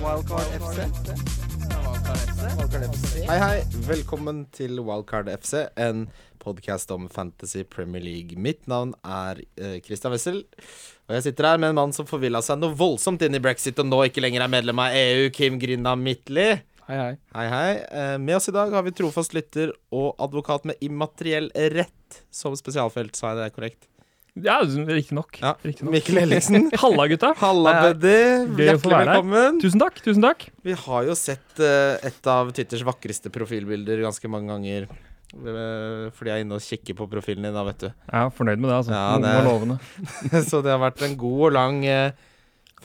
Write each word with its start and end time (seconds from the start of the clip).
Wildcard 0.00 0.46
FC. 0.60 0.78
Wildcard 1.68 2.84
FC. 2.94 3.24
Hei, 3.28 3.36
hei. 3.40 3.56
Velkommen 3.86 4.44
til 4.54 4.78
Wildcard 4.80 5.28
FC, 5.34 5.66
en 5.76 6.06
podkast 6.40 6.90
om 6.94 7.08
Fantasy 7.12 7.62
Premier 7.68 8.02
League. 8.04 8.38
Mitt 8.40 8.64
navn 8.70 8.94
er 9.04 9.42
eh, 9.60 9.76
Christian 9.84 10.14
Wessel, 10.14 10.40
og 11.08 11.16
jeg 11.18 11.26
sitter 11.28 11.50
her 11.50 11.60
med 11.60 11.74
en 11.74 11.78
mann 11.82 11.92
som 11.96 12.08
forvilla 12.08 12.40
seg 12.44 12.62
noe 12.62 12.76
voldsomt 12.78 13.22
inn 13.26 13.36
i 13.36 13.42
brexit, 13.44 13.78
og 13.82 13.90
nå 13.90 14.00
ikke 14.08 14.24
lenger 14.24 14.46
er 14.46 14.52
medlem 14.56 14.80
av 14.80 14.96
EU, 14.96 15.28
Kim 15.36 15.60
Grinda 15.60 15.92
Midtly. 16.00 16.48
Hei, 16.88 16.96
hei. 16.98 17.12
Hei, 17.36 17.46
hei. 17.52 17.70
Eh, 17.92 18.16
Med 18.22 18.38
oss 18.40 18.48
i 18.50 18.56
dag 18.56 18.72
har 18.74 18.86
vi 18.86 18.96
trofast 18.96 19.36
lytter 19.36 19.74
og 19.94 20.14
advokat 20.22 20.64
med 20.70 20.80
immateriell 20.82 21.52
rett 21.76 22.22
som 22.34 22.56
spesialfelt, 22.58 23.14
sa 23.18 23.34
jeg 23.34 23.42
det 23.44 23.52
korrekt? 23.58 23.86
Ja, 24.38 24.60
riktignok. 24.62 25.40
Ja. 25.42 25.54
Riktig 25.66 25.84
nok. 25.84 25.92
Mikkel 25.96 26.18
Ellingsen. 26.22 26.68
Halla, 26.82 27.06
gutta. 27.10 27.32
Halla, 27.40 27.72
buddy. 27.88 28.14
Hjertelig 28.62 28.98
velkommen. 29.02 29.58
Tusen 29.60 29.82
takk. 29.82 29.98
tusen 30.04 30.22
takk 30.24 30.46
Vi 30.62 30.76
har 30.86 31.06
jo 31.08 31.16
sett 31.18 31.58
uh, 31.62 31.98
et 32.06 32.30
av 32.30 32.52
Twitters 32.54 32.84
vakreste 32.86 33.32
profilbilder 33.34 34.04
ganske 34.06 34.30
mange 34.30 34.52
ganger. 34.54 34.86
eh, 35.34 36.06
fordi 36.14 36.30
jeg 36.30 36.36
er 36.38 36.44
inne 36.44 36.56
og 36.58 36.62
kikker 36.64 36.96
på 36.98 37.06
profilen 37.10 37.44
din, 37.46 37.54
da, 37.54 37.62
vet 37.66 37.82
du. 37.84 37.88
Jeg 37.90 38.18
er 38.22 38.32
fornøyd 38.38 38.58
med 38.62 38.70
det. 38.70 38.78
altså 38.78 38.94
Ja, 38.94 39.18
det- 39.18 39.44
lovende. 39.46 39.78
så 40.50 40.62
det 40.62 40.72
har 40.74 40.80
vært 40.86 41.02
en 41.06 41.16
god 41.20 41.44
og 41.50 41.52
lang 41.58 41.82
uh, 41.86 42.10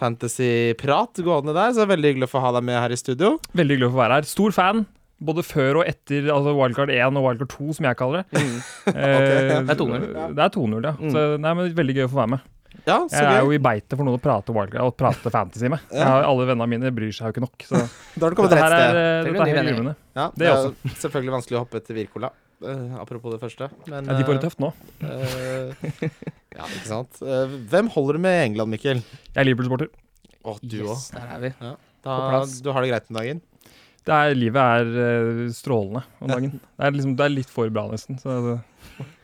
fantasy-prat 0.02 1.22
gående 1.26 1.54
der. 1.56 1.72
Så 1.74 1.82
det 1.82 1.88
er 1.88 1.94
veldig 1.96 2.12
hyggelig 2.14 2.30
å 2.30 2.34
få 2.36 2.42
ha 2.44 2.52
deg 2.58 2.66
med 2.68 2.80
her 2.82 2.94
i 2.94 3.00
studio. 3.00 3.36
Veldig 3.56 3.78
hyggelig 3.78 3.90
å 3.92 3.96
få 3.96 4.02
være 4.04 4.20
her. 4.20 4.30
Stor 4.30 4.56
fan. 4.56 4.86
Både 5.24 5.44
før 5.48 5.80
og 5.80 5.88
etter 5.88 6.26
altså 6.34 6.52
Wildcard 6.58 6.92
1 6.92 7.16
og 7.16 7.24
Wildcard 7.24 7.52
2, 7.54 7.68
som 7.78 7.86
jeg 7.88 7.98
kaller 8.02 8.24
det. 8.24 8.42
Eh, 8.96 9.48
ja. 9.50 9.62
Det 9.64 9.72
er 9.74 9.80
2-0. 9.80 10.04
Det 10.36 10.44
er 10.44 10.52
2-0, 10.54 10.76
ja. 10.84 10.92
Mm. 11.00 11.14
Så, 11.14 11.24
nei, 11.42 11.54
men 11.58 11.72
Veldig 11.78 11.96
gøy 11.98 12.06
å 12.08 12.12
få 12.12 12.20
være 12.20 12.34
med. 12.36 12.52
Ja, 12.86 12.98
så 13.10 13.22
Jeg 13.24 13.38
er 13.40 13.46
jo 13.48 13.54
i 13.56 13.60
beitet 13.64 13.96
for 13.96 14.06
noen 14.06 14.20
å 14.20 14.22
prate 14.22 14.54
Wildcard 14.54 14.84
og 14.92 14.96
prate 15.00 15.32
fantasy 15.34 15.70
med. 15.72 15.82
Ja. 15.90 16.02
Jeg 16.02 16.10
har, 16.12 16.26
alle 16.28 16.48
vennene 16.52 16.68
mine 16.76 16.92
bryr 16.94 17.14
seg 17.16 17.30
jo 17.30 17.34
ikke 17.36 17.46
nok. 17.46 17.66
Så 17.66 17.80
Da 18.20 18.28
har 18.28 18.36
du 18.36 18.38
kommet 18.38 18.54
dette 18.54 18.66
rett 18.66 18.76
er, 18.76 18.90
sted. 18.92 19.00
eh, 19.00 19.30
dette 19.30 19.46
er 19.46 19.52
helt 19.54 19.70
glimrende. 19.70 19.96
Ja, 20.20 20.26
det 20.28 20.44
det 20.44 20.50
er 20.52 20.58
også. 20.60 20.92
selvfølgelig 21.06 21.36
vanskelig 21.38 21.58
å 21.58 21.64
hoppe 21.64 21.82
etter 21.82 21.98
Wirkola. 21.98 22.32
Uh, 22.66 22.96
apropos 23.02 23.34
det 23.34 23.40
første. 23.42 23.68
Men 23.92 24.08
Ja, 24.08 24.16
de 24.20 24.28
får 24.28 24.38
det 24.38 24.44
tøft 24.46 24.62
nå. 24.64 24.70
Uh, 25.02 25.74
ja, 26.60 26.68
ikke 26.68 26.88
sant. 26.88 27.20
Uh, 27.24 27.58
hvem 27.72 27.90
holder 27.96 28.20
du 28.20 28.26
med 28.28 28.38
i 28.38 28.46
England, 28.52 28.72
Mikkel? 28.76 29.02
Jeg 29.02 29.42
er 29.42 29.48
Liverpool-sporter. 29.50 29.90
Å, 30.46 30.56
du 30.62 30.78
òg. 30.86 30.94
Yes, 30.94 31.10
der 31.16 31.34
er 31.36 31.42
vi. 31.42 31.52
Da, 32.06 32.16
du 32.46 32.70
har 32.76 32.86
det 32.86 32.92
greit 32.94 33.10
om 33.10 33.18
dagen? 33.18 33.42
Det 34.06 34.14
er, 34.14 34.36
livet 34.38 34.62
er 34.62 34.98
eh, 35.02 35.40
strålende 35.56 36.04
om 36.22 36.30
dagen. 36.30 36.52
Det 36.78 36.86
er, 36.86 36.92
liksom, 36.94 37.16
det 37.18 37.26
er 37.26 37.34
litt 37.34 37.50
for 37.50 37.72
bra, 37.74 37.88
nesten. 37.90 38.20
Så 38.22 38.36
det, 38.46 38.58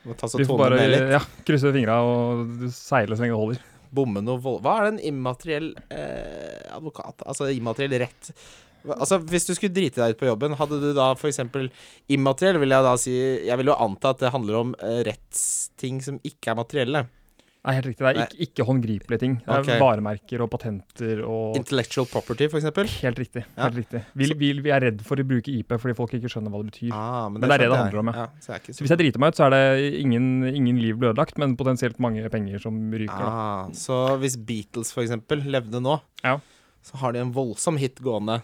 Må 0.08 0.16
ta 0.18 0.28
så 0.30 0.40
vi 0.40 0.46
får 0.48 0.58
bare 0.58 0.80
ned 0.80 0.90
litt. 0.90 1.12
ja, 1.14 1.20
krysse 1.46 1.70
fingra 1.74 2.00
og 2.02 2.66
seile 2.74 3.14
så 3.14 3.22
lenge 3.22 3.36
det 3.36 3.40
holder. 3.42 3.62
bomme 3.94 4.22
noe 4.24 4.40
vold... 4.42 4.60
Hva 4.64 4.74
er 4.80 4.88
det 4.88 4.92
en 4.96 5.02
immateriell 5.12 5.70
eh, 5.92 6.66
advokat 6.74 7.22
Altså 7.28 7.50
immateriell 7.52 7.94
rett? 8.02 8.32
Altså 8.96 9.20
Hvis 9.30 9.46
du 9.46 9.52
skulle 9.54 9.74
drite 9.76 10.02
deg 10.02 10.16
ut 10.16 10.20
på 10.24 10.26
jobben, 10.26 10.56
hadde 10.58 10.80
du 10.82 10.88
da 10.96 11.12
f.eks. 11.14 11.38
immateriell, 12.10 12.58
vil 12.64 12.74
jeg 12.74 12.86
da 12.88 12.94
si 12.98 13.14
Jeg 13.46 13.60
vil 13.60 13.70
jo 13.70 13.78
anta 13.84 14.10
at 14.16 14.24
det 14.24 14.32
handler 14.34 14.58
om 14.64 14.72
eh, 14.82 15.02
rettsting 15.06 16.02
som 16.02 16.18
ikke 16.26 16.50
er 16.50 16.58
materielle. 16.58 17.04
Nei, 17.62 17.76
helt 17.76 17.86
riktig. 17.86 18.02
Det 18.02 18.10
er 18.10 18.24
ikke, 18.24 18.38
ikke 18.42 18.64
håndgripelige 18.66 19.20
ting. 19.22 19.34
Det 19.44 19.52
er 19.54 19.60
okay. 19.62 19.76
varemerker 19.78 20.42
og 20.42 20.48
patenter 20.50 21.20
og 21.22 21.54
Intellectual 21.60 22.08
property, 22.10 22.48
f.eks. 22.50 22.64
Helt 23.04 23.20
riktig. 23.22 23.44
Ja. 23.54 23.68
helt 23.68 23.76
riktig. 23.78 24.00
Vi, 24.18 24.26
vi, 24.40 24.48
vi 24.64 24.72
er 24.74 24.82
redd 24.82 25.04
for 25.06 25.22
å 25.22 25.26
bruke 25.28 25.52
IP 25.54 25.76
fordi 25.76 25.94
folk 25.94 26.16
ikke 26.18 26.30
skjønner 26.32 26.50
hva 26.50 26.58
det 26.64 26.72
betyr. 26.72 26.90
Ah, 26.98 27.28
Men 27.30 27.44
det 27.44 27.52
er 27.52 27.62
det 27.62 27.68
det 27.70 27.78
handler 27.78 28.02
om, 28.02 28.10
ja. 28.10 28.26
Så 28.42 28.58
Så 28.66 28.74
så 28.74 28.82
hvis 28.82 28.94
jeg 28.96 29.02
driter 29.04 29.22
meg 29.22 29.30
ut, 29.30 29.38
så 29.38 29.46
er 29.46 29.54
det 29.54 29.92
ingen, 30.00 30.26
ingen 30.50 30.80
liv 30.82 30.98
blir 30.98 31.12
ødelagt, 31.12 31.38
men 31.38 31.54
potensielt 31.60 32.02
mange 32.02 32.26
penger 32.34 32.58
som 32.66 32.82
ryker. 32.90 33.28
ah, 33.30 33.70
Så 33.70 34.00
hvis 34.18 34.34
Beatles 34.36 34.90
f.eks. 34.90 35.14
levde 35.46 35.78
nå, 35.86 36.00
Ja. 36.26 36.40
så 36.82 36.98
har 36.98 37.12
de 37.14 37.22
en 37.22 37.32
voldsom 37.32 37.78
hit 37.78 38.02
gående, 38.02 38.40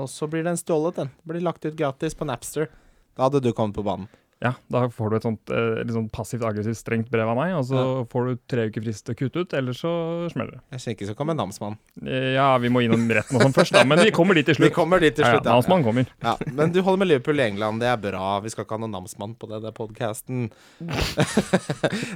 og 0.00 0.08
så 0.08 0.24
blir 0.26 0.42
den 0.42 0.56
stjålet, 0.56 0.96
den. 0.96 1.10
Blir 1.28 1.44
lagt 1.44 1.68
ut 1.68 1.76
gratis 1.76 2.16
på 2.16 2.24
Napster. 2.24 2.72
Da 3.14 3.28
hadde 3.28 3.44
du 3.44 3.52
kommet 3.52 3.76
på 3.76 3.84
banen. 3.84 4.08
Ja, 4.44 4.50
Da 4.68 4.82
får 4.92 5.10
du 5.10 5.16
et 5.16 5.24
sånt 5.24 5.50
eh, 5.56 5.80
sånn 5.88 6.10
passivt-aggressivt 6.12 6.76
strengt 6.76 7.08
brev 7.12 7.30
av 7.32 7.38
meg, 7.38 7.54
og 7.56 7.64
så 7.64 7.84
får 8.12 8.26
du 8.28 8.40
tre 8.50 8.66
uker 8.68 8.84
frist 8.84 9.06
til 9.06 9.14
å 9.14 9.18
kutte 9.22 9.44
ut, 9.46 9.54
eller 9.56 9.76
så 9.78 9.92
smeller 10.32 10.58
det. 10.58 10.62
Jeg 10.76 10.98
ikke 10.98 11.08
så 11.08 11.14
kommer 11.16 11.36
namsmann. 11.38 11.78
Eh, 12.04 12.34
Ja, 12.34 12.50
vi 12.60 12.68
må 12.72 12.82
innom 12.84 13.06
retten 13.08 13.38
og 13.38 13.46
sånn 13.46 13.54
først, 13.56 13.72
da, 13.76 13.84
men 13.88 14.02
vi 14.04 14.12
kommer 14.14 14.36
dit 14.36 14.44
til 14.50 14.54
slutt. 14.58 14.68
Vi 14.68 14.74
kommer 14.76 15.00
dit 15.00 15.16
til 15.16 15.24
Ja, 15.24 15.32
ja, 15.32 15.38
slutt. 15.38 15.48
ja. 15.48 15.56
Namsmann 15.56 15.86
kommer. 15.86 16.10
Ja, 16.22 16.36
men 16.52 16.74
du 16.76 16.82
holder 16.84 17.02
med 17.04 17.08
Liverpool 17.14 17.40
i 17.40 17.46
England, 17.48 17.80
det 17.80 17.88
er 17.88 17.96
bra. 18.04 18.34
Vi 18.44 18.52
skal 18.52 18.66
ikke 18.68 18.76
ha 18.76 18.84
noen 18.84 18.94
namsmann 18.98 19.34
på 19.40 19.48
denne 19.50 19.72
podkasten. 19.74 20.50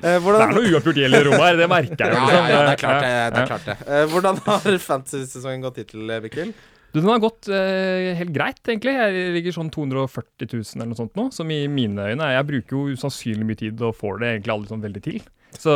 Det 0.03 0.15
er 0.15 0.53
noe 0.53 0.65
uoppgjort 0.69 0.99
gjeld 1.01 1.17
i 1.19 1.23
rommet 1.27 1.45
her, 1.49 1.57
det 1.59 1.69
merker 1.71 2.05
jeg 2.05 2.15
ja, 2.15 2.25
jo. 2.25 2.29
ja, 2.29 2.41
liksom. 2.43 2.51
ja, 2.53 2.59
det 2.65 2.73
er 2.73 2.81
klart 2.83 3.03
det. 3.03 3.13
Det, 3.35 3.43
er 3.43 3.51
klart 3.53 3.69
det. 3.69 3.77
Eh, 3.89 4.05
hvordan 4.13 4.41
har 4.47 4.79
fantasy-sesongen 4.91 5.65
gått 5.65 5.81
hittil, 5.83 6.13
Mikkel? 6.25 6.53
Du, 6.93 7.01
Den 7.01 7.11
har 7.11 7.21
gått 7.21 7.49
eh, 7.53 8.15
helt 8.17 8.33
greit, 8.33 8.61
egentlig. 8.65 8.95
Jeg 8.97 9.33
ligger 9.37 9.57
sånn 9.59 9.73
240 9.75 10.49
000 10.49 10.79
eller 10.79 10.93
noe 10.93 11.01
sånt 11.01 11.19
nå, 11.19 11.27
som 11.35 11.51
i 11.53 11.67
mine 11.69 12.07
øyne 12.13 12.31
Jeg 12.33 12.47
bruker 12.49 12.77
jo 12.77 12.97
usannsynlig 12.97 13.49
mye 13.49 13.61
tid 13.61 13.83
og 13.85 13.97
får 13.99 14.23
det 14.23 14.31
egentlig 14.33 14.55
aldri 14.55 14.73
sånn 14.73 14.87
veldig 14.87 15.03
til. 15.05 15.21
Så 15.59 15.75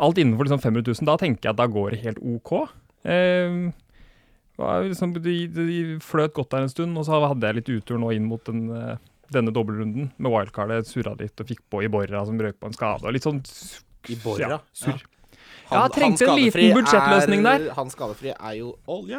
alt 0.00 0.20
innenfor 0.20 0.48
liksom 0.48 0.62
500 0.62 0.84
000, 1.00 1.08
da 1.08 1.16
tenker 1.20 1.48
jeg 1.48 1.54
at 1.54 1.60
da 1.60 1.68
går 1.70 1.94
det 1.94 2.02
helt 2.04 2.20
OK. 2.20 2.52
Eh, 3.08 3.56
liksom, 4.88 5.16
de, 5.24 5.34
de 5.52 5.80
fløt 6.04 6.36
godt 6.36 6.52
der 6.54 6.66
en 6.66 6.72
stund, 6.72 7.00
og 7.00 7.08
så 7.08 7.20
hadde 7.24 7.50
jeg 7.50 7.60
litt 7.60 7.72
utur 7.78 8.00
nå 8.00 8.12
inn 8.16 8.28
mot 8.28 8.44
den, 8.48 8.66
eh, 8.68 9.00
denne 9.34 9.54
dobbeltrunden 9.54 10.12
med 10.16 10.32
wildcardet. 10.32 10.88
Surra 10.90 11.16
litt 11.20 11.40
og 11.40 11.50
fikk 11.50 11.64
på 11.72 11.84
Iborra 11.88 12.24
som 12.28 12.40
røk 12.40 12.60
på 12.60 12.70
en 12.70 12.76
skade. 12.76 13.04
og 13.04 13.16
litt 13.16 13.26
sånn 13.26 13.42
I 14.12 14.20
Borra? 14.20 14.56
Ja, 14.56 14.60
surr. 14.76 15.04
Han- 15.74 15.82
Ja, 15.82 15.88
trengte 15.92 16.26
en 16.28 16.36
liten 16.38 16.74
budsjettløsning 16.78 17.40
er- 17.44 17.58
der. 17.66 17.74
Han 17.74 17.90
skadefri 17.90 18.30
er 18.32 18.54
jo 18.58 18.70
olje. 18.88 19.18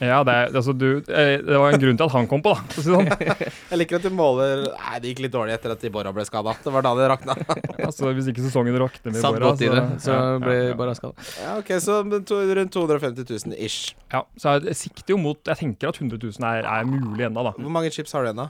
Ja, 0.00 0.22
det, 0.24 0.34
er- 0.34 0.52
altså, 0.60 0.74
du, 0.76 0.98
eh, 1.08 1.38
det 1.40 1.58
var 1.58 1.72
en 1.72 1.80
grunn 1.80 1.96
til 1.96 2.04
at 2.06 2.12
han 2.12 2.26
kom 2.30 2.42
på, 2.44 2.52
da. 2.54 2.60
si 2.76 2.82
Sånn. 2.86 3.08
Jeg 3.70 3.78
liker 3.80 3.96
at 3.96 4.02
du 4.06 4.10
måler 4.10 4.66
Nei, 4.70 4.98
det 5.00 5.12
gikk 5.14 5.22
litt 5.26 5.32
dårlig 5.32 5.54
etter 5.56 5.72
at 5.74 5.82
Ibora 5.88 6.12
ble 6.12 6.24
skada. 6.28 6.54
Det 6.62 6.72
var 6.72 6.82
da 6.86 6.94
det 7.00 7.08
rakna. 7.10 7.36
Altså, 7.90 8.12
hvis 8.14 8.28
ikke 8.30 8.44
sesongen 8.44 8.76
rakner 8.78 9.12
med 9.14 9.20
Ibora, 9.24 9.54
så, 9.56 9.58
det, 9.58 9.84
så 10.04 10.12
ja, 10.14 10.38
ble 10.38 10.54
ja, 10.54 10.68
ja. 10.70 10.74
bare 10.78 10.94
skada. 10.94 11.14
Ja, 11.40 11.56
ok, 11.58 11.72
Så 11.80 11.98
to, 12.28 12.40
rundt 12.60 12.72
250 12.76 13.24
000 13.48 13.56
ish. 13.58 13.94
Ja, 14.12 14.22
så 14.38 14.58
jeg 14.62 14.76
sikter 14.76 15.14
jo 15.16 15.18
mot 15.18 15.38
Jeg 15.48 15.56
tenker 15.56 15.88
at 15.88 15.96
100 16.00 16.20
000 16.20 16.44
er, 16.44 16.66
er 16.68 16.84
mulig 16.84 17.24
ennå, 17.26 17.42
da. 17.48 17.52
Hvor 17.56 17.70
mange 17.72 17.90
chips 17.90 18.12
har 18.12 18.24
du 18.28 18.30
ennå? 18.34 18.48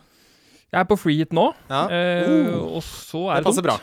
Jeg 0.70 0.80
er 0.84 0.86
på 0.86 0.96
free 0.98 1.16
hit 1.18 1.32
nå, 1.34 1.48
Ja. 1.70 1.86
eh, 1.90 2.28
Uh, 2.30 2.76
og 2.76 2.82
så 2.86 3.24
er 3.32 3.40
det 3.40 3.44
passer 3.48 3.62
bra. 3.66 3.78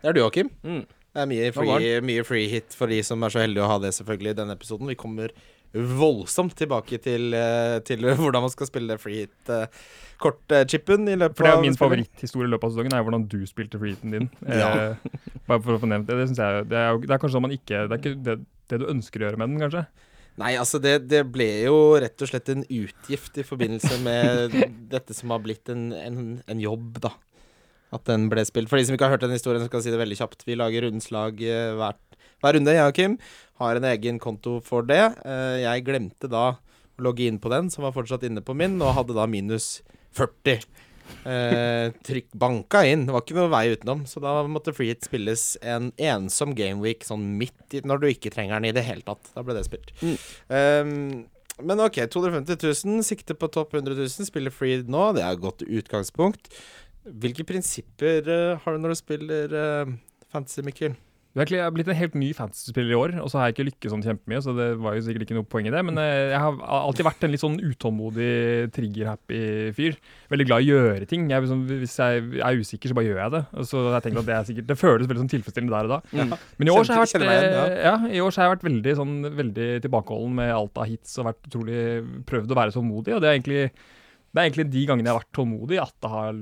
Det 0.00 0.08
er 0.08 0.12
du 0.16 0.20
òg, 0.24 0.32
Kim. 0.32 0.48
Mm. 0.64 0.84
Det 1.10 1.24
er 1.24 1.30
mye 1.30 1.48
free, 1.54 1.94
mye 2.06 2.26
free 2.26 2.50
hit 2.50 2.76
for 2.78 2.90
de 2.90 3.00
som 3.06 3.22
er 3.26 3.32
så 3.34 3.42
heldige 3.42 3.64
å 3.64 3.70
ha 3.70 3.78
det 3.82 3.90
selvfølgelig 3.96 4.34
i 4.34 4.38
denne 4.38 4.54
episoden. 4.54 4.90
Vi 4.90 4.98
kommer 4.98 5.34
voldsomt 5.74 6.54
tilbake 6.58 6.98
til, 7.02 7.34
eh, 7.34 7.78
til 7.86 8.06
hvordan 8.20 8.44
man 8.46 8.52
skal 8.52 8.68
spille 8.70 8.96
free 8.98 9.24
hit-kortchipen 9.24 11.10
i 11.10 11.16
løpet 11.18 11.38
For 11.38 11.46
det 11.46 11.54
er 11.54 11.64
min 11.66 11.78
favoritthistorie 11.78 12.48
i 12.48 12.52
løpet 12.54 12.68
av 12.68 12.74
sesongen, 12.74 12.94
er 12.94 13.06
hvordan 13.06 13.26
du 13.30 13.40
spilte 13.50 13.80
free 13.82 13.96
hiten 13.96 14.14
din. 14.16 14.30
Ja. 14.60 14.70
Eh, 14.90 15.18
bare 15.46 15.62
for 15.64 15.76
å 15.76 15.82
få 15.82 15.90
nevnt 15.90 16.10
det. 16.10 16.18
Det, 16.20 16.38
jeg, 16.38 16.68
det, 16.70 16.78
er, 16.78 17.02
det 17.02 17.10
er 17.10 17.22
kanskje 17.22 17.36
sånn 17.38 17.46
man 17.48 17.56
ikke 17.56 17.82
Det 17.90 17.96
er 17.96 18.02
ikke 18.02 18.14
det, 18.28 18.38
det 18.70 18.80
du 18.82 18.86
ønsker 18.90 19.22
å 19.22 19.28
gjøre 19.28 19.42
med 19.42 19.52
den, 19.52 19.62
kanskje. 19.64 19.84
Nei, 20.40 20.54
altså 20.56 20.78
det, 20.80 20.94
det 21.10 21.24
ble 21.34 21.48
jo 21.66 21.78
rett 22.00 22.22
og 22.22 22.30
slett 22.30 22.48
en 22.52 22.62
utgift 22.64 23.40
i 23.40 23.44
forbindelse 23.44 23.98
med 24.04 24.54
dette 24.94 25.16
som 25.16 25.34
har 25.34 25.42
blitt 25.42 25.68
en, 25.72 25.90
en, 25.96 26.20
en 26.46 26.62
jobb, 26.62 27.02
da. 27.02 27.12
At 27.92 28.04
den 28.06 28.28
ble 28.30 28.44
spilt. 28.46 28.70
For 28.70 28.78
de 28.78 28.86
som 28.86 28.94
ikke 28.94 29.08
har 29.08 29.16
hørt 29.16 29.24
den 29.26 29.34
historien, 29.34 29.62
så 29.62 29.66
skal 29.70 29.80
jeg 29.80 29.88
si 29.88 29.94
det 29.94 30.02
veldig 30.02 30.18
kjapt. 30.20 30.44
Vi 30.46 30.58
lager 30.58 30.86
rundslag 30.86 31.40
eh, 31.42 31.72
hver, 31.78 31.96
hver 32.42 32.54
runde, 32.58 32.74
jeg 32.76 32.86
og 32.92 32.98
Kim. 32.98 33.16
Har 33.60 33.76
en 33.80 33.88
egen 33.90 34.20
konto 34.22 34.58
for 34.64 34.86
det. 34.86 35.02
Eh, 35.26 35.56
Jeg 35.64 35.86
glemte 35.88 36.30
da 36.30 36.44
å 36.54 37.02
logge 37.02 37.26
inn 37.26 37.40
på 37.42 37.50
den, 37.52 37.70
som 37.72 37.82
var 37.86 37.96
fortsatt 37.96 38.22
inne 38.28 38.44
på 38.44 38.54
min, 38.54 38.78
og 38.84 38.94
hadde 38.98 39.16
da 39.16 39.26
minus 39.26 39.80
40. 40.16 40.62
Eh, 41.26 41.90
trykk 42.06 42.28
banka 42.38 42.84
inn. 42.86 43.02
Det 43.08 43.14
var 43.16 43.24
ikke 43.24 43.36
noe 43.40 43.50
vei 43.50 43.64
utenom. 43.74 44.04
Så 44.06 44.22
da 44.22 44.36
måtte 44.46 44.74
free 44.76 44.92
hit 44.92 45.04
spilles 45.08 45.44
en 45.66 45.90
ensom 45.98 46.54
gameweek 46.54 47.02
sånn 47.06 47.26
midt 47.40 47.74
i 47.74 47.82
når 47.84 48.02
du 48.04 48.08
ikke 48.12 48.30
trenger 48.30 48.60
den 48.60 48.70
i 48.70 48.74
det 48.76 48.86
hele 48.86 49.02
tatt. 49.06 49.32
Da 49.34 49.42
ble 49.42 49.56
det 49.58 49.66
spilt. 49.66 49.90
Mm. 50.00 50.16
Um, 50.54 50.94
men 51.66 51.82
OK, 51.84 51.98
250 52.08 52.56
000. 52.86 53.02
Sikte 53.04 53.34
på 53.36 53.50
topp 53.52 53.74
100 53.76 53.98
000. 53.98 54.28
Spiller 54.30 54.54
Freed 54.54 54.88
nå. 54.92 55.10
Det 55.16 55.24
er 55.26 55.34
et 55.34 55.42
godt 55.42 55.66
utgangspunkt. 55.66 56.48
Hvilke 57.04 57.46
prinsipper 57.48 58.26
eh, 58.28 58.58
har 58.60 58.74
du 58.76 58.82
når 58.82 58.92
du 58.92 59.00
spiller 59.00 59.54
eh, 59.56 59.94
fantasy, 60.32 60.64
Mikkel? 60.66 60.98
Jeg 61.30 61.60
har 61.62 61.70
blitt 61.70 61.86
en 61.86 61.94
helt 61.94 62.16
ny 62.18 62.32
fantasy-spiller 62.34 62.90
i 62.90 62.96
år, 62.98 63.12
og 63.22 63.28
så 63.30 63.38
har 63.38 63.46
jeg 63.46 63.54
ikke 63.54 63.66
lykkes 63.68 63.92
sånn 63.92 64.02
kjempemye, 64.02 64.40
så 64.42 64.50
det 64.50 64.64
var 64.82 64.96
jo 64.96 65.04
sikkert 65.06 65.28
ikke 65.28 65.36
noe 65.36 65.46
poeng 65.46 65.68
i 65.68 65.70
det. 65.70 65.82
Men 65.86 66.00
eh, 66.02 66.32
jeg 66.32 66.40
har 66.42 66.56
alltid 66.66 67.06
vært 67.06 67.22
en 67.22 67.30
litt 67.30 67.42
sånn 67.44 67.54
utålmodig, 67.62 68.32
trigger-happy 68.74 69.42
fyr. 69.76 70.00
Veldig 70.34 70.46
glad 70.48 70.66
i 70.66 70.72
å 70.74 70.80
gjøre 70.80 71.06
ting. 71.06 71.28
Jeg, 71.30 71.44
liksom, 71.46 71.62
hvis 71.70 71.94
jeg 72.02 72.24
er 72.42 72.58
usikker, 72.58 72.90
så 72.90 72.98
bare 72.98 73.06
gjør 73.06 73.22
jeg 73.22 73.34
det. 73.36 73.42
Så 73.70 73.84
jeg 73.86 74.06
tenker 74.08 74.24
at 74.24 74.30
Det 74.30 74.34
er 74.34 74.50
sikkert 74.50 74.68
Det 74.72 74.78
føles 74.80 75.12
veldig 75.12 75.22
sånn 75.22 75.32
tilfredsstillende 75.36 75.76
der 75.76 75.86
og 75.86 75.94
da. 75.94 76.00
Mm. 76.10 76.34
Men 76.58 76.72
i 76.72 76.74
år 76.74 76.88
så 76.88 76.98
har 76.98 77.06
jeg 77.06 77.22
vært, 77.22 77.28
igjen, 77.28 77.56
eh, 77.60 77.78
ja, 77.86 77.94
i 78.10 78.24
år 78.26 78.34
så 78.34 78.42
har 78.42 78.48
jeg 78.48 78.56
vært 78.56 78.68
veldig, 78.72 78.96
sånn, 78.98 79.16
veldig 79.38 79.70
tilbakeholden 79.86 80.36
med 80.42 80.52
alt 80.56 80.82
av 80.82 80.90
hits 80.90 81.14
og 81.22 81.30
vært 81.30 81.46
utrolig 81.46 81.80
prøvd 82.26 82.50
å 82.50 82.60
være 82.64 82.74
tålmodig. 82.74 83.14
Og 83.14 83.22
det 83.22 83.30
er 83.30 83.38
egentlig 83.38 83.64
det 84.30 84.38
er 84.38 84.46
egentlig 84.46 84.68
de 84.70 84.82
gangene 84.86 85.10
jeg 85.10 85.16
har 85.16 85.22
vært 85.24 85.34
tålmodig, 85.34 85.78
at 85.82 85.94
det 85.98 86.10
har 86.12 86.36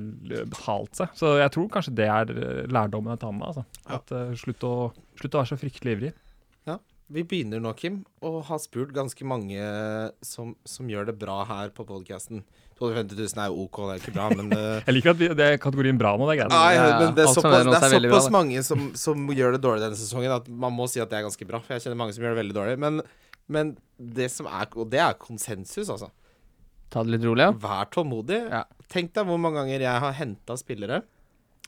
betalt 0.52 0.98
seg. 0.98 1.12
Så 1.16 1.32
jeg 1.40 1.52
tror 1.54 1.68
kanskje 1.72 1.94
det 1.96 2.08
er 2.12 2.32
lærdommen 2.68 3.14
jeg 3.14 3.22
tar 3.22 3.32
med 3.32 3.40
meg. 3.40 3.48
Altså. 3.48 3.84
At 3.96 4.12
uh, 4.12 4.32
slutt, 4.36 4.66
å, 4.68 4.72
slutt 5.16 5.36
å 5.36 5.40
være 5.40 5.50
så 5.54 5.60
fryktelig 5.62 5.94
ivrig. 5.96 6.14
vi 7.08 7.24
begynner 7.24 7.62
nå, 7.64 7.72
Kim, 7.72 8.02
og 8.20 8.42
har 8.50 8.60
spurt 8.60 8.92
ganske 8.92 9.24
mange 9.24 9.56
som, 10.20 10.52
som 10.68 10.90
gjør 10.92 11.08
det 11.08 11.14
bra 11.22 11.38
her 11.48 11.72
på 11.72 11.86
podkasten. 11.88 12.44
250 12.78 13.16
000 13.16 13.40
er 13.42 13.48
jo 13.48 13.64
OK, 13.64 13.78
det 13.88 13.94
er 13.94 14.02
ikke 14.02 14.14
bra, 14.18 14.28
men 14.38 14.52
uh, 14.52 14.84
Jeg 14.84 14.98
liker 14.98 15.14
at 15.14 15.22
vi, 15.22 15.30
det 15.40 15.48
er 15.48 15.56
kategorien 15.62 15.98
bra 15.98 16.12
nå, 16.20 16.28
det 16.28 16.36
er 16.36 16.42
greit. 16.42 16.52
Nei, 16.52 16.68
Ja, 16.76 16.84
ja. 16.92 17.00
men 17.00 17.16
det 17.16 17.24
er 17.24 17.32
såpass, 17.32 17.64
det 17.64 17.80
så 17.80 17.88
er 17.88 18.04
såpass 18.04 18.28
mange 18.36 18.66
som, 18.66 18.84
som 19.00 19.24
gjør 19.32 19.56
det 19.56 19.64
dårlig 19.64 19.86
denne 19.86 19.98
sesongen 19.98 20.36
at 20.36 20.52
man 20.66 20.76
må 20.76 20.86
si 20.92 21.00
at 21.00 21.08
det 21.08 21.22
er 21.22 21.26
ganske 21.30 21.48
bra. 21.48 21.64
For 21.64 21.78
jeg 21.78 21.86
kjenner 21.86 22.02
mange 22.04 22.14
som 22.14 22.26
gjør 22.26 22.36
det 22.36 22.42
veldig 22.44 22.58
dårlig. 22.60 22.76
Men, 22.84 23.00
men 23.48 23.74
det 23.96 24.28
som 24.36 24.46
er 24.52 24.68
Og 24.76 24.92
det 24.92 25.00
er 25.00 25.16
konsensus, 25.18 25.88
altså. 25.88 26.12
Ta 26.92 27.04
det 27.04 27.16
litt 27.16 27.26
rolig, 27.28 27.46
ja. 27.46 27.54
Vær 27.62 27.88
tålmodig. 27.92 28.40
Ja. 28.48 28.64
Tenk 28.88 29.12
deg 29.16 29.28
hvor 29.28 29.40
mange 29.40 29.60
ganger 29.60 29.84
jeg 29.84 30.04
har 30.06 30.14
henta 30.16 30.56
spillere 30.60 31.02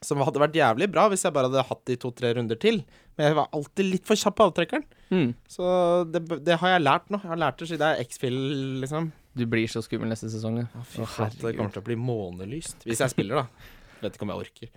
som 0.04 0.20
hadde 0.24 0.40
vært 0.40 0.56
jævlig 0.56 0.88
bra 0.92 1.06
hvis 1.12 1.24
jeg 1.26 1.34
bare 1.36 1.50
hadde 1.50 1.66
hatt 1.68 1.82
de 1.88 1.96
to-tre 2.00 2.32
runder 2.36 2.58
til. 2.60 2.80
Men 3.18 3.28
jeg 3.28 3.36
var 3.36 3.50
alltid 3.56 3.88
litt 3.88 4.06
for 4.08 4.16
kjapp 4.16 4.38
på 4.38 4.46
avtrekkeren. 4.48 4.84
Mm. 5.12 5.32
Så 5.50 5.64
det, 6.08 6.22
det 6.46 6.56
har 6.62 6.74
jeg 6.74 6.84
lært 6.86 7.10
nå. 7.12 7.20
Jeg 7.20 7.32
har 7.34 7.42
lært 7.42 7.60
det 7.60 7.68
siden 7.70 7.84
jeg 7.84 7.98
er 7.98 8.08
X-Fill, 8.08 8.38
liksom. 8.84 9.10
Du 9.36 9.44
blir 9.50 9.68
så 9.70 9.82
skummel 9.84 10.10
neste 10.10 10.30
sesong. 10.32 10.62
Fy 10.90 11.04
Å, 11.04 11.08
faen, 11.08 11.36
det 11.36 11.52
kommer 11.58 11.74
til 11.74 11.84
å 11.84 11.88
bli 11.90 11.98
månelyst. 12.00 12.86
Hvis 12.88 13.02
jeg 13.04 13.12
spiller, 13.12 13.44
da. 13.44 13.68
Vet 14.00 14.16
ikke 14.16 14.26
om 14.26 14.32
jeg 14.32 14.46
orker. 14.46 14.72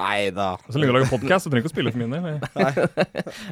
Nei 0.00 0.30
da. 0.32 0.54
Så 0.70 0.80
lenge 0.80 0.94
du 0.94 0.96
lager 0.96 1.10
podkast, 1.12 1.44
så 1.44 1.52
trenger 1.52 1.66
du 1.66 1.68
ikke 1.68 1.72
å 1.72 1.76
spille 1.76 1.92
for 1.92 2.00
min 2.00 2.14
del. 2.16 2.40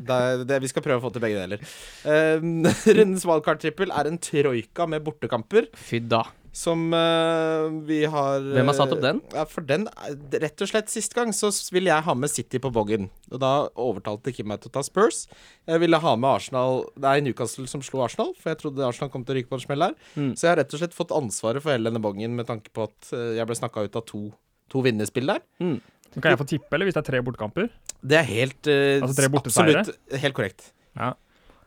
Det 0.09 0.17
er, 0.17 0.45
det, 0.49 0.61
vi 0.65 0.71
skal 0.73 0.85
prøve 0.85 1.03
å 1.03 1.05
få 1.05 1.13
til 1.13 1.25
begge 1.25 1.41
deler. 1.43 1.65
Uh, 2.07 2.41
rundens 2.97 3.27
wildcard-trippel 3.29 3.93
er 3.93 4.09
en 4.09 4.21
troika 4.23 4.87
med 4.89 5.05
bortekamper. 5.05 5.69
Fy 5.77 6.01
da. 6.01 6.25
Som 6.57 6.89
uh, 6.91 7.69
vi 7.87 8.01
har 8.11 8.43
Hvem 8.43 8.73
har 8.73 8.75
satt 8.75 8.91
opp 8.97 9.03
den? 9.05 9.21
Ja, 9.37 9.45
for 9.47 9.63
den 9.63 9.85
er- 9.93 10.17
Rett 10.43 10.65
og 10.65 10.71
slett 10.73 10.91
Sist 10.91 11.15
gang 11.15 11.31
så 11.37 11.53
ville 11.71 11.93
jeg 11.93 12.03
ha 12.09 12.15
med 12.19 12.33
City 12.33 12.59
på 12.59 12.73
boggen. 12.75 13.07
Og 13.31 13.39
da 13.45 13.53
overtalte 13.79 14.33
Kim 14.35 14.49
meg 14.51 14.65
til 14.65 14.73
å 14.73 14.75
ta 14.75 14.83
Spurs. 14.83 15.29
Jeg 15.71 15.85
ville 15.85 16.01
ha 16.03 16.17
med 16.19 16.41
Arsenal 16.41 16.83
Det 16.97 17.07
er 17.13 17.23
Newcastle 17.23 17.69
som 17.71 17.85
slo 17.87 18.03
Arsenal, 18.03 18.33
for 18.41 18.51
jeg 18.51 18.63
trodde 18.65 18.89
Arsenal 18.89 19.13
kom 19.15 19.23
til 19.23 19.37
å 19.37 19.39
ryke 19.39 19.53
på 19.53 19.61
en 19.61 19.65
smell 19.69 19.87
her. 19.87 19.95
Mm. 20.17 20.33
Så 20.35 20.49
jeg 20.49 20.55
har 20.55 20.61
rett 20.65 20.75
og 20.75 20.83
slett 20.83 20.97
fått 20.97 21.15
ansvaret 21.15 21.63
for 21.63 21.77
hele 21.77 21.87
denne 21.93 22.03
boggen 22.03 22.35
med 22.35 22.51
tanke 22.51 22.73
på 22.75 22.89
at 22.89 23.13
eh, 23.15 23.37
jeg 23.39 23.47
ble 23.47 23.61
snakka 23.61 23.87
ut 23.87 24.01
av 24.01 24.09
to, 24.11 24.25
to 24.73 24.83
vinnerspill 24.89 25.31
der. 25.31 25.45
Mm. 25.63 25.79
Kan 26.17 26.33
jeg 26.33 26.41
få 26.41 26.49
tippe, 26.49 26.75
eller 26.75 26.89
hvis 26.89 26.97
det 26.97 27.03
er 27.05 27.07
tre 27.07 27.23
bortekamper? 27.23 27.71
Det 28.03 28.19
er 28.19 28.27
helt 28.27 28.67
uh, 28.67 28.99
Altså 29.05 29.15
tre? 29.21 29.31
Absolutt 29.41 30.19
helt 30.25 30.37
korrekt. 30.37 30.73
Ja. 30.99 31.13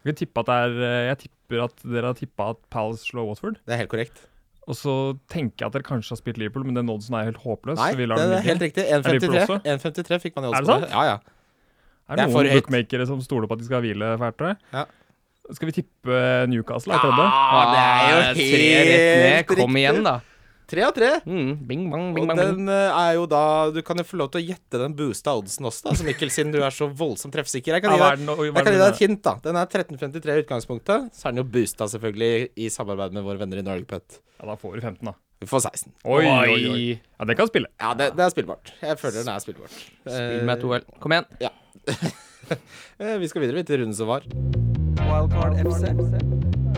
Jeg, 0.03 0.09
kan 0.09 0.19
tippe 0.19 0.43
at 0.43 0.49
det 0.49 0.55
er, 0.65 0.77
eh, 0.83 1.01
jeg 1.07 1.19
tipper 1.21 1.63
at 1.63 1.83
dere 1.87 2.09
har 2.11 2.17
tippa 2.17 2.49
at 2.51 2.59
Palace 2.73 3.07
slår 3.07 3.29
Watford. 3.29 3.59
Det 3.63 3.75
er 3.75 3.79
helt 3.85 3.91
korrekt. 3.93 4.25
Og 4.67 4.75
så 4.79 4.95
tenker 5.31 5.63
jeg 5.63 5.69
at 5.69 5.77
dere 5.77 5.87
kanskje 5.87 6.15
har 6.15 6.19
spilt 6.19 6.39
Liverpool, 6.39 6.65
men 6.67 6.75
den 6.75 6.91
oddsen 6.91 7.15
er 7.19 7.29
helt 7.29 7.39
håpløs. 7.43 7.79
Nei, 7.79 7.93
så 7.95 7.99
vi 7.99 8.07
lar 8.07 8.19
det 8.19 8.35
er 8.39 8.43
helt 8.49 8.65
riktig. 8.65 8.83
1,53 8.99 10.19
fikk 10.23 10.35
man 10.39 10.49
i 10.49 10.51
Er 10.51 10.67
det 10.67 10.71
sant? 10.71 10.89
Ja, 10.91 11.05
ja. 11.07 11.15
Er 12.03 12.19
det 12.19 12.25
det 12.27 12.27
er 12.27 12.35
noen 12.35 12.59
bookmakere 12.59 13.07
som 13.07 13.23
stoler 13.23 13.47
på 13.47 13.55
at 13.55 13.63
de 13.63 13.69
skal 13.69 13.83
hvile 13.83 14.11
fælt, 14.19 14.37
tror 14.39 14.51
jeg? 14.51 14.59
Ja. 14.75 14.83
Skal 15.55 15.69
vi 15.69 15.75
tippe 15.75 16.19
Newcastle? 16.51 16.95
Er 16.95 17.03
det, 17.03 17.23
ja, 17.23 17.63
det 17.71 17.79
er 17.83 18.11
jo 18.11 18.21
helt 18.27 19.49
riktig. 19.49 19.59
Kom 19.59 19.79
igjen, 19.79 20.03
da. 20.07 20.19
Tre 20.69 20.83
av 20.87 20.93
tre. 20.95 21.09
Mm. 21.27 21.49
Bing, 21.67 21.81
bang, 21.91 22.05
bing, 22.15 22.23
Og 22.23 22.29
bang, 22.31 22.39
bing. 22.39 22.59
den 22.65 22.69
eh, 22.71 22.99
er 23.03 23.17
jo 23.17 23.25
da 23.29 23.41
Du 23.75 23.81
kan 23.85 23.97
jo 23.99 24.05
få 24.07 24.17
lov 24.21 24.29
til 24.33 24.41
å 24.41 24.45
gjette 24.47 24.79
den 24.79 24.93
boosta 24.97 25.33
oddsen 25.35 25.67
også, 25.67 25.83
da, 25.89 25.95
som 25.99 26.07
Mikkel, 26.07 26.31
siden 26.33 26.53
du 26.55 26.61
er 26.63 26.71
så 26.73 26.87
voldsomt 26.87 27.35
treffsikker. 27.35 27.75
Jeg 27.77 27.83
kan 27.83 27.93
gi 27.93 27.99
deg, 28.03 28.23
den- 28.23 28.45
jeg 28.47 28.53
kan 28.55 28.73
gi 28.73 28.79
deg 28.79 28.93
et 28.93 29.01
hint, 29.03 29.21
da. 29.27 29.35
Den 29.43 29.59
er 29.59 29.67
1353 29.67 30.37
i 30.39 30.43
utgangspunktet. 30.45 31.11
Så 31.13 31.27
er 31.27 31.35
den 31.35 31.43
jo 31.43 31.49
boosta, 31.57 31.89
selvfølgelig, 31.91 32.49
i 32.55 32.69
samarbeid 32.73 33.11
med 33.13 33.23
våre 33.27 33.37
venner 33.43 33.59
i 33.59 33.65
Norgepet. 33.67 34.19
Ja, 34.39 34.45
da 34.47 34.55
får 34.55 34.75
du 34.79 34.81
15, 34.87 35.03
da. 35.11 35.13
Vi 35.43 35.47
får 35.51 35.59
16. 35.67 35.91
Oi, 36.07 36.23
oi, 36.23 36.53
oi. 36.71 36.83
Ja, 37.19 37.25
den 37.27 37.35
kan 37.35 37.47
spille. 37.51 37.67
Ja, 37.81 37.93
det, 37.99 38.13
det 38.15 38.23
er 38.23 38.31
spillbart. 38.31 38.71
Jeg 38.79 38.95
føler 39.01 39.19
den 39.25 39.33
er 39.33 39.39
spillbart. 39.43 39.75
Spill 40.07 40.45
med 40.47 40.61
to 40.63 40.71
L. 40.77 40.85
Kom 41.03 41.11
igjen. 41.11 41.27
Ja. 41.43 41.51
vi 43.19 43.27
skal 43.27 43.43
videre 43.43 43.63
til 43.67 43.81
runden 43.83 43.97
som 43.97 44.07
var. 44.07 44.23
Wildcard 45.03 45.59
FC. 45.59 45.91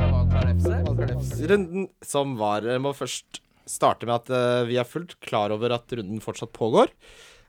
Wildcard 0.01 1.13
FC. 1.21 1.45
Runden 1.51 1.87
som 2.05 2.33
var 2.41 2.65
eh, 2.65 2.79
må 2.81 2.93
først 2.97 3.39
starte 3.69 4.05
med 4.09 4.15
at 4.21 4.29
eh, 4.33 4.63
vi 4.69 4.79
er 4.81 4.87
fullt 4.89 5.17
klar 5.25 5.53
over 5.55 5.73
at 5.77 5.91
runden 5.97 6.21
fortsatt 6.23 6.53
pågår. 6.55 6.91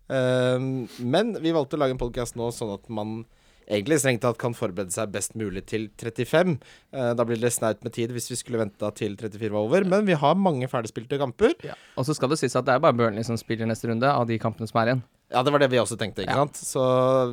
Eh, 0.08 0.58
men 1.02 1.34
vi 1.42 1.54
valgte 1.56 1.78
å 1.78 1.82
lage 1.82 1.96
en 1.96 2.02
podkast 2.02 2.38
nå 2.38 2.50
sånn 2.54 2.74
at 2.76 2.86
man 2.92 3.24
egentlig 3.66 3.96
strengt 3.98 4.22
tatt 4.22 4.36
kan 4.38 4.54
forberede 4.54 4.94
seg 4.94 5.10
best 5.10 5.32
mulig 5.34 5.64
til 5.66 5.88
35. 5.98 6.52
Eh, 6.94 7.08
da 7.18 7.24
blir 7.26 7.40
det 7.42 7.50
snaut 7.50 7.80
med 7.82 7.94
tid 7.96 8.12
hvis 8.14 8.28
vi 8.30 8.38
skulle 8.38 8.60
venta 8.62 8.92
til 8.94 9.16
34 9.18 9.50
var 9.50 9.64
over. 9.66 9.86
Men 9.90 10.06
vi 10.06 10.14
har 10.18 10.38
mange 10.38 10.68
ferdigspilte 10.70 11.18
kamper. 11.18 11.56
Og 11.98 12.06
så 12.06 12.14
skal 12.14 12.30
det 12.30 12.38
sies 12.38 12.54
at 12.58 12.68
det 12.68 12.76
er 12.76 12.84
bare 12.84 12.94
Burnley 12.94 13.26
som 13.26 13.38
spiller 13.40 13.66
neste 13.66 13.90
runde, 13.90 14.06
av 14.06 14.28
de 14.30 14.38
kampene 14.42 14.70
som 14.70 14.78
er 14.84 14.92
igjen. 14.92 15.02
Ja, 15.34 15.40
det 15.42 15.50
var 15.50 15.58
det 15.58 15.66
vi 15.72 15.80
også 15.82 15.96
tenkte, 15.98 16.22
ikke 16.22 16.36
Ja. 16.36 16.44
sant. 16.46 16.60
Så 16.62 16.82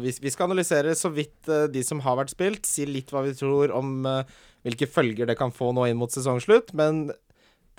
vi, 0.02 0.10
vi 0.24 0.32
skal 0.34 0.50
analysere 0.50 0.96
så 0.98 1.12
vidt 1.14 1.46
uh, 1.46 1.68
de 1.70 1.84
som 1.86 2.00
har 2.02 2.18
vært 2.18 2.34
spilt, 2.34 2.66
si 2.66 2.88
litt 2.90 3.14
hva 3.14 3.22
vi 3.22 3.36
tror 3.38 3.70
om 3.78 4.00
uh, 4.10 4.24
hvilke 4.66 4.88
følger 4.90 5.30
det 5.30 5.38
kan 5.38 5.54
få 5.54 5.70
nå 5.78 5.86
inn 5.92 6.00
mot 6.02 6.10
sesongslutt. 6.10 6.74
Men 6.74 7.12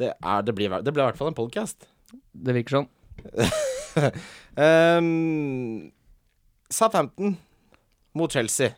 det, 0.00 0.12
er, 0.14 0.46
det, 0.46 0.54
blir, 0.56 0.72
det 0.82 0.92
blir 0.92 1.04
i 1.04 1.08
hvert 1.10 1.20
fall 1.20 1.30
en 1.30 1.38
podcast. 1.38 1.88
Det 2.32 2.56
virker 2.56 2.80
sånn. 2.80 2.90
Um, 4.54 5.90
Southampton 6.70 7.36
mot 8.14 8.32
Chelsea. 8.32 8.74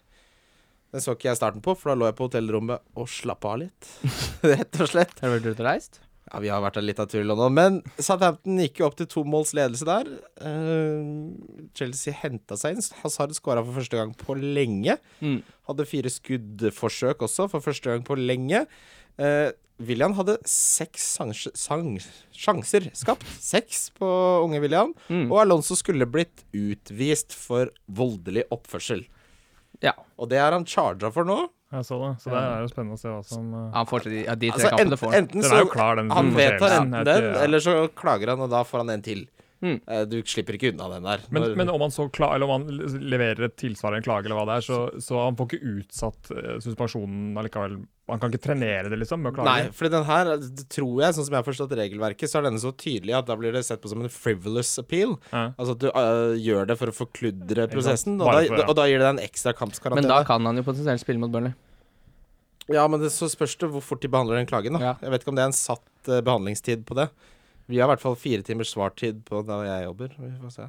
Den 0.93 1.03
så 1.05 1.13
ikke 1.17 1.29
jeg 1.29 1.41
starten 1.41 1.63
på, 1.65 1.75
for 1.77 1.93
da 1.93 1.99
lå 1.99 2.09
jeg 2.09 2.17
på 2.17 2.29
hotellrommet 2.31 2.85
og 2.97 3.09
slappa 3.11 3.53
av 3.53 3.63
litt. 3.67 3.89
Rett 4.53 4.81
og 4.81 4.91
slett. 4.93 5.17
Har 5.21 5.33
du 5.33 5.37
vært 5.37 5.49
ute 5.51 5.65
og 5.65 5.69
reist? 5.69 6.01
Ja, 6.27 6.41
vi 6.43 6.51
har 6.51 6.63
vært 6.65 6.79
der 6.79 6.87
litt 6.87 6.99
av 6.99 7.07
tur 7.11 7.21
i 7.21 7.27
London, 7.27 7.53
men 7.55 7.77
Southampton 8.03 8.59
gikk 8.59 8.81
jo 8.81 8.89
opp 8.89 8.97
til 8.99 9.07
to 9.11 9.23
måls 9.29 9.53
ledelse 9.55 9.87
der. 9.87 10.09
Uh, 10.41 11.69
Chelsea 11.77 12.17
henta 12.25 12.59
seg 12.59 12.75
inn. 12.75 12.89
Hazard 13.05 13.37
skåra 13.37 13.63
for 13.63 13.79
første 13.79 14.01
gang 14.01 14.15
på 14.19 14.35
lenge. 14.41 14.97
Mm. 15.21 15.39
Hadde 15.69 15.87
fire 15.87 16.11
skuddforsøk 16.11 17.23
også, 17.29 17.47
for 17.53 17.63
første 17.63 17.93
gang 17.93 18.03
på 18.07 18.19
lenge. 18.19 18.65
Uh, 19.21 19.51
William 19.77 20.15
hadde 20.17 20.39
seks 20.49 21.19
sjanser 21.21 22.89
skapt. 22.97 23.27
Seks 23.41 23.91
på 23.99 24.09
unge 24.45 24.61
William. 24.63 24.95
Mm. 25.09 25.27
Og 25.29 25.43
Alonso 25.43 25.77
skulle 25.77 26.09
blitt 26.09 26.47
utvist 26.57 27.37
for 27.37 27.69
voldelig 27.85 28.47
oppførsel. 28.55 29.05
Ja. 29.85 29.93
Og 30.17 30.31
det 30.33 30.41
er 30.41 30.57
han 30.57 30.65
charga 30.65 31.13
for 31.13 31.29
nå. 31.29 31.43
Jeg 31.75 31.85
så 31.85 31.99
det. 32.01 32.11
Så 32.23 32.31
det 32.31 32.41
er 32.41 32.61
jo 32.63 32.69
spennende 32.71 32.97
å 32.97 33.01
se 33.01 33.11
hva 33.11 33.23
som 33.27 33.47
uh, 33.53 33.63
Han 33.75 33.89
får 33.91 34.05
til 34.07 34.13
de, 34.15 34.21
ja, 34.23 34.37
de 34.39 34.51
tre 34.53 34.55
Altså, 34.55 34.69
kampene 34.71 34.87
enten, 34.87 35.01
får 35.03 35.17
enten 35.19 35.47
så 35.51 35.63
klar, 35.73 35.99
den. 35.99 36.13
Han 36.15 36.29
vedtar 36.37 36.77
enten 36.79 37.09
den, 37.09 37.27
eller 37.43 37.65
så 37.65 37.75
klager 37.99 38.33
han, 38.33 38.45
og 38.47 38.53
da 38.55 38.63
får 38.65 38.85
han 38.85 38.93
en 38.95 39.05
til. 39.05 39.25
Mm. 39.65 39.81
Eh, 39.89 40.05
Du 40.05 40.19
slipper 40.29 40.53
ikke 40.59 40.69
unna 40.75 40.89
den 40.93 41.03
der. 41.09 41.21
Men, 41.33 41.43
Når- 41.43 41.57
men 41.57 41.71
om 41.73 41.81
han 41.81 41.91
så 41.91 42.05
kla 42.13 42.35
eller 42.35 42.45
om 42.47 42.61
han 42.67 42.79
leverer 43.01 43.45
et 43.47 43.57
tilsvar, 43.57 43.95
en 43.97 44.03
klage, 44.05 44.27
eller 44.29 44.37
hva 44.37 44.45
det 44.51 44.57
er, 44.61 44.65
så, 44.67 44.79
så 45.01 45.23
han 45.25 45.37
får 45.39 45.49
ikke 45.49 45.71
utsatt 45.79 46.31
uh, 46.37 46.59
suspensjonen 46.61 47.37
allikevel. 47.41 47.79
Han 48.09 48.21
kan 48.23 48.31
ikke 48.31 48.45
trenere 48.45 48.91
det, 48.93 48.99
liksom, 49.01 49.23
med 49.25 49.33
å 49.33 49.37
klage. 49.39 49.49
Nei, 49.49 49.71
for 49.75 49.89
den 49.91 50.05
her 50.07 50.29
tror 50.71 51.01
jeg, 51.03 51.17
sånn 51.17 51.25
som 51.27 51.33
jeg 51.35 51.41
har 51.41 51.47
forstått 51.49 51.73
regelverket, 51.81 52.31
så 52.31 52.39
er 52.39 52.47
denne 52.51 52.61
så 52.63 52.71
tydelig 52.77 53.17
at 53.19 53.27
da 53.27 53.35
blir 53.41 53.51
det 53.57 53.65
sett 53.67 53.81
på 53.83 53.89
som 53.91 54.05
en 54.05 54.13
frivolous 54.13 54.77
appeal. 54.79 55.17
Ja. 55.33 55.47
Altså 55.59 55.73
at 55.75 55.81
du 55.83 55.89
uh, 55.89 56.37
gjør 56.39 56.69
det 56.71 56.77
for 56.79 56.93
å 56.93 56.95
forkludre 56.95 57.67
prosessen, 57.73 58.21
og 58.21 58.29
da, 58.29 58.43
for- 58.45 58.61
ja. 58.61 58.67
og 58.69 58.77
da 58.77 58.85
gir 58.87 59.01
det 59.01 59.09
deg 59.09 59.15
en 59.17 59.25
ekstra 59.27 59.57
Men 59.97 60.07
da 60.07 60.21
kan 60.29 60.45
han 60.47 60.57
jo 60.61 60.63
potensielt 60.69 61.01
spille 61.03 61.19
mot 61.19 61.33
Burnley. 61.33 61.55
Ja, 62.69 62.87
men 62.91 63.01
det, 63.01 63.11
så 63.15 63.29
spørs 63.31 63.57
det 63.59 63.69
hvor 63.71 63.83
fort 63.83 64.03
de 64.03 64.09
behandler 64.11 64.37
den 64.41 64.47
klagen. 64.47 64.75
da 64.77 64.81
Ja. 64.83 64.95
Jeg 65.01 65.11
vet 65.11 65.23
ikke 65.23 65.33
om 65.33 65.37
det 65.39 65.43
er 65.45 65.51
en 65.53 65.57
satt 65.57 65.83
uh, 66.11 66.21
behandlingstid 66.21 66.85
på 66.85 66.95
det. 66.99 67.09
Vi 67.69 67.79
har 67.79 67.89
i 67.89 67.95
hvert 67.95 68.03
fall 68.05 68.17
fire 68.17 68.43
timers 68.47 68.73
svartid 68.75 69.25
på 69.25 69.45
da 69.47 69.63
jeg 69.67 69.87
jobber. 69.89 70.09
Vi 70.19 70.33
får 70.43 70.53
se. 70.61 70.69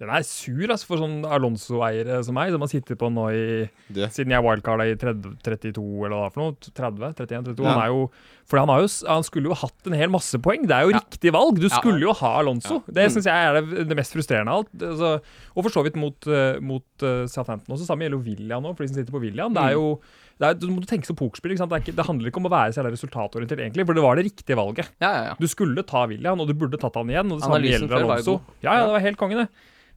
Den 0.00 0.08
er 0.08 0.22
sur, 0.24 0.70
altså, 0.72 0.86
for 0.88 0.96
sånn 1.02 1.18
Alonso-eiere 1.28 2.22
som 2.24 2.32
meg, 2.38 2.48
som 2.54 2.62
har 2.64 2.70
sittet 2.72 2.96
på 2.96 3.10
nå 3.12 3.26
i. 3.36 3.66
Siden 3.92 4.32
jeg 4.32 4.40
wildcarda 4.40 4.86
i 4.88 4.94
30, 4.96 5.34
32, 5.44 5.82
eller 6.06 6.16
hva 6.16 6.30
for 6.32 6.40
noe? 6.46 6.54
30? 6.64 7.10
31? 7.12 7.44
32? 7.50 7.66
Ja. 7.66 7.74
Han 7.74 7.82
er 7.82 7.90
jo 7.92 8.06
For 8.48 8.62
han, 8.62 8.70
jo, 8.80 8.86
han 9.10 9.24
skulle 9.26 9.50
jo 9.50 9.56
hatt 9.58 9.88
en 9.90 9.96
hel 9.98 10.08
masse 10.08 10.38
poeng. 10.40 10.64
Det 10.70 10.70
er 10.78 10.84
jo 10.86 10.94
Ja. 10.94 11.00
riktig 11.02 11.32
valg. 11.34 11.56
Du 11.60 11.66
Ja. 11.68 11.76
skulle 11.76 12.00
jo 12.00 12.12
ha 12.14 12.38
Alonso. 12.38 12.82
Det 12.86 13.04
Mm. 13.04 13.12
syns 13.18 13.24
jeg 13.26 13.34
er 13.34 13.60
det, 13.60 13.88
det 13.88 13.96
mest 13.96 14.12
frustrerende 14.14 14.48
av 14.48 14.64
alt. 14.64 14.72
Altså, 14.80 15.20
og 15.56 15.62
for 15.64 15.68
så 15.70 15.82
vidt 15.84 15.96
mot, 15.96 16.26
eh, 16.26 16.58
mot 16.60 16.84
uh, 17.02 17.26
Southampton 17.26 17.74
også. 17.76 17.84
Samme 17.84 18.06
gjelder 18.06 18.16
jo 18.16 18.24
William 18.30 18.62
nå, 18.62 18.74
for 18.76 18.84
de 18.86 18.88
som 18.88 18.96
sitter 19.02 19.12
på 19.12 19.20
William. 19.20 19.52
Det 19.52 19.60
er 19.60 19.74
Mm. 19.74 19.76
jo 19.76 19.94
det 19.96 20.25
er, 20.44 20.54
Du 20.60 20.66
må 20.68 20.82
tenke 20.84 21.06
som 21.08 21.16
pokerspill. 21.16 21.52
ikke 21.54 21.62
sant? 21.62 21.70
Det, 21.72 21.78
er 21.78 21.84
ikke, 21.86 21.96
det 21.96 22.04
handler 22.06 22.28
ikke 22.28 22.40
om 22.42 22.48
å 22.48 22.52
være 22.52 22.74
så 22.76 22.84
resultatorientert, 22.84 23.62
egentlig, 23.64 23.86
for 23.88 23.94
det 23.96 24.02
var 24.04 24.16
det 24.20 24.26
riktige 24.28 24.56
valget. 24.58 24.90
Ja, 25.00 25.10
ja, 25.14 25.22
ja. 25.30 25.34
Du 25.40 25.46
skulle 25.48 25.82
ta 25.88 26.02
William, 26.10 26.40
og 26.40 26.50
du 26.50 26.54
burde 26.54 26.76
tatt 26.82 26.94
han 27.00 27.08
igjen. 27.08 27.32
Og 27.32 27.40
det 27.40 27.48
Analysen 27.48 27.88
før 27.88 28.04
var 28.10 28.20
jo 28.20 28.34
god. 28.36 28.50
Ja, 28.60 28.74
ja, 28.76 28.82
det 28.84 28.92
var 28.98 29.06
helt 29.06 29.16
konge, 29.22 29.38
det. 29.44 29.48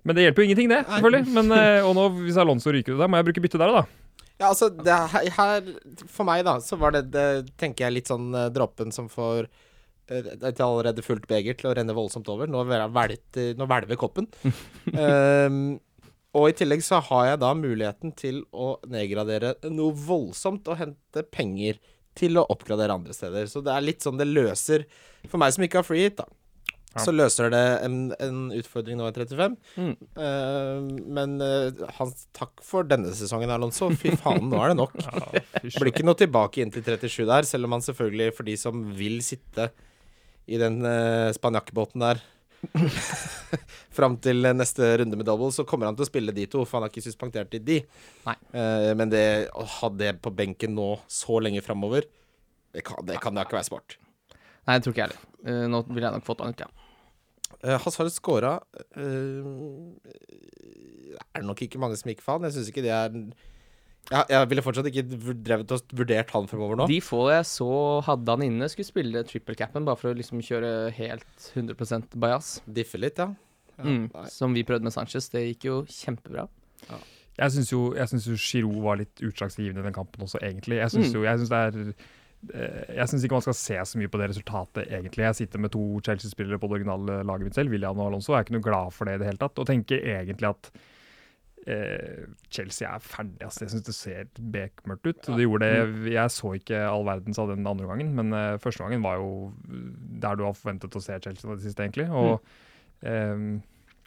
Men 0.08 0.16
det 0.16 0.24
hjelper 0.24 0.40
jo 0.46 0.48
ingenting, 0.48 0.70
det, 0.72 0.84
selvfølgelig. 0.88 1.34
Men, 1.36 1.52
eh, 1.58 1.82
og 1.84 1.96
nå, 1.98 2.06
hvis 2.24 2.38
Alonso 2.40 2.72
ryker 2.72 2.96
ut 2.96 3.02
der, 3.04 3.12
må 3.12 3.20
jeg 3.20 3.28
bruke 3.28 3.44
bytte 3.44 3.60
der, 3.60 3.74
da. 3.82 3.84
Ja, 4.40 4.48
altså, 4.54 4.70
det 4.72 4.88
er, 4.88 5.08
her- 5.12 5.34
her 5.36 6.06
For 6.08 6.24
meg, 6.24 6.46
da, 6.48 6.54
så 6.64 6.78
var 6.80 6.96
det, 6.96 7.10
det 7.12 7.26
tenker 7.60 7.90
jeg, 7.90 7.98
litt 7.98 8.08
sånn 8.08 8.30
uh, 8.32 8.46
dråpen 8.56 8.94
som 8.96 9.10
får 9.12 9.50
eh, 10.08 10.30
et 10.40 10.62
allerede 10.64 11.04
fullt 11.04 11.28
beger 11.28 11.58
til 11.60 11.68
å 11.68 11.76
renne 11.76 11.92
voldsomt 11.98 12.30
over. 12.32 12.48
Nå, 12.48 12.64
vel- 12.64 12.88
nå 13.60 13.68
hvelver 13.68 14.00
koppen. 14.00 14.30
um, 14.96 15.80
og 16.38 16.50
i 16.50 16.56
tillegg 16.58 16.84
så 16.86 17.00
har 17.08 17.32
jeg 17.32 17.40
da 17.42 17.54
muligheten 17.58 18.12
til 18.18 18.44
å 18.54 18.76
nedgradere 18.90 19.56
noe 19.74 19.96
voldsomt 19.98 20.68
og 20.70 20.78
hente 20.78 21.24
penger 21.34 21.80
til 22.20 22.38
å 22.38 22.46
oppgradere 22.52 22.94
andre 22.94 23.16
steder. 23.16 23.48
Så 23.50 23.64
det 23.66 23.74
er 23.74 23.86
litt 23.86 24.06
sånn 24.06 24.20
det 24.20 24.28
løser 24.30 24.86
For 25.30 25.40
meg 25.42 25.56
som 25.56 25.66
ikke 25.66 25.82
har 25.82 25.88
free 25.88 26.10
hit, 26.10 26.20
da. 26.20 26.28
Ja. 26.90 27.04
så 27.06 27.12
løser 27.14 27.52
det 27.54 27.66
en, 27.86 27.98
en 28.18 28.38
utfordring 28.58 28.98
nå 28.98 29.06
i 29.12 29.14
35. 29.14 29.58
Mm. 29.78 29.92
Uh, 30.18 30.88
men 31.18 31.36
uh, 31.38 31.84
hans 32.00 32.24
takk 32.34 32.64
for 32.66 32.88
denne 32.90 33.12
sesongen, 33.14 33.52
Alonso. 33.54 33.92
Fy 33.94 34.16
faen, 34.18 34.48
nå 34.50 34.58
er 34.64 34.74
det 34.74 34.80
nok. 34.80 34.96
Ja, 35.06 35.44
Det 35.62 35.76
blir 35.76 35.92
ikke 35.92 36.08
noe 36.08 36.18
tilbake 36.18 36.64
inn 36.64 36.74
til 36.74 36.82
37 36.86 37.28
der, 37.30 37.46
selv 37.46 37.70
om 37.70 37.78
han 37.78 37.86
selvfølgelig, 37.86 38.34
for 38.38 38.50
de 38.50 38.58
som 38.58 38.82
vil 38.98 39.20
sitte 39.26 39.70
i 40.50 40.58
den 40.58 40.82
uh, 40.82 41.30
spanjakkbåten 41.36 42.02
der 42.02 42.24
fram 43.98 44.18
til 44.24 44.44
neste 44.56 44.98
runde 45.02 45.18
med 45.20 45.28
double, 45.28 45.52
så 45.56 45.66
kommer 45.68 45.90
han 45.90 45.98
til 45.98 46.06
å 46.06 46.10
spille 46.10 46.36
de 46.36 46.46
to, 46.52 46.66
for 46.66 46.78
han 46.78 46.88
har 46.88 46.94
ikke 46.94 47.08
suspendert 47.08 47.56
i 47.58 47.62
de. 47.64 47.78
Eh, 48.30 48.92
men 49.00 49.12
det 49.12 49.26
å 49.56 49.66
ha 49.80 49.90
det 49.96 50.16
på 50.24 50.34
benken 50.36 50.76
nå 50.78 50.92
så 51.12 51.40
lenge 51.44 51.64
framover, 51.66 52.08
det 52.76 52.86
kan, 52.86 53.02
det 53.06 53.18
kan 53.24 53.36
da 53.36 53.46
ikke 53.48 53.58
være 53.58 53.70
smart. 53.72 53.98
Nei, 54.68 54.78
det 54.78 54.84
tror 54.86 54.94
ikke 54.94 55.04
jeg 55.06 55.10
heller. 55.10 55.24
Uh, 55.40 55.66
nå 55.72 55.78
ville 55.88 56.06
jeg 56.06 56.16
nok 56.20 56.28
fått 56.28 56.42
han 56.44 56.54
ut, 56.54 56.62
ja. 56.62 56.70
Uh, 57.64 57.78
Hazard 57.82 58.12
scora 58.14 58.52
Er 58.94 59.42
det 61.40 61.48
nok 61.48 61.64
ikke 61.66 61.80
mange 61.82 61.98
som 61.98 62.12
gikk 62.12 62.22
han. 62.28 62.46
Jeg 62.46 62.54
syns 62.56 62.70
ikke 62.70 62.86
det 62.86 62.94
er 62.94 63.10
ja, 64.10 64.24
Jeg 64.32 64.50
ville 64.50 64.64
fortsatt 64.66 64.88
ikke 64.90 65.04
drevet 65.46 65.72
og 65.76 65.94
vurdert 65.94 66.32
han 66.34 66.48
fremover 66.50 66.80
nå. 66.80 66.88
De 66.90 66.98
få 67.04 67.26
jeg 67.30 67.46
så 67.46 67.70
hadde 68.08 68.34
han 68.36 68.46
inne, 68.48 68.70
skulle 68.72 68.88
spille 68.90 69.24
triple 69.28 69.56
capen 69.60 69.86
bare 69.86 70.00
for 70.00 70.12
å 70.12 70.18
liksom 70.18 70.42
kjøre 70.46 70.92
helt 70.98 71.50
100 71.54 72.16
bajas. 72.18 72.56
Diffe 72.66 72.98
litt, 73.02 73.20
ja. 73.22 73.30
ja 73.78 73.86
Mm, 73.86 74.10
som 74.28 74.52
vi 74.58 74.66
prøvde 74.68 74.84
med 74.90 74.92
Sanchez. 74.96 75.30
Det 75.32 75.46
gikk 75.54 75.70
jo 75.70 75.76
kjempebra. 75.88 76.48
Jeg 77.40 77.54
syns 77.56 77.70
jo, 77.72 77.94
jeg 77.96 78.10
synes 78.12 78.26
jo 78.28 78.34
Giroud 78.36 78.82
var 78.84 78.98
litt 79.00 79.22
utslagsgivende 79.24 79.80
i 79.80 79.88
den 79.88 79.96
kampen 79.96 80.26
også, 80.26 80.42
egentlig. 80.44 80.82
Jeg 80.82 80.92
syns 80.92 81.14
Mm. 81.14 81.16
jo 81.16 81.24
jeg 81.24 81.38
synes 81.40 81.50
det 81.54 81.62
er 81.62 81.94
eh, 82.60 82.96
jeg 82.98 83.08
syns 83.08 83.24
ikke 83.24 83.38
man 83.38 83.46
skal 83.46 83.54
se 83.62 83.78
så 83.94 83.98
mye 84.02 84.12
på 84.12 84.20
det 84.20 84.30
resultatet, 84.34 84.88
egentlig. 84.90 85.24
Jeg 85.24 85.36
sitter 85.36 85.60
med 85.60 85.72
to 85.72 86.02
Chelsea-spillere 86.04 86.60
på 86.60 86.68
det 86.68 86.82
originale 86.82 87.22
laget 87.24 87.48
mitt 87.48 87.56
selv, 87.56 87.72
William 87.72 88.00
og 88.00 88.10
Alonso. 88.10 88.34
Jeg 88.34 88.40
er 88.42 88.48
ikke 88.50 88.58
noe 88.58 88.68
glad 88.68 88.92
for 88.92 89.06
det 89.06 89.16
i 89.16 89.22
det 89.24 89.28
hele 89.30 89.38
tatt. 89.46 89.60
Og 89.60 89.68
tenker 89.70 90.04
egentlig 90.04 90.50
at 90.50 90.72
Chelsea 92.50 92.88
er 92.90 93.00
ferdig. 93.04 93.40
Altså. 93.46 93.66
Jeg 93.66 93.74
syns 93.76 93.86
det 93.88 93.96
ser 93.98 94.30
bekmørkt 94.54 95.10
ut. 95.10 95.22
Det 95.30 95.46
gjorde 95.46 95.70
det, 95.70 96.14
jeg 96.16 96.34
så 96.36 96.54
ikke 96.58 96.84
all 96.90 97.06
verdens 97.08 97.40
av 97.42 97.52
den 97.54 97.68
andre 97.70 97.90
gangen, 97.90 98.14
men 98.18 98.34
eh, 98.34 98.58
første 98.64 98.86
gangen 98.86 99.04
var 99.06 99.20
jo 99.22 99.32
der 100.24 100.40
du 100.40 100.46
har 100.48 100.56
forventet 100.58 100.96
å 100.98 101.02
se 101.04 101.18
Chelsea 101.24 101.50
det 101.56 101.66
siste, 101.68 101.84
egentlig. 101.86 102.08
Og 102.12 102.40
eh, 103.04 103.60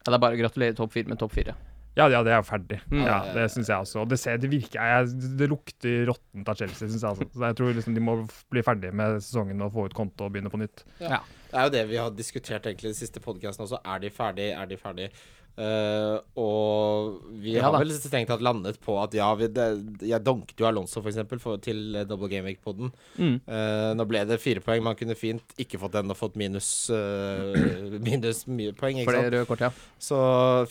Ja, 0.02 0.09
det 0.11 0.16
er 0.19 0.25
bare 0.25 0.35
å 0.38 0.40
gratulere 0.42 0.75
topp 0.78 0.97
fire 0.97 1.12
med 1.12 1.21
topp 1.23 1.37
fire. 1.37 1.54
ja, 1.95 2.07
ja, 2.09 2.23
det 2.25 2.33
er 2.33 2.38
jo 2.40 2.47
ferdig. 2.49 2.78
Mm. 2.90 3.02
Ja, 3.04 3.19
Det 3.35 3.42
syns 3.52 3.69
jeg 3.69 3.85
også. 3.85 4.00
Og 4.00 4.09
det, 4.09 4.16
ser, 4.19 4.38
det 4.40 4.49
virker 4.50 4.81
jeg, 4.81 5.11
Det 5.38 5.49
lukter 5.50 6.07
råttent 6.09 6.49
av 6.49 6.57
Chelsea, 6.57 6.88
syns 6.88 7.02
jeg. 7.02 7.11
Altså. 7.11 7.28
Så 7.37 7.45
jeg 7.50 7.59
tror 7.61 7.75
liksom 7.76 7.95
de 7.95 8.00
må 8.02 8.14
bli 8.50 8.62
ferdig 8.64 8.95
med 8.97 9.19
sesongen 9.21 9.61
og 9.62 9.75
få 9.76 9.85
ut 9.87 9.95
konto 9.95 10.25
og 10.26 10.33
begynne 10.33 10.50
på 10.50 10.59
nytt. 10.62 10.83
Det 10.99 11.12
er 11.12 11.69
jo 11.69 11.75
det 11.75 11.85
vi 11.90 12.00
har 12.00 12.11
diskutert 12.16 12.64
egentlig 12.66 12.90
i 12.90 12.95
de 12.95 12.99
siste 13.02 13.21
podkastene 13.21 13.69
også. 13.69 13.83
Er 13.85 14.00
de 14.00 14.11
ferdig? 14.11 14.49
Er 14.57 14.66
de 14.71 14.78
ferdig? 14.81 15.11
Eh, 15.52 16.14
og 16.40 17.18
vi 17.42 17.59
Ja 17.59 17.66
har 17.66 17.75
vel 17.76 17.90
strengt 17.92 18.30
tatt 18.32 18.40
landet 18.44 18.78
på 18.80 18.94
at 19.02 19.12
ja, 19.12 19.26
vi, 19.37 19.50
det, 19.52 19.66
jeg 20.09 20.25
donket 20.25 20.56
jo 20.56 20.64
Alonso 20.64 21.02
for 21.02 21.11
eksempel 21.11 21.42
for, 21.42 21.61
til 21.61 21.99
eh, 21.99 22.06
double 22.09 22.30
game 22.32 22.49
week-poden. 22.49 22.92
Mm. 23.18 23.35
Uh, 23.44 23.90
nå 23.99 24.06
ble 24.09 24.23
det 24.28 24.40
fire 24.40 24.62
poeng. 24.64 24.80
Man 24.87 24.97
kunne 24.99 25.16
fint 25.18 25.52
ikke 25.61 25.80
fått 25.82 25.97
den 25.99 26.12
og 26.12 26.16
fått 26.18 26.38
minus, 26.40 26.71
uh, 26.92 27.52
minus 28.09 28.47
mye 28.49 28.73
poeng. 28.78 29.02
Ikke 29.02 29.18
sant? 29.18 29.37
kortet, 29.50 29.68
ja. 29.68 29.99
Så 30.00 30.21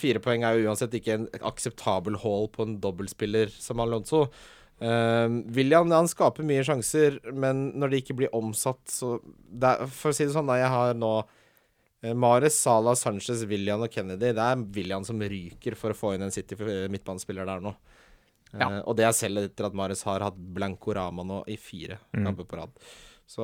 fire 0.02 0.22
poeng 0.24 0.46
er 0.46 0.58
jo 0.58 0.66
uansett 0.66 0.96
ikke 0.98 1.20
en 1.20 1.28
akseptabel 1.52 2.18
haul 2.24 2.50
på 2.50 2.66
en 2.66 2.80
dobbeltspiller 2.82 3.54
som 3.54 3.82
Alonso. 3.84 4.26
Uh, 4.82 5.30
William 5.54 5.92
han 5.94 6.10
skaper 6.10 6.42
mye 6.46 6.64
sjanser, 6.66 7.20
men 7.30 7.68
når 7.78 7.92
det 7.92 8.02
ikke 8.02 8.18
blir 8.18 8.34
omsatt, 8.34 8.82
så 8.90 9.20
det 9.46 9.76
For 9.94 10.10
å 10.10 10.16
si 10.16 10.26
det 10.26 10.34
sånn, 10.34 10.50
da. 10.50 10.58
Jeg 10.58 10.74
har 10.74 10.98
nå 10.98 11.12
uh, 11.22 11.38
Mares, 12.02 12.56
Salah, 12.58 12.96
Sanchez, 12.98 13.44
William 13.46 13.82
og 13.84 13.90
Kennedy. 13.94 14.32
Det 14.34 14.42
er 14.42 14.62
William 14.74 15.04
som 15.06 15.20
ryker 15.22 15.76
for 15.78 15.94
å 15.94 15.98
få 15.98 16.14
inn 16.16 16.24
en 16.26 16.32
City 16.34 16.56
eh, 16.58 16.88
midtbanespiller 16.90 17.46
der 17.46 17.60
nå. 17.62 17.74
Uh, 18.52 18.58
Ja. 18.60 18.66
Og 18.84 18.96
det 18.98 19.06
er 19.06 19.14
selv 19.16 19.38
etter 19.46 19.64
at 19.70 19.72
Mares 19.78 20.02
har 20.04 20.20
hatt 20.20 20.36
Blanco 20.36 20.92
Rama 20.92 21.22
nå 21.24 21.38
i 21.48 21.54
fire 21.56 21.96
Mm. 22.12 22.26
kamper 22.26 22.44
på 22.50 22.58
rad. 22.58 22.74
Så 23.32 23.40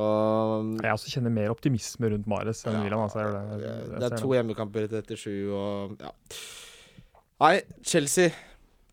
Jeg 0.83 0.93
også 0.93 1.09
kjenner 1.15 1.33
mer 1.33 1.49
optimisme 1.55 2.11
rundt 2.13 2.27
Mares 2.29 2.65
enn 2.67 2.75
Ja, 2.75 2.83
William. 2.83 3.01
Altså, 3.07 3.23
jeg 3.23 3.33
det, 3.33 3.61
det, 3.63 3.71
jeg 3.93 4.01
det 4.03 4.09
er 4.13 4.19
to 4.21 4.33
hjemmekamper 4.35 4.89
etter 4.99 5.17
sju 5.17 5.37
og 5.57 5.95
ja. 6.03 6.11
Nei, 7.41 7.63
Chelsea 7.87 8.33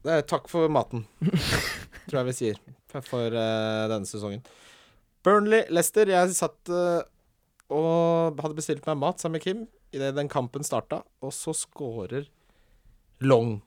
er 0.05 0.21
Takk 0.29 0.47
for 0.47 0.69
maten, 0.69 1.03
tror 2.07 2.21
jeg 2.21 2.25
vi 2.29 2.35
sier, 2.37 2.59
for, 2.93 3.25
eh, 3.33 3.87
denne 3.89 4.05
sesongen. 4.05 4.43
Burnley, 5.25 5.63
Leicester. 5.73 6.05
Jeg 6.05 6.29
satt 6.37 6.69
eh, 6.69 7.01
og 7.73 8.41
hadde 8.41 8.57
bestilt 8.57 8.85
meg 8.85 8.99
mat 9.01 9.21
sammen 9.21 9.39
med 9.39 9.45
Kim 9.45 9.63
idet 9.95 10.15
den 10.17 10.29
kampen 10.31 10.65
starta, 10.65 11.01
og 11.23 11.31
så 11.33 11.53
scorer 11.55 12.27
Long. 13.23 13.61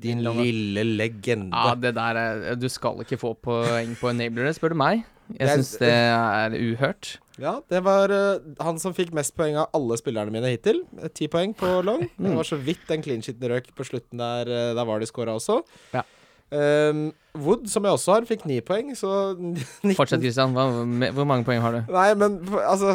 Din 0.00 0.22
Long. 0.24 0.38
lille 0.40 0.84
legende. 0.96 1.52
Ja, 1.52 1.74
det 1.76 1.94
der 1.98 2.16
er 2.16 2.54
Du 2.56 2.68
skal 2.72 3.02
ikke 3.02 3.18
få 3.20 3.34
poeng 3.34 3.92
på 4.00 4.08
enablere, 4.08 4.54
spør 4.56 4.72
du 4.72 4.78
meg. 4.80 5.04
Jeg 5.34 5.50
syns 5.58 5.72
det 5.82 5.90
er 5.90 6.54
uhørt. 6.54 7.16
Ja, 7.36 7.58
det 7.68 7.82
var 7.84 8.08
uh, 8.14 8.38
han 8.62 8.78
som 8.80 8.94
fikk 8.96 9.10
mest 9.16 9.34
poeng 9.36 9.58
av 9.60 9.68
alle 9.76 9.98
spillerne 10.00 10.32
mine 10.32 10.54
hittil. 10.54 10.84
Eh, 10.96 11.10
Ti 11.12 11.26
poeng 11.28 11.52
på 11.58 11.82
Long. 11.84 12.06
Det 12.16 12.32
var 12.38 12.46
så 12.48 12.56
vidt 12.56 12.86
den 12.88 13.02
clean 13.04 13.24
sheeten 13.26 13.50
røk 13.52 13.68
på 13.76 13.84
slutten 13.84 14.22
der. 14.22 14.48
Uh, 14.48 14.70
Der 14.78 14.86
var 14.88 15.02
de 15.02 15.08
scora 15.10 15.34
også. 15.36 15.58
Ja. 15.92 16.06
Um, 16.54 17.08
Wood, 17.42 17.66
som 17.68 17.84
jeg 17.84 17.96
også 17.96 18.12
har, 18.14 18.26
fikk 18.28 18.44
ni 18.46 18.60
poeng, 18.64 18.92
så 18.96 19.10
19 19.34 19.94
Fortsett, 19.98 20.22
Christian. 20.22 20.54
Hvor 20.54 21.26
mange 21.28 21.44
poeng 21.46 21.60
har 21.64 21.74
du? 21.74 21.92
Nei, 21.92 22.08
men 22.18 22.38
altså 22.62 22.94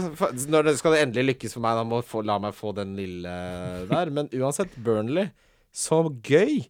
Når 0.49 0.69
det 0.69 0.75
skal 0.79 0.95
det 0.95 1.01
endelig 1.05 1.33
lykkes 1.33 1.57
for 1.57 1.65
meg, 1.65 1.77
da 1.77 1.85
må 1.87 1.99
få, 2.05 2.23
la 2.25 2.39
meg 2.41 2.55
få 2.57 2.71
den 2.77 2.95
lille 2.99 3.35
der. 3.91 4.13
Men 4.13 4.31
uansett, 4.39 4.73
Burnley, 4.81 5.29
så 5.75 6.03
gøy! 6.23 6.63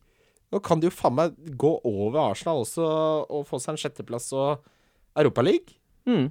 Nå 0.51 0.59
kan 0.65 0.81
de 0.81 0.89
jo 0.89 0.93
faen 0.93 1.15
meg 1.15 1.35
gå 1.59 1.77
over 1.87 2.19
Arsenal 2.25 2.65
også 2.65 2.83
og 2.83 3.45
få 3.47 3.61
seg 3.61 3.75
en 3.75 3.81
sjetteplass 3.85 4.31
og 4.35 4.65
Europaliga. 5.15 5.77
Mm. 6.09 6.27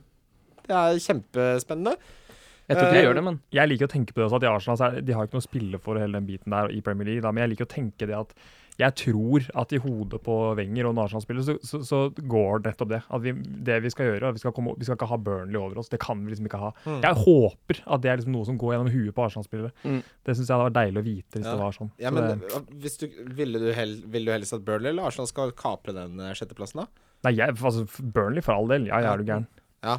Det 0.67 0.77
er 0.77 0.99
kjempespennende. 1.07 1.95
Jeg 2.71 2.77
tror 2.77 2.87
ikke 2.87 2.99
de 3.01 3.03
gjør 3.03 3.17
det, 3.19 3.23
men 3.27 3.39
Jeg 3.51 3.71
liker 3.71 3.89
å 3.89 3.91
tenke 3.91 4.15
på 4.15 4.21
det 4.21 4.27
også, 4.29 4.39
at 4.39 4.45
i 4.45 4.51
Arsenal 4.51 4.77
så 4.79 4.87
er, 4.87 5.01
de 5.03 5.15
har 5.17 5.27
ikke 5.27 5.39
noe 5.39 5.43
å 5.43 5.49
spille 5.49 5.81
for 5.83 5.99
hele 5.99 6.21
den 6.21 6.29
biten 6.29 6.55
der 6.55 6.71
i 6.71 6.83
Premier 6.87 7.09
League. 7.09 7.25
Da, 7.25 7.33
men 7.35 7.43
jeg 7.43 7.55
liker 7.55 7.67
å 7.67 7.73
tenke 7.73 8.07
det 8.07 8.19
at 8.19 8.35
jeg 8.81 8.95
tror 8.97 9.47
at 9.61 9.73
i 9.77 9.81
hodet 9.83 10.21
på 10.25 10.35
Wenger 10.59 10.89
og 10.89 11.23
spiller, 11.23 11.45
så, 11.45 11.57
så, 11.67 11.81
så 11.85 11.99
går 12.17 12.63
nettopp 12.65 12.91
det. 12.93 13.01
At 13.13 13.23
vi, 13.25 13.35
det 13.67 13.77
vi 13.85 13.91
skal 13.93 14.09
gjøre, 14.09 14.33
vi 14.37 14.43
skal, 14.43 14.55
komme, 14.57 14.73
vi 14.79 14.87
skal 14.89 14.97
ikke 14.97 15.09
ha 15.11 15.19
Burnley 15.21 15.59
over 15.61 15.81
oss. 15.83 15.91
Det 15.93 16.01
kan 16.01 16.23
vi 16.25 16.33
liksom 16.33 16.49
ikke 16.49 16.61
ha. 16.63 16.71
Mm. 16.87 17.01
Jeg 17.05 17.19
håper 17.25 17.83
at 17.85 18.05
det 18.05 18.13
er 18.13 18.21
liksom 18.21 18.35
noe 18.37 18.49
som 18.49 18.59
går 18.61 18.75
gjennom 18.75 18.93
huet 18.95 19.17
på 19.17 19.27
Arsenal-spillere. 19.27 19.73
Mm. 19.85 20.01
Det 20.27 20.37
syns 20.37 20.47
jeg 20.49 20.55
hadde 20.57 20.69
vært 20.71 20.79
deilig 20.81 21.03
å 21.03 21.07
vite 21.11 21.37
hvis 21.41 21.47
Ja. 21.47 21.55
det 21.55 21.65
var 21.65 21.77
sånn. 21.77 21.93
Ja, 22.01 22.09
Så 22.13 22.17
men 22.17 22.29
det, 22.31 22.53
uh, 22.55 22.75
hvis 22.85 22.99
du, 23.03 23.07
ville, 23.41 23.63
du 23.63 23.71
hel, 23.77 23.97
ville 24.07 24.31
du 24.31 24.35
helst 24.35 24.57
at 24.57 24.65
Burnley 24.67 24.95
eller 24.95 25.11
Arsenal 25.11 25.29
skal 25.31 25.53
kapre 25.59 25.95
den 25.97 26.17
uh, 26.21 26.33
sjetteplassen, 26.37 26.85
da? 26.85 27.07
nei, 27.27 27.35
jeg, 27.37 27.59
altså, 27.61 27.85
Burnley 28.01 28.45
for 28.45 28.57
all 28.57 28.71
del. 28.71 28.89
Ja, 28.89 29.03
jeg 29.05 29.13
er 29.13 29.21
du 29.21 29.29
gæren. 29.29 29.49
Ja. 29.85 29.99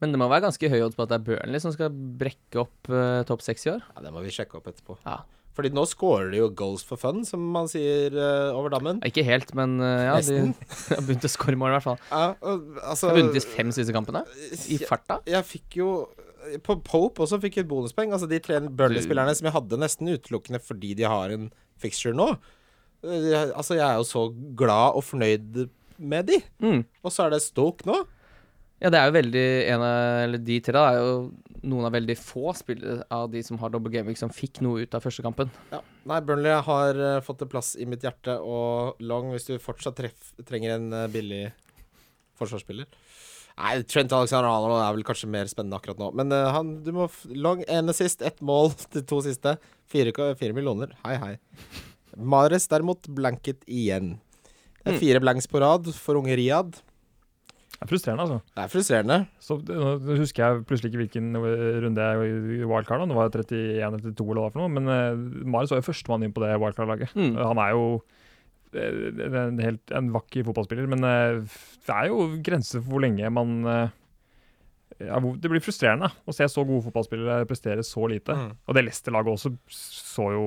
Men 0.00 0.14
det 0.14 0.18
må 0.18 0.30
være 0.32 0.46
ganske 0.48 0.70
høy 0.72 0.80
odds 0.82 0.96
på 0.96 1.04
at 1.04 1.12
det 1.12 1.20
er 1.20 1.26
Burnley 1.28 1.60
som 1.62 1.74
skal 1.76 1.92
brekke 1.92 2.64
opp 2.64 2.90
uh, 2.90 3.20
topp 3.28 3.44
seks 3.44 3.68
i 3.68 3.74
år. 3.76 3.84
ja, 3.94 4.02
det 4.06 4.12
må 4.14 4.24
vi 4.24 4.32
sjekke 4.34 4.58
opp 4.58 4.66
etterpå. 4.72 4.96
Ja. 5.04 5.20
Fordi 5.56 5.72
nå 5.74 5.82
scorer 5.90 6.30
de 6.32 6.38
jo 6.38 6.48
goals 6.56 6.84
for 6.86 7.00
fun, 7.00 7.24
som 7.26 7.42
man 7.54 7.66
sier 7.70 8.14
uh, 8.14 8.54
over 8.54 8.70
dammen. 8.72 9.00
Ikke 9.06 9.24
helt, 9.26 9.50
men 9.58 9.78
uh, 9.82 10.06
ja, 10.06 10.14
de 10.28 10.38
har 10.92 11.02
begynt 11.06 11.26
å 11.26 11.32
score 11.32 11.58
mål, 11.58 11.72
i 11.72 11.76
hvert 11.78 11.88
fall. 11.88 11.98
Ja, 12.12 12.28
og, 12.38 12.68
altså 12.84 13.08
De 13.08 13.12
har 13.12 13.20
vunnet 13.20 13.38
de 13.38 13.42
fem 13.44 13.72
siste 13.74 13.94
kampene 13.96 14.22
i 14.70 14.78
farta. 14.86 15.18
jeg 15.28 15.48
fikk 15.48 15.80
jo 15.80 15.90
På 16.66 16.78
Pope 16.86 17.26
også 17.26 17.40
fikk 17.42 17.58
jeg 17.58 17.66
et 17.66 17.72
bonuspoeng. 17.72 18.14
Altså 18.14 18.30
de 18.30 18.38
tre 18.42 18.62
Burnley-spillerne 18.62 19.34
som 19.36 19.50
jeg 19.50 19.56
hadde 19.58 19.82
nesten 19.82 20.14
utelukkende 20.14 20.62
fordi 20.62 20.94
de 20.98 21.10
har 21.10 21.34
en 21.34 21.50
fixture 21.82 22.14
nå. 22.16 22.30
Uh, 23.02 23.50
altså, 23.50 23.74
jeg 23.76 23.86
er 23.88 23.98
jo 23.98 24.06
så 24.06 24.24
glad 24.56 24.96
og 25.00 25.04
fornøyd 25.08 25.66
med 26.00 26.30
de. 26.30 26.40
Mm. 26.62 26.82
Og 27.02 27.12
så 27.12 27.26
er 27.26 27.34
det 27.34 27.42
Stoke 27.44 27.88
nå. 27.88 27.98
Ja, 28.80 28.88
det 28.88 28.96
er 28.96 29.10
jo 29.10 29.16
veldig 29.18 29.46
en 29.74 29.82
av 29.84 30.22
Eller 30.24 30.40
de 30.40 30.54
tre 30.64 30.72
da, 30.72 30.86
er 30.88 31.02
jo 31.02 31.16
noen 31.62 31.84
av 31.88 31.92
veldig 31.92 32.16
få 32.18 32.52
spillere 32.56 33.04
av 33.12 33.28
de 33.32 33.42
som 33.44 33.58
har 33.60 33.72
double 33.72 33.92
gaming, 33.92 34.16
som 34.16 34.30
fikk 34.32 34.62
noe 34.64 34.84
ut 34.84 34.94
av 34.96 35.02
første 35.04 35.24
kampen. 35.24 35.50
Ja. 35.72 35.82
Nei, 36.08 36.20
Burnley 36.24 36.54
har 36.66 36.96
uh, 37.00 37.20
fått 37.24 37.42
en 37.44 37.50
plass 37.52 37.74
i 37.76 37.84
mitt 37.88 38.04
hjerte, 38.06 38.38
og 38.40 39.00
Long, 39.04 39.28
hvis 39.34 39.48
du 39.50 39.58
fortsatt 39.60 39.98
treff, 40.00 40.32
trenger 40.48 40.76
en 40.78 40.88
uh, 40.94 41.06
billig 41.12 41.50
forsvarsspiller 42.40 42.88
Nei, 43.60 43.74
Trent 43.84 44.12
Alexander 44.16 44.48
Arnold 44.48 44.78
er 44.80 44.94
vel 44.96 45.04
kanskje 45.04 45.28
mer 45.28 45.48
spennende 45.50 45.76
akkurat 45.76 45.98
nå, 46.00 46.06
men 46.16 46.32
uh, 46.32 46.46
han, 46.54 46.70
du 46.86 46.94
må 46.96 47.10
f 47.10 47.26
Long 47.28 47.60
ene 47.68 47.92
sist, 47.96 48.22
ett 48.24 48.40
mål 48.40 48.70
de 48.94 49.02
to 49.04 49.18
siste. 49.26 49.58
Fire, 49.90 50.14
fire 50.38 50.56
millioner. 50.56 50.94
Hei, 51.04 51.18
hei. 51.20 51.34
Mares 52.16 52.64
derimot 52.70 53.10
blanket 53.12 53.66
igjen. 53.68 54.14
Det 54.80 54.94
er 54.94 54.96
Mm. 54.96 55.00
fire 55.02 55.20
blanks 55.20 55.46
på 55.50 55.60
rad 55.60 55.90
for 55.92 56.16
unge 56.16 56.32
Riyad. 56.40 56.78
Det 57.80 57.86
er 57.86 57.92
frustrerende, 57.94 58.24
altså. 58.26 58.38
Det 58.52 58.60
er 58.60 58.68
frustrerende. 58.68 59.16
Så 59.40 59.56
Nå 59.64 60.16
husker 60.18 60.42
jeg 60.42 60.64
plutselig 60.68 60.90
ikke 60.90 61.00
hvilken 61.00 61.36
øh, 61.38 61.78
runde 61.80 62.08
jeg 62.08 62.32
i 62.60 62.64
wildcard. 62.68 63.00
da. 63.00 63.06
Det 63.08 63.16
var 63.16 63.30
31 63.30 63.86
eller 63.86 64.02
32 64.04 64.26
eller 64.34 64.42
hva 64.44 64.50
for 64.52 64.60
noe. 64.60 64.72
Men 64.74 64.90
uh, 64.90 65.46
Marius 65.48 65.72
var 65.72 65.80
jo 65.80 65.86
førstemann 65.86 66.26
inn 66.26 66.34
på 66.36 66.42
det 66.44 66.50
wildcard-laget. 66.60 67.14
Mm. 67.16 67.38
Han 67.40 67.62
er 67.64 67.70
jo 67.72 67.86
uh, 68.76 69.46
en, 69.46 69.62
helt, 69.64 69.94
en 69.96 70.12
vakker 70.12 70.44
fotballspiller, 70.50 70.90
men 70.92 71.08
det 71.08 71.94
er 71.96 72.10
jo 72.12 72.28
grenser 72.44 72.84
for 72.84 72.92
hvor 72.92 73.04
lenge 73.06 73.32
man 73.32 73.64
ja, 75.00 75.16
Det 75.40 75.48
blir 75.48 75.64
frustrerende 75.64 76.10
å 76.28 76.36
se 76.36 76.44
så 76.52 76.66
gode 76.68 76.84
fotballspillere 76.84 77.48
prestere 77.48 77.86
så 77.86 78.04
lite. 78.12 78.36
Mm. 78.36 78.52
Og 78.68 78.76
det 78.76 78.84
Leicester-laget 78.84 79.38
også 79.38 79.54
så 79.72 80.28
jo 80.36 80.44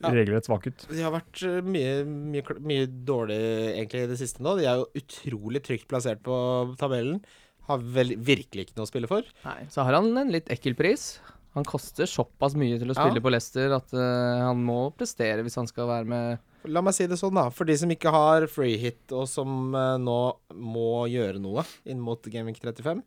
ja, 0.00 0.08
Ja. 0.08 0.14
regelrett 0.18 0.44
svak 0.48 0.66
ut. 0.66 0.86
De 0.90 1.02
har 1.02 1.12
vært 1.14 1.42
eh, 1.46 1.60
mye, 1.62 2.04
mye, 2.04 2.42
mye 2.60 2.86
dårlig 2.86 3.38
egentlig 3.78 4.02
i 4.04 4.10
det 4.10 4.18
siste 4.20 4.42
nå. 4.44 4.56
De 4.58 4.66
er 4.66 4.80
jo 4.82 4.88
utrolig 5.00 5.62
trygt 5.64 5.88
plassert 5.88 6.22
på 6.26 6.34
tabellen. 6.80 7.22
Har 7.68 7.78
vel 7.78 8.14
virkelig 8.20 8.66
ikke 8.66 8.76
noe 8.76 8.84
å 8.84 8.90
spille 8.90 9.08
for. 9.08 9.22
Nei, 9.46 9.62
så 9.72 9.84
har 9.86 9.96
han 9.96 10.10
en 10.20 10.30
litt 10.34 10.50
ekkel 10.52 10.74
pris. 10.76 11.18
Han 11.54 11.64
koster 11.64 12.04
såpass 12.10 12.56
mye 12.58 12.76
til 12.80 12.90
å 12.90 12.96
Ja. 12.96 13.04
spille 13.06 13.22
på 13.22 13.30
Leicester 13.30 13.72
at 13.76 13.92
uh, 13.94 14.42
han 14.50 14.58
må 14.66 14.90
prestere 14.98 15.44
hvis 15.46 15.54
han 15.56 15.68
skal 15.70 15.86
være 15.86 16.04
med 16.10 16.50
La 16.66 16.80
meg 16.80 16.94
si 16.96 17.04
det 17.06 17.18
sånn, 17.20 17.34
da. 17.36 17.50
For 17.52 17.64
de 17.68 17.74
som 17.76 17.90
ikke 17.92 18.08
har 18.10 18.46
free 18.48 18.78
hit, 18.80 19.12
og 19.12 19.26
som 19.28 19.74
uh, 19.76 19.98
nå 20.00 20.16
må 20.56 21.04
gjøre 21.12 21.36
noe 21.38 21.62
inn 21.84 22.00
mot 22.00 22.24
Gaming 22.32 22.56
35, 22.56 23.02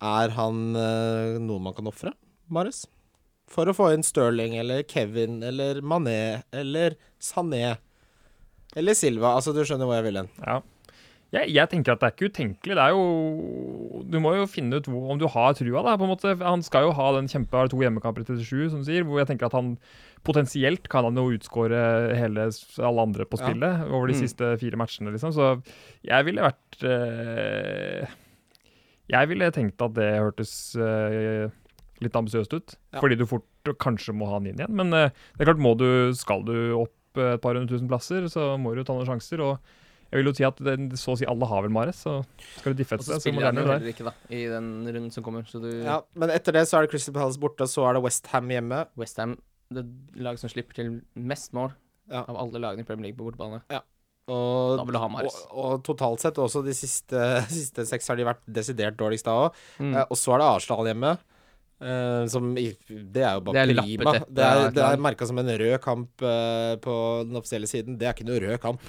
er 0.00 0.32
han 0.38 0.62
uh, 0.74 1.36
noen 1.38 1.62
man 1.68 1.74
kan 1.76 1.86
ofre, 1.90 2.14
Marius? 2.48 2.86
For 3.48 3.68
å 3.70 3.74
få 3.76 3.90
inn 3.94 4.04
Sterling 4.04 4.58
eller 4.60 4.82
Kevin 4.88 5.38
eller 5.42 5.80
Mané 5.80 6.42
eller 6.52 6.98
Sané 7.20 7.76
eller 8.76 8.94
Silva. 8.94 9.34
Altså, 9.38 9.54
du 9.56 9.62
skjønner 9.64 9.88
hvor 9.88 9.96
jeg 9.96 10.04
vil 10.10 10.20
hen. 10.20 10.28
Ja. 10.44 10.58
Jeg, 11.32 11.50
jeg 11.52 11.68
tenker 11.68 11.92
at 11.92 12.00
det 12.00 12.06
er 12.08 12.12
ikke 12.14 12.28
utenkelig. 12.32 12.74
Det 12.78 12.84
er 12.86 12.92
jo 12.96 14.02
Du 14.08 14.14
må 14.24 14.30
jo 14.36 14.46
finne 14.48 14.78
ut 14.80 14.86
hvor, 14.88 15.10
om 15.12 15.18
du 15.20 15.26
har 15.28 15.52
trua, 15.58 15.82
da. 15.84 15.96
på 16.00 16.06
en 16.06 16.12
måte. 16.14 16.30
Han 16.40 16.62
skal 16.64 16.86
jo 16.86 16.92
ha 16.96 17.08
den 17.18 17.28
kjempe 17.28 17.66
to 17.68 17.80
hjemmekamper 17.82 18.24
i 18.24 18.28
37, 18.38 18.70
som 18.72 18.80
du 18.80 18.86
sier, 18.88 19.04
hvor 19.04 19.20
jeg 19.20 19.28
tenker 19.32 19.48
at 19.50 19.56
han 19.58 19.74
potensielt 20.24 20.88
kan 20.92 21.04
han 21.04 21.16
jo 21.20 21.26
utskåre 21.36 21.82
hele 22.16 22.46
alle 22.80 23.04
andre 23.04 23.26
på 23.28 23.36
Ja. 23.40 23.44
spillet 23.44 23.84
over 23.92 24.08
de 24.08 24.16
Mm. 24.16 24.22
siste 24.24 24.48
fire 24.60 24.76
matchene, 24.80 25.12
liksom. 25.12 25.32
Så 25.36 25.62
jeg 26.04 26.24
ville 26.24 26.42
vært 26.48 26.80
øh, 26.84 28.06
Jeg 29.08 29.28
ville 29.28 29.50
tenkt 29.52 29.80
at 29.84 29.94
det 29.96 30.08
hørtes 30.20 30.52
eh, 30.76 31.48
litt 32.04 32.16
ambisiøst 32.18 32.54
ut. 32.54 32.76
Ja. 32.94 33.00
Fordi 33.02 33.16
du 33.18 33.26
fort 33.28 33.72
kanskje 33.82 34.14
må 34.16 34.28
ha 34.30 34.38
han 34.38 34.46
inn 34.50 34.60
igjen. 34.60 34.74
Men 34.78 34.92
eh, 34.96 35.10
det 35.36 35.44
er 35.44 35.50
klart, 35.52 35.62
må 35.64 35.74
du, 35.78 35.88
skal 36.18 36.44
du 36.46 36.54
opp 36.78 37.18
eh, 37.20 37.34
et 37.36 37.42
par 37.44 37.58
hundre 37.58 37.74
tusen 37.74 37.90
plasser, 37.90 38.28
så 38.32 38.52
må 38.60 38.74
du 38.76 38.84
ta 38.86 38.94
noen 38.96 39.08
sjanser. 39.08 39.42
og 39.44 39.58
jeg 40.08 40.22
vil 40.22 40.30
jo 40.30 40.36
si 40.38 40.44
at 40.46 40.60
det, 40.64 40.76
så 40.96 41.12
å 41.12 41.18
si 41.20 41.26
alle 41.28 41.44
har 41.50 41.66
vel 41.66 41.72
Mares, 41.74 41.98
så 42.06 42.14
skal 42.56 42.72
du 42.72 42.78
diffe 42.80 42.96
etter 42.96 43.04
det. 43.04 43.18
så 43.18 43.20
spiller 43.20 43.50
han 43.50 43.58
jo 43.60 43.66
heller 43.68 43.90
ikke, 43.90 44.06
da, 44.06 44.14
i 44.32 44.46
den 44.48 44.70
runden 44.86 45.10
som 45.12 45.26
kommer. 45.26 45.44
Så 45.44 45.60
du 45.60 45.68
Ja, 45.84 45.98
men 46.16 46.32
etter 46.32 46.56
det 46.56 46.62
så 46.70 46.78
er 46.78 46.86
det 46.86 46.92
Crystal 46.94 47.12
Palace 47.16 47.40
borte, 47.42 47.66
og 47.66 47.68
så 47.68 47.84
er 47.90 47.98
det 47.98 48.02
Westham 48.06 48.48
hjemme. 48.54 48.78
Westham, 48.96 49.36
det 49.74 49.84
laget 50.16 50.40
som 50.40 50.48
slipper 50.48 50.80
til 50.80 50.94
mest 51.12 51.52
mål 51.52 51.74
Ja. 52.08 52.22
av 52.24 52.38
alle 52.40 52.56
lagene 52.64 52.86
i 52.86 52.88
Premier 52.88 53.10
League 53.10 53.18
på 53.20 53.26
bortebane. 53.28 53.60
Ja. 53.68 53.82
Og, 54.32 54.78
Da 54.78 54.84
vil 54.88 54.96
du 54.96 55.00
ha 55.00 55.08
Mares. 55.12 55.36
Og, 55.50 55.58
og 55.60 55.84
totalt 55.84 56.20
sett, 56.24 56.40
også 56.40 56.62
de 56.64 56.72
siste, 56.76 57.20
siste 57.52 57.84
seks 57.88 58.08
har 58.08 58.16
de 58.16 58.24
vært 58.28 58.40
desidert 58.48 58.96
dårligst 59.00 59.28
da 59.28 59.36
òg. 59.44 59.60
Mm. 59.80 59.92
Eh, 59.92 60.04
og 60.08 60.16
så 60.20 60.32
er 60.36 60.40
det 60.42 60.48
Arsenal 60.54 60.88
hjemme. 60.88 61.12
Eh, 61.80 62.24
som 62.32 62.50
i, 62.58 62.70
Det 62.88 63.22
er 63.22 63.36
jo 63.38 63.44
bare 63.46 63.66
Det 63.66 63.76
er 63.76 63.82
prima. 63.82 64.16
Det 64.28 64.44
er, 64.48 64.70
det 64.74 64.82
er 64.88 64.96
merka 65.10 65.26
som 65.28 65.38
en 65.38 65.52
rød 65.60 65.78
kamp 65.84 66.24
uh, 66.26 66.74
på 66.82 66.96
den 67.28 67.36
offisielle 67.38 67.66
siden. 67.70 67.98
Det 68.00 68.08
er 68.08 68.16
ikke 68.16 68.26
noe 68.28 68.40
rød 68.46 68.58
kamp. 68.62 68.82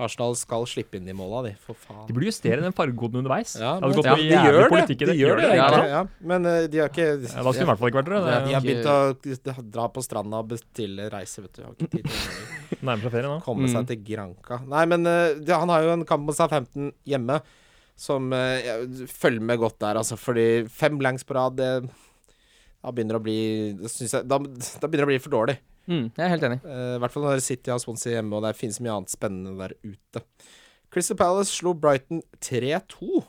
Arsenal 0.00 0.34
skal 0.36 0.64
slippe 0.68 0.96
inn 0.96 1.06
de 1.08 1.12
måla, 1.16 1.42
de. 1.46 1.50
For 1.64 1.76
faen. 1.76 2.02
De 2.08 2.12
burde 2.16 2.28
justere 2.28 2.60
den 2.64 2.72
fargekoden 2.76 3.20
underveis. 3.20 3.54
Ja, 3.60 3.74
det 3.80 3.84
hadde 3.84 3.88
men- 3.88 3.96
gått 3.96 4.06
Ja, 4.06 4.16
de 4.16 4.24
gjør 4.28 4.68
det. 4.72 4.96
De 5.00 5.14
gjør 5.16 5.40
det, 5.40 5.46
Ja, 5.48 5.54
egentlig. 5.56 5.88
Ja, 5.92 6.02
men 6.32 6.46
uh, 6.48 6.66
de 6.72 6.78
har 6.82 6.88
ikke 6.92 7.06
Ja, 7.06 7.16
da 7.20 7.28
skulle 7.28 7.52
de 7.56 7.64
i 7.64 7.68
hvert 7.70 7.80
fall 7.80 7.92
ikke 7.92 8.00
vært 8.00 8.10
det. 8.10 8.20
de, 8.20 8.40
de 8.48 8.54
har 8.56 8.66
begynt 8.66 9.56
å 9.56 9.64
dra 9.76 9.86
på 9.92 10.04
stranda 10.04 10.40
og 10.44 10.50
bestille 10.52 11.08
reise, 11.12 11.44
vet 11.44 11.52
du. 11.56 11.62
Har 11.64 11.72
ikke 11.76 11.90
tid 11.96 12.08
til 12.08 12.82
nærmer 12.86 13.02
seg 13.06 13.12
ferie 13.16 13.28
nå. 13.32 13.40
komme 13.44 13.68
seg 13.72 13.80
Mm. 13.82 13.88
til 13.92 14.04
Granca. 14.08 14.60
Nei, 14.68 14.84
men 14.92 15.04
det, 15.04 15.52
han 15.52 15.68
har 15.72 15.82
jo 15.84 15.92
en 15.96 16.04
kamp 16.08 16.24
mot 16.28 16.36
Southampton 16.36 16.92
hjemme 17.08 17.40
som 18.00 18.30
jeg 18.32 19.40
med 19.44 19.58
godt 19.60 19.78
der, 19.82 19.98
altså. 20.00 20.16
Fordi 20.16 20.46
fem 20.72 20.96
langs 21.04 21.24
på 21.28 21.34
rad, 21.36 21.56
det 21.60 21.72
da 22.80 22.92
begynner 22.94 23.16
det 23.16 23.20
å 23.20 23.24
bli 23.24 23.38
det 23.80 23.90
synes 23.92 24.14
jeg, 24.16 24.26
da, 24.30 24.38
da 24.40 24.88
begynner 24.88 25.04
det 25.04 25.08
å 25.08 25.12
bli 25.12 25.18
for 25.24 25.34
dårlig. 25.34 25.56
Mm, 25.90 26.06
jeg 26.14 26.24
er 26.24 26.32
helt 26.32 26.46
enig. 26.46 26.60
Eh, 26.64 26.94
I 26.96 27.00
hvert 27.02 27.14
fall 27.14 27.26
når 27.26 27.42
City 27.44 27.72
har 27.72 27.80
Swansea 27.82 28.18
hjemme, 28.18 28.36
og 28.38 28.44
det 28.46 28.54
finnes 28.58 28.78
mye 28.84 28.94
annet 28.94 29.12
spennende 29.12 29.56
der 29.58 29.74
ute. 29.84 30.22
Crystal 30.90 31.18
Palace 31.18 31.52
slo 31.54 31.74
Brighton 31.78 32.22
3-2. 32.42 33.20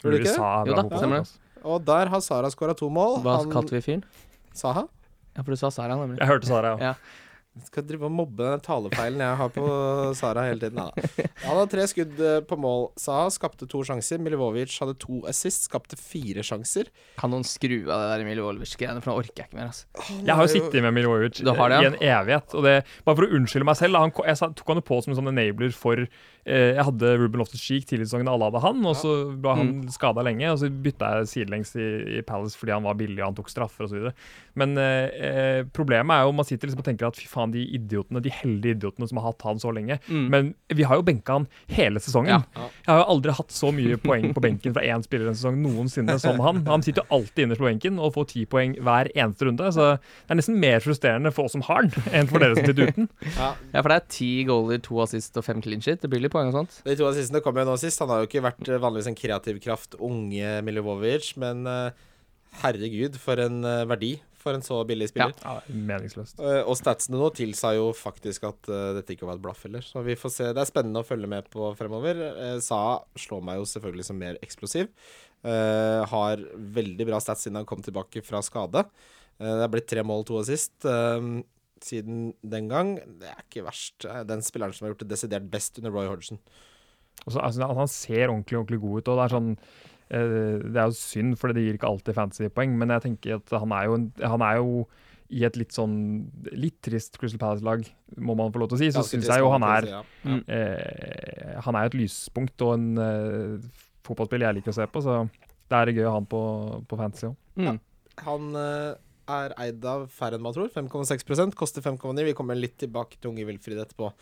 Tror 0.00 0.12
du 0.12 0.18
ikke 0.18 0.32
det? 0.34 0.36
Jo 0.68 0.76
da, 0.76 0.84
stemmer 0.98 1.22
det. 1.22 1.40
Og 1.64 1.80
der 1.88 2.10
har 2.12 2.20
Sara 2.20 2.50
skåra 2.52 2.74
to 2.76 2.90
mål. 2.92 3.22
Hva 3.24 3.38
kalte 3.50 3.76
vi 3.78 3.80
fyren? 3.86 4.02
Saha? 4.54 4.84
Ja, 5.34 5.42
for 5.42 5.54
du 5.54 5.58
sa 5.58 5.70
Sara, 5.74 5.96
nemlig. 5.98 6.20
Jeg 6.20 6.28
hørte 6.28 6.50
Sara, 6.50 6.74
ja. 6.76 6.92
Ja. 6.92 7.22
Skal 7.68 7.84
drive 7.86 8.08
og 8.08 8.10
mobbe 8.10 8.42
den 8.50 8.62
talefeilen 8.64 9.20
jeg 9.22 9.36
har 9.38 9.50
på 9.54 9.64
Sara 10.18 10.42
hele 10.48 10.58
tiden. 10.58 10.80
Da. 10.80 11.28
Han 11.44 11.58
hadde 11.60 11.70
tre 11.70 11.84
skudd 11.90 12.18
eh, 12.18 12.40
på 12.48 12.58
mål, 12.58 12.88
Saha. 12.98 13.28
Skapte 13.30 13.68
to 13.70 13.82
sjanser. 13.86 14.18
Milivovic 14.18 14.74
hadde 14.82 14.96
to 14.98 15.20
assist, 15.30 15.68
skapte 15.68 15.94
fire 16.00 16.42
sjanser. 16.46 16.90
Kan 17.20 17.30
noen 17.30 17.46
skru 17.46 17.76
av 17.86 17.94
det 18.02 18.08
der 18.10 18.24
Milivovic-greiene, 18.26 19.02
for 19.04 19.12
nå 19.12 19.20
orker 19.22 19.44
jeg 19.44 19.50
ikke 19.52 19.60
mer. 19.60 19.70
Altså. 19.70 19.86
Jeg 20.26 20.34
har 20.34 20.48
jo 20.48 20.52
sittet 20.56 20.82
med 20.82 20.96
Milivovic 20.98 21.38
det, 21.44 21.54
ja. 21.54 21.80
i 21.84 21.90
en 21.92 21.98
evighet. 22.02 22.56
Og 22.58 22.66
det, 22.66 22.74
bare 23.06 23.20
for 23.20 23.28
å 23.28 23.38
unnskylde 23.38 23.68
meg 23.70 23.78
selv, 23.78 24.00
han, 24.02 24.14
jeg 24.26 24.40
tok 24.58 24.74
han 24.74 24.82
jo 24.82 24.86
på 24.90 25.00
som 25.06 25.14
en 25.14 25.20
sånn 25.20 25.30
enabler 25.30 25.74
for 25.78 26.02
eh, 26.04 26.70
Jeg 26.74 26.88
hadde 26.90 27.14
Ruben 27.22 27.40
Loftus-Cheek 27.44 27.86
tidligere 27.86 28.08
i 28.08 28.10
sesongen, 28.10 28.32
alle 28.34 28.50
hadde 28.50 28.64
han, 28.66 28.82
og 28.90 28.98
så 29.00 29.14
ble 29.38 29.54
han 29.60 29.62
Mm. 29.64 29.86
skada 29.94 30.20
lenge. 30.26 30.50
Og 30.52 30.58
så 30.60 30.68
bytta 30.68 31.08
jeg 31.20 31.30
sidelengs 31.30 31.70
i, 31.78 31.86
i 32.18 32.22
Palace 32.26 32.58
fordi 32.58 32.74
han 32.74 32.84
var 32.84 32.98
billig 32.98 33.22
og 33.22 33.30
han 33.30 33.38
tok 33.38 33.48
straffer 33.52 33.86
osv. 33.86 34.10
Men 34.60 34.76
eh, 34.78 35.10
eh, 35.28 35.60
problemet 35.74 36.14
er 36.14 36.28
jo 36.28 36.34
man 36.36 36.46
sitter 36.46 36.70
liksom 36.70 36.82
og 36.82 36.86
tenker 36.86 37.08
at 37.08 37.18
fy 37.18 37.26
faen, 37.30 37.52
de 37.54 37.64
idiotene, 37.76 38.22
de 38.24 38.32
heldige 38.32 38.76
idiotene 38.78 39.08
som 39.10 39.18
har 39.20 39.30
hatt 39.32 39.44
han 39.46 39.60
så 39.62 39.72
lenge. 39.74 39.98
Mm. 40.06 40.26
Men 40.30 40.50
vi 40.74 40.86
har 40.86 41.00
jo 41.00 41.06
benka 41.06 41.38
han 41.38 41.46
hele 41.74 42.02
sesongen. 42.02 42.30
Ja. 42.34 42.42
Ja. 42.54 42.68
Jeg 42.86 42.92
har 42.92 43.00
jo 43.02 43.08
aldri 43.16 43.34
hatt 43.38 43.54
så 43.54 43.70
mye 43.74 43.98
poeng 44.02 44.30
på 44.36 44.42
benken 44.44 44.76
fra 44.76 44.84
én 44.86 45.04
spiller 45.04 45.30
en 45.30 45.38
sesong 45.38 45.58
noensinne 45.62 46.16
som 46.22 46.40
han. 46.44 46.62
Han 46.70 46.84
sitter 46.86 47.02
jo 47.04 47.18
alltid 47.18 47.46
innerst 47.46 47.62
på 47.62 47.68
benken 47.68 47.98
og 47.98 48.14
får 48.16 48.28
ti 48.34 48.44
poeng 48.50 48.76
hver 48.84 49.10
eneste 49.14 49.48
runde. 49.48 49.70
Så 49.74 49.88
det 49.96 50.34
er 50.34 50.40
nesten 50.40 50.60
mer 50.62 50.82
frustrerende 50.84 51.34
for 51.34 51.48
oss 51.48 51.56
som 51.56 51.64
har 51.66 51.82
han, 51.82 51.90
enn 52.14 52.30
for 52.30 52.42
dere 52.42 52.58
som 52.58 52.70
sitter 52.70 52.92
uten. 52.92 53.10
Ja, 53.34 53.50
Ja, 53.74 53.80
for 53.82 53.90
det 53.90 53.96
er 53.96 54.10
ti 54.12 54.28
goaler, 54.46 54.78
to 54.84 55.00
assist 55.02 55.36
og 55.40 55.44
fem 55.46 55.62
clean 55.64 55.82
shit. 55.82 55.98
Det 56.02 56.08
blir 56.12 56.22
litt 56.22 56.32
poeng 56.32 56.52
og 56.52 56.58
sånt. 56.58 56.76
De 56.86 56.94
to 56.98 57.06
assistene 57.08 57.40
kom 57.44 57.56
jo 57.58 57.64
nå 57.66 57.74
sist. 57.80 58.00
Han 58.02 58.12
har 58.12 58.22
jo 58.22 58.28
ikke 58.28 58.44
vært 58.44 58.68
eh, 58.70 58.80
vanligvis 58.80 59.08
en 59.10 59.18
kreativ 59.18 59.58
kraft, 59.64 59.96
unge 59.98 60.60
Milivojevic, 60.66 61.32
men 61.42 61.64
eh, 61.70 62.04
herregud, 62.62 63.18
for 63.20 63.40
en 63.42 63.64
verdi 63.90 64.14
for 64.44 64.56
en 64.56 64.64
så 64.64 64.78
billig 64.88 65.08
spiller. 65.10 65.34
Ja, 65.42 65.56
meningsløst. 65.68 66.38
Eh, 66.38 66.60
og 66.62 66.76
statsene 66.78 67.18
nå 67.20 67.30
tilsa 67.36 67.72
jo 67.78 67.88
faktisk 67.96 68.46
at 68.50 68.70
eh, 68.70 68.90
dette 68.98 69.16
ikke 69.16 69.28
var 69.28 69.38
et 69.40 69.44
blaff 69.44 69.64
heller. 69.66 69.84
Så 69.84 70.04
vi 70.06 70.18
får 70.20 70.34
se. 70.36 70.50
Det 70.52 70.62
er 70.62 70.70
spennende 70.70 71.02
å 71.02 71.08
følge 71.08 71.30
med 71.30 71.48
på 71.52 71.72
fremover. 71.78 72.20
Uh, 72.36 72.58
Sa 72.64 72.82
slår 73.18 73.42
meg 73.48 73.62
jo 73.62 73.66
selvfølgelig 73.72 74.08
som 74.10 74.20
mer 74.20 74.38
eksplosiv. 74.44 74.92
Eh, 75.44 76.04
har 76.08 76.44
veldig 76.78 77.08
bra 77.10 77.18
stats 77.20 77.44
siden 77.44 77.58
han 77.60 77.68
kom 77.68 77.82
tilbake 77.84 78.22
fra 78.24 78.40
skade. 78.44 78.86
Eh, 79.40 79.50
det 79.50 79.66
er 79.66 79.74
blitt 79.74 79.90
tre 79.90 80.04
mål, 80.06 80.24
to 80.28 80.38
assist 80.40 80.86
Uh, 80.88 81.42
siden 81.84 82.30
den 82.40 82.68
gang. 82.70 82.94
Det 83.20 83.28
er 83.28 83.42
ikke 83.42 83.64
verst. 83.66 84.04
Eh, 84.08 84.22
Den 84.24 84.42
spilleren 84.44 84.72
som 84.72 84.86
har 84.86 84.94
gjort 84.94 85.04
det 85.04 85.12
desidert 85.12 85.50
best 85.50 85.78
under 85.78 85.92
Roy 85.92 86.08
Hodgson. 86.08 86.40
Altså, 87.26 87.40
altså, 87.40 87.66
han 87.68 87.88
ser 87.88 88.28
ordentlig 88.28 88.58
ordentlig 88.58 88.80
god 88.80 88.98
ut. 88.98 89.08
og 89.08 89.18
Det 89.18 89.24
er 89.24 89.34
sånn 89.34 89.50
eh, 89.54 89.93
Det 90.14 90.78
er 90.78 90.90
jo 90.90 90.98
synd, 90.98 91.34
for 91.40 91.54
det 91.54 91.64
gir 91.64 91.78
ikke 91.78 91.90
alltid 91.90 92.16
fancy 92.16 92.50
poeng, 92.52 92.76
men 92.78 92.92
jeg 92.94 93.08
tenker 93.08 93.40
at 93.40 93.54
han 93.58 93.74
er 93.74 93.88
jo, 93.88 93.98
han 94.22 94.44
er 94.46 94.60
jo 94.60 94.84
i 95.34 95.44
et 95.46 95.56
litt 95.58 95.72
sånn 95.74 95.94
litt 96.52 96.76
trist 96.84 97.16
Crystal 97.18 97.40
Palace-lag, 97.40 97.86
må 98.22 98.36
man 98.38 98.52
få 98.54 98.60
lov 98.62 98.70
til 98.70 98.78
å 98.78 98.82
si. 98.82 98.90
Så 98.94 99.04
syns 99.08 99.30
jeg 99.30 99.42
jo 99.42 99.48
han 99.54 99.64
er 99.66 99.88
si, 99.88 99.94
ja. 99.94 100.02
Mm. 100.28 100.42
eh, 100.56 101.56
Han 101.64 101.78
er 101.80 101.88
et 101.88 101.96
lyspunkt 101.98 102.66
og 102.66 102.74
en 102.76 103.00
eh, 103.00 103.72
fotballspill 104.04 104.44
jeg 104.44 104.58
liker 104.60 104.74
å 104.74 104.76
se 104.76 104.86
på, 104.90 105.02
så 105.02 105.24
det 105.72 105.80
er 105.80 105.94
gøy 105.96 106.04
å 106.04 106.12
ha 106.12 106.20
han 106.20 106.28
på, 106.30 106.42
på 106.90 107.00
fantasy 107.00 107.30
òg. 107.30 107.36
Mm. 107.56 107.80
Han 108.28 108.60
eh, 108.60 108.92
er 109.34 109.54
eid 109.64 109.86
av 109.88 110.06
færre 110.12 110.38
enn 110.38 110.44
man 110.44 110.54
tror. 110.56 110.70
5,6% 110.74 111.56
koster 111.58 111.84
5,9. 111.84 112.26
Vi 112.28 112.36
kommer 112.36 112.58
litt 112.58 112.76
tilbake 112.82 113.18
til 113.18 113.32
unge 113.32 113.46
Wilfrid 113.48 113.80
etterpå. 113.80 114.12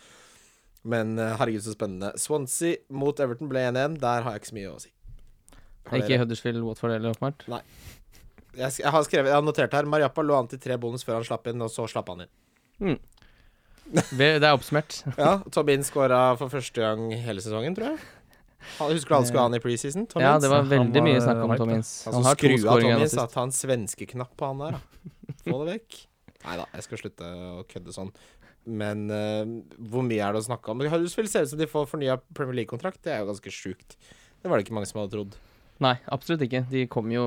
Men 0.89 1.17
eh, 1.19 1.35
herregud, 1.39 1.65
så 1.67 1.75
spennende. 1.75 2.13
Swansea 2.19 2.79
mot 2.95 3.19
Everton 3.23 3.51
ble 3.51 3.67
1-1. 3.69 3.99
Der 4.01 4.25
har 4.25 4.35
jeg 4.35 4.43
ikke 4.43 4.53
så 4.53 4.59
mye 4.59 4.73
å 4.73 4.81
si. 4.81 4.92
Ikke? 5.91 6.19
Huddersfield, 6.21 6.63
Watford 6.63 6.95
eller 6.95 7.13
åpenbart. 7.13 7.43
Jeg, 8.53 8.71
jeg 8.79 8.91
har 8.93 9.05
skrevet, 9.05 9.31
jeg 9.31 9.35
har 9.35 9.45
notert 9.45 9.73
her 9.73 9.87
Mariappa 9.89 10.23
lå 10.23 10.37
an 10.37 10.47
til 10.51 10.61
tre 10.61 10.77
bonus 10.79 11.03
før 11.05 11.19
han 11.19 11.27
slapp 11.27 11.49
inn, 11.49 11.61
og 11.65 11.71
så 11.73 11.87
slapp 11.89 12.11
han 12.13 12.25
inn. 12.25 12.97
Det 13.91 14.29
er 14.39 14.51
oppsummert. 14.53 15.01
Ja, 15.19 15.37
Tobin 15.51 15.83
skåra 15.85 16.25
for 16.39 16.53
første 16.53 16.83
gang 16.83 17.09
hele 17.11 17.43
sesongen, 17.43 17.75
tror 17.77 17.93
jeg. 17.93 18.03
Han, 18.77 18.93
husker 18.93 19.11
du 19.11 19.15
han 19.17 19.25
skulle 19.27 19.41
ha 19.41 19.49
han 19.49 19.57
i 19.57 19.61
preseason? 19.63 20.05
Tom 20.07 20.23
Ja, 20.23 20.37
det 20.39 20.47
var 20.47 20.63
veldig 20.69 21.01
var, 21.01 21.07
mye 21.09 21.23
snakk 21.23 21.41
om 21.43 21.55
Tom. 21.59 21.73
Ince. 21.75 22.07
Altså, 22.07 22.13
Han 22.15 22.27
har 22.29 22.37
to 22.39 22.47
skru 22.47 22.53
av 22.53 22.61
skåringer 22.63 23.03
Han. 23.03 23.33
Ta 23.33 23.43
en 23.43 23.55
svenskeknapp 23.57 24.31
på 24.39 24.49
han 24.49 24.63
der, 24.63 24.77
da. 24.77 25.33
Få 25.43 25.57
det 25.63 25.73
vekk. 25.73 25.97
Nei 26.43 26.55
da, 26.59 26.67
jeg 26.77 26.85
skal 26.87 27.01
slutte 27.01 27.27
å 27.27 27.65
kødde 27.67 27.95
sånn. 27.95 28.13
Men 28.63 29.07
uh, 29.11 29.43
hvor 29.91 30.05
mye 30.07 30.23
er 30.23 30.35
det 30.35 30.43
å 30.43 30.47
snakke 30.47 30.71
om? 30.71 30.83
Huddersfield 30.87 31.31
ser 31.31 31.43
ut 31.43 31.51
som 31.51 31.59
de 31.59 31.67
får 31.67 31.89
fornya 31.91 32.15
Premier 32.31 32.61
League-kontrakt. 32.61 33.01
Det 33.03 33.11
er 33.11 33.23
jo 33.23 33.33
ganske 33.33 33.51
sjukt. 33.51 33.97
Det 34.39 34.51
var 34.51 34.59
det 34.59 34.67
ikke 34.67 34.77
mange 34.77 34.87
som 34.87 35.01
hadde 35.01 35.15
trodd. 35.17 35.35
Nei, 35.83 35.95
absolutt 36.13 36.45
ikke. 36.45 36.63
De 36.71 36.85
kom 36.91 37.09
jo 37.11 37.23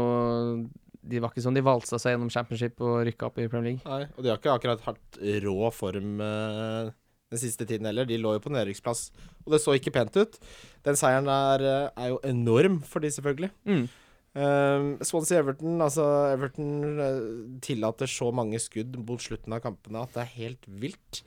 De 1.06 1.20
var 1.22 1.32
ikke 1.32 1.44
sånn 1.44 1.56
de 1.56 1.64
valsa 1.66 2.00
seg 2.02 2.14
gjennom 2.14 2.30
championship 2.32 2.80
og 2.82 3.02
rykka 3.06 3.28
opp 3.28 3.40
i 3.42 3.48
Premier 3.50 3.74
League. 3.74 3.84
Nei, 3.86 4.06
Og 4.16 4.24
de 4.24 4.32
har 4.32 4.40
ikke 4.40 4.54
akkurat 4.56 4.86
hatt 4.88 5.20
rå 5.44 5.70
form 5.74 6.22
eh, 6.24 6.94
den 7.32 7.42
siste 7.42 7.66
tiden 7.68 7.86
heller. 7.86 8.08
De 8.08 8.18
lå 8.18 8.36
jo 8.36 8.42
på 8.42 8.52
nedrykksplass, 8.54 9.10
og 9.44 9.54
det 9.54 9.62
så 9.62 9.76
ikke 9.76 9.94
pent 9.94 10.18
ut. 10.18 10.40
Den 10.86 10.98
seieren 10.98 11.30
er, 11.30 11.62
eh, 11.62 12.02
er 12.02 12.10
jo 12.14 12.18
enorm 12.26 12.80
for 12.86 13.04
de, 13.04 13.12
selvfølgelig. 13.14 13.52
Mm. 13.68 13.86
Um, 14.36 14.88
Swansea 15.00 15.38
Everton 15.40 15.78
Altså 15.80 16.04
Everton 16.28 16.98
uh, 17.00 17.60
tillater 17.64 18.10
så 18.10 18.26
mange 18.36 18.58
skudd 18.60 18.98
mot 19.00 19.22
slutten 19.22 19.54
av 19.56 19.62
kampene 19.64 20.02
at 20.04 20.12
det 20.12 20.24
er 20.26 20.34
helt 20.42 20.66
vilt. 20.82 21.22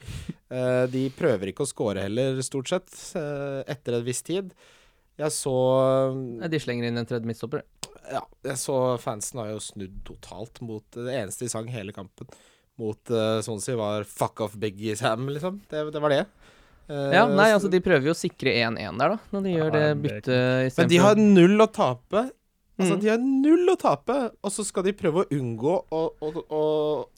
Uh, 0.54 0.86
de 0.94 1.08
prøver 1.18 1.50
ikke 1.50 1.66
å 1.66 1.72
score 1.72 2.04
heller, 2.06 2.38
stort 2.46 2.70
sett, 2.70 2.92
uh, 3.18 3.66
etter 3.66 3.98
en 3.98 4.06
viss 4.06 4.22
tid. 4.28 4.54
Jeg 5.20 5.36
så 5.36 5.56
De 6.50 6.62
slenger 6.62 6.88
inn 6.88 7.00
en 7.02 7.08
tredje 7.08 7.28
midtstopper. 7.28 7.66
Ja, 8.10 8.24
jeg 8.48 8.58
så 8.58 8.78
fansen 9.02 9.42
har 9.42 9.52
jo 9.52 9.60
snudd 9.62 10.00
totalt 10.08 10.62
mot 10.66 10.86
Det 10.96 11.12
eneste 11.14 11.46
de 11.46 11.52
sang 11.52 11.68
hele 11.72 11.94
kampen 11.96 12.30
mot 12.80 13.12
uh, 13.12 13.42
si, 13.44 13.74
var 13.76 14.06
'fuck 14.08 14.40
off 14.40 14.54
Biggie 14.56 14.96
Sam', 14.96 15.28
liksom. 15.28 15.60
Det, 15.68 15.82
det 15.92 16.00
var 16.00 16.14
det. 16.14 16.22
Uh, 16.90 17.12
Ja, 17.12 17.26
nei, 17.28 17.50
altså 17.52 17.68
De 17.68 17.82
prøver 17.84 18.08
jo 18.08 18.16
å 18.16 18.18
sikre 18.18 18.54
1-1 18.56 19.02
der, 19.02 19.16
da, 19.16 19.18
når 19.36 19.44
de 19.44 19.52
Ja, 19.52 19.58
gjør 19.58 19.74
det 19.76 19.88
byttet 20.06 20.78
Men 20.80 20.92
de 20.94 21.02
har 21.04 21.20
null 21.20 21.60
å 21.60 21.68
tape. 21.68 22.24
Altså, 22.80 22.96
Mm. 22.96 23.02
De 23.04 23.08
har 23.12 23.18
null 23.20 23.70
å 23.74 23.76
tape, 23.78 24.16
og 24.42 24.52
så 24.56 24.64
skal 24.64 24.86
de 24.88 24.94
prøve 24.96 25.26
å 25.26 25.28
unngå 25.36 25.74
å, 25.92 26.00
å, 26.24 26.30
å, 26.48 26.60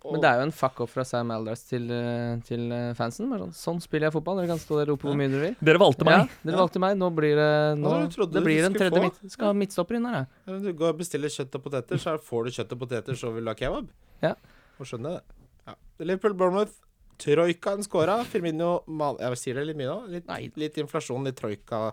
å 0.02 0.12
Men 0.16 0.22
det 0.24 0.30
er 0.32 0.40
jo 0.40 0.46
en 0.48 0.54
fuck 0.58 0.80
off 0.82 0.90
fra 0.96 1.04
Sam 1.06 1.30
Alders 1.36 1.62
til, 1.70 1.86
eh, 1.94 2.40
til 2.48 2.64
eh, 2.74 2.94
fansen. 2.98 3.30
Bare 3.30 3.46
sånn, 3.46 3.54
sånn 3.60 3.82
spiller 3.84 4.10
jeg 4.10 4.16
fotball. 4.18 4.42
Dere 4.42 4.50
kan 4.50 4.62
stå 4.64 4.80
der 4.80 4.90
og 4.90 4.96
rope 4.96 5.08
hvor 5.08 5.20
mye 5.20 5.30
dere 5.30 5.52
vil. 5.52 5.56
Dere 5.70 5.82
valgte 5.84 6.08
meg. 6.08 6.18
Ja, 6.18 6.42
dere 6.44 6.56
Ja. 6.58 6.62
valgte 6.64 6.82
meg. 6.82 6.98
Nå 6.98 7.12
blir 7.14 7.36
det 7.38 7.52
nå, 7.78 7.94
ja, 7.94 8.08
var 8.10 8.32
det 8.34 8.44
blir 8.44 8.66
en 8.66 8.74
tredje 8.74 9.02
midt... 9.06 9.22
Skal 9.32 9.52
ha 9.52 9.54
midtstopper 9.54 9.96
inn 10.02 10.06
her, 10.10 10.18
jeg. 10.24 10.28
Ja, 10.50 10.60
Du 10.66 10.74
går 10.82 10.90
og 10.96 10.98
bestiller 10.98 11.30
kjøtt 11.30 11.56
og 11.56 11.64
poteter, 11.70 12.02
så 12.02 12.18
får 12.20 12.44
du 12.50 12.52
kjøtt 12.58 12.72
og 12.74 12.80
poteter, 12.88 13.14
så 13.22 13.32
vil 13.36 13.46
du 13.46 13.52
ha 13.54 13.56
kebab. 13.56 13.88
Ja. 14.26 14.34
Må 14.80 14.90
skjønne 14.90 15.14
det. 15.20 15.22
Ja. 15.68 15.76
Liverpool 16.02 16.34
Bournemouth. 16.34 16.74
Troikaen 17.22 17.84
scora. 17.86 18.24
Firmino 18.26 18.80
mal 18.90 19.20
Jeg 19.22 19.38
sier 19.38 19.60
det 19.60 19.68
litt 19.70 19.78
mye 19.78 19.92
nå. 19.94 20.00
Litt, 20.10 20.58
litt 20.58 20.78
inflasjon 20.82 21.28
i 21.30 21.34
troika. 21.38 21.92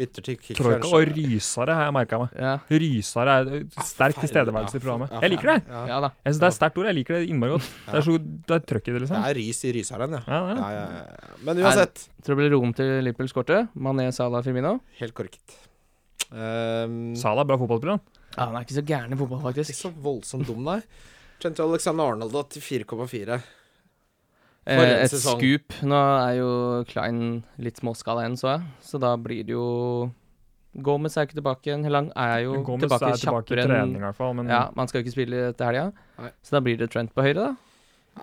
Bytter 0.00 0.24
Troika 0.56 0.88
og 0.96 1.10
rysere 1.14 1.74
har 1.76 1.84
jeg 1.86 1.94
merka 1.96 2.18
meg. 2.22 2.34
Ja, 2.40 2.52
Rysere 2.72 3.34
er 3.40 3.62
sterk 3.84 4.16
tilstedeværelse 4.22 4.80
i 4.80 4.82
programmet. 4.82 5.12
Jeg 5.20 5.30
liker 5.34 5.52
det. 5.52 5.56
Ja. 5.68 5.98
Jeg 6.08 6.32
synes 6.32 6.40
Det 6.40 6.48
er 6.50 6.56
sterkt 6.56 6.78
ord. 6.80 6.88
Jeg 6.90 6.96
liker 7.00 7.18
det 7.18 7.28
innmari 7.28 7.54
godt. 7.54 7.68
Det 7.86 7.98
er 8.00 8.06
så 8.08 8.16
det 8.20 8.56
er 8.56 8.64
trøkk 8.72 8.88
i 8.88 8.90
det, 8.90 8.94
Det 8.94 9.02
liksom. 9.04 9.24
er 9.30 9.38
rys 9.40 9.60
i 9.68 9.72
ryseren, 9.76 10.16
ja. 10.16 10.22
Ja, 10.26 10.40
ja. 10.56 10.70
Ja. 10.80 11.34
Men 11.44 11.60
uansett, 11.64 12.06
Tror 12.24 12.34
det 12.36 12.40
blir 12.42 12.54
rom 12.56 12.72
til 12.76 12.96
Liverpool 13.04 13.28
skårte. 13.32 13.60
Mané, 13.76 14.08
Salah, 14.12 14.42
Firmino. 14.44 14.78
helt 15.00 15.14
korrekt. 15.14 15.56
Um, 16.30 17.14
Salah 17.18 17.42
er 17.44 17.48
bra 17.50 17.56
fotballspiller, 17.58 17.98
han. 17.98 18.04
Ja, 18.36 18.44
Han 18.46 18.56
er 18.56 18.66
ikke 18.66 18.76
så 18.78 18.84
gæren 18.86 19.12
i 19.12 19.18
fotball, 19.18 19.40
ikke 19.40 19.48
faktisk. 19.64 19.74
så 19.80 19.90
voldsomt 20.04 20.46
dum, 20.46 20.62
nei. 20.64 20.80
Trent 21.40 21.58
Alexander 21.64 22.12
Arnold 22.12 22.32
da, 22.32 22.42
til 22.52 22.62
4,4. 22.62 23.40
Eh, 24.66 25.04
et 25.04 25.10
sesong. 25.10 25.40
scoop. 25.40 25.76
Nå 25.88 25.98
er 26.28 26.34
jo 26.38 26.50
Klein 26.90 27.42
litt 27.58 27.80
småskala 27.80 28.26
igjen, 28.26 28.36
så 28.40 28.56
jeg. 28.56 28.66
Så 28.84 29.00
da 29.00 29.14
blir 29.16 29.44
det 29.46 29.54
jo 29.56 30.10
Gomez 30.76 31.16
er 31.16 31.26
ikke 31.26 31.40
tilbake 31.40 31.70
igjen. 31.70 31.86
Lang 31.90 32.12
er 32.14 32.44
jo 32.44 32.60
Gomez 32.62 32.84
tilbake 32.86 33.08
er 33.14 33.16
tilbake 33.18 33.48
kjappere 33.56 33.64
i 33.66 33.80
enn 33.80 33.96
hvert 34.04 34.18
fall. 34.18 34.34
Men 34.38 34.52
Ja, 34.52 34.68
man 34.76 34.86
skal 34.88 35.00
jo 35.00 35.08
ikke 35.08 35.16
spille 35.16 35.52
til 35.56 35.66
helga. 35.66 35.92
Nei. 36.20 36.30
Så 36.44 36.56
da 36.56 36.60
blir 36.60 36.78
det 36.78 36.90
Trent 36.92 37.14
på 37.14 37.24
høyre, 37.26 37.48
da. 37.50 37.56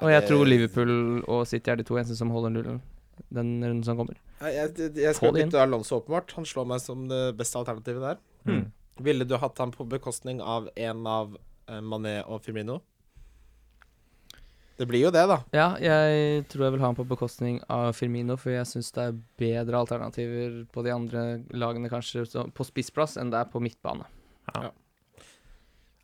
Og 0.01 0.11
jeg 0.11 0.27
tror 0.27 0.45
Liverpool 0.45 1.23
og 1.25 1.47
City 1.47 1.71
er 1.71 1.79
de 1.79 1.83
to 1.87 1.97
eneste 1.97 2.15
som 2.19 2.29
holder 2.29 2.53
nullen 2.53 2.79
den 3.33 3.63
runden 3.63 3.83
som 3.83 3.97
kommer. 3.97 4.17
Jeg, 4.41 4.53
jeg, 4.77 4.91
jeg 5.01 5.15
skal 5.17 5.33
bytte 5.33 5.61
Alonso, 5.61 5.97
åpenbart. 6.01 6.33
Han 6.37 6.45
slår 6.45 6.67
meg 6.69 6.83
som 6.83 7.07
det 7.09 7.21
beste 7.39 7.57
alternativet 7.59 8.03
der. 8.03 8.19
Hmm. 8.47 8.65
Ville 9.03 9.25
du 9.25 9.35
hatt 9.41 9.57
ham 9.61 9.73
på 9.73 9.85
bekostning 9.89 10.41
av 10.41 10.69
en 10.75 11.07
av 11.09 11.35
eh, 11.69 11.81
Mané 11.81 12.19
og 12.25 12.43
Firmino? 12.45 12.79
Det 14.77 14.85
blir 14.85 15.01
jo 15.07 15.11
det, 15.13 15.23
da. 15.29 15.39
Ja, 15.57 15.67
jeg 15.81 16.43
tror 16.51 16.67
jeg 16.67 16.75
vil 16.75 16.81
ha 16.83 16.89
han 16.91 16.97
på 16.99 17.05
bekostning 17.09 17.55
av 17.73 17.95
Firmino, 17.97 18.35
for 18.37 18.53
jeg 18.53 18.67
syns 18.69 18.91
det 18.93 19.05
er 19.07 19.15
bedre 19.41 19.79
alternativer 19.81 20.59
på 20.73 20.83
de 20.85 20.91
andre 20.93 21.23
lagene, 21.57 21.89
kanskje 21.89 22.27
på 22.53 22.67
spissplass, 22.67 23.15
enn 23.17 23.31
det 23.33 23.39
er 23.41 23.49
på 23.49 23.61
midtbane. 23.63 24.05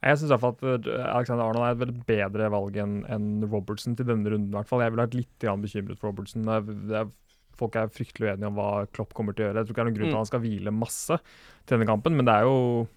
Jeg 0.04 0.20
syns 0.20 0.34
at 0.36 0.64
eh, 0.68 0.88
Alexander 1.14 1.46
Arnold 1.46 1.64
er 1.64 1.76
et 1.78 1.84
veldig 1.84 2.02
bedre 2.10 2.50
valg 2.52 2.76
enn 2.82 3.28
Robertson 3.48 3.94
til 3.96 4.10
denne 4.10 4.34
runden. 4.34 4.50
i 4.52 4.58
hvert 4.58 4.68
fall. 4.68 4.82
Jeg 4.84 4.92
ville 4.92 5.06
vært 5.06 5.20
litt 5.22 5.46
bekymret 5.64 6.02
for 6.02 6.10
Robertson. 6.10 6.44
Det 6.50 6.58
er, 6.58 6.82
det 6.90 6.98
er, 7.04 7.14
folk 7.56 7.78
er 7.80 7.94
fryktelig 7.94 8.34
uenige 8.34 8.50
om 8.50 8.58
hva 8.60 8.68
Klopp 8.92 9.14
kommer 9.16 9.38
til 9.38 9.46
å 9.46 9.48
gjøre. 9.52 9.62
Jeg 9.64 9.70
tror 9.70 9.78
ikke 9.78 9.80
det 9.80 9.86
er 9.86 9.92
noen 9.92 10.00
grunn 10.02 10.10
til 10.10 10.12
Mm. 10.12 10.18
at 10.18 10.24
han 10.26 10.32
skal 10.34 10.44
hvile 10.44 10.74
masse 10.76 11.20
til 11.22 11.78
denne 11.78 11.88
kampen, 11.88 12.18
men 12.18 12.28
det 12.28 12.34
er 12.36 12.50
jo 12.50 12.88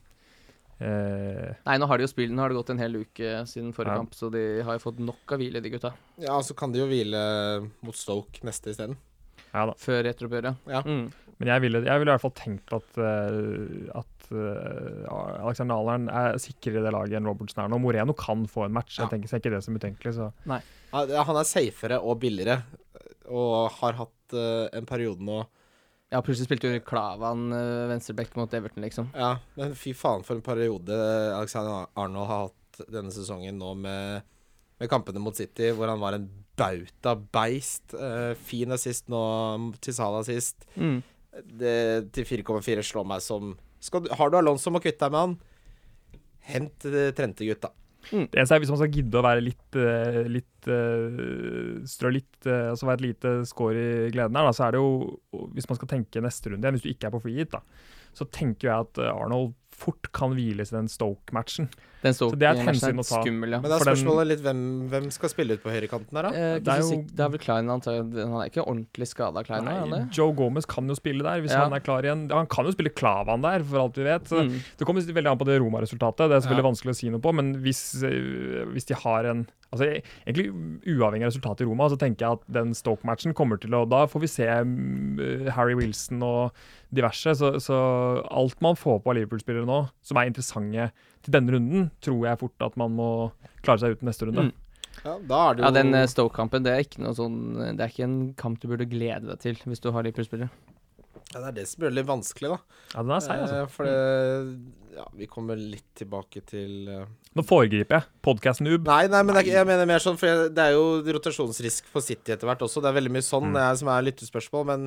eh, 0.80 1.54
Nei, 1.66 1.76
nå 1.80 1.86
har 1.88 1.98
de 1.98 2.06
jo 2.06 2.10
spilt, 2.12 2.32
nå 2.34 2.42
har 2.44 2.52
det 2.52 2.58
gått 2.58 2.72
en 2.74 2.80
hel 2.82 2.98
uke 3.00 3.34
siden 3.48 3.72
forrige 3.76 3.94
Ja. 3.96 4.00
kamp, 4.02 4.14
så 4.14 4.30
de 4.32 4.62
har 4.62 4.76
jo 4.76 4.82
fått 4.82 4.98
nok 5.00 5.32
av 5.32 5.40
hvile, 5.40 5.62
de 5.62 5.70
gutta. 5.72 5.92
Ja, 6.20 6.38
så 6.42 6.56
kan 6.56 6.72
de 6.72 6.80
jo 6.82 6.88
hvile 6.90 7.22
mot 7.82 7.96
Stoke 7.96 8.44
neste 8.44 8.72
isteden. 8.74 8.96
Ja 9.52 9.66
da. 9.70 9.76
Før 9.80 10.02
retroppgjøret. 10.04 10.56
Ja. 10.68 10.82
Mm. 10.84 11.06
Men 11.38 11.48
jeg 11.48 11.60
ville, 11.66 11.82
jeg 11.84 12.00
ville 12.00 12.12
i 12.12 12.14
hvert 12.16 12.24
fall 12.24 12.36
tenkt 12.36 12.72
at, 12.72 12.96
uh, 12.96 14.00
at 14.00 14.28
uh, 14.32 15.42
Alexander 15.44 15.76
Alern 15.76 16.08
er 16.08 16.38
sikrere 16.40 16.80
i 16.80 16.84
det 16.86 16.92
laget 16.94 17.18
enn 17.18 17.28
Robertson 17.28 17.64
er 17.64 17.68
nå. 17.72 17.78
Moreno 17.80 18.14
kan 18.16 18.46
få 18.48 18.64
en 18.66 18.72
match. 18.76 18.96
Ja. 18.96 19.04
Jeg 19.04 19.12
tenker 19.14 19.28
ser 19.32 19.42
ikke 19.42 19.52
det 19.52 19.62
som 19.64 19.76
utenkelig. 19.76 20.14
Så. 20.16 20.30
Ja, 20.48 20.60
Han 21.28 21.36
er 21.36 21.48
safere 21.48 22.00
og 22.00 22.20
billigere, 22.20 22.62
og 23.28 23.68
har 23.80 23.98
hatt 24.00 24.36
en 24.36 24.88
periode 24.88 25.20
nå 25.24 25.42
Ja, 26.12 26.20
plutselig 26.22 26.46
spilte 26.46 26.70
jo 26.70 26.82
Klavan 26.86 27.48
uh, 27.50 27.88
venstreback 27.90 28.36
mot 28.38 28.52
Everton, 28.54 28.84
liksom. 28.86 29.08
Ja, 29.16 29.36
men 29.58 29.74
fy 29.78 29.90
faen 29.96 30.22
for 30.26 30.38
en 30.38 30.44
periode 30.46 30.94
Alexander 31.34 31.88
Arnold 31.98 32.30
har 32.30 32.44
hatt 32.46 32.82
denne 32.92 33.10
sesongen 33.14 33.58
nå 33.58 33.72
med, 33.80 34.26
med 34.78 34.90
kampene 34.92 35.22
mot 35.22 35.36
City, 35.36 35.72
hvor 35.74 35.90
han 35.90 36.02
var 36.02 36.18
en 36.18 36.28
bauta 36.56 37.16
beist. 37.16 37.96
Uh, 37.96 38.36
fin 38.38 38.70
assist 38.76 39.10
nå 39.12 39.22
til 39.82 39.96
Salah 39.96 40.22
sist. 40.28 40.68
Mm. 40.78 41.00
Det, 41.36 41.76
til 42.16 42.28
4,4 42.38 42.86
slår 42.86 43.08
meg 43.10 43.20
som 43.20 43.50
du, 43.52 44.08
Har 44.16 44.30
du 44.32 44.38
Alonso, 44.38 44.70
må 44.72 44.80
kvitte 44.80 45.04
deg 45.04 45.12
med 45.12 45.24
han. 45.24 45.34
Hent 46.46 46.86
uh, 46.86 47.10
trente 47.18 47.44
gutta. 48.10 48.30
Det 48.32 48.40
eneste 48.40 48.56
er 48.56 48.62
Hvis 48.62 48.72
man 48.72 48.80
skal 48.80 48.94
gidde 48.94 49.18
å 49.20 49.24
være 49.26 49.44
litt, 49.44 49.78
eh, 49.78 50.20
litt 50.30 50.70
eh, 50.70 51.82
strø 51.88 52.12
litt, 52.14 52.38
uh, 52.46 52.72
altså 52.72 52.88
være 52.88 53.00
et 53.00 53.06
lite 53.06 53.34
score 53.48 53.84
i 54.06 54.10
gleden 54.14 54.38
her, 54.38 54.48
da, 54.48 54.54
så 54.56 54.66
er 54.66 54.76
det 54.76 54.82
jo 54.82 55.46
Hvis 55.54 55.68
man 55.70 55.78
skal 55.80 55.90
tenke 55.90 56.24
neste 56.24 56.50
runde 56.50 56.64
igjen, 56.64 56.78
hvis 56.78 56.86
du 56.86 56.90
ikke 56.92 57.10
er 57.10 57.16
på 57.16 57.22
free 57.26 57.38
hit, 57.40 57.54
da, 57.54 57.62
så 58.16 58.26
tenker 58.32 58.70
jeg 58.70 58.86
at 58.88 59.02
eh, 59.02 59.12
Arnold 59.12 59.54
fort 59.76 60.08
kan 60.16 60.32
hviles 60.32 60.72
i 60.72 60.78
den 60.78 60.88
Stoke-matchen. 60.88 61.68
Den 62.06 62.14
Så 62.16 62.28
det 62.38 62.46
er 62.48 62.54
et 62.56 62.64
hensyn 62.68 63.00
å 63.02 63.04
ta. 63.06 63.20
Skummel, 63.22 63.56
ja. 63.56 63.60
Men 63.60 63.72
da 63.72 63.78
er 63.80 63.84
spørsmålet 63.86 64.30
litt 64.30 64.42
hvem, 64.46 64.62
hvem 64.92 65.08
skal 65.14 65.32
spille 65.32 65.56
ut 65.58 65.62
på 65.64 65.72
høyrekanten 65.74 66.18
her, 66.20 66.28
da? 66.28 66.30
Eh, 66.30 66.58
Det 66.60 66.72
er 66.76 66.80
jo- 66.84 67.02
det 67.12 67.20
er 67.26 67.28
vel 67.34 67.42
Klein 67.42 67.66
antagelig 67.72 68.24
Han 68.26 68.40
er 68.40 68.50
ikke 68.50 68.64
ordentlig 68.66 69.08
skada, 69.10 69.44
Klein? 69.44 69.66
han 69.66 69.90
Nei. 69.90 70.02
Joe 70.12 70.32
Gomez 70.32 70.66
kan 70.66 70.86
jo 70.88 70.94
spille 70.94 71.22
der, 71.22 71.40
hvis 71.42 71.50
Ja. 71.52 71.64
han 71.64 71.72
er 71.72 71.80
klar 71.80 72.02
igjen. 72.02 72.30
Han 72.30 72.46
kan 72.46 72.64
jo 72.64 72.72
spille 72.72 72.94
Klavan 72.94 73.42
der, 73.42 73.62
for 73.64 73.78
alt 73.80 73.94
vi 73.96 74.04
vet. 74.04 74.24
Så 74.24 74.46
Mm. 74.46 74.60
Det 74.78 74.86
kommer 74.86 75.00
veldig 75.02 75.30
an 75.30 75.38
på 75.38 75.46
det 75.46 75.60
Roma-resultatet. 75.60 76.28
Det 76.28 76.36
er 76.36 76.40
selvfølgelig 76.40 76.64
Ja. 76.64 76.70
vanskelig 76.70 76.90
å 76.90 76.96
si 76.96 77.10
noe 77.10 77.20
på, 77.20 77.34
men 77.34 77.54
hvis, 77.62 78.02
eh, 78.04 78.64
hvis 78.72 78.84
de 78.86 78.94
har 78.94 79.24
en 79.26 79.46
Altså 79.72 79.96
e- 79.96 80.02
Egentlig 80.24 80.52
uavhengig 80.86 81.26
av 81.26 81.32
resultatet 81.32 81.62
i 81.62 81.64
Roma, 81.64 81.88
så 81.90 81.98
tenker 81.98 82.18
jeg 82.20 82.30
at 82.38 82.52
den 82.52 82.72
Stoke-matchen 82.72 83.34
kommer 83.34 83.58
til 83.60 83.70
å 83.74 83.86
Da 83.88 84.06
får 84.06 84.20
vi 84.20 84.26
se 84.28 84.46
mm, 84.46 85.48
Harry 85.50 85.74
Wilson 85.74 86.22
og 86.22 86.52
diverse. 86.94 87.34
Så, 87.36 87.56
så 87.60 88.24
alt 88.30 88.60
man 88.62 88.76
får 88.76 89.02
på 89.02 89.10
av 89.10 89.16
Liverpool-spillere 89.16 89.66
nå, 89.66 89.90
som 90.02 90.16
er 90.18 90.30
interessante 90.30 90.92
til 91.26 91.34
denne 91.36 91.52
runden, 91.56 91.90
tror 92.04 92.22
jeg 92.28 92.40
fort 92.40 92.64
at 92.68 92.78
man 92.80 92.94
må 92.96 93.08
klare 93.66 93.82
seg 93.82 93.96
uten 93.98 94.08
neste 94.10 94.28
runde. 94.28 94.46
Mm. 94.48 94.54
Ja, 95.04 95.18
da 95.28 95.40
er 95.50 95.56
det 95.58 95.60
jo 95.60 95.66
Ja, 95.66 95.72
den 95.76 95.94
eh, 95.94 96.06
Stoke-kampen, 96.08 96.64
det 96.64 96.72
er 96.72 96.80
ikke 96.86 97.02
noe 97.04 97.12
sånn 97.14 97.36
Det 97.76 97.82
er 97.84 97.90
ikke 97.92 98.06
en 98.06 98.16
kamp 98.40 98.56
du 98.62 98.64
burde 98.70 98.86
glede 98.88 99.28
deg 99.28 99.42
til 99.42 99.58
hvis 99.68 99.82
du 99.84 99.90
har 99.92 100.06
Liverpool-spillere. 100.06 100.48
ja, 101.34 101.36
Det 101.36 101.48
er 101.50 101.56
det 101.58 101.66
som 101.68 101.84
gjør 101.84 101.92
det 101.92 101.98
litt 102.00 102.08
vanskelig, 102.08 102.54
da. 102.54 102.80
Ja, 102.94 103.02
den 103.02 103.12
er 103.18 103.24
seig, 103.26 103.42
altså. 103.44 103.58
Eh, 103.60 103.68
for 103.74 103.90
det 103.90 104.85
Ja, 104.96 105.04
vi 105.12 105.26
kommer 105.28 105.58
litt 105.60 105.90
tilbake 105.98 106.40
til 106.48 106.88
uh... 106.88 107.02
Nå 107.36 107.42
foregriper 107.44 107.98
jeg. 107.98 108.06
Podcast-noob. 108.24 108.86
Nei, 108.88 109.02
nei, 109.12 109.20
men 109.28 109.36
nei. 109.36 109.42
Jeg, 109.44 109.58
jeg 109.58 109.68
mener 109.68 109.84
mer 109.90 110.00
sånn, 110.00 110.16
for 110.16 110.30
jeg- 110.30 110.54
det 110.56 110.62
er 110.70 110.72
jo 110.72 110.86
rotasjonsrisk 111.18 111.84
for 111.92 112.00
City 112.00 112.32
etter 112.32 112.48
hvert 112.48 112.62
også. 112.64 112.80
Det 112.80 112.88
er 112.88 112.96
veldig 112.96 113.12
mye 113.12 113.26
sånn 113.26 113.50
Mm. 113.52 113.76
som 113.76 113.88
er 113.92 114.06
lyttespørsmål, 114.08 114.64
men, 114.70 114.86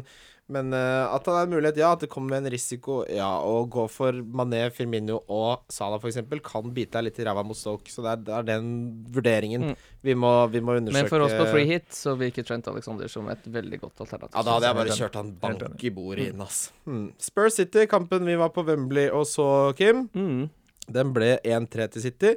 men 0.49 0.73
uh, 0.73 1.13
at 1.13 1.23
det 1.29 1.35
er 1.35 1.45
en 1.45 1.53
mulighet, 1.53 1.77
ja. 1.77 1.91
At 1.93 2.01
det 2.01 2.09
kommer 2.09 2.33
med 2.33 2.47
en 2.47 2.51
risiko, 2.55 3.03
ja. 3.05 3.27
Å 3.45 3.59
gå 3.69 3.85
for 3.93 4.17
Mané, 4.25 4.63
Firmino 4.73 5.19
og 5.29 5.61
Salah 5.69 6.01
f.eks. 6.01 6.17
kan 6.49 6.73
bite 6.73 6.97
deg 6.97 7.05
litt 7.11 7.19
i 7.21 7.27
ræva 7.29 7.45
mot 7.45 7.55
Stoke. 7.59 7.85
Så 7.93 8.01
det 8.01 8.15
er, 8.15 8.23
det 8.25 8.33
er 8.39 8.49
den 8.49 8.73
vurderingen 9.13 9.69
Mm. 9.69 9.75
vi, 10.01 10.15
må, 10.17 10.33
vi 10.49 10.59
må 10.65 10.79
undersøke. 10.81 11.03
Men 11.03 11.11
for 11.13 11.27
oss 11.27 11.37
på 11.37 11.45
free 11.53 11.69
hit 11.69 11.93
så 11.93 12.15
virker 12.17 12.47
Trent 12.49 12.65
Alexander 12.73 13.07
som 13.13 13.29
et 13.29 13.45
veldig 13.45 13.79
godt 13.85 14.01
alternativ. 14.07 14.33
Ja, 14.33 14.41
da 14.49 14.57
hadde 14.57 14.71
jeg 14.71 14.79
bare 14.81 14.97
kjørt 15.03 15.21
han 15.21 15.31
bank 15.45 15.83
i 15.85 15.93
bordet 15.93 16.31
inn, 16.33 16.41
ass. 16.41 16.71
Mm. 16.89 17.11
Spurs 17.21 17.61
City, 17.61 17.85
kampen 17.85 18.25
vi 18.25 18.39
var 18.41 18.49
på 18.57 18.65
Wembley 18.65 19.11
og 19.13 19.27
så, 19.29 19.45
Kim. 19.77 19.98
Mm. 20.13 20.49
Den 20.89 21.13
ble 21.13 21.37
1-3 21.43 21.89
til 21.93 22.01
City. 22.01 22.33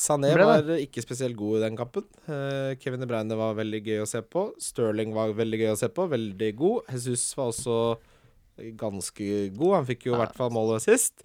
Sané 0.00 0.30
var 0.38 0.62
ikke 0.80 1.02
spesielt 1.04 1.36
god 1.36 1.58
i 1.58 1.64
den 1.66 1.76
kampen. 1.76 2.04
Eh, 2.26 2.74
Kevin 2.80 3.00
De 3.02 3.06
Bruyne 3.10 3.36
var 3.36 3.54
veldig 3.58 3.82
gøy 3.84 3.98
å 4.00 4.08
se 4.08 4.22
på. 4.22 4.46
Sterling 4.58 5.12
var 5.12 5.34
veldig 5.36 5.58
gøy 5.60 5.72
å 5.74 5.76
se 5.76 5.88
på. 5.92 6.06
Veldig 6.08 6.54
god. 6.56 6.88
Jesus 6.94 7.26
var 7.36 7.50
også 7.52 7.76
ganske 8.80 9.28
god. 9.56 9.74
Han 9.80 9.86
fikk 9.88 10.06
jo 10.08 10.14
i 10.14 10.16
Ja. 10.18 10.24
hvert 10.24 10.36
fall 10.36 10.50
målet 10.50 10.82
sist. 10.82 11.22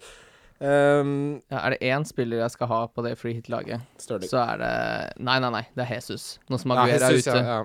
Um, 0.58 1.42
Ja, 1.50 1.58
er 1.66 1.70
det 1.76 1.80
én 1.82 2.04
spiller 2.06 2.38
jeg 2.40 2.50
skal 2.50 2.66
ha 2.68 2.86
på 2.88 3.02
det 3.04 3.18
free 3.18 3.34
hit-laget, 3.34 3.80
så 3.98 4.16
er 4.16 4.56
det 4.56 5.12
Nei, 5.20 5.38
nei, 5.38 5.50
nei, 5.50 5.66
det 5.76 5.84
er 5.84 5.94
Jesus. 5.96 6.38
Nå 6.48 6.58
som 6.58 6.70
Ja, 6.70 6.84
Aguera 6.84 7.10
er 7.10 7.18
ute. 7.18 7.26
ja, 7.26 7.42
ja. 7.58 7.64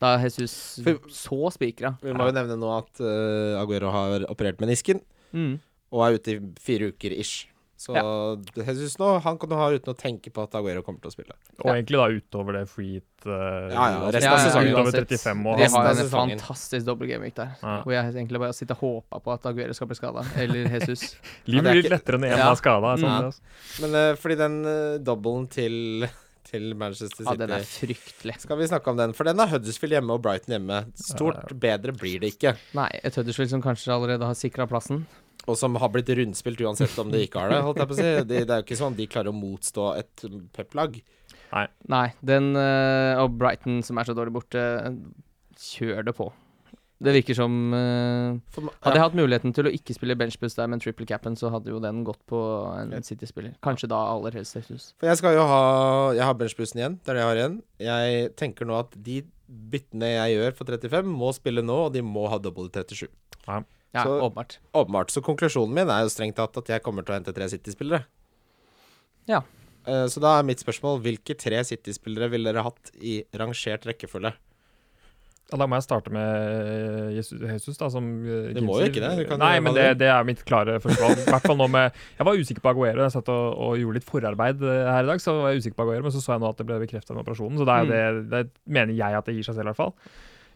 Da 0.00 0.14
er 0.16 0.22
Jesus 0.22 0.80
For- 0.84 1.00
så 1.10 1.50
spikra. 1.52 1.98
Vi 2.00 2.12
må 2.12 2.26
jo 2.26 2.32
nevne 2.32 2.56
nå 2.56 2.78
at 2.78 3.00
uh, 3.00 3.60
Aguero 3.60 3.90
har 3.90 4.20
operert 4.30 4.58
menisken 4.58 5.00
Mm. 5.34 5.58
og 5.92 6.00
er 6.06 6.14
ute 6.18 6.28
i 6.36 6.40
fire 6.60 6.92
uker 6.92 7.10
ish. 7.18 7.48
Så 7.78 7.94
Jesus 8.58 8.96
nå, 8.98 9.08
han 9.22 9.36
kan 9.38 9.50
du 9.52 9.54
ha 9.54 9.68
uten 9.70 9.92
å 9.92 9.96
tenke 9.96 10.32
på 10.34 10.42
at 10.42 10.54
Aguero 10.58 10.82
kommer 10.82 10.98
til 11.04 11.12
å 11.12 11.14
spille. 11.14 11.36
Og 11.62 11.68
egentlig 11.70 12.00
da 12.00 12.06
utover 12.10 12.56
det 12.58 12.62
free 12.72 12.96
hit 12.96 13.26
uh, 13.28 13.70
Ja, 13.70 13.84
ja, 13.94 14.00
resten 14.16 14.32
av 14.34 14.40
sesongen. 14.42 14.72
Utover 14.74 14.88
uansett. 14.90 15.12
35 15.14 15.44
Vi 15.46 15.62
De 15.62 15.68
har 15.76 15.90
en 15.92 16.10
fantastisk 16.14 16.88
dobbeltgaming 16.88 17.34
der. 17.38 17.52
Ja. 17.62 17.76
Hvor 17.84 17.94
jeg 17.94 18.10
egentlig 18.16 18.42
bare 18.42 18.56
sitter 18.58 18.74
og 18.74 18.82
håper 18.82 19.22
på 19.28 19.34
at 19.36 19.46
Aguero 19.52 19.76
skal 19.78 19.90
bli 19.92 19.98
skada. 20.00 20.24
Eller 20.42 20.66
Jesus. 20.80 21.04
Livet 21.46 21.54
Ja, 21.54 21.70
er 21.70 21.78
blir 21.78 21.82
litt 21.86 21.94
lettere 21.94 22.18
når 22.18 22.32
én 22.32 22.42
Ja. 22.42 22.48
er 22.50 22.58
skada. 22.64 22.96
Sånn, 22.98 23.14
Mm. 23.14 23.28
altså. 23.30 23.84
Men 23.84 23.94
uh, 23.94 24.16
fordi 24.18 24.38
den 24.42 24.58
uh, 24.66 24.98
dobbelen 25.12 25.46
til, 25.54 25.78
til 26.50 26.66
Manchester 26.82 27.30
Ja, 27.30 27.36
den 27.44 27.54
er 27.60 27.62
fryktelig. 27.62 28.40
Skal 28.42 28.58
vi 28.58 28.66
snakke 28.72 28.90
om 28.90 28.98
den? 28.98 29.14
For 29.14 29.22
den 29.30 29.38
har 29.38 29.54
Huddersfield 29.54 29.94
hjemme 30.00 30.18
og 30.18 30.26
Brighton 30.26 30.56
hjemme. 30.58 30.82
Stort 30.98 31.54
bedre 31.62 31.94
blir 31.94 32.18
det 32.26 32.34
ikke. 32.34 32.56
Nei, 32.74 32.90
et 33.06 33.14
Huddersfield 33.22 33.54
som 33.54 33.62
kanskje 33.62 33.94
allerede 33.94 34.26
har 34.26 34.34
sikra 34.34 34.66
plassen. 34.66 35.06
Og 35.48 35.56
som 35.58 35.76
har 35.80 35.92
blitt 35.92 36.10
rundspilt 36.18 36.60
uansett 36.64 36.96
om 37.00 37.12
de 37.12 37.22
ikke 37.26 37.42
har 37.42 37.54
det. 37.54 37.62
holdt 37.64 37.80
jeg 37.82 37.90
på 37.90 37.96
å 37.96 38.00
si. 38.00 38.08
De, 38.28 38.42
det 38.42 38.54
er 38.54 38.60
jo 38.60 38.66
ikke 38.66 38.80
sånn 38.80 38.98
de 38.98 39.08
klarer 39.10 39.32
å 39.32 39.38
motstå 39.38 39.92
et 39.98 40.26
pep-lag. 40.56 40.98
Nei, 41.88 42.08
den 42.20 42.52
uh, 42.56 43.22
og 43.22 43.38
Brighton 43.40 43.80
som 43.86 44.00
er 44.00 44.08
så 44.08 44.16
dårlig 44.16 44.34
borte, 44.36 44.60
kjør 45.58 46.04
det 46.08 46.14
på. 46.18 46.28
Det 46.98 47.12
virker 47.14 47.36
som 47.38 47.52
uh, 47.70 48.34
For 48.50 48.66
ja. 48.66 48.74
Hadde 48.82 48.98
jeg 48.98 49.04
hatt 49.04 49.16
muligheten 49.16 49.54
til 49.54 49.68
å 49.70 49.72
ikke 49.72 49.94
spille 49.94 50.16
benchbus 50.18 50.58
der 50.58 50.70
men 50.70 50.82
triple 50.82 51.06
capen, 51.06 51.38
så 51.38 51.52
hadde 51.54 51.70
jo 51.70 51.78
den 51.82 52.02
gått 52.06 52.20
på 52.28 52.40
en 52.74 52.92
City-spiller. 53.06 53.54
Kanskje 53.64 53.90
da 53.92 54.00
aller 54.10 54.34
helst 54.40 54.58
Jesus. 54.58 54.90
For 54.98 55.10
jeg 55.10 55.20
skal 55.20 55.38
jo 55.38 55.46
ha 55.46 55.62
Jeg 56.18 56.26
har 56.26 56.38
benchbussen 56.38 56.82
igjen. 56.82 56.98
Det 56.98 57.14
er 57.14 57.20
det 57.20 57.22
jeg 57.22 57.30
har 57.30 57.42
igjen. 57.42 57.58
Jeg 57.86 58.32
tenker 58.40 58.68
nå 58.68 58.80
at 58.82 58.98
de 58.98 59.22
byttene 59.48 60.10
jeg 60.10 60.36
gjør 60.36 60.56
for 60.58 60.74
35, 60.76 61.14
må 61.22 61.32
spille 61.36 61.64
nå, 61.64 61.78
og 61.86 61.94
de 61.94 62.02
må 62.04 62.26
ha 62.28 62.40
double 62.42 62.68
37. 62.74 63.06
Ja, 63.46 63.62
Så- 64.04 64.18
åpenbart. 64.20 64.58
Åpenbart. 64.74 65.10
Så 65.10 65.22
konklusjonen 65.24 65.72
min 65.74 65.88
er 65.88 66.02
jo 66.04 66.10
strengt 66.12 66.36
tatt 66.36 66.56
at 66.60 66.66
jeg 66.68 66.82
kommer 66.84 67.04
til 67.06 67.14
å 67.14 67.18
hente 67.20 67.32
tre 67.34 67.48
City-spillere. 67.48 68.04
Ja. 69.28 69.42
Uh, 69.86 70.04
Så 70.08 70.20
da 70.20 70.38
er 70.38 70.44
mitt 70.44 70.60
spørsmål 70.60 71.00
hvilke 71.04 71.36
tre 71.38 71.62
City-spillere 71.64 72.28
ville 72.30 72.52
dere 72.52 72.66
hatt 72.66 72.92
i 73.00 73.22
rangert 73.32 73.86
rekkefølge? 73.88 74.34
Ja, 75.48 75.56
Da 75.56 75.64
må 75.64 75.78
jeg 75.78 75.86
starte 75.86 76.12
med 76.12 76.20
eh, 76.20 77.16
Jesus, 77.16 77.40
Jesus 77.40 77.78
da, 77.80 77.88
som 77.88 78.04
eh, 78.20 78.50
Du 78.52 78.60
må 78.66 78.82
jo 78.82 78.90
ikke 78.90 79.00
det, 79.00 79.12
du 79.16 79.28
kan 79.30 79.40
Nei, 79.40 79.54
men 79.64 79.72
det, 79.72 79.86
det 80.02 80.10
er 80.12 80.26
mitt 80.28 80.42
klare 80.44 80.74
førstevalg. 80.84 81.22
I 81.22 81.30
hvert 81.30 81.46
fall 81.48 81.56
nå 81.56 81.68
med 81.72 81.96
Jeg 82.18 82.26
var 82.28 82.36
usikker 82.36 82.60
på 82.66 82.72
Aguero. 82.74 83.06
Jeg 83.06 83.14
satt 83.16 83.30
og, 83.32 83.46
og 83.56 83.78
gjorde 83.80 83.96
litt 83.96 84.04
forarbeid 84.10 84.60
her 84.60 85.06
i 85.06 85.08
dag, 85.08 85.22
så 85.24 85.38
var 85.38 85.54
jeg 85.54 85.62
usikker 85.64 85.78
på 85.80 85.86
Aguero, 85.86 86.04
men 86.04 86.12
så 86.12 86.20
så 86.20 86.34
jeg 86.34 86.44
nå 86.44 86.50
at 86.52 86.60
det 86.60 86.66
ble 86.68 86.82
bekrefta 86.84 87.16
med 87.16 87.24
operasjonen, 87.24 87.56
så 87.56 87.64
det, 87.64 87.78
er 87.78 87.86
jo 87.88 87.94
det, 87.94 88.28
det 88.34 88.74
mener 88.76 88.92
jeg 88.98 89.16
at 89.22 89.30
det 89.30 89.38
gir 89.38 89.48
seg 89.48 89.56
selv, 89.56 89.70
i 89.70 89.72
hvert 89.72 89.80
fall. 89.80 89.94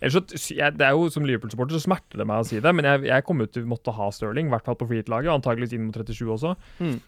Ellers 0.03 0.19
det 0.51 0.83
er 0.85 0.97
jo 0.97 1.07
Som 1.13 1.27
Liverpool-supporter 1.29 1.79
så 1.79 1.85
smerter 1.85 2.19
det 2.19 2.27
meg 2.27 2.43
å 2.43 2.47
si 2.49 2.59
det, 2.63 2.75
men 2.75 2.89
jeg, 2.89 3.07
jeg 3.07 3.27
jo 3.47 3.55
til 3.55 3.67
å 3.67 3.71
måtte 3.71 3.95
ha 3.95 4.09
Stirling, 4.15 4.51
i 4.51 4.55
hvert 4.55 4.67
fall 4.67 4.79
på 4.81 4.89
freehit-laget, 4.91 5.31
antakeligvis 5.31 5.77
inn 5.77 5.87
mot 5.87 5.97
37 5.97 6.27
også. 6.35 6.55
Mm. 6.83 6.99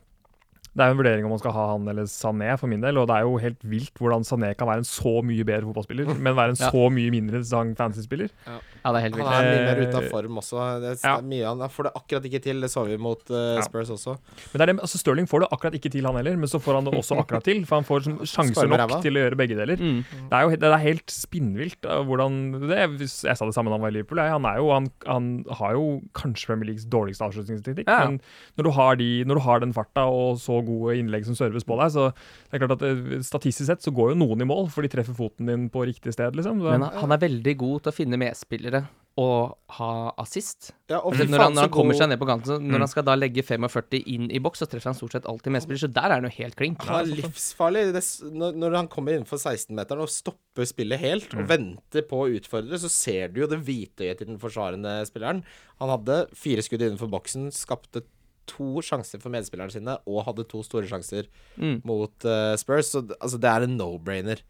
Det 0.74 0.82
er 0.82 0.90
jo 0.90 0.94
en 0.96 0.98
vurdering 0.98 1.24
om 1.28 1.30
man 1.30 1.38
skal 1.38 1.52
ha 1.54 1.64
han 1.72 1.84
eller 1.88 2.08
Sané 2.10 2.52
for 2.58 2.66
min 2.70 2.80
del, 2.82 2.98
og 2.98 3.06
det 3.06 3.14
er 3.14 3.22
jo 3.28 3.36
helt 3.38 3.60
vilt 3.70 3.94
hvordan 4.02 4.24
Sané 4.26 4.48
kan 4.58 4.66
være 4.66 4.82
en 4.82 4.88
så 4.88 5.12
mye 5.22 5.44
bedre 5.46 5.68
fotballspiller, 5.70 6.08
men 6.26 6.34
være 6.34 6.54
en 6.56 6.60
Ja. 6.64 6.70
så 6.74 6.88
mye 6.90 7.10
mindre 7.14 7.38
interessant 7.38 7.76
fantasy-spiller. 7.78 8.30
Ja, 8.48 8.90
det 8.92 8.98
er 8.98 9.04
helt 9.06 9.16
vilt. 9.16 9.28
Han 9.30 9.44
er 9.44 9.50
mye 9.54 9.64
mer 9.68 9.78
Eh, 9.84 9.88
ute 9.88 9.96
av 10.02 10.08
form 10.10 10.38
også. 10.42 10.64
Det 10.82 10.90
er, 10.92 10.98
ja. 11.06 11.14
mye 11.24 11.46
han, 11.46 11.62
får 11.70 11.86
det 11.88 11.92
akkurat 12.00 12.26
ikke 12.28 12.40
til. 12.44 12.60
Det 12.60 12.70
så 12.74 12.82
vi 12.88 12.96
mot 13.00 13.30
eh, 13.30 13.54
Ja. 13.56 13.62
Spurs 13.64 13.90
også. 13.94 14.16
Men 14.52 14.58
det 14.58 14.64
er 14.66 14.72
det, 14.72 14.76
altså 14.88 14.98
Stirling 15.00 15.28
får 15.30 15.44
det 15.44 15.48
akkurat 15.54 15.74
ikke 15.78 15.90
til, 15.94 16.04
han 16.10 16.18
heller, 16.18 16.36
men 16.36 16.50
så 16.50 16.58
får 16.60 16.74
han 16.80 16.84
det 16.90 16.94
også 16.98 17.16
akkurat 17.22 17.46
til. 17.46 17.62
For 17.70 17.78
han 17.80 17.86
får 17.88 18.04
sånn 18.08 18.18
sjanser 18.34 18.68
nok 18.70 18.96
til 19.06 19.14
å 19.16 19.22
gjøre 19.24 19.38
begge 19.40 19.56
deler. 19.58 19.78
Mm. 19.80 20.02
Det 20.30 20.34
er 20.40 20.42
jo 20.48 20.58
det 20.64 20.70
er 20.74 20.82
helt 20.84 21.14
spinnvilt 21.14 21.86
uh, 21.88 22.02
hvordan 22.06 22.40
det 22.68 22.78
er. 22.82 22.88
Hvis 22.98 23.22
Jeg 23.24 23.38
sa 23.38 23.46
det 23.48 23.54
samme 23.56 23.70
da 23.72 23.78
han 23.78 23.84
var 23.86 23.94
i 23.94 23.96
Liverpool. 23.98 24.20
Jeg, 24.20 24.34
han, 24.36 24.44
er 24.50 24.58
jo, 24.60 24.68
han, 24.74 24.90
han 25.06 25.30
har 25.60 25.78
jo 25.78 25.86
kanskje 26.18 26.50
Premier 26.50 26.70
Leagues 26.72 26.84
dårligste 26.90 27.24
avslutningsteknikk, 27.30 27.88
Ja. 27.88 28.04
men 28.10 28.20
når 28.58 28.68
du, 28.68 28.70
har 28.76 28.96
de, 29.00 29.08
når 29.28 29.40
du 29.40 29.44
har 29.46 29.60
den 29.64 29.72
farta 29.76 30.04
og 30.10 30.36
så 30.42 30.60
gode 30.66 30.96
innlegg 30.98 31.24
som 31.28 31.34
serves 31.38 31.64
på 31.64 31.76
deg, 31.80 31.92
så 31.94 32.08
det 32.50 32.58
er 32.58 32.64
klart 32.66 32.76
at 32.80 32.82
eh, 32.88 33.20
statistisk 33.22 33.66
sett 33.70 33.82
så 33.86 33.92
går 33.94 34.12
jo 34.14 34.20
noen 34.24 34.42
i 34.42 34.48
mål, 34.50 34.68
for 34.70 34.82
de 34.82 34.88
treffer 34.88 35.14
foten 35.16 35.46
din 35.46 35.68
på 35.70 35.86
riktig 35.86 36.12
sted, 36.16 36.34
liksom. 36.36 36.60
Så, 36.60 36.70
Men 36.78 36.82
han- 36.90 37.12
er 37.12 37.18
veldig 37.28 37.56
god 37.56 37.82
til 37.84 37.92
å 37.92 37.98
finne 38.02 38.18
medspillere 38.20 38.86
og 39.16 39.52
ha 39.76 40.10
assist. 40.18 40.72
Ja, 40.90 40.98
og 40.98 41.14
når 41.14 41.38
han, 41.38 41.52
når 41.54 41.60
han 41.68 41.70
kommer 41.70 41.94
seg 41.94 42.08
ned 42.10 42.18
på 42.18 42.26
kanten, 42.26 42.58
når 42.66 42.74
Mm. 42.74 42.82
han 42.82 42.88
skal 42.90 43.04
da 43.06 43.14
legge 43.14 43.44
45 43.46 44.02
inn 44.10 44.24
i 44.34 44.40
boks, 44.40 44.58
så 44.58 44.66
treffer 44.66 44.90
han 44.90 44.94
stort 44.98 45.12
sett 45.12 45.24
alltid 45.30 45.52
medspiller. 45.54 45.78
Så 45.78 45.92
der 45.92 46.10
er 46.10 46.14
han 46.18 46.24
jo 46.26 46.30
helt 46.42 46.56
klink. 46.58 46.82
Han 46.82 47.04
er 47.06 47.22
livsfarlig. 47.22 47.92
Det, 47.94 48.02
når, 48.34 48.56
når 48.58 48.74
han 48.74 48.88
kommer 48.88 49.12
innenfor 49.14 49.38
16-meteren 49.38 50.02
og 50.02 50.08
stopper 50.10 50.66
spillet 50.66 50.98
helt, 50.98 51.30
Mm. 51.30 51.38
og 51.44 51.48
venter 51.48 52.02
på 52.10 52.24
å 52.24 52.40
utfordre, 52.40 52.74
så 52.74 52.90
ser 52.90 53.28
du 53.28 53.42
jo 53.42 53.46
det 53.46 53.60
hvite 53.64 54.02
øyet 54.02 54.18
til 54.18 54.26
den 54.26 54.38
forsvarende 54.42 55.06
spilleren. 55.06 55.44
Han 55.78 55.88
hadde 55.94 56.26
fire 56.34 56.62
skudd 56.66 56.82
innenfor 56.82 57.08
boksen, 57.08 57.52
skapte 57.54 58.02
to 58.50 58.80
sjanser 58.84 59.20
for 59.22 59.32
medspillerne 59.34 59.72
sine, 59.72 59.96
og 60.06 60.24
hadde 60.28 60.44
to 60.50 60.62
store 60.66 60.86
sjanser 60.90 61.26
Mm. 61.56 61.80
mot 61.86 62.24
uh, 62.28 62.54
Spurs. 62.60 62.90
Så 62.94 63.02
altså, 63.20 63.38
det 63.40 63.50
er 63.50 63.66
en 63.66 63.76
no-brainer. 63.78 64.40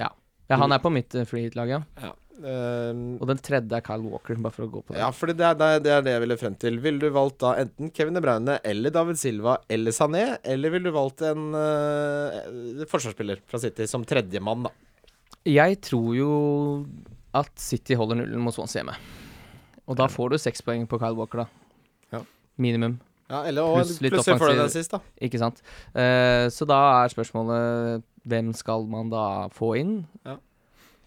Ja. 0.00 0.10
ja, 0.50 0.56
han 0.60 0.72
er 0.72 0.82
på 0.82 0.90
mitt 0.92 1.14
uh, 1.14 1.24
free 1.28 1.46
hit-lag, 1.48 1.68
ja. 1.68 1.82
Ja. 2.02 2.12
Um, 2.34 3.14
Og 3.22 3.28
den 3.30 3.38
tredje 3.38 3.76
er 3.78 3.82
Kyle 3.86 4.02
Walker, 4.10 4.34
bare 4.42 4.50
for 4.56 4.64
å 4.66 4.70
gå 4.72 4.80
på 4.82 4.90
det. 4.96 4.98
ja, 4.98 5.10
for 5.14 5.30
det 5.30 5.36
det, 5.38 5.68
det 5.84 5.92
er 5.94 6.02
det 6.02 6.14
jeg 6.16 6.22
ville 6.24 6.36
frem 6.40 6.56
til. 6.58 6.80
Ville 6.82 6.98
du 6.98 7.12
valgt 7.14 7.38
da 7.44 7.52
enten 7.62 7.92
Kevin 7.94 8.16
De 8.18 8.22
Bruyne 8.24 8.56
eller 8.66 8.90
David 8.90 9.20
Silva 9.20 9.60
eller 9.70 9.94
Sané, 9.94 10.24
eller 10.42 10.72
ville 10.74 10.90
du 10.90 10.96
valgt 10.96 11.22
en 11.22 11.54
uh, 11.54 12.82
forsvarsspiller 12.90 13.38
fra 13.46 13.60
City 13.62 13.86
som 13.86 14.02
tredjemann, 14.04 14.66
da? 14.66 14.72
Jeg 15.46 15.78
tror 15.86 16.10
jo 16.18 16.32
at 17.36 17.52
City 17.60 17.94
holder 17.98 18.18
nullen 18.24 18.42
mot 18.42 18.54
Swansea 18.56 18.80
hjemme. 18.82 18.96
Og 19.86 19.98
da 20.00 20.06
får 20.10 20.34
du 20.34 20.38
seks 20.40 20.62
poeng 20.64 20.86
på 20.90 20.98
Kyle 20.98 21.14
Walker, 21.18 21.44
da. 21.44 21.46
Ja. 22.16 22.20
Minimum, 22.58 22.98
Ja, 23.34 23.42
eller 23.50 23.66
og 23.66 23.80
Pluss 23.80 24.00
litt 24.04 24.14
plutselig 24.14 24.38
får 24.38 24.54
du 24.54 24.64
sist, 24.70 24.94
da. 24.94 25.00
ikke 25.26 25.40
sant. 25.42 25.62
Eh, 25.98 26.46
så 26.54 26.66
da 26.70 26.80
er 27.02 27.14
spørsmålet 27.14 28.04
hvem 28.30 28.52
skal 28.56 28.86
man 28.90 29.10
da 29.12 29.24
få 29.52 29.74
inn? 29.80 29.96
Ja. 30.26 30.38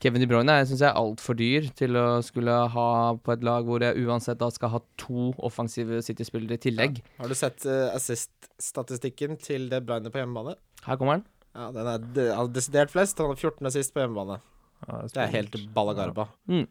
Kevin 0.03 0.21
De 0.21 0.27
Bruyne 0.29 0.53
syns 0.69 0.83
jeg 0.83 0.91
er 0.91 0.99
altfor 0.99 1.37
dyr 1.39 1.71
til 1.77 1.97
å 1.97 2.19
skulle 2.25 2.53
ha 2.73 2.89
på 3.17 3.33
et 3.33 3.45
lag 3.45 3.65
hvor 3.65 3.81
jeg 3.81 4.03
uansett 4.05 4.37
da 4.37 4.51
skal 4.53 4.75
ha 4.75 4.81
to 5.01 5.31
offensive 5.47 6.03
City-spillere 6.05 6.59
i 6.59 6.63
tillegg. 6.67 6.99
Har 7.17 7.31
du 7.31 7.37
sett 7.37 7.65
uh, 7.65 7.87
assist-statistikken 7.95 9.39
til 9.41 9.65
De 9.71 9.81
Bruyne 9.81 10.11
på 10.13 10.21
hjemmebane? 10.21 10.53
Her 10.85 10.99
kommer 10.99 11.17
han. 11.17 11.25
Ja, 11.57 11.71
den 11.73 11.89
er 11.89 12.05
de, 12.13 12.27
desidert 12.53 12.93
flest. 12.93 13.17
Han 13.17 13.33
har 13.33 13.41
14 13.41 13.71
assist 13.71 13.95
på 13.95 14.03
hjemmebane. 14.03 14.37
ja, 14.85 14.99
Det 15.15 15.23
er 15.23 15.33
helt 15.33 15.57
ballagarba. 15.73 16.27
Jeg 16.45 16.67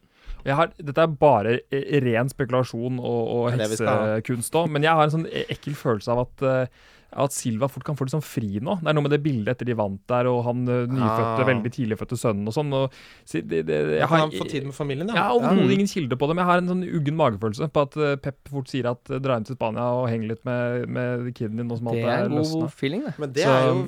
har, 0.55 0.69
dette 0.79 1.01
er 1.03 1.07
bare 1.19 1.59
eh, 1.71 1.97
ren 2.03 2.29
spekulasjon 2.31 2.99
og, 2.99 3.23
og 3.37 3.49
Det 3.51 3.57
det 3.57 3.79
heksekunst 3.79 4.55
òg, 4.55 4.69
men 4.71 4.83
jeg 4.83 4.93
har 4.95 5.03
en 5.09 5.15
sånn 5.19 5.27
e- 5.27 5.47
ekkel 5.55 5.75
følelse 5.75 6.13
av 6.13 6.21
at, 6.25 6.41
eh, 6.47 6.85
at 7.17 7.31
Silva 7.31 7.67
fort 7.71 7.85
kan 7.87 7.95
få 7.95 8.03
litt 8.05 8.11
sånn 8.13 8.23
fri 8.23 8.59
nå. 8.61 8.77
Det 8.83 8.89
er 8.91 8.95
noe 8.97 9.05
med 9.05 9.11
det 9.15 9.19
bildet 9.23 9.53
etter 9.55 9.65
de 9.69 9.75
vant 9.79 10.01
der, 10.11 10.27
og 10.27 10.41
han 10.45 10.63
eh, 10.67 10.85
nyfødte, 10.91 11.41
Ah. 11.41 11.45
veldig 11.47 11.71
tidligfødte 11.77 12.17
sønnen 12.19 12.47
og 12.51 12.55
sånn. 12.55 12.73
Og, 12.75 12.91
det, 13.31 13.61
det, 13.67 13.77
jeg 13.97 14.07
har 14.11 14.23
han 14.25 14.31
få 14.35 14.47
tid 14.51 14.67
med 14.67 14.75
familien, 14.75 15.07
jeg 15.11 15.17
har 15.23 15.35
overhodet 15.35 15.77
ingen 15.77 15.87
kilde 15.91 16.15
på 16.19 16.27
det, 16.27 16.35
men 16.35 16.43
jeg 16.43 16.51
har 16.51 16.63
en 16.63 16.71
sånn 16.73 16.83
uggen 16.99 17.15
magefølelse 17.19 17.69
på 17.73 17.85
at 17.87 17.97
eh, 17.97 18.15
Pep 18.27 18.51
fort 18.51 18.67
sier 18.71 18.91
at 18.91 19.03
dra 19.23 19.37
hjem 19.39 19.47
til 19.51 19.55
Spania 19.59 19.87
og 20.01 20.09
heng 20.11 20.27
litt 20.27 20.43
med, 20.47 20.87
med 20.91 21.31
kiden 21.33 21.55
din 21.63 21.71
Og 21.71 21.79
som 21.79 21.91
Det 21.95 22.03
er 22.03 22.11
er 22.17 22.27
en 22.27 22.37
god 22.43 22.67
feeling, 22.75 23.05
det. 23.07 23.15
Men 23.17 23.31
det 23.33 23.47
Så- 23.47 23.55
er 23.55 23.67
jo 23.71 23.87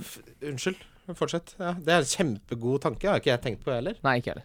Unnskyld. 0.53 0.85
Fortsett. 1.17 1.55
Ja, 1.57 1.71
det 1.73 1.89
er 1.89 2.03
en 2.03 2.05
kjempegod 2.05 2.81
tanke. 2.83 3.07
Har 3.09 3.17
ikke 3.17 3.31
jeg 3.33 3.41
tenkt 3.41 3.63
på 3.65 3.71
heller. 3.73 3.95
Nei, 4.05 4.19
ikke 4.21 4.29
heller. 4.35 4.43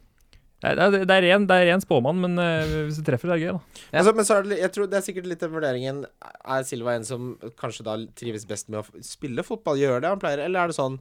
Det 0.65 0.85
er, 0.87 1.05
det 1.05 1.17
er 1.19 1.27
ren, 1.29 1.49
det 1.49 1.57
er 1.61 1.67
ren 1.73 1.83
spåmann, 1.83 2.21
men 2.25 2.39
uh, 2.41 2.77
hvis 2.87 3.01
du 3.01 3.05
treffer, 3.07 3.31
det 3.31 3.37
er 3.37 3.43
gøy, 3.43 3.57
da. 3.59 3.83
Ja. 3.91 3.99
Altså, 4.01 4.15
men 4.17 4.29
så 4.29 4.39
er 4.39 4.47
det, 4.49 4.61
jeg 4.63 4.73
tror 4.75 4.89
det 4.91 5.01
er 5.01 5.05
sikkert 5.09 5.29
litt 5.31 5.43
den 5.45 5.53
vurderingen 5.53 6.05
Er 6.05 6.65
Silva 6.67 6.95
en 6.97 7.05
som 7.09 7.35
kanskje 7.61 7.85
da 7.87 7.99
trives 8.17 8.47
best 8.49 8.71
med 8.73 8.81
å 8.81 9.05
spille 9.05 9.45
fotball? 9.45 9.81
Gjør 9.81 10.01
det 10.03 10.15
han 10.15 10.23
pleier? 10.23 10.45
Eller 10.47 10.65
er 10.65 10.73
det 10.73 10.77
sånn 10.79 10.97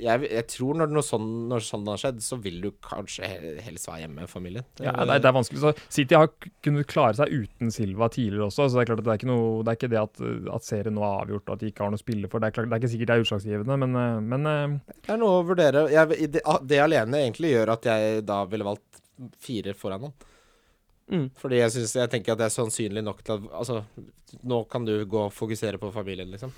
Jeg, 0.00 0.24
jeg 0.24 0.46
tror 0.48 0.78
når 0.80 0.92
noe 0.94 1.04
sånn, 1.04 1.26
når 1.50 1.64
sånn 1.66 1.88
har 1.90 2.00
skjedd, 2.00 2.22
så 2.24 2.38
vil 2.40 2.62
du 2.62 2.70
kanskje 2.84 3.28
helst 3.60 3.90
være 3.90 4.06
hjemme 4.06 4.22
med 4.22 4.30
familien. 4.30 4.64
Ja, 4.80 4.94
er, 5.04 5.18
det 5.20 5.28
er 5.28 5.34
vanskelig. 5.36 5.60
Så 5.60 5.74
City 5.92 6.16
har 6.16 6.30
kunnet 6.64 6.88
klare 6.88 7.18
seg 7.18 7.34
uten 7.34 7.74
Silva 7.74 8.08
tidligere 8.08 8.48
også. 8.48 8.70
Så 8.70 8.80
Det 8.80 8.86
er 8.86 8.90
klart 8.94 9.02
at 9.02 9.10
det 9.10 9.12
er 9.12 9.20
ikke, 9.20 9.28
noe, 9.28 9.60
det, 9.60 9.74
er 9.74 9.80
ikke 9.80 9.92
det 9.92 10.00
at, 10.00 10.24
at 10.56 10.66
serien 10.68 10.96
nå 10.96 11.04
er 11.04 11.26
avgjort 11.26 11.44
og 11.44 11.54
at 11.58 11.60
de 11.66 11.70
ikke 11.74 11.84
har 11.84 11.92
noe 11.92 12.00
å 12.00 12.04
spille 12.06 12.32
for. 12.32 12.40
Det 12.40 12.48
er, 12.48 12.56
klart, 12.56 12.72
det 12.72 12.78
er 12.78 12.82
ikke 12.82 12.92
sikkert 12.94 13.12
det 13.12 13.18
er 13.18 13.26
utslagsgivende, 13.26 13.78
men, 13.84 14.00
eh, 14.00 14.16
men 14.32 14.50
eh, 14.54 14.96
Det 14.96 15.12
er 15.12 15.20
noe 15.20 15.42
å 15.42 15.46
vurdere. 15.52 15.84
Jeg, 15.92 16.32
det, 16.38 16.46
det 16.72 16.82
alene 16.88 17.20
egentlig 17.26 17.52
gjør 17.52 17.76
at 17.76 17.92
jeg 17.92 18.24
da 18.32 18.40
ville 18.48 18.70
valgt 18.72 19.01
fire 19.42 19.74
foran 19.78 20.08
han. 20.08 20.14
Mm. 21.12 21.26
Fordi 21.36 21.58
jeg, 21.58 21.72
synes, 21.74 21.96
jeg 21.98 22.10
tenker 22.12 22.32
at 22.32 22.40
det 22.40 22.46
er 22.46 22.54
sannsynlig 22.54 23.02
nok 23.04 23.24
til 23.24 23.34
at 23.34 23.48
Altså, 23.58 23.82
nå 24.48 24.62
kan 24.70 24.86
du 24.86 24.94
gå 25.04 25.26
og 25.26 25.34
fokusere 25.34 25.80
på 25.82 25.90
familien, 25.92 26.30
liksom. 26.32 26.52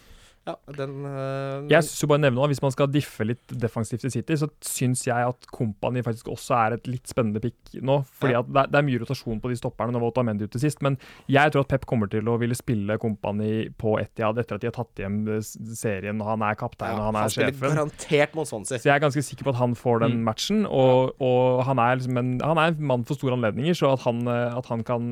Ja, 0.47 0.55
den 0.77 1.07
øh, 1.09 1.71
Jeg 1.73 1.85
synes 1.87 2.03
jo 2.03 2.07
bare 2.11 2.19
nevne 2.21 2.37
noe, 2.37 2.49
Hvis 2.53 2.61
man 2.61 2.71
skal 2.75 2.91
diffe 2.93 3.25
litt 3.25 3.55
defensivt 3.63 4.05
i 4.05 4.11
City, 4.13 4.35
så 4.37 4.49
syns 4.61 5.07
jeg 5.07 5.17
at 5.31 5.47
Kompani 5.51 6.03
faktisk 6.05 6.29
også 6.29 6.53
er 6.59 6.75
et 6.77 6.87
litt 6.91 7.09
spennende 7.09 7.41
pick 7.41 7.57
nå. 7.81 8.03
Fordi 8.21 8.33
Ja. 8.35 8.41
at 8.45 8.53
det, 8.53 8.75
er- 8.77 8.85
mye 8.85 9.01
rotasjon 9.01 9.41
på 9.41 9.49
de 9.49 9.57
stopperne. 9.57 9.91
Nå 9.95 10.01
var 10.03 10.11
Otamendi 10.13 10.45
ute 10.45 10.61
sist, 10.61 10.83
men 10.85 10.99
jeg 11.33 11.51
tror 11.55 11.65
at 11.65 11.69
Pep 11.69 11.87
kommer 11.89 12.11
til 12.13 12.29
å 12.29 12.37
ville 12.39 12.55
spille 12.55 12.99
Kompani 13.01 13.71
på 13.81 13.95
Etiad 14.03 14.37
etter 14.39 14.57
at 14.57 14.61
de 14.61 14.69
har 14.69 14.77
tatt 14.77 14.95
hjem 15.01 15.17
eh, 15.39 15.41
serien, 15.41 16.21
og 16.21 16.29
han 16.35 16.43
er 16.43 16.55
kaptein 16.61 16.93
ja, 16.93 16.99
og 17.01 17.15
han 17.15 17.17
er 17.25 17.29
sjefen. 17.33 17.61
garantert 17.65 18.35
mot 18.37 18.47
Swansea. 18.47 18.77
Så 18.79 18.91
jeg 18.91 18.97
er 18.99 19.01
ganske 19.07 19.25
sikker 19.25 19.45
på 19.49 19.55
at 19.55 19.61
han 19.63 19.75
får 19.75 20.01
den 20.05 20.19
Mm. 20.19 20.25
matchen. 20.29 20.67
Og, 20.67 21.15
og 21.25 21.65
han, 21.65 21.79
er 21.79 21.97
liksom 21.97 22.19
en, 22.21 22.35
han 22.45 22.59
er 22.59 22.75
en 22.75 22.85
mann 22.87 23.05
for 23.09 23.15
store 23.17 23.33
anledninger, 23.39 23.73
så 23.73 23.95
at 23.95 24.01
han, 24.05 24.21
eh, 24.29 24.57
at 24.59 24.67
han 24.67 24.85
kan 24.85 25.09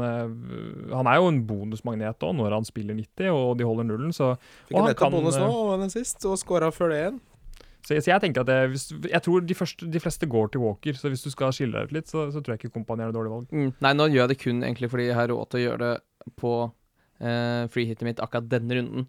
Han 0.92 1.06
er 1.06 1.16
jo 1.16 1.28
en 1.28 1.40
bonusmagnet 1.46 2.20
òg 2.20 2.36
når 2.36 2.52
han 2.52 2.64
spiller 2.68 2.94
90 2.94 3.30
og 3.32 3.56
de 3.58 3.64
holder 3.64 3.84
nullen, 3.88 4.12
så 4.12 4.34
Fikk 4.68 4.76
og 4.76 4.86
han 4.86 4.94
kan, 4.94 5.12
bonus 5.22 5.38
nå, 5.40 5.50
og 5.72 5.80
den 5.84 5.92
sist, 5.94 6.24
og 6.28 6.38
skåra 6.40 6.68
før 6.74 6.92
det 6.92 6.98
igjen. 7.02 7.20
Så 7.82 7.96
jeg, 7.96 8.02
så 8.06 8.12
jeg 8.12 8.22
tenker 8.22 8.44
at 8.44 8.46
det, 8.46 8.58
hvis, 8.70 8.84
jeg 9.10 9.22
tror 9.26 9.40
de, 9.42 9.54
første, 9.58 9.88
de 9.90 10.00
fleste 10.02 10.26
går 10.30 10.52
til 10.54 10.60
Walker, 10.62 10.94
så 10.94 11.10
hvis 11.10 11.24
du 11.24 11.30
skal 11.34 11.50
skille 11.56 11.74
deg 11.74 11.90
ut 11.90 11.96
litt, 11.96 12.06
så, 12.12 12.28
så 12.30 12.38
tror 12.38 12.54
jeg 12.54 12.60
ikke 12.62 12.76
Kompani 12.76 13.02
er 13.02 13.10
et 13.10 13.16
dårlig 13.16 13.32
valg. 13.32 13.48
Mm. 13.50 13.72
Nei, 13.82 13.92
nå 13.98 14.06
gjør 14.12 14.22
jeg 14.22 14.30
det 14.34 14.38
kun 14.44 14.62
egentlig 14.62 14.90
fordi 14.92 15.08
jeg 15.08 15.18
har 15.18 15.32
råd 15.32 15.48
til 15.50 15.58
å 15.58 15.64
gjøre 15.64 15.88
det 15.88 16.36
på 16.38 16.52
eh, 17.18 17.64
freehitet 17.74 18.06
mitt 18.06 18.22
akkurat 18.22 18.46
denne 18.52 18.78
runden. 18.78 19.08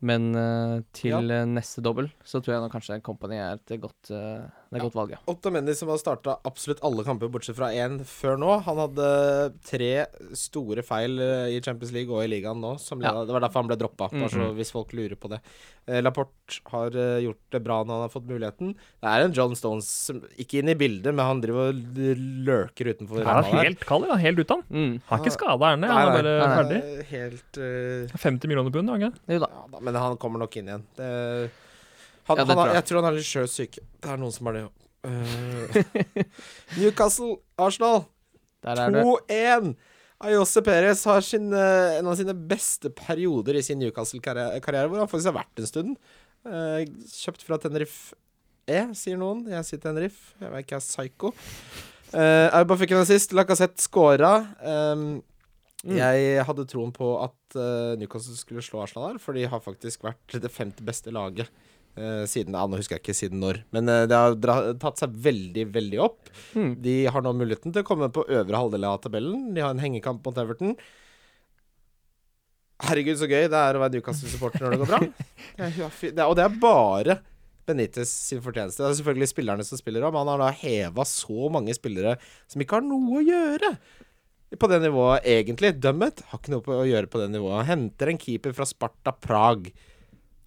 Men 0.00 0.30
eh, 0.32 0.78
til 0.96 1.12
Ja. 1.12 1.20
eh, 1.42 1.44
neste 1.50 1.84
dobbel 1.84 2.08
så 2.24 2.40
tror 2.40 2.54
jeg 2.56 2.64
nå 2.64 2.70
kanskje 2.72 3.02
Company 3.04 3.36
er 3.36 3.58
et 3.60 3.76
godt, 3.82 4.08
eh, 4.16 4.48
det 4.70 4.78
er 4.78 4.84
Ja. 4.84 4.84
godt 4.88 4.94
valg, 4.94 5.10
ja. 5.10 5.18
Otamendi 5.26 5.74
som 5.74 5.88
har 5.90 5.98
starta 5.98 6.36
absolutt 6.46 6.78
alle 6.86 7.02
kamper 7.02 7.28
bortsett 7.28 7.56
fra 7.58 7.72
én 7.74 7.98
før 8.06 8.36
nå. 8.38 8.52
Han 8.62 8.76
hadde 8.78 9.08
tre 9.66 10.06
store 10.38 10.84
feil 10.86 11.18
eh, 11.20 11.56
i 11.56 11.60
Champions 11.60 11.90
League 11.92 12.14
og 12.14 12.22
i 12.22 12.28
ligaen 12.30 12.60
nå. 12.62 12.76
Som 12.78 13.02
Ja. 13.02 13.10
Det 13.24 13.32
var 13.34 13.40
derfor 13.42 13.64
han 13.64 13.68
ble 13.68 13.76
droppa, 13.76 14.08
mm 14.12 14.28
så 14.30 14.38
Mhm. 14.50 14.54
hvis 14.56 14.70
folk 14.70 14.92
lurer 14.92 15.16
på 15.18 15.28
det. 15.28 15.40
Eh, 15.88 16.00
Laporte 16.00 16.60
har 16.70 16.86
eh, 16.94 17.18
gjort 17.26 17.40
det 17.50 17.62
bra 17.64 17.82
når 17.82 17.92
han 17.98 18.04
har 18.06 18.14
fått 18.14 18.28
muligheten. 18.30 18.74
Det 19.02 19.08
er 19.10 19.24
en 19.24 19.32
John 19.32 19.54
Stones 19.56 19.88
som 19.90 20.20
ikke 20.38 20.60
inn 20.62 20.68
i 20.68 20.74
bildet, 20.78 21.12
men 21.14 21.24
han 21.26 21.40
driver 21.40 21.70
og 21.70 21.74
lurker 22.46 22.94
utenfor 22.94 23.24
Han 23.24 23.44
er 23.44 23.64
helt 23.64 23.80
kald, 23.80 24.06
ja, 24.06 24.14
helt 24.22 24.38
ute 24.38 24.50
han. 24.54 24.62
Mm. 24.70 25.02
Han 25.08 25.18
er 25.18 25.24
ikke 25.24 25.34
skada, 25.34 25.72
erne, 25.74 25.86
han 25.90 25.98
Han 25.98 26.08
er 26.14 26.22
bare 26.22 26.56
ferdig. 26.56 26.80
Eh, 27.00 27.04
Helt 27.10 27.58
uh... 27.58 28.16
50 28.16 28.46
millioner 28.46 28.70
pund, 28.70 28.88
har 28.88 28.98
han 28.98 29.10
ikke? 29.10 29.18
Jo 29.34 29.38
da. 29.42 29.48
Ja 29.50 29.66
da, 29.72 29.80
men 29.80 29.94
han 29.94 30.16
kommer 30.16 30.38
nok 30.38 30.56
inn 30.56 30.68
igjen. 30.70 30.84
Det, 30.96 31.50
han, 32.30 32.40
Ja, 32.40 32.46
han 32.46 32.56
tror 32.56 32.70
jeg. 32.70 32.78
jeg 32.78 32.86
tror 32.88 33.00
han 33.00 33.08
er 33.10 33.16
litt 33.18 33.28
sjøsyk. 33.28 33.78
Det 34.00 34.12
er 34.14 34.20
noen 34.20 34.34
som 34.34 34.48
har 34.48 34.56
det 34.56 34.62
òg. 34.68 34.76
Newcastle, 36.78 37.36
Arsenal. 37.60 38.04
Der 38.64 38.82
er 38.84 38.94
det. 38.94 39.04
2-1. 39.06 39.70
Ayose 40.20 40.60
Perez 40.64 41.04
har 41.08 41.24
sin, 41.24 41.46
eh, 41.56 41.98
en 41.98 42.08
av 42.10 42.16
sine 42.18 42.34
beste 42.36 42.90
perioder 42.92 43.56
i 43.56 43.62
sin 43.64 43.80
Newcastle-karriere, 43.80 44.88
hvor 44.90 45.00
han 45.00 45.08
faktisk 45.08 45.30
har 45.32 45.38
vært 45.40 45.62
en 45.62 45.70
stund. 45.70 45.94
Uh, 46.40 46.80
kjøpt 47.08 47.42
fra 47.44 47.58
Tenerife 47.60 48.14
E, 48.70 48.84
sier 48.96 49.18
noen. 49.20 49.42
Jeg 49.50 49.66
sier 49.66 49.80
Tenerife. 49.82 50.36
Jeg 50.40 50.52
vet 50.52 50.64
ikke, 50.64 50.76
jeg 50.76 50.80
er 50.80 50.86
psycho. 50.86 51.32
Uh, 52.12 52.46
Auba 52.60 52.76
fikk 52.80 52.94
en 52.94 53.02
assist. 53.02 53.34
Lacassette 53.36 53.82
scora. 53.82 54.36
Um, 54.60 55.10
Mm. 55.80 55.96
Jeg 55.96 56.42
hadde 56.44 56.66
troen 56.68 56.90
på 56.92 57.06
at 57.24 57.56
uh, 57.56 57.96
Newcastle 57.96 58.36
skulle 58.36 58.60
slå 58.60 58.82
Arsenal 58.82 59.14
her, 59.14 59.20
for 59.22 59.32
de 59.32 59.46
har 59.48 59.62
faktisk 59.64 60.02
vært 60.04 60.34
det 60.42 60.50
femte 60.52 60.84
beste 60.84 61.08
laget 61.08 61.48
siden 62.30 62.54
ja, 62.54 62.62
Nå 62.70 62.78
husker 62.78 62.96
jeg 62.96 63.02
ikke 63.02 63.16
siden 63.16 63.42
når, 63.42 63.62
men 63.74 63.90
eh, 63.90 64.06
det 64.08 64.16
har 64.16 64.36
tatt 64.80 65.00
seg 65.02 65.14
veldig, 65.26 65.66
veldig 65.74 66.00
opp. 66.04 66.30
Mm. 66.54 66.72
De 66.84 66.96
har 67.10 67.24
nå 67.24 67.34
muligheten 67.36 67.74
til 67.74 67.84
å 67.84 67.88
komme 67.88 68.10
på 68.14 68.24
øvre 68.28 68.62
halvdel 68.62 68.86
av 68.88 69.00
tabellen. 69.04 69.50
De 69.56 69.64
har 69.64 69.74
en 69.74 69.82
hengekamp 69.82 70.22
mot 70.26 70.38
Everton. 70.40 70.76
Herregud, 72.80 73.18
så 73.20 73.28
gøy 73.28 73.48
det 73.52 73.58
er 73.58 73.76
å 73.76 73.82
være 73.82 73.98
Newcastle-supporter 73.98 74.64
når 74.64 74.76
det 74.76 74.80
går 74.84 74.92
bra. 74.94 75.02
Det 75.60 75.66
er, 76.14 76.24
og 76.24 76.36
det 76.38 76.44
er 76.46 76.54
bare 76.62 77.16
Benitez 77.68 78.08
sin 78.08 78.40
fortjeneste. 78.40 78.80
Det 78.80 78.88
er 78.88 78.96
selvfølgelig 79.00 79.28
spillerne 79.28 79.66
som 79.66 79.78
spiller 79.78 80.06
om. 80.06 80.16
Han 80.16 80.30
har 80.32 80.40
da 80.40 80.48
heva 80.62 81.04
så 81.08 81.50
mange 81.52 81.74
spillere 81.76 82.14
som 82.48 82.62
ikke 82.62 82.78
har 82.78 82.86
noe 82.86 83.20
å 83.20 83.24
gjøre 83.26 83.74
på 84.58 84.70
det 84.70 84.80
nivået, 84.82 85.26
egentlig. 85.28 85.74
Dummet 85.78 86.24
har 86.30 86.40
ikke 86.40 86.54
noe 86.54 86.64
på 86.64 86.74
å 86.80 86.88
gjøre 86.88 87.10
på 87.10 87.20
det 87.20 87.28
nivået. 87.34 87.60
Han 87.60 87.68
henter 87.68 88.10
en 88.10 88.20
keeper 88.20 88.54
fra 88.56 88.66
Sparta 88.66 89.12
Prag. 89.14 89.68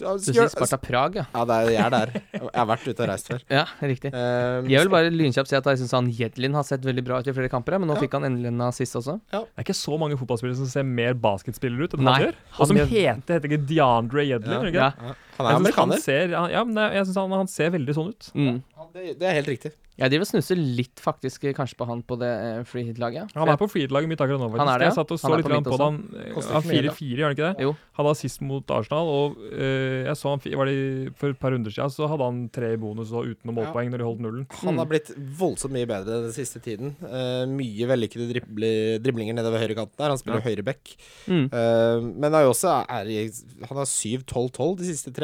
Du, 0.04 0.26
sier 0.28 0.50
Sparta 0.52 0.78
Prag, 0.82 1.16
ja. 1.16 1.26
Ja, 1.34 1.44
det 1.50 1.56
er, 1.58 1.70
jeg 1.74 1.82
er 1.86 1.94
der. 1.94 2.12
Jeg 2.34 2.52
har 2.60 2.68
vært 2.70 2.88
ute 2.88 3.04
og 3.06 3.10
reist 3.10 3.30
før. 3.32 3.42
Ja, 3.50 3.64
riktig. 3.82 4.12
Um, 4.14 4.68
Jeg 4.70 4.84
vil 4.84 4.92
bare 4.94 5.10
lynkjapt 5.14 5.50
si 5.50 5.56
at 5.58 5.66
jeg 5.72 5.82
syns 5.84 5.94
han 5.98 6.10
Jedlin 6.12 6.54
har 6.58 6.64
sett 6.68 6.84
veldig 6.86 7.04
bra 7.08 7.20
ut 7.24 7.28
i 7.28 7.36
flere 7.36 7.50
kamper, 7.54 7.78
men 7.80 7.88
nå 7.92 7.96
Ja. 7.98 8.02
fikk 8.04 8.14
han 8.20 8.28
endelig 8.30 8.52
en 8.54 8.62
assist 8.68 8.96
også. 9.00 9.20
Det 9.32 9.42
er 9.58 9.64
ikke 9.66 9.76
så 9.78 9.98
mange 10.00 10.18
fotballspillere 10.20 10.60
som 10.60 10.68
ser 10.68 10.84
mer 10.84 11.14
basketspillere 11.14 11.88
ut 11.88 11.94
enn 11.98 12.04
Nei, 12.04 12.14
han 12.14 12.26
gjør. 12.28 12.36
Og 12.60 12.68
som 12.72 12.76
heter, 12.84 13.22
heter 13.38 13.50
ikke 13.50 13.62
DeAndre 13.74 14.28
Jedlin, 14.28 14.74
Ja. 14.74 14.92
Ja. 15.34 15.46
han 15.46 15.52
er 15.52 15.60
amerikaner. 15.62 15.94
han 15.98 16.02
ser, 16.02 16.30
ja, 16.30 16.48
ja, 16.48 16.64
men 16.64 16.76
det- 16.76 16.94
jeg 17.00 17.06
syns 17.08 17.16
han, 17.24 17.32
han 17.32 17.48
ser 17.48 17.70
veldig 17.72 17.94
sånn 17.96 18.10
ut. 18.14 18.32
Mm. 18.36 18.62
Ja, 18.78 18.88
det, 18.94 19.20
det 19.20 19.28
er 19.30 19.34
helt 19.42 19.48
riktig. 19.48 19.72
Jeg 19.94 20.10
driver 20.10 20.26
og 20.26 20.30
snusser 20.32 20.58
litt 20.58 20.98
faktisk 20.98 21.44
kanskje 21.54 21.76
på 21.78 21.86
han 21.86 22.00
på 22.02 22.16
det 22.18 22.66
free 22.66 22.82
hit-laget. 22.88 23.30
Han 23.38 23.48
er 23.48 23.58
på 23.62 23.68
freelaget 23.70 24.10
mitt 24.10 24.18
akkurat 24.26 24.42
nå. 24.42 24.48
faktisk. 24.50 24.64
Han 24.66 24.72
er 24.74 24.80
det, 24.82 24.86
ja? 24.88 24.90
Jeg 24.90 24.96
satt 24.98 25.12
og 25.14 25.20
så 25.22 25.30
litt 25.38 25.46
på 25.46 25.60
på 25.70 25.78
det. 25.78 25.86
Han 25.86 26.00
ja, 26.18 26.62
mye, 26.66 26.82
da. 26.82 26.94
4-4, 26.98 27.10
gjør 27.14 27.28
han 27.30 27.36
ikke 27.36 27.46
det? 27.54 27.62
Jo. 27.62 27.74
Han 27.94 28.02
hadde 28.08 28.14
assist 28.18 28.42
mot 28.42 28.74
Arsenal, 28.74 29.12
og 29.14 29.38
uh, 29.54 30.00
jeg 30.10 30.16
så 30.18 30.34
han 30.34 30.42
var 30.58 30.66
det 30.72 31.14
for 31.22 31.30
et 31.30 31.40
par 31.44 31.54
runder 31.54 31.70
siden, 31.76 31.94
så 31.94 32.10
hadde 32.10 32.26
han 32.26 32.40
tre 32.58 32.72
i 32.74 32.80
bonus 32.82 33.12
og 33.14 33.30
uten 33.30 33.46
noe 33.52 33.54
målpoeng 33.60 33.92
når 33.94 34.02
de 34.02 34.08
holdt 34.10 34.24
nullen. 34.26 34.48
Han 34.64 34.74
Mm. 34.74 34.82
har 34.82 34.90
blitt 34.90 35.14
voldsomt 35.38 35.78
mye 35.78 35.86
bedre 35.94 36.24
den 36.26 36.34
siste 36.34 36.58
tiden. 36.60 36.96
Uh, 37.06 37.46
mye 37.54 37.86
vellykkede 37.94 38.32
dribli, 38.34 38.74
driblinger 38.98 39.38
nedover 39.38 39.62
høyrekanten 39.62 39.94
der. 40.02 40.10
Han 40.10 40.18
spiller 40.18 40.42
Ja. 40.42 40.50
høyreback. 40.50 40.96
Mm. 41.30 41.46
Uh, 41.54 42.02
men 42.18 42.34
er 42.34 42.48
jo 42.48 42.50
også 42.58 42.74
er 42.90 43.06
i, 43.14 43.30
Han 43.70 43.78
har 43.78 43.86
7-12-12 43.86 44.78
de 44.82 44.90
siste 44.90 45.14
tre. 45.14 45.23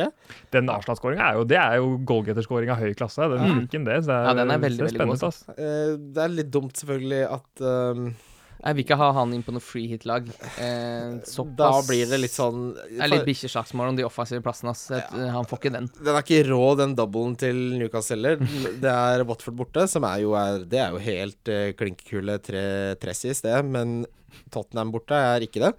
Den 0.56 0.70
Arsenal-skåringa 0.74 1.28
er 1.32 1.38
jo 1.40 1.44
Det 1.50 1.58
er 1.62 1.76
jo 1.82 1.92
goalgetter-skåring 2.10 2.72
av 2.74 2.78
høy 2.84 2.94
klasse. 3.00 3.28
Den 3.36 3.40
Mm. 3.40 3.62
fikk 3.68 3.86
det. 3.86 4.00
Så 4.04 4.08
det 4.10 4.16
er, 4.18 4.26
Ja, 4.30 4.34
den 4.34 4.52
er 4.52 4.58
veldig, 4.60 4.78
det 4.78 4.88
veldig 4.88 4.98
spennende, 4.98 5.20
god. 5.20 5.60
Eh, 5.60 5.94
det 6.16 6.24
er 6.26 6.36
litt 6.40 6.52
dumt, 6.52 6.74
selvfølgelig, 6.74 7.22
at 7.38 7.62
um, 7.62 8.16
Jeg 8.60 8.76
vil 8.76 8.84
ikke 8.84 8.98
ha 9.00 9.06
han 9.16 9.32
inn 9.34 9.44
på 9.48 9.54
noe 9.56 9.64
freehit-lag. 9.64 10.26
Eh, 10.60 11.14
såpass 11.24 11.56
Da 11.56 11.70
blir 11.88 12.10
det 12.12 12.18
litt 12.20 12.34
sånn 12.36 12.74
Det 12.76 13.00
er 13.06 13.08
litt 13.14 13.24
bikkjeslagsmål 13.30 13.88
om 13.94 13.96
de 13.96 14.04
offensive 14.04 14.42
plassene. 14.44 14.74
hans 14.74 14.92
Et- 14.92 15.14
Han 15.32 15.46
får 15.48 15.60
ikke 15.62 15.72
den. 15.78 15.88
Den 16.04 16.16
er 16.16 16.22
ikke 16.22 16.42
rå, 16.50 16.76
den 16.78 16.94
doublen 16.96 17.38
til 17.40 17.56
Newcastle 17.80 18.18
heller. 18.18 18.36
Det 18.84 18.92
er 18.92 19.24
Watford 19.24 19.56
borte, 19.56 19.88
som 19.88 20.04
er 20.04 20.20
jo 20.26 20.34
er, 20.36 20.66
Det 20.66 20.78
er 20.80 20.92
jo 20.92 21.00
helt 21.00 21.48
uh, 21.48 21.72
klinkekule 21.80 22.36
tre, 22.44 22.96
tress 23.00 23.24
i 23.26 23.34
sted, 23.34 23.64
Men 23.64 24.06
Tottenham 24.52 24.92
borte 24.92 25.16
er 25.16 25.40
ikke 25.48 25.62
det. 25.64 25.74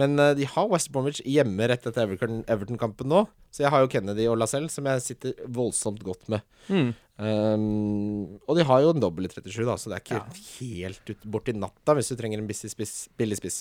Men 0.00 0.18
eh, 0.18 0.32
de 0.38 0.48
har 0.50 0.70
West 0.72 0.90
Bromwich 0.94 1.20
hjemme 1.28 1.68
rett 1.70 1.86
etter 1.86 2.06
Everton- 2.06 2.42
Everton-kampen 2.50 3.10
nå. 3.10 3.24
Så 3.54 3.62
jeg 3.62 3.70
har 3.70 3.84
jo 3.84 3.90
Kennedy 3.92 4.26
og 4.30 4.38
Lacelle, 4.40 4.70
som 4.72 4.86
jeg 4.90 5.04
sitter 5.04 5.36
voldsomt 5.46 6.02
godt 6.06 6.26
med. 6.32 6.42
Mm. 6.66 6.90
Um, 7.14 8.40
og 8.48 8.58
de 8.58 8.64
har 8.66 8.82
jo 8.82 8.90
en 8.90 9.02
dobbel 9.02 9.28
i 9.28 9.30
37, 9.30 9.60
da, 9.68 9.76
så 9.78 9.92
det 9.92 10.00
er 10.00 10.02
ikke 10.02 10.40
helt 10.56 11.12
ut, 11.12 11.28
bort 11.36 11.50
i 11.52 11.54
natta 11.54 11.94
hvis 11.94 12.10
du 12.10 12.16
trenger 12.18 12.42
en 12.42 12.48
billig 12.50 12.72
spiss. 12.72 12.96
Billig 13.20 13.38
spiss. 13.38 13.60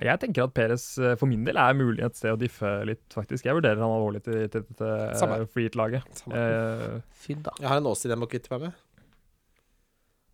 Jeg 0.00 0.18
tenker 0.22 0.46
at 0.46 0.54
Peres 0.56 0.86
eh, 0.98 1.12
for 1.20 1.28
min 1.28 1.44
del 1.44 1.58
er 1.60 1.76
mulig 1.76 2.00
et 2.06 2.16
sted 2.16 2.32
å 2.32 2.40
diffe 2.40 2.70
litt, 2.88 3.04
faktisk. 3.12 3.44
Jeg 3.44 3.58
vurderer 3.58 3.82
han 3.82 3.92
alvorlig 3.92 4.22
til, 4.24 4.46
til 4.50 4.64
dette 4.64 4.88
uh, 4.88 5.44
freehit-laget. 5.52 6.24
Eh, 6.32 7.36
da. 7.44 7.52
Jeg 7.60 7.68
har 7.68 7.76
en 7.76 7.90
Åssid 7.92 8.14
jeg 8.14 8.18
må 8.22 8.28
kvitte 8.30 8.50
meg 8.54 8.70
med. 8.70 8.80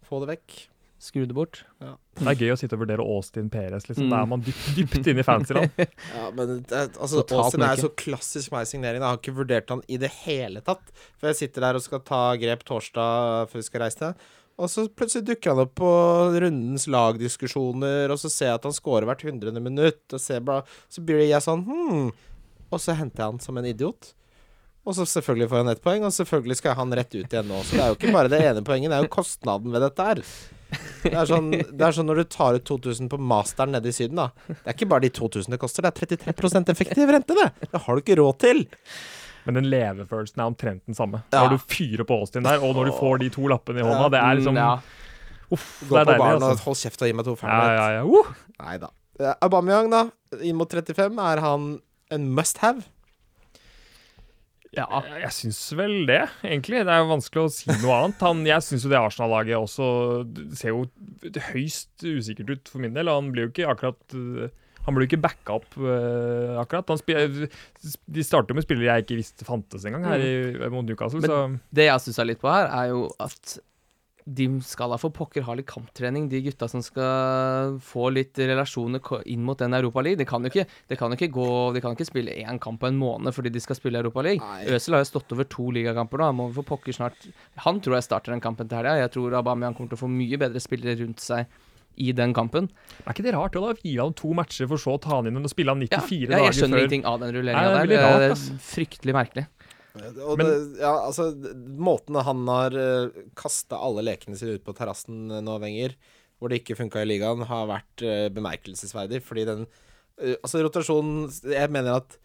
Få 0.08 0.22
det 0.22 0.30
vekk. 0.36 0.60
Skru 0.98 1.22
det 1.30 1.34
bort. 1.36 1.60
det 1.78 2.24
er 2.26 2.40
gøy 2.42 2.50
å 2.50 2.56
sitte 2.58 2.74
og 2.74 2.80
vurdere 2.82 3.04
Austin 3.06 3.46
Perez. 3.52 3.84
Liksom. 3.86 4.08
Mm. 4.08 4.10
Da 4.10 4.22
er 4.24 4.30
man 4.32 4.40
dypt, 4.42 4.64
dypt 4.74 4.96
inne 4.98 5.22
i 5.22 5.26
fancyland. 5.26 5.76
Ja, 6.16 6.30
men 6.34 6.56
det, 6.66 6.80
altså, 6.98 7.22
Austin 7.38 7.62
er 7.62 7.78
så 7.78 7.92
klassisk 7.94 8.50
meg 8.50 8.66
signering. 8.66 8.98
Jeg 8.98 9.06
har 9.06 9.20
ikke 9.20 9.36
vurdert 9.36 9.70
han 9.70 9.84
i 9.86 10.00
det 10.02 10.10
hele 10.24 10.62
tatt. 10.66 10.90
For 11.20 11.30
jeg 11.30 11.38
sitter 11.44 11.68
der 11.68 11.78
og 11.78 11.84
skal 11.84 12.02
ta 12.02 12.22
grep 12.40 12.66
torsdag 12.66 13.46
før 13.52 13.62
vi 13.62 13.68
skal 13.68 13.84
reise 13.84 14.02
til. 14.02 14.28
Og 14.58 14.72
så 14.72 14.88
plutselig 14.90 15.28
dukker 15.28 15.54
han 15.54 15.62
opp 15.62 15.76
på 15.78 15.92
rundens 16.42 16.88
lagdiskusjoner, 16.90 18.10
og 18.10 18.18
så 18.18 18.30
ser 18.32 18.50
jeg 18.50 18.58
at 18.58 18.66
han 18.66 18.74
scorer 18.74 19.06
hvert 19.06 19.22
hundrede 19.22 19.62
minutt, 19.62 20.02
og 20.10 20.18
så 20.18 21.04
blir 21.06 21.22
jeg 21.28 21.44
sånn 21.44 21.62
hmm. 21.68 22.08
Og 22.68 22.82
så 22.82 22.96
henter 22.98 23.22
jeg 23.22 23.30
han 23.30 23.38
som 23.40 23.56
en 23.56 23.68
idiot. 23.70 24.10
Og 24.82 24.96
så 24.96 25.06
selvfølgelig 25.06 25.48
får 25.52 25.62
han 25.62 25.70
ett 25.72 25.84
poeng, 25.84 26.04
og 26.04 26.12
selvfølgelig 26.16 26.58
skal 26.58 26.74
han 26.76 26.92
rett 26.98 27.14
ut 27.14 27.22
igjen 27.22 27.48
nå. 27.48 27.62
Så 27.62 27.78
det 27.78 27.84
er 27.84 27.92
jo 27.92 27.96
ikke 28.00 28.12
bare 28.18 28.32
det 28.32 28.42
ene 28.50 28.66
poenget, 28.66 28.90
det 28.90 28.98
er 28.98 29.06
jo 29.06 29.14
kostnaden 29.14 29.72
ved 29.72 29.86
dette 29.86 30.10
her. 30.10 30.22
Det 31.02 31.14
er, 31.14 31.24
sånn, 31.30 31.50
det 31.54 31.84
er 31.86 31.94
sånn 31.96 32.08
når 32.10 32.18
du 32.22 32.24
tar 32.34 32.56
ut 32.58 32.64
2000 32.68 33.08
på 33.12 33.16
masteren 33.22 33.70
nede 33.72 33.88
i 33.88 33.94
Syden, 33.94 34.18
da. 34.20 34.26
Det 34.48 34.56
er 34.66 34.74
ikke 34.74 34.88
bare 34.90 35.04
de 35.06 35.10
2000 35.16 35.54
det 35.54 35.58
koster, 35.62 35.86
det 35.86 35.92
er 35.94 36.16
33% 36.34 36.72
effektiv 36.74 37.12
rente, 37.14 37.36
det! 37.38 37.46
Det 37.72 37.80
har 37.86 37.94
du 37.96 38.02
ikke 38.02 38.16
råd 38.20 38.38
til! 38.42 38.64
Men 39.48 39.56
den 39.60 39.68
levefølelsen 39.72 40.42
er 40.42 40.50
omtrent 40.50 40.82
den 40.90 40.98
samme. 40.98 41.22
Ja. 41.32 41.46
Når 41.46 41.54
du 41.56 41.62
fyrer 41.72 42.04
på 42.04 42.18
Austin 42.20 42.44
der, 42.44 42.60
og 42.60 42.74
når 42.76 42.90
du 42.90 42.96
får 42.98 43.22
de 43.22 43.30
to 43.32 43.46
lappene 43.48 43.80
i 43.80 43.86
hånda, 43.86 44.10
det 44.12 44.20
er 44.20 44.36
liksom 44.42 44.58
Mm, 44.58 44.60
ja. 44.60 44.74
Uff, 45.48 45.68
Gå 45.88 45.94
det 45.96 46.02
er 46.02 46.04
på 46.04 46.12
deilig, 46.12 46.26
altså. 46.34 46.50
og 46.52 46.64
hold 46.66 46.76
kjeft 46.82 47.02
og 47.06 47.08
gi 47.08 47.14
meg 47.16 47.24
to 47.30 47.32
Ja, 47.32 47.40
fernet. 47.40 47.78
ja, 47.78 47.86
ja. 47.96 48.02
Uh! 48.04 48.32
Nei 48.60 48.74
da. 48.82 48.90
Eh, 49.22 49.34
Aubameyang, 49.46 49.88
da. 49.94 50.02
Inn 50.44 50.58
mot 50.60 50.68
35. 50.76 51.16
Er 51.32 51.40
han 51.46 51.70
en 52.12 52.26
must 52.36 52.60
have? 52.60 52.84
Ja. 54.76 54.86
Jeg, 55.08 55.32
syns 55.32 55.60
vel 55.78 55.94
det, 56.08 56.20
egentlig. 56.44 56.82
Det 56.84 56.92
er 56.92 57.02
jo 57.02 57.10
vanskelig 57.14 57.44
å 57.46 57.50
si 57.52 57.70
noe 57.80 57.94
annet. 58.02 58.22
Han, 58.26 58.42
jeg 58.46 58.64
syns 58.66 58.84
jo 58.84 58.92
det 58.92 59.00
Arsenal-laget 59.00 59.56
også 59.56 59.88
ser 60.58 60.74
jo 60.74 60.84
høyst 61.52 62.04
usikkert 62.04 62.52
ut 62.52 62.72
for 62.72 62.84
min 62.84 62.96
del. 62.96 63.10
Han 63.12 63.30
blir 63.32 63.46
jo 63.46 63.52
ikke 63.54 63.70
akkurat 63.72 64.18
øh, 64.18 64.48
han 64.88 64.96
blir 64.96 65.04
jo 65.04 65.10
ikke 65.10 65.20
backa 65.20 65.56
opp 65.58 65.74
uh, 65.76 66.56
akkurat. 66.62 66.88
De 68.08 68.22
starter 68.24 68.56
med 68.56 68.64
spillere 68.64 68.94
jeg 68.94 69.04
ikke 69.04 69.18
visste 69.18 69.44
fantes 69.44 69.84
engang 69.84 70.06
her 70.08 70.22
i, 70.24 70.30
mot 70.72 70.86
Newcastle. 70.88 71.20
Men- 71.20 71.28
så 71.28 71.40
Det 71.76 71.84
jeg 71.90 72.00
stussa 72.06 72.24
litt 72.24 72.40
på 72.40 72.48
her, 72.48 72.70
er 72.72 72.94
jo 72.94 73.02
at 73.20 73.58
de 74.28 74.46
skal 74.60 74.90
da 74.92 74.98
for 75.00 75.08
pokker 75.14 75.44
ha 75.46 75.54
litt 75.56 75.68
kamptrening, 75.70 76.26
de 76.28 76.42
gutta 76.44 76.66
som 76.68 76.82
skal 76.84 77.78
få 77.80 78.10
litt 78.12 78.36
relasjoner 78.36 79.00
inn 79.32 79.44
mot 79.46 79.56
den 79.60 79.72
Europa 79.78 80.02
League. 80.04 80.18
Det 80.20 80.26
kan 80.28 80.44
jo 80.44 80.50
ikke, 80.52 80.66
de 80.90 80.98
kan 81.00 81.14
ikke 81.16 81.30
gå 81.32 81.46
De 81.76 81.80
kan 81.84 81.94
ikke 81.96 82.08
spille 82.10 82.34
én 82.42 82.60
kamp 82.60 82.82
på 82.82 82.90
en 82.90 82.98
måned 83.00 83.32
fordi 83.32 83.52
de 83.54 83.62
skal 83.64 83.78
spille 83.78 84.02
Europa 84.02 84.24
League. 84.26 84.44
Nei. 84.44 84.66
Øzil 84.76 84.98
har 84.98 85.04
jo 85.04 85.08
stått 85.12 85.32
over 85.32 85.48
to 85.48 85.70
ligakamper 85.72 86.20
nå. 86.20 86.28
Han 86.28 86.38
må 86.42 86.50
for 86.58 86.66
pokker 86.74 86.92
snart 86.98 87.28
Han 87.64 87.80
tror 87.80 87.96
jeg 87.98 88.08
starter 88.10 88.34
den 88.36 88.44
kampen 88.44 88.68
til 88.68 88.76
helga. 88.82 88.98
Jeg 89.00 89.14
tror 89.16 89.38
Aubameyang 89.40 89.74
kommer 89.78 89.94
til 89.94 90.00
å 90.00 90.04
få 90.04 90.12
mye 90.12 90.40
bedre 90.44 90.60
spillere 90.60 90.98
rundt 91.00 91.24
seg 91.24 91.48
i 91.98 92.12
den 92.14 92.30
kampen. 92.36 92.68
er 93.02 93.10
ikke 93.10 93.24
det 93.26 93.32
rart? 93.34 93.56
å 93.58 93.64
da 93.64 93.72
hvile 93.80 94.04
han 94.04 94.12
to 94.14 94.28
matcher, 94.36 94.68
for 94.70 94.78
så 94.78 94.92
å 94.94 95.00
ta 95.02 95.16
han 95.16 95.26
inn 95.26 95.40
og 95.40 95.50
spille 95.50 95.72
han 95.74 95.80
Ja, 95.82 95.98
94 95.98 96.20
jeg, 96.20 96.28
dager 96.30 96.44
jeg 96.46 96.54
skjønner 96.60 96.76
før. 96.78 96.84
ingenting 96.84 97.06
av 97.10 97.16
den 97.24 97.32
rulleringa 97.34 97.72
der. 97.74 97.88
det 97.90 97.96
er 97.98 98.04
rart, 98.04 98.26
er 98.28 98.60
fryktelig 98.68 99.16
merkelig. 99.16 99.46
Og 100.24 100.38
det, 100.40 100.48
ja, 100.80 100.92
altså, 101.06 101.30
måten 101.78 102.18
han 102.24 102.46
har 102.50 102.76
uh, 102.76 103.24
kasta 103.38 103.80
alle 103.80 104.04
lekene 104.06 104.38
sine 104.38 104.58
ut 104.58 104.64
på 104.66 104.74
terrassen 104.76 105.28
eh, 105.30 105.42
nå, 105.44 105.58
Wenger, 105.62 105.96
hvor 106.38 106.50
det 106.50 106.62
ikke 106.62 106.78
funka 106.78 107.02
i 107.02 107.08
ligaen, 107.08 107.44
har 107.48 107.68
vært 107.70 108.06
eh, 108.06 108.28
bemerkelsesverdig. 108.34 109.22
Fordi 109.26 109.46
den 109.48 109.66
eh, 109.66 110.36
Altså, 110.38 110.62
rotasjonen 110.62 111.28
Jeg 111.50 111.72
mener 111.74 111.98
at 111.98 112.18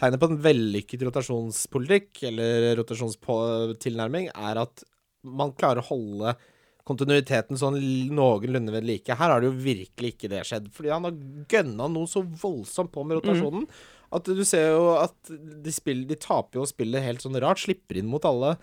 tegnet 0.00 0.20
på 0.22 0.30
en 0.30 0.40
vellykket 0.44 1.02
rotasjonspolitikk, 1.08 2.22
eller 2.30 2.70
rotasjonstilnærming, 2.78 4.30
er 4.32 4.62
at 4.62 4.84
man 5.26 5.52
klarer 5.56 5.82
å 5.82 5.88
holde 5.90 6.34
kontinuiteten 6.88 7.58
sånn 7.60 7.76
noenlunde 8.16 8.72
ved 8.74 8.86
like. 8.88 9.14
Her 9.14 9.34
har 9.34 9.42
det 9.42 9.50
jo 9.50 9.62
virkelig 9.62 10.14
ikke 10.14 10.30
det 10.32 10.42
skjedd. 10.48 10.70
Fordi 10.74 10.92
han 10.94 11.06
har 11.06 11.18
gønna 11.52 11.88
noe 11.92 12.08
så 12.10 12.22
voldsomt 12.24 12.92
på 12.94 13.04
med 13.06 13.20
rotasjonen. 13.20 13.66
At 14.10 14.26
du 14.26 14.42
ser 14.46 14.72
jo 14.74 14.90
at 14.98 15.14
de, 15.30 15.72
spiller, 15.74 16.08
de 16.10 16.18
taper 16.18 16.60
jo 16.60 16.68
spillet 16.68 17.04
helt 17.04 17.22
sånn 17.22 17.38
rart. 17.42 17.62
Slipper 17.62 18.00
inn 18.00 18.10
mot 18.10 18.24
alle. 18.26 18.56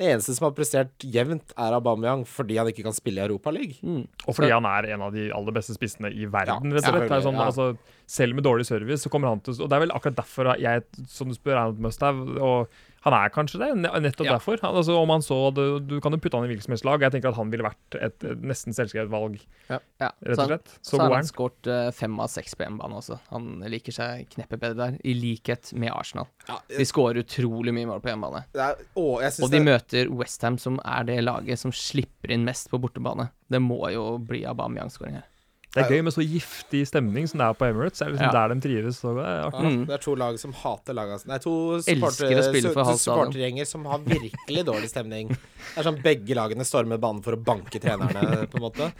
Det 0.00 0.08
eneste 0.08 0.32
som 0.32 0.46
har 0.46 0.54
prestert 0.56 1.04
jevnt, 1.04 1.52
er 1.60 1.74
Aubameyang 1.76 2.22
fordi 2.24 2.56
han 2.56 2.70
ikke 2.70 2.86
kan 2.86 2.94
spille 2.96 3.20
i 3.20 3.26
Europaligaen. 3.26 3.98
Mm. 4.00 4.04
Og 4.24 4.36
fordi 4.36 4.48
han 4.54 4.64
er 4.64 4.88
en 4.94 5.04
av 5.04 5.12
de 5.12 5.26
aller 5.36 5.54
beste 5.54 5.76
spissene 5.76 6.08
i 6.08 6.24
verden, 6.24 6.72
Ja, 6.72 6.78
rett 6.78 6.88
og 6.88 7.02
slett. 7.04 7.26
Sånn, 7.26 7.36
ja. 7.36 7.48
altså, 7.50 7.66
selv 8.08 8.38
med 8.38 8.46
dårlig 8.46 8.64
service, 8.70 9.04
så 9.04 9.12
kommer 9.12 9.28
han 9.28 9.42
til 9.44 9.60
Og 9.60 9.68
det 9.68 9.76
er 9.76 9.84
vel 9.84 9.92
akkurat 9.92 10.16
derfor 10.22 10.54
jeg, 10.56 10.86
som 11.10 11.28
du 11.28 11.36
spør, 11.36 11.60
er 11.60 11.84
must 11.84 12.00
have. 12.06 12.24
Og 12.40 12.80
han 13.00 13.14
er 13.16 13.30
kanskje 13.32 13.58
det, 13.62 13.68
nettopp 13.80 14.26
Ja. 14.26 14.32
derfor. 14.36 14.58
Han, 14.60 14.74
altså, 14.76 14.96
om 15.00 15.08
han 15.08 15.22
så 15.24 15.36
det, 15.56 15.86
Du 15.88 16.00
kan 16.04 16.12
jo 16.12 16.18
putte 16.18 16.36
han 16.36 16.44
i 16.44 16.50
hvilket 16.52 16.66
som 16.66 16.72
helst 16.74 16.84
lag. 16.84 17.00
Jeg 17.00 17.12
tenker 17.14 17.30
at 17.30 17.36
han 17.38 17.50
ville 17.50 17.64
vært 17.64 17.96
et, 17.96 18.26
nesten 18.44 18.74
selvskrevet 18.76 19.08
valg, 19.10 19.38
Ja, 19.70 19.78
rett 20.00 20.36
så 20.36 20.42
og 20.44 20.50
slett. 20.50 20.68
Så 20.82 20.90
Så 20.90 20.98
har 21.00 21.06
han 21.08 21.14
han. 21.22 21.24
skåret 21.30 21.66
uh, 21.72 21.90
fem 21.96 22.18
av 22.20 22.28
seks 22.28 22.54
på 22.54 22.66
hjemmebane 22.66 22.98
også. 23.00 23.18
Han 23.30 23.48
liker 23.72 23.92
seg 23.96 24.28
kneppet 24.36 24.60
bedre 24.60 24.76
der, 24.76 24.98
i 25.02 25.14
likhet 25.16 25.72
med 25.72 25.90
Arsenal. 25.96 26.28
De 26.68 26.84
skårer 26.84 27.22
utrolig 27.24 27.72
mye 27.72 27.86
mål 27.88 28.00
på 28.04 28.12
hjemmebane. 28.12 28.44
det 28.52 28.60
er, 28.68 28.76
å, 28.96 29.20
jeg 29.24 29.32
Og 29.42 29.50
de 29.50 29.56
det, 29.56 29.64
møter 29.64 30.12
Westham, 30.12 30.58
som 30.58 30.78
er 30.84 31.04
det 31.08 31.22
laget 31.24 31.58
som 31.58 31.72
slipper 31.72 32.30
inn 32.36 32.44
mest 32.44 32.68
på 32.70 32.78
bortebane. 32.78 33.30
Det 33.50 33.60
må 33.62 33.80
jo 33.94 34.18
bli 34.18 34.44
Aubameyang-skåring 34.44 35.14
her. 35.22 35.26
Det 35.70 35.84
er 35.84 35.90
gøy 35.94 36.00
med 36.02 36.12
så 36.12 36.22
giftig 36.26 36.80
stemning 36.88 37.28
som 37.30 37.38
det 37.38 37.46
er 37.46 37.54
på 37.54 37.66
Emirates. 37.68 37.98
Det 38.00 38.06
er 38.08 38.10
liksom 38.16 38.26
Ja. 38.26 38.32
der 38.48 38.54
de 38.54 38.60
trives. 38.64 38.96
Så 38.98 39.12
det 39.14 39.22
er 39.22 39.44
artig. 39.46 39.60
ja, 39.62 39.70
Mm. 39.70 39.86
det 39.86 39.94
er 39.94 40.02
to 40.02 40.14
lag 40.18 40.38
som 40.40 40.52
hater 40.52 40.94
laget 40.98 41.26
Nei, 41.30 41.38
to 41.38 41.78
supporter- 41.78 42.96
supportergjenger 42.98 43.66
som 43.66 43.84
har 43.84 43.98
virkelig 44.00 44.64
dårlig 44.66 44.88
stemning. 44.90 45.28
Det 45.28 45.78
er 45.78 45.82
sånn 45.86 46.02
begge 46.02 46.34
lagene 46.34 46.64
stormer 46.66 46.98
banen 46.98 47.22
for 47.22 47.36
å 47.36 47.42
banke 47.42 47.78
trenerne, 47.80 48.48
på 48.50 48.56
en 48.58 48.62
måte. 48.66 48.92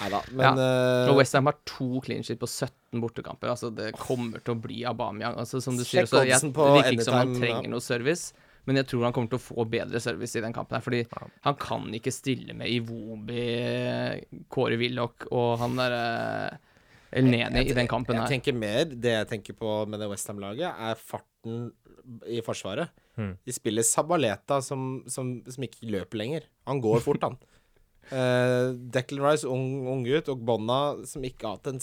Nei 0.00 0.08
da, 0.10 0.22
men 0.32 0.56
ja. 0.56 1.10
Og 1.12 1.16
Westham 1.18 1.44
har 1.44 1.54
to 1.66 2.00
clean 2.00 2.22
sheet 2.22 2.38
på 2.40 2.48
17 2.48 3.00
bortekamper. 3.00 3.50
Altså 3.52 3.74
Det 3.74 3.92
kommer 3.94 4.42
til 4.42 4.54
å 4.56 4.60
bli 4.60 4.82
Aubameyang. 4.84 5.36
Altså 5.36 5.60
Som 5.62 5.76
du 5.76 5.84
sier, 5.84 6.02
Sjekk 6.02 6.08
så 6.08 6.24
jeg, 6.26 6.40
det 6.40 6.54
virker 6.54 6.92
ikke 6.96 7.04
som 7.04 7.14
han 7.14 7.34
trenger 7.38 7.68
noe 7.68 7.80
service. 7.80 8.32
Men 8.64 8.80
jeg 8.80 8.88
tror 8.90 9.06
han 9.06 9.14
kommer 9.16 9.32
til 9.32 9.40
å 9.40 9.44
få 9.44 9.64
bedre 9.68 10.00
service 10.00 10.38
i 10.38 10.42
den 10.44 10.54
kampen. 10.56 10.78
her 10.78 10.84
Fordi 10.84 11.02
han 11.44 11.56
kan 11.60 11.88
ikke 11.96 12.12
stille 12.14 12.56
med 12.56 12.70
Iwobi, 12.72 13.44
Kåre 14.52 14.78
Willoch 14.80 15.26
og 15.30 15.58
han 15.60 15.76
derre 15.80 16.04
El 17.14 17.28
Neni 17.30 17.62
i 17.68 17.76
den 17.76 17.90
kampen 17.90 18.16
her. 18.18 18.24
jeg 18.24 18.40
tenker 18.40 18.56
mer 18.58 18.88
Det 18.90 19.12
jeg 19.12 19.28
tenker 19.30 19.54
på 19.58 19.74
med 19.86 20.00
det 20.02 20.08
Westham-laget, 20.10 20.72
er 20.72 20.98
farten 20.98 21.68
i 22.28 22.40
forsvaret. 22.44 22.90
Hmm. 23.16 23.36
De 23.46 23.52
spiller 23.54 23.86
Sabaleta, 23.86 24.58
som, 24.60 25.04
som, 25.08 25.38
som 25.48 25.64
ikke 25.64 25.88
løper 25.94 26.20
lenger. 26.20 26.48
Han 26.68 26.82
går 26.84 27.04
fort, 27.04 27.22
han. 27.24 27.38
Uh, 28.10 28.74
Declan 28.96 29.22
Rice, 29.24 29.48
ung, 29.48 29.86
ung 29.88 30.02
gutt, 30.04 30.28
og 30.32 30.42
Bonna, 30.44 30.80
som 31.08 31.24
ikke 31.24 31.46
har 31.46 31.60
hatt 31.60 31.70
en 31.70 31.80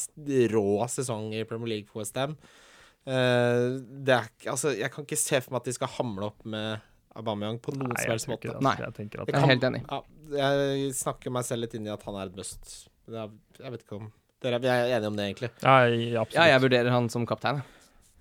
rå 0.51 0.67
sesong 0.91 1.31
i 1.33 1.45
Premier 1.49 1.77
League 1.77 1.89
for 1.89 2.03
Westham. 2.03 2.35
Uh, 2.35 2.60
er 3.07 4.27
Altså, 4.47 4.71
jeg 4.77 4.91
kan 4.93 5.05
ikke 5.07 5.17
se 5.19 5.39
for 5.41 5.53
meg 5.55 5.61
at 5.63 5.69
de 5.71 5.73
skal 5.73 5.87
hamle 5.97 6.27
opp 6.29 6.45
med 6.45 6.79
Aubameyang 7.17 7.57
på 7.59 7.73
noen 7.75 7.91
som 7.91 8.05
jeg 8.05 8.13
helst 8.13 8.29
måte. 8.31 8.53
Nei. 8.63 8.75
Jeg 8.79 8.87
at 8.87 8.95
Det 9.01 9.33
Jeg 9.35 9.41
er 9.41 9.47
helt 9.51 9.65
enig. 9.67 9.81
Ja, 9.89 10.01
jeg 10.37 10.93
snakker 10.95 11.33
meg 11.33 11.43
selv 11.47 11.65
litt 11.65 11.73
inn 11.75 11.87
i 11.89 11.91
at 11.91 12.03
han 12.07 12.15
er 12.15 12.29
et 12.29 12.37
must. 12.37 12.87
Det 13.09 13.17
er, 13.19 13.33
jeg 13.59 13.71
vet 13.75 13.83
ikke 13.87 13.97
om 13.99 14.11
Dere 14.41 14.57
er, 14.57 14.65
er 14.87 14.95
enige 14.97 15.09
om 15.11 15.17
det, 15.19 15.25
egentlig. 15.27 15.49
Ja, 15.61 15.73
jeg- 15.85 16.15
absolutt. 16.17 16.33
Ja, 16.39 16.45
jeg 16.49 16.61
vurderer 16.63 16.89
han 16.89 17.09
som 17.13 17.27
kaptein. 17.29 17.59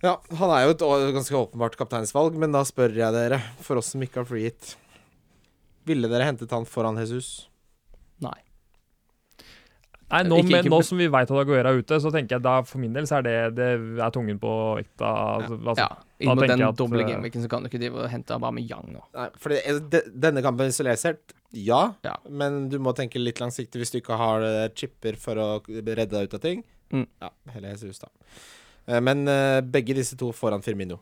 Ja, 0.03 0.19
han 0.37 0.51
er 0.53 0.67
jo 0.67 0.73
et 0.75 1.15
ganske 1.15 1.37
åpenbart 1.39 1.77
kapteinsvalg, 1.81 2.35
men 2.37 2.53
da 2.53 2.61
spør 2.69 2.93
jeg 2.93 3.13
dere, 3.15 3.39
for 3.61 3.77
oss 3.81 3.93
som 3.95 4.01
ikke 4.05 4.21
har 4.21 4.25
free 4.29 4.43
hit 4.49 4.75
Ville 5.89 6.09
dere 6.13 6.25
hentet 6.29 6.51
han 6.53 6.67
foran 6.69 6.97
Jesus? 7.01 7.49
Nei. 8.21 8.37
Nei, 10.11 10.23
nå, 10.27 10.39
Ikke- 10.43 10.59
ikke- 10.61 10.71
nå 10.73 10.79
som 10.85 10.99
vi 10.99 11.07
veit 11.07 11.31
at 11.31 11.37
Aguera 11.39 11.71
er 11.71 11.79
ute, 11.79 11.99
så 12.03 12.11
tenker 12.11 12.31
jeg 12.37 12.43
da 12.43 12.63
for 12.63 12.79
min 12.83 12.93
del 12.93 13.05
så 13.07 13.19
er 13.19 13.23
det, 13.23 13.55
det 13.55 13.67
er 14.01 14.11
tungen 14.11 14.39
på 14.43 14.51
vekta. 14.81 15.11
Altså, 15.39 15.59
altså, 15.65 15.77
Ja, 15.79 15.89
Inn 16.21 16.29
mot 16.35 16.47
den 16.49 16.59
doble 16.77 17.01
eh, 17.01 17.07
gameweeken 17.07 17.43
så 17.45 17.49
kan 17.49 17.63
du 17.63 17.69
ikke 17.71 17.79
drive 17.81 17.95
og 18.05 18.11
hente 18.11 18.35
Aubameyang 18.35 18.91
nå. 18.93 19.03
Nei, 19.15 19.29
for 19.39 19.49
det, 19.55 19.91
de, 19.91 20.03
denne 20.11 20.43
kampen 20.43 20.67
isolert 20.67 20.99
sett, 20.99 21.33
ja. 21.53 21.95
Ja. 22.05 22.17
Men 22.29 22.69
du 22.69 22.79
må 22.79 22.93
tenke 22.95 23.23
litt 23.23 23.39
langsiktig 23.39 23.79
hvis 23.81 23.93
du 23.93 24.01
ikke 24.01 24.17
har 24.19 24.43
eh, 24.43 24.69
chipper 24.75 25.17
for 25.17 25.35
å 25.37 25.63
redde 25.69 26.11
deg 26.11 26.25
ut 26.29 26.35
av 26.35 26.41
ting. 26.41 26.65
Mm. 26.93 27.07
Ja, 27.23 27.31
Hele 27.55 27.69
Jesus, 27.71 28.01
da. 28.01 28.09
Eh, 28.89 28.99
Men 29.01 29.27
eh, 29.29 29.61
begge 29.63 29.95
disse 29.95 30.17
to 30.19 30.33
foran 30.33 30.61
Firmino. 30.63 30.99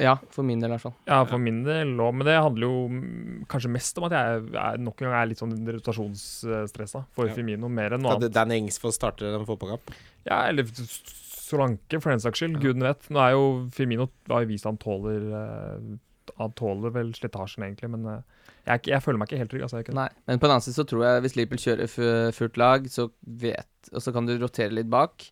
Ja, 0.00 0.16
for 0.34 0.42
min 0.42 0.58
del 0.58 0.72
i 0.72 0.74
hvert 0.74 0.82
fall. 0.88 0.94
Ja, 1.06 1.20
for 1.30 1.38
min 1.38 1.60
del 1.62 1.92
òg. 2.02 2.16
Men 2.18 2.26
det 2.26 2.32
handler 2.42 2.66
jo 2.66 3.44
kanskje 3.52 3.70
mest 3.70 3.98
om 4.00 4.08
at 4.08 4.14
jeg 4.16 4.40
er, 4.58 4.78
nok 4.82 4.98
en 5.04 5.06
gang 5.06 5.14
er 5.20 5.28
litt 5.30 5.38
sånn 5.38 5.52
rotasjonsstressa 5.68 7.04
for 7.14 7.28
Ja. 7.30 7.34
Firmino, 7.36 7.68
mer 7.70 7.94
enn 7.94 8.02
noe 8.02 8.16
At 8.16 8.22
annet. 8.24 8.32
Danny 8.34 8.56
Ings 8.58 8.80
får 8.82 8.96
starte 8.96 9.28
en 9.30 9.46
fotballkamp. 9.46 9.92
Ja, 10.26 10.48
eller 10.48 10.66
Solanke, 10.74 12.00
for 12.02 12.10
den 12.10 12.20
saks 12.24 12.40
skyld. 12.42 12.58
Guden 12.62 12.82
vet. 12.82 13.06
Nå 13.12 13.20
er 13.22 13.34
jo 13.36 13.44
Firmino 13.76 14.08
har 14.32 14.42
jo 14.42 14.50
vist 14.50 14.64
han 14.66 14.78
tåler 14.80 15.28
eh, 15.30 15.98
Han 16.40 16.52
tåler 16.58 16.90
vel 16.90 17.12
slitasjen, 17.14 17.62
egentlig, 17.68 17.90
men 17.94 18.06
eh, 18.10 18.22
jeg, 18.66 18.86
jeg 18.94 19.02
føler 19.04 19.20
meg 19.20 19.28
ikke 19.30 19.38
helt 19.44 19.50
trygg. 19.52 19.62
Altså, 19.68 19.82
ikke. 19.84 19.94
Nei, 19.94 20.08
men 20.26 20.40
på 20.40 20.48
den 20.48 20.54
annen 20.56 20.64
side 20.66 20.78
så 20.80 20.86
tror 20.88 21.04
jeg 21.06 21.22
hvis 21.26 21.36
Liverpool 21.38 21.62
kjører 21.68 21.90
fu- 21.92 22.32
fullt 22.40 22.56
lag, 22.58 22.86
så 22.90 23.10
vet 23.22 23.68
Og 23.92 24.00
så 24.02 24.10
kan 24.16 24.26
du 24.26 24.34
rotere 24.40 24.72
litt 24.74 24.88
bak. 24.90 25.28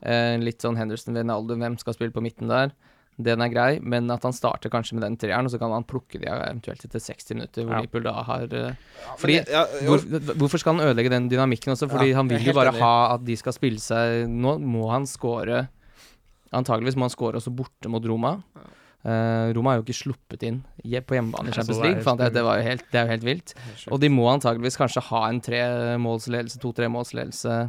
Eh, 0.00 0.36
litt 0.38 0.62
sånn 0.62 0.78
Henderson 0.78 1.12
Wijnaldum, 1.18 1.58
hvem 1.60 1.76
skal 1.82 1.92
spille 1.98 2.14
på 2.14 2.22
midten 2.24 2.48
der? 2.48 2.70
Den 3.20 3.42
er 3.42 3.48
grei, 3.50 3.80
men 3.82 4.10
at 4.14 4.22
han 4.22 4.32
starter 4.32 4.70
kanskje 4.70 4.94
med 4.94 5.02
den 5.02 5.16
treeren, 5.18 5.44
og 5.44 5.50
så 5.50 5.58
kan 5.58 5.72
han 5.74 5.82
plukke 5.84 6.20
de 6.22 6.28
eventuelt 6.30 6.84
etter 6.86 7.00
60 7.02 7.34
minutter, 7.34 7.64
hvor 7.66 7.74
Ja. 7.74 7.80
Liverpool 7.82 8.04
da 8.06 8.12
har 8.22 8.42
eh, 8.54 8.74
Fordi 9.18 9.34
jeg- 9.40 9.48
ja, 9.50 9.64
hvor, 9.88 9.98
Hvorfor 10.38 10.58
skal 10.62 10.74
han 10.76 10.86
ødelegge 10.86 11.10
den 11.10 11.28
dynamikken 11.28 11.72
også? 11.74 11.88
Fordi 11.90 12.10
Ja, 12.10 12.16
han 12.16 12.28
vil 12.28 12.38
jo 12.44 12.52
bare 12.54 12.70
enig. 12.72 12.78
ha 12.80 13.14
at 13.14 13.24
de 13.24 13.34
skal 13.36 13.52
spille 13.52 13.78
seg 13.82 14.28
Nå 14.28 14.58
må 14.62 14.88
han 14.90 15.04
score 15.06 15.68
Antageligvis 16.52 16.96
må 16.96 17.00
han 17.08 17.10
score 17.10 17.34
også 17.34 17.54
borte 17.54 17.90
mot 17.90 18.04
Roma. 18.06 18.38
Uh, 19.04 19.52
Roma 19.54 19.70
har 19.74 19.78
jo 19.78 19.84
ikke 19.84 19.94
sluppet 19.94 20.42
inn 20.42 20.64
på 20.82 21.14
hjemmebane 21.14 21.44
i 21.46 21.52
Jeg 21.52 21.54
Champions 21.54 21.82
League. 21.84 22.02
Fant 22.02 22.18
For 22.18 22.30
det, 22.30 22.42
var 22.42 22.56
jo 22.58 22.62
helt, 22.66 22.84
det 22.90 22.98
er 22.98 23.04
jo 23.06 23.10
helt 23.12 23.24
vilt. 23.24 23.54
Og 23.92 24.00
de 24.00 24.08
må 24.08 24.24
antageligvis 24.32 24.76
kanskje 24.80 25.02
ha 25.10 25.20
en 25.28 25.40
tre 25.40 25.60
målsledelse, 26.02 26.58
to-tremålsledelse. 26.58 27.44
Ja. 27.46 27.68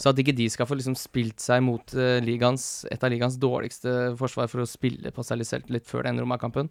Så 0.00 0.12
at 0.12 0.20
ikke 0.22 0.36
de 0.36 0.46
skal 0.52 0.68
få 0.68 0.78
liksom 0.78 0.96
spilt 0.98 1.42
seg 1.42 1.62
mot 1.66 1.94
uh, 1.98 2.16
ligaens, 2.24 2.86
et 2.92 3.02
av 3.04 3.12
ligaens 3.12 3.36
dårligste 3.40 4.14
forsvar 4.20 4.48
for 4.52 4.64
å 4.64 4.68
spille 4.68 5.12
på 5.12 5.24
seg 5.26 5.40
litt 5.40 5.50
selvtillit 5.50 5.88
før 5.88 6.08
den 6.08 6.22
Roma-kampen. 6.22 6.70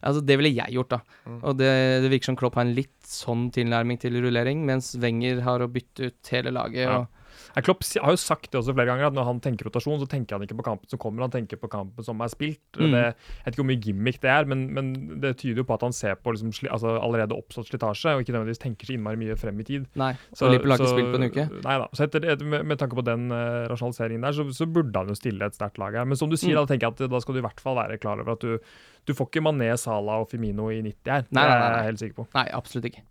Altså, 0.00 0.22
det 0.24 0.38
ville 0.40 0.52
jeg 0.54 0.76
gjort, 0.76 0.94
da. 0.94 1.00
Mm. 1.28 1.40
Og 1.44 1.56
det, 1.60 1.70
det 2.04 2.10
virker 2.12 2.30
som 2.30 2.36
Klopp 2.40 2.56
har 2.56 2.64
en 2.64 2.76
litt 2.76 2.96
sånn 3.06 3.48
tilnærming 3.52 4.00
til 4.00 4.16
rullering, 4.22 4.62
mens 4.68 4.94
Wenger 5.00 5.42
har 5.44 5.60
å 5.60 5.68
bytte 5.72 6.08
ut 6.08 6.30
hele 6.32 6.54
laget. 6.56 6.86
Ja. 6.86 7.00
Og 7.02 7.19
Klopp 7.66 7.82
har 8.02 8.14
jo 8.14 8.20
sagt 8.20 8.50
det 8.52 8.58
også 8.60 8.74
flere 8.76 8.86
ganger, 8.90 9.06
at 9.10 9.16
når 9.16 9.24
han 9.28 9.40
tenker 9.44 9.66
rotasjon, 9.68 9.98
så 10.02 10.08
tenker 10.10 10.36
han 10.38 10.44
ikke 10.46 10.56
på 10.60 10.64
kampen 10.66 10.88
som 10.92 10.98
kommer, 11.02 11.22
han 11.26 11.32
tenker 11.34 11.56
på 11.60 11.68
kampen 11.72 12.04
som 12.06 12.20
er 12.24 12.30
spilt. 12.32 12.60
Mm. 12.78 12.90
Det, 12.94 13.02
jeg 13.02 13.44
vet 13.46 13.54
ikke 13.54 13.62
hvor 13.62 13.68
mye 13.70 13.82
gimmick 13.84 14.20
det 14.22 14.30
er, 14.30 14.44
men, 14.50 14.66
men 14.76 14.92
det 15.22 15.34
tyder 15.40 15.62
jo 15.62 15.66
på 15.68 15.74
at 15.78 15.84
han 15.88 15.92
ser 15.96 16.14
på 16.20 16.34
liksom, 16.36 16.52
sli, 16.56 16.68
altså, 16.72 16.96
allerede 17.00 17.36
oppstått 17.36 17.70
slitasje, 17.72 18.14
og 18.16 18.22
ikke 18.24 18.34
nødvendigvis 18.36 18.62
tenker 18.62 18.86
så 18.90 18.96
innmari 18.96 19.20
mye 19.20 19.36
frem 19.40 19.60
i 19.60 19.66
tid. 19.68 19.86
Nei. 20.00 20.12
Så- 20.32 20.46
og 20.46 20.54
Liverpool 20.54 20.74
har 20.76 20.82
ikke 20.84 20.92
spilt 20.94 21.12
på 21.14 21.20
en 21.22 21.28
uke. 21.30 21.46
Nei 21.66 21.76
da. 21.84 21.88
Så 21.96 22.06
etter, 22.06 22.26
etter, 22.34 22.46
med, 22.54 22.66
med 22.70 22.78
tanke 22.80 22.98
på 22.98 23.04
den 23.06 23.28
uh, 23.34 23.66
rasjonaliseringen 23.70 24.24
der, 24.28 24.32
så, 24.36 24.46
så 24.56 24.66
burde 24.70 24.94
han 25.02 25.08
jo 25.12 25.18
stille 25.18 25.46
et 25.50 25.54
sterkt 25.58 25.78
lag 25.82 25.94
her. 26.00 26.04
Men 26.08 26.16
som 26.20 26.30
du 26.30 26.36
sier, 26.36 26.50
Mm. 26.56 26.64
da 26.64 26.66
tenker 26.74 26.88
jeg 26.88 26.96
at 27.06 27.10
da 27.12 27.20
skal 27.22 27.34
du 27.36 27.38
i 27.40 27.44
hvert 27.46 27.60
fall 27.62 27.76
være 27.78 27.98
klar 28.02 28.18
over 28.22 28.32
at 28.34 28.42
du, 28.42 28.58
du 29.06 29.12
får 29.14 29.28
ikke 29.30 29.42
Mané, 29.46 29.68
Salah 29.78 30.20
og 30.24 30.28
Firmino 30.32 30.66
i 30.74 30.80
90 30.82 31.10
her. 31.12 31.24
Nei, 31.30 31.42
det 31.44 31.44
nei, 31.44 31.44
er 31.44 31.60
nei, 31.60 31.68
er 31.70 31.76
jeg 31.78 31.88
helt 31.92 32.00
sikker 32.02 32.16
på. 32.22 32.26
Nei, 32.34 32.44
absolutt 32.58 32.88
ikke. 32.90 33.04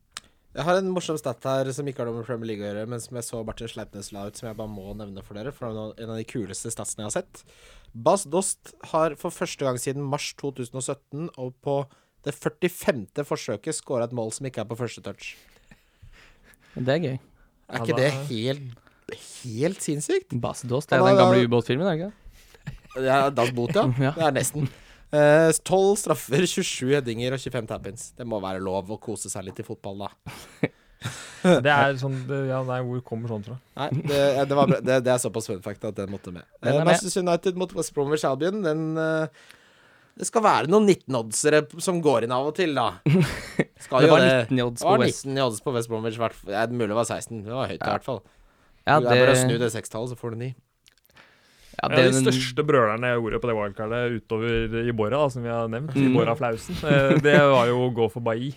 Jeg 0.50 0.66
har 0.66 0.80
en 0.80 0.90
morsom 0.90 1.18
stat 1.20 1.46
her 1.46 1.70
som 1.76 1.86
ikke 1.90 2.02
har 2.02 2.10
noe 2.10 2.20
med 2.22 2.26
Premier 2.26 2.50
League 2.50 2.64
å 2.64 2.70
gjøre, 2.72 2.88
men 2.90 3.02
som 3.04 3.18
jeg 3.20 3.28
så 3.28 3.42
Martin 3.46 3.70
Sleipnes 3.70 4.10
la 4.16 4.24
ut, 4.26 4.40
som 4.40 4.48
jeg 4.50 4.58
bare 4.58 4.72
må 4.72 4.96
nevne 4.98 5.22
for 5.22 5.38
dere. 5.38 5.54
For 5.54 5.70
det 5.70 5.84
er 5.84 6.08
en 6.08 6.14
av 6.16 6.18
de 6.18 6.26
kuleste 6.26 6.72
statsene 6.74 7.06
jeg 7.06 7.12
har 7.12 7.16
sett. 7.20 7.44
Bas 7.94 8.26
Dost 8.26 8.74
har 8.92 9.14
for 9.22 9.34
første 9.34 9.68
gang 9.68 9.78
siden 9.82 10.08
mars 10.10 10.32
2017 10.42 11.30
og 11.38 11.54
på 11.66 11.78
det 12.26 12.34
45. 12.34 13.06
forsøket 13.30 13.78
skåra 13.78 14.10
et 14.10 14.16
mål 14.18 14.34
som 14.36 14.50
ikke 14.50 14.66
er 14.66 14.70
på 14.72 14.78
første 14.80 15.06
touch. 15.06 15.36
Det 16.74 16.96
er 16.98 17.06
gøy. 17.06 17.16
Er 17.70 17.86
ikke 17.86 18.00
det 18.02 18.10
helt, 18.32 18.90
helt 19.46 19.86
sinnssykt? 19.86 20.34
Bas 20.42 20.66
Dost, 20.66 20.90
er 20.92 21.06
den 21.06 21.20
gamle 21.20 21.46
ubåtfilmen, 21.46 21.86
er 21.86 21.94
det 21.94 22.02
ikke 22.02 22.10
det? 22.10 22.26
Det 23.00 23.12
er 23.14 23.30
Das 23.38 23.52
Boot, 23.54 23.76
ja. 23.78 23.86
Ja. 24.10 24.16
Det 24.18 24.26
er 24.32 24.38
nesten. 24.42 24.70
Eh, 25.12 25.50
12 25.66 25.96
straffer, 26.04 26.46
27 26.56 26.92
headinger 26.94 27.34
og 27.38 27.42
25 27.42 27.70
tap-ins. 27.72 28.10
Det 28.18 28.28
må 28.30 28.38
være 28.44 28.62
lov 28.62 28.92
å 28.94 29.00
kose 29.02 29.32
seg 29.32 29.48
litt 29.48 29.62
i 29.64 29.66
fotball, 29.68 30.06
da. 30.08 30.12
Det 31.40 31.72
er 31.72 31.94
sånn, 31.96 32.18
det, 32.28 32.38
ja, 32.50 32.58
nei, 32.68 32.82
Hvor 32.84 33.00
kommer 33.08 33.32
sånt 33.32 33.46
fra? 33.48 33.56
Nei, 33.80 33.86
det, 34.10 34.18
det, 34.50 34.56
var, 34.58 34.68
det, 34.84 34.98
det 35.06 35.12
er 35.14 35.22
såpass 35.24 35.46
fun 35.48 35.62
fact 35.64 35.86
at 35.88 35.96
den 35.96 36.10
måtte 36.12 36.34
med. 36.36 36.44
Den 36.60 36.74
Eh, 36.74 36.82
er. 36.82 36.88
Manchester 36.90 37.24
United 37.24 37.56
mot 37.62 37.72
West 37.78 37.94
Bromwich 37.96 38.26
Albion, 38.28 38.60
den 38.66 38.82
eh, 39.00 39.46
Det 40.20 40.28
skal 40.28 40.44
være 40.44 40.68
noen 40.68 40.90
19-oddsere 40.92 41.62
som 41.80 42.02
går 42.04 42.28
inn 42.28 42.34
av 42.36 42.50
og 42.50 42.58
til, 42.60 42.76
da. 42.76 42.90
Skal 43.86 44.04
Det 44.04 44.12
var 44.12 44.26
19 44.28 44.60
i 44.60 44.66
odds 44.66 44.84
Det 44.84 44.90
på 44.90 44.92
var 44.92 45.06
West. 45.06 45.24
19 45.32 45.40
i 45.40 45.46
odds 45.46 45.64
på 45.64 45.76
West 45.78 45.94
Bromwich. 45.94 46.20
det 46.50 46.58
er 46.60 46.76
mulig 46.76 46.92
det 46.92 47.00
var 47.00 47.08
16. 47.08 47.46
Det 47.48 47.56
var 47.56 47.72
høyt, 47.72 47.80
i 47.80 47.88
hvert 47.94 48.10
fall. 48.10 48.20
Ja, 48.84 49.00
det 49.00 49.14
er 49.16 49.24
bare 49.24 49.38
å 49.38 49.40
snu 49.40 49.56
det, 49.56 49.62
det 49.64 49.72
sekstallet, 49.78 50.12
så 50.12 50.20
får 50.20 50.36
du 50.36 50.42
9. 50.44 50.52
ja, 51.78 51.88
det 51.92 52.02
av 52.02 52.10
de 52.12 52.24
største 52.26 52.66
brølerne 52.68 53.12
jeg 53.12 53.20
gjorde 53.22 53.40
på 53.44 53.50
det 53.52 53.56
wildcardet 53.60 54.18
utover 54.18 54.80
Ibora, 54.90 55.22
da, 55.22 55.30
som 55.30 55.46
vi 55.46 55.52
har 55.54 55.70
nevnt, 55.72 55.94
Mm. 55.96 56.10
Ibora 56.10 56.36
Flausen, 56.40 56.76
eh, 56.90 57.16
det 57.24 57.38
var 57.40 57.70
jo 57.70 57.86
å 57.86 57.94
gå 57.96 58.10
for 58.12 58.26
Bailly. 58.26 58.52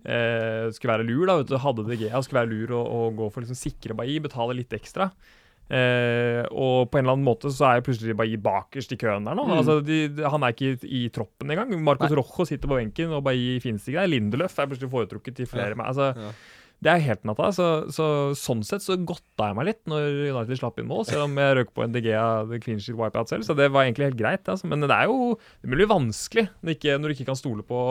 Eh, 0.00 0.70
skulle 0.72 0.94
være 0.96 1.04
lur, 1.08 1.26
da. 1.28 1.36
vet 1.40 1.50
du, 1.50 1.58
Hadde 1.60 1.84
det 1.88 1.98
GA, 2.00 2.22
skulle 2.24 2.44
være 2.44 2.52
lur 2.54 2.70
å, 2.78 3.10
gå 3.16 3.26
for 3.32 3.42
liksom 3.44 3.58
sikre 3.58 3.96
Bailly, 3.98 4.20
betale 4.24 4.56
litt 4.56 4.72
ekstra. 4.72 5.10
Eh, 5.70 6.42
og 6.50 6.88
på 6.90 6.98
en 6.98 7.04
eller 7.04 7.14
annen 7.14 7.26
måte 7.28 7.50
så 7.54 7.68
er 7.68 7.82
plutselig 7.86 8.16
Bailly 8.18 8.38
bakerst 8.42 8.90
i 8.90 8.98
køen 8.98 9.28
der 9.28 9.36
nå. 9.38 9.44
Mm. 9.46 9.52
Altså, 9.60 9.76
de, 9.86 9.98
de, 10.16 10.24
han 10.26 10.42
er 10.42 10.54
ikke 10.56 10.72
i, 10.72 11.04
i 11.04 11.10
troppen 11.14 11.52
engang. 11.52 11.74
Marcos 11.86 12.10
Rojo 12.16 12.46
sitter 12.48 12.66
på 12.70 12.78
benken, 12.80 13.12
og 13.14 13.22
Bailly 13.28 13.60
finnes 13.62 13.86
ikke 13.86 14.00
der. 14.00 14.10
Lindeløf 14.10 14.56
er 14.58 14.70
plutselig 14.72 14.90
foretrukket 14.90 15.36
til 15.38 15.50
flere. 15.50 15.76
Ja. 15.76 15.86
Altså, 15.92 16.10
Ja. 16.16 16.32
Det 16.80 16.88
er 16.88 17.02
helt 17.04 17.26
natta. 17.28 17.50
Så, 17.52 17.66
så 17.92 18.06
sånn 18.38 18.62
sett 18.64 18.84
så 18.84 18.96
godta 18.96 19.50
jeg 19.50 19.58
meg 19.58 19.68
litt 19.68 19.82
når 19.90 20.06
United 20.30 20.60
slapp 20.62 20.80
inn 20.80 20.88
mål, 20.88 21.04
selv 21.08 21.26
om 21.26 21.36
jeg 21.36 21.58
røk 21.58 21.74
på 21.76 21.84
en 21.84 21.92
DGA 21.92 22.24
clean 22.64 22.80
sheet 22.80 22.96
wipeout 22.96 23.28
selv. 23.28 23.44
Så 23.44 23.56
det 23.58 23.68
var 23.74 23.84
egentlig 23.84 24.08
helt 24.08 24.20
greit. 24.20 24.48
Altså. 24.48 24.70
Men 24.70 24.86
det 24.86 24.96
er 24.96 25.10
jo 25.10 25.34
det 25.60 25.74
blir 25.74 25.90
vanskelig 25.90 26.46
når, 26.62 26.76
ikke, 26.78 26.96
når 26.96 27.12
du 27.12 27.16
ikke 27.18 27.28
kan 27.28 27.40
stole 27.40 27.66
på 27.68 27.82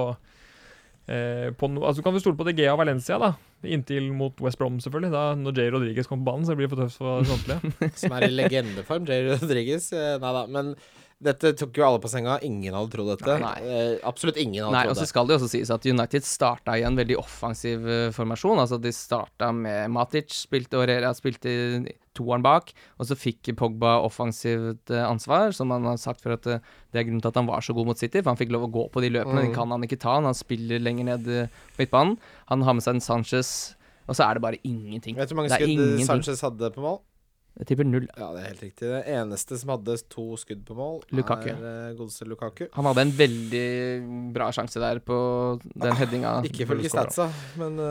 eh, 1.06 1.50
på 1.54 1.70
no, 1.70 1.84
altså 1.86 2.02
Du 2.02 2.08
kan 2.08 2.18
jo 2.18 2.24
stole 2.24 2.40
på 2.40 2.48
DGA 2.50 2.74
og 2.74 2.82
Valencia, 2.82 3.20
da. 3.22 3.36
Inntil 3.70 4.10
mot 4.16 4.42
West 4.42 4.58
Brom, 4.58 4.80
selvfølgelig. 4.82 5.14
Da, 5.14 5.24
når 5.38 5.62
Jay 5.62 5.74
Rodriguez 5.76 6.10
kommer 6.10 6.26
på 6.26 6.32
banen, 6.32 6.48
så 6.50 6.58
blir 6.58 6.70
det 6.70 6.74
for 6.74 6.82
tøft 6.82 6.98
for 7.04 7.30
samtlige. 7.30 7.92
Som 8.02 8.18
er 8.18 8.26
i 8.26 8.34
legendeform, 8.34 9.06
Jay 9.10 9.30
Rodriguez. 9.30 9.92
Eh, 9.94 10.16
Nei 10.22 10.34
da. 10.40 10.48
Men 10.50 10.74
dette 11.20 11.52
tok 11.60 11.76
jo 11.76 11.84
alle 11.84 12.00
på 12.00 12.08
senga. 12.08 12.38
Ingen 12.48 12.76
hadde 12.76 12.94
trodd 12.94 13.10
dette. 13.12 13.34
Nei. 13.44 13.56
Eh, 13.68 13.96
absolutt 14.08 14.38
ingen 14.40 14.64
hadde 14.64 14.76
Nei, 14.78 14.84
og 14.88 14.96
så 14.96 15.08
skal 15.10 15.28
det 15.28 15.36
jo 15.36 15.40
også 15.42 15.50
sies 15.52 15.72
at 15.76 15.84
United 15.84 16.24
starta 16.24 16.78
i 16.80 16.86
en 16.88 16.96
veldig 16.96 17.18
offensiv 17.20 17.84
eh, 17.84 18.12
formasjon. 18.16 18.62
Altså 18.64 18.80
De 18.80 18.94
starta 18.96 19.50
med 19.56 19.92
Matic, 19.92 20.32
spilte 20.46 20.80
og 20.80 20.88
spilte 21.18 21.52
toeren 22.16 22.46
bak. 22.46 22.72
Og 22.96 23.10
så 23.10 23.20
fikk 23.20 23.52
Pogba 23.60 23.98
offensivt 24.06 24.94
eh, 24.96 25.04
ansvar, 25.04 25.52
som 25.56 25.76
han 25.76 25.90
har 25.92 26.00
sagt 26.00 26.24
for 26.24 26.38
at 26.38 26.48
det 26.48 26.62
er 26.96 27.04
grunnen 27.04 27.20
til 27.26 27.34
at 27.34 27.42
han 27.42 27.52
var 27.52 27.68
så 27.68 27.76
god 27.76 27.92
mot 27.92 28.00
City. 28.00 28.24
For 28.24 28.32
han 28.32 28.40
fikk 28.40 28.56
lov 28.56 28.70
å 28.70 28.72
gå 28.80 28.88
på 28.94 29.04
de 29.04 29.12
løpene, 29.18 29.44
Mm. 29.44 29.52
De 29.52 29.56
kan 29.60 29.76
han 29.76 29.84
ikke 29.84 30.00
ta. 30.00 30.16
Han 30.24 30.36
spiller 30.36 30.80
lenger 30.80 31.12
ned 31.12 31.28
på 31.76 31.84
midtbanen. 31.84 32.16
Han 32.48 32.64
har 32.64 32.80
med 32.80 32.88
seg 32.88 32.96
en 32.96 33.04
Sanchez, 33.04 33.76
og 34.08 34.16
så 34.16 34.24
er 34.26 34.40
det 34.40 34.48
bare 34.48 34.64
ingenting. 34.64 35.20
Vet 35.20 35.28
du 35.30 35.36
hvor 35.36 35.44
mange 35.44 35.52
skudd. 35.60 36.06
Sanchez 36.08 36.48
hadde 36.48 36.72
på 36.76 36.84
mål? 36.84 37.02
Jeg 37.60 37.68
tipper 37.68 37.88
null. 37.88 38.06
Ja, 38.16 38.30
det 38.36 38.40
er 38.40 38.46
helt 38.54 38.62
riktig. 38.64 38.88
Det 38.88 39.00
eneste 39.12 39.58
som 39.60 39.72
hadde 39.74 39.98
to 40.14 40.26
skudd 40.40 40.62
på 40.68 40.78
mål, 40.78 41.02
Lukaku. 41.12 41.50
er 41.52 41.60
uh, 41.60 41.98
godeste 41.98 42.28
Lukaku. 42.30 42.62
Han 42.76 42.88
hadde 42.88 43.04
en 43.04 43.12
veldig 43.18 43.64
bra 44.36 44.48
sjanse 44.56 44.80
der 44.80 45.02
på 45.04 45.18
den 45.74 45.98
headinga. 46.00 46.38
Ikke 46.48 46.64
ifølge 46.64 46.92
statsa, 46.94 47.28
men 47.60 47.76
uh, 47.76 47.90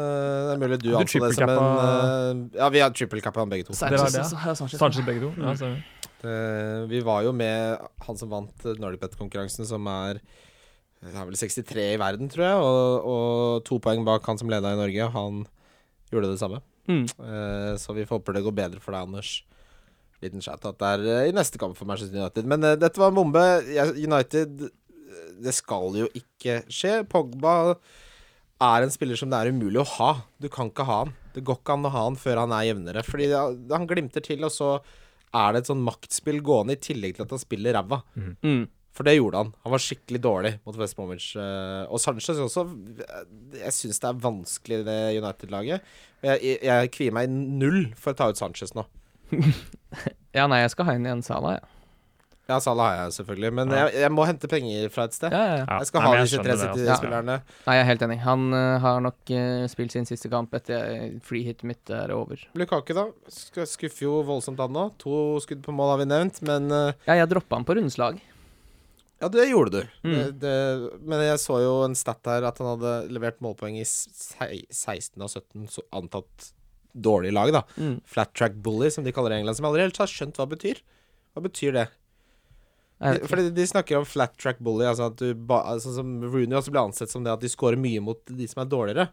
det 0.49 0.55
er 0.55 0.63
mulig 0.63 0.81
du 0.81 0.89
Du 0.89 0.97
anså 1.03 1.21
det 1.21 1.35
som 1.37 1.53
en 1.53 1.61
eh, 1.61 2.61
Ja, 2.63 2.71
vi 2.73 2.81
har 2.81 2.95
trippelcappa 2.97 3.45
han 3.45 3.53
begge 3.53 3.69
to. 3.69 3.77
Det 3.77 4.01
var 4.01 4.09
det, 4.09 4.25
ja. 4.25 4.55
Sanchez. 4.55 4.79
Sanchez 4.81 5.05
begge 5.05 5.27
to. 5.27 5.35
Ja, 5.37 5.53
så. 5.59 5.75
Eh, 6.25 6.89
vi 6.89 7.03
var 7.05 7.23
jo 7.27 7.35
med 7.37 7.85
han 8.07 8.19
som 8.19 8.33
vant 8.33 8.65
eh, 8.67 8.81
Nordic 8.81 9.05
Bet-konkurransen, 9.05 9.69
som 9.69 9.85
er 9.93 10.23
det 10.99 11.13
er 11.15 11.29
vel 11.29 11.37
63 11.39 11.85
i 11.93 11.99
verden, 12.01 12.27
tror 12.33 12.43
jeg, 12.43 12.63
og, 12.67 13.05
og 13.07 13.61
to 13.69 13.77
poeng 13.79 14.01
bak 14.07 14.25
han 14.27 14.41
som 14.41 14.51
leda 14.51 14.73
i 14.75 14.81
Norge. 14.81 15.13
Han 15.15 15.45
gjorde 16.11 16.33
det 16.33 16.41
samme. 16.41 16.59
Mm. 16.89 17.05
Eh, 17.05 17.75
så 17.81 17.95
vi 17.97 18.07
håper 18.09 18.37
det 18.37 18.45
går 18.47 18.57
bedre 18.57 18.83
for 18.83 18.97
deg, 18.97 19.07
Anders. 19.07 19.33
Liten 20.25 20.43
shout-out 20.43 20.81
der 20.81 21.05
er 21.05 21.29
i 21.29 21.35
neste 21.37 21.61
kamp 21.61 21.77
for 21.79 21.87
Manchester 21.89 22.19
United. 22.19 22.49
Men 22.49 22.65
uh, 22.67 22.75
dette 22.81 22.99
var 22.99 23.13
en 23.13 23.19
bombe. 23.21 23.45
United 23.95 24.65
eh, 24.67 25.27
Det 25.45 25.55
skal 25.55 26.01
jo 26.01 26.09
ikke 26.19 26.63
skje. 26.67 27.03
Pogba 27.11 27.77
er 28.59 28.83
en 28.83 28.91
spiller 28.91 29.19
som 29.21 29.31
det 29.31 29.39
er 29.39 29.53
umulig 29.55 29.83
å 29.85 29.91
ha. 29.99 30.13
Du 30.43 30.49
kan 30.51 30.73
ikke 30.73 30.89
ha 30.89 31.05
han. 31.05 31.15
Det 31.37 31.45
går 31.47 31.61
ikke 31.61 31.77
an 31.77 31.87
å 31.87 31.93
ha 31.95 32.07
han 32.09 32.19
før 32.19 32.43
han 32.43 32.57
er 32.57 32.73
jevnere. 32.73 33.05
Fordi 33.07 33.31
han 33.37 33.87
glimter 33.91 34.25
til, 34.25 34.43
og 34.49 34.51
så 34.51 34.73
er 35.37 35.53
det 35.53 35.63
et 35.63 35.71
sånn 35.71 35.85
maktspill 35.85 36.41
gående, 36.43 36.75
i 36.75 36.83
tillegg 36.83 37.15
til 37.15 37.29
at 37.29 37.37
han 37.37 37.43
spiller 37.43 37.79
ræva. 37.79 38.01
Mm. 38.19 38.65
For 38.99 39.07
det 39.07 39.15
gjorde 39.15 39.39
han. 39.45 39.51
Han 39.63 39.71
var 39.77 39.83
skikkelig 39.85 40.19
dårlig 40.25 40.51
mot 40.67 40.75
West 40.81 40.97
Bromwich. 40.99 41.29
eh, 41.39 41.85
Og 41.87 42.01
Sanchez 42.03 42.41
også. 42.43 42.65
Jeg 43.55 43.75
syns 43.77 44.01
det 44.03 44.09
er 44.11 44.21
vanskelig, 44.25 44.81
det 44.89 44.99
United-laget. 45.23 45.87
Jeg, 46.27 46.41
jeg, 46.43 46.59
jeg 46.67 46.91
kvier 46.97 47.15
meg 47.15 47.31
null 47.31 47.93
for 47.95 48.11
å 48.11 48.19
ta 48.19 48.27
ut 48.33 48.41
Sanchez 48.41 48.75
nå. 48.75 48.83
Ja, 50.37 50.45
nei, 50.51 50.61
jeg 50.65 50.71
skal 50.75 50.89
ha 50.89 50.95
inn 50.99 51.07
igjen 51.09 51.23
Salah, 51.25 51.59
ja. 51.59 51.75
Ja, 52.49 52.57
Salah 52.65 52.87
har 52.89 52.99
jeg 53.03 53.15
selvfølgelig, 53.19 53.51
men 53.59 53.71
Ja. 53.73 53.81
jeg, 53.89 54.01
jeg 54.07 54.13
må 54.17 54.25
hente 54.25 54.49
penger 54.49 54.87
fra 54.93 55.05
et 55.09 55.13
sted. 55.17 55.33
Ja, 55.35 55.41
ja, 55.45 55.57
ja. 55.61 55.79
Jeg 55.83 55.89
skal 55.91 56.01
ha 56.05 56.13
de 56.15 56.23
disse 56.25 56.39
tre 56.41 56.55
det. 56.55 56.61
City-spillerne. 56.63 57.35
Nei, 57.67 57.75
jeg 57.77 57.83
er 57.85 57.89
helt 57.91 58.05
enig. 58.07 58.17
Han 58.25 58.47
uh, 58.57 58.79
har 58.81 59.03
nok 59.05 59.33
uh, 59.37 59.67
spilt 59.69 59.93
sin 59.93 60.09
siste 60.09 60.31
kamp 60.33 60.55
etter 60.57 61.19
free 61.29 61.45
hit 61.45 61.61
mitt 61.69 61.93
er 61.93 62.13
over. 62.17 62.41
Lukaku, 62.57 62.95
da. 62.97 63.05
Skuffer 63.29 64.07
jo 64.07 64.23
voldsomt 64.29 64.63
han 64.65 64.73
nå. 64.73 64.87
To 65.05 65.37
skudd 65.45 65.61
på 65.67 65.75
mål 65.77 65.93
har 65.93 66.01
vi 66.01 66.09
nevnt, 66.09 66.41
men 66.49 66.73
uh, 66.73 66.95
Ja, 67.09 67.19
jeg 67.21 67.29
droppa 67.35 67.61
han 67.61 67.69
på 67.69 67.77
rundeslag. 67.77 68.17
Ja, 69.19 69.29
det 69.35 69.49
gjorde 69.49 69.81
du. 69.81 69.97
Mm. 70.07 70.15
Det, 70.15 70.27
det, 70.45 70.99
men 71.03 71.23
jeg 71.27 71.41
så 71.43 71.59
jo 71.65 71.73
en 71.83 71.97
stat 71.99 72.31
her 72.31 72.47
at 72.47 72.61
han 72.63 72.71
hadde 72.77 72.93
levert 73.11 73.41
målpoeng 73.43 73.81
i 73.81 73.87
16 73.87 75.25
av 75.25 75.33
17 75.33 75.67
så 75.75 75.83
antatt 75.99 76.53
dårlige 76.95 77.35
lag, 77.35 77.51
da. 77.55 77.65
Mm. 77.77 77.97
Flat 78.07 78.31
track 78.39 78.55
bully, 78.63 78.91
som 78.95 79.07
de 79.07 79.15
kaller 79.15 79.35
det 79.35 79.41
i 79.41 79.43
England, 79.43 79.59
som 79.59 79.67
jeg 79.67 79.73
aldri 79.73 79.87
helt 79.89 80.03
har 80.03 80.13
skjønt 80.13 80.39
hva 80.39 80.47
det 80.47 80.59
betyr. 80.59 80.83
Hva 81.35 81.45
betyr 81.45 81.75
det? 81.75 81.89
Fordi 82.99 83.51
de 83.55 83.67
snakker 83.71 84.01
om 84.01 84.07
flat 84.07 84.35
track 84.39 84.63
bully, 84.65 84.87
altså 84.89 85.11
at 85.13 85.19
du 85.21 85.35
ba, 85.35 85.63
altså 85.75 85.93
som 85.95 86.17
Rooney 86.25 86.57
også 86.59 86.75
ble 86.75 86.87
ansett 86.89 87.13
som 87.13 87.27
det 87.27 87.35
at 87.35 87.43
de 87.43 87.51
scorer 87.51 87.79
mye 87.79 88.03
mot 88.03 88.23
de 88.27 88.49
som 88.51 88.63
er 88.65 88.71
dårligere. 88.71 89.09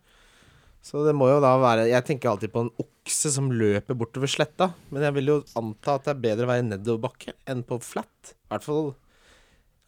Så 0.86 1.02
det 1.06 1.16
må 1.18 1.26
jo 1.32 1.40
da 1.42 1.56
være 1.58 1.88
Jeg 1.90 2.06
tenker 2.06 2.30
alltid 2.30 2.52
på 2.54 2.62
en 2.62 2.74
okse 2.82 3.32
som 3.34 3.48
løper 3.50 3.98
bortover 3.98 4.30
sletta, 4.30 4.70
men 4.94 5.06
jeg 5.06 5.16
vil 5.18 5.32
jo 5.32 5.38
anta 5.58 5.98
at 5.98 6.06
det 6.06 6.14
er 6.14 6.24
bedre 6.28 6.46
å 6.46 6.52
være 6.52 6.68
nedoverbakke 6.68 7.34
enn 7.50 7.66
på 7.66 7.80
flat. 7.82 8.36
I 8.46 8.54
hvert 8.54 8.66
fall 8.66 8.92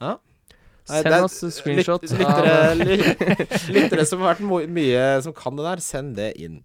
Ja. 0.03 0.17
Nei, 0.87 1.01
Send 1.01 1.13
er- 1.17 1.23
oss 1.25 1.39
screenshot 1.57 2.03
lyt- 2.07 2.19
lyttere, 2.21 2.75
ly- 2.79 3.37
lyttere 3.75 4.05
som 4.07 4.21
har 4.23 4.37
vært 4.37 4.69
mye 4.71 5.07
som 5.25 5.33
kan 5.35 5.57
det 5.59 5.65
der, 5.67 5.81
send 5.83 6.15
det 6.19 6.29
inn. 6.39 6.61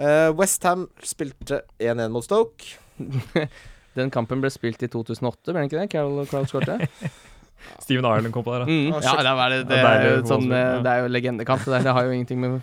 Uh, 0.00 0.32
Westham 0.34 0.88
spilte 1.06 1.60
1-1 1.78 2.10
mot 2.10 2.26
Stoke. 2.26 2.72
Den 3.98 4.10
kampen 4.10 4.40
ble 4.42 4.48
spilt 4.50 4.82
i 4.82 4.88
2008, 4.90 5.52
ble 5.52 5.60
den 5.60 5.68
ikke 5.68 5.78
det? 5.78 5.90
Carol 5.92 6.24
Crowd 6.26 6.48
skårte? 6.50 6.78
Steven 7.84 8.02
Ireland 8.08 8.32
kom 8.34 8.42
på 8.42 8.50
der, 8.56 8.64
da. 8.64 8.66
Mm. 8.66 8.88
Ja, 9.04 9.12
det, 9.22 9.58
det, 9.60 9.66
det, 9.70 9.78
er 9.86 10.06
jo 10.08 10.22
sånn, 10.26 10.48
eh, 10.50 10.80
det 10.82 10.90
er 10.96 11.04
jo 11.04 11.10
legendekamp. 11.12 11.62
Det, 11.62 11.82
det 11.84 11.92
har 11.94 12.08
jo 12.08 12.16
ingenting 12.16 12.40
med 12.42 12.56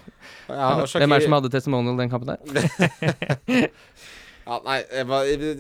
Ja, 0.50 0.74
Hvem 0.84 1.14
er 1.16 1.22
det 1.22 1.28
som 1.30 1.36
hadde 1.38 1.52
testimonial 1.54 2.02
den 2.02 2.12
kampen 2.12 2.34
der? 2.34 3.70
Ja, 4.50 4.58
nei, 4.66 4.80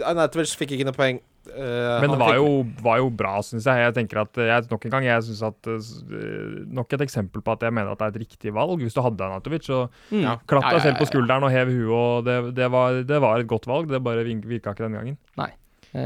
Anatovic 0.10 0.52
fikk 0.60 0.74
ikke 0.76 0.89
noe 0.89 0.97
poeng. 0.97 1.22
Eh, 1.48 2.02
Men 2.04 2.12
det 2.12 2.18
var 2.20 2.34
fikk- 2.34 2.42
jo, 2.42 2.84
var 2.84 2.98
jo 3.00 3.10
bra, 3.10 3.38
syns 3.42 3.64
jeg. 3.66 3.80
Jeg 3.88 3.94
tenker 3.96 4.20
at, 4.22 4.36
jeg, 4.36 4.68
Nok 4.70 4.86
en 4.86 4.92
gang, 4.92 5.04
jeg 5.08 5.24
synes 5.24 5.42
at 5.48 5.70
uh, 5.72 6.66
Nok 6.80 6.94
et 6.94 7.02
eksempel 7.08 7.42
på 7.42 7.52
at 7.56 7.62
jeg 7.66 7.74
mener 7.74 7.92
at 7.94 7.98
det 8.02 8.06
er 8.10 8.14
et 8.18 8.22
riktig 8.28 8.54
valg. 8.54 8.76
Hvis 8.84 8.94
du 8.94 9.02
hadde 9.02 9.24
Anatovic, 9.26 9.64
så 9.66 9.88
Mm. 10.12 10.22
Ja. 10.26 10.36
klapp 10.46 10.64
Ja, 10.68 10.70
deg 10.70 10.78
ja, 10.80 10.84
selv 10.84 10.98
på 11.00 11.06
ja, 11.06 11.08
ja. 11.08 11.12
skulderen 11.14 11.44
og 11.48 11.52
hev 11.52 11.68
huet, 11.72 11.96
og 11.96 12.26
det, 12.26 12.38
det, 12.56 12.68
var, 12.72 13.00
det 13.04 13.22
var 13.22 13.40
et 13.40 13.48
godt 13.48 13.66
valg. 13.72 13.88
Det 13.90 14.04
bare 14.04 14.24
virka 14.28 14.72
ikke 14.76 14.86
den 14.90 14.94
gangen. 15.00 15.18
Nei. 15.38 15.50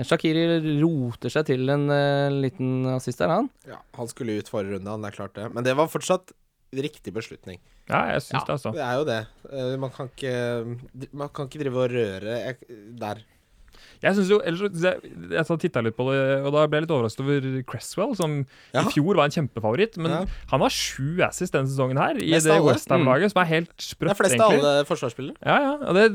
Shakiri 0.07 0.43
roter 0.79 1.29
seg 1.33 1.45
til 1.49 1.67
en 1.73 1.89
uh, 1.91 2.29
liten 2.31 2.85
assist 2.93 3.19
der, 3.19 3.27
han. 3.33 3.49
Ja, 3.67 3.81
han 3.97 4.07
skulle 4.07 4.37
ut 4.39 4.47
forrige 4.47 4.77
runde, 4.77 4.87
han, 4.89 5.01
det 5.03 5.11
er 5.11 5.17
klart 5.17 5.33
det. 5.35 5.49
Men 5.53 5.63
det 5.67 5.75
var 5.75 5.89
fortsatt 5.91 6.31
riktig 6.73 7.11
beslutning. 7.13 7.59
Ja, 7.89 8.05
jeg 8.13 8.21
syns 8.23 8.39
Ja. 8.39 8.45
det, 8.47 8.53
altså. 8.55 8.71
Det 8.71 8.81
er 8.81 8.95
jo 8.95 9.03
det. 9.05 9.77
Man, 9.81 9.91
kan 9.91 10.07
ikke, 10.07 11.11
man 11.11 11.29
kan 11.35 11.49
ikke 11.49 11.59
drive 11.65 11.83
og 11.83 11.91
røre 11.91 12.55
der. 12.97 13.19
Jeg 14.03 14.17
synes 14.17 14.29
jo, 14.33 14.39
ellers, 14.43 14.81
jeg, 14.83 15.11
jeg 15.31 15.59
titta 15.63 15.81
litt 15.85 15.95
på 15.95 16.05
det, 16.11 16.19
og 16.43 16.49
da 16.51 16.65
ble 16.67 16.79
jeg 16.81 16.85
litt 16.85 16.91
overrasket 16.93 17.23
over 17.23 17.45
Cresswell, 17.71 18.15
som 18.19 18.33
Ja. 18.73 18.81
i 18.83 18.91
fjor 18.91 19.15
var 19.15 19.29
en 19.29 19.31
kjempefavoritt. 19.31 19.95
Men 19.97 20.11
Ja. 20.11 20.25
han 20.51 20.59
har 20.65 20.69
sju 20.69 21.21
assists 21.23 21.51
denne 21.55 21.67
sesongen 21.71 21.97
her, 21.97 22.19
i 22.19 22.31
Mest 22.35 22.45
det. 22.47 22.59
Westham-laget, 22.61 23.31
som 23.31 23.41
er 23.43 23.49
helt 23.53 23.77
Det 23.77 24.09
er 24.11 24.19
flest 24.19 24.39
av 24.41 24.51
alle 24.51 24.73
forsvarsspillere. 24.85 25.37
Ja, 25.45 25.57
ja, 25.59 25.73
og 25.87 25.95
det 25.95 26.09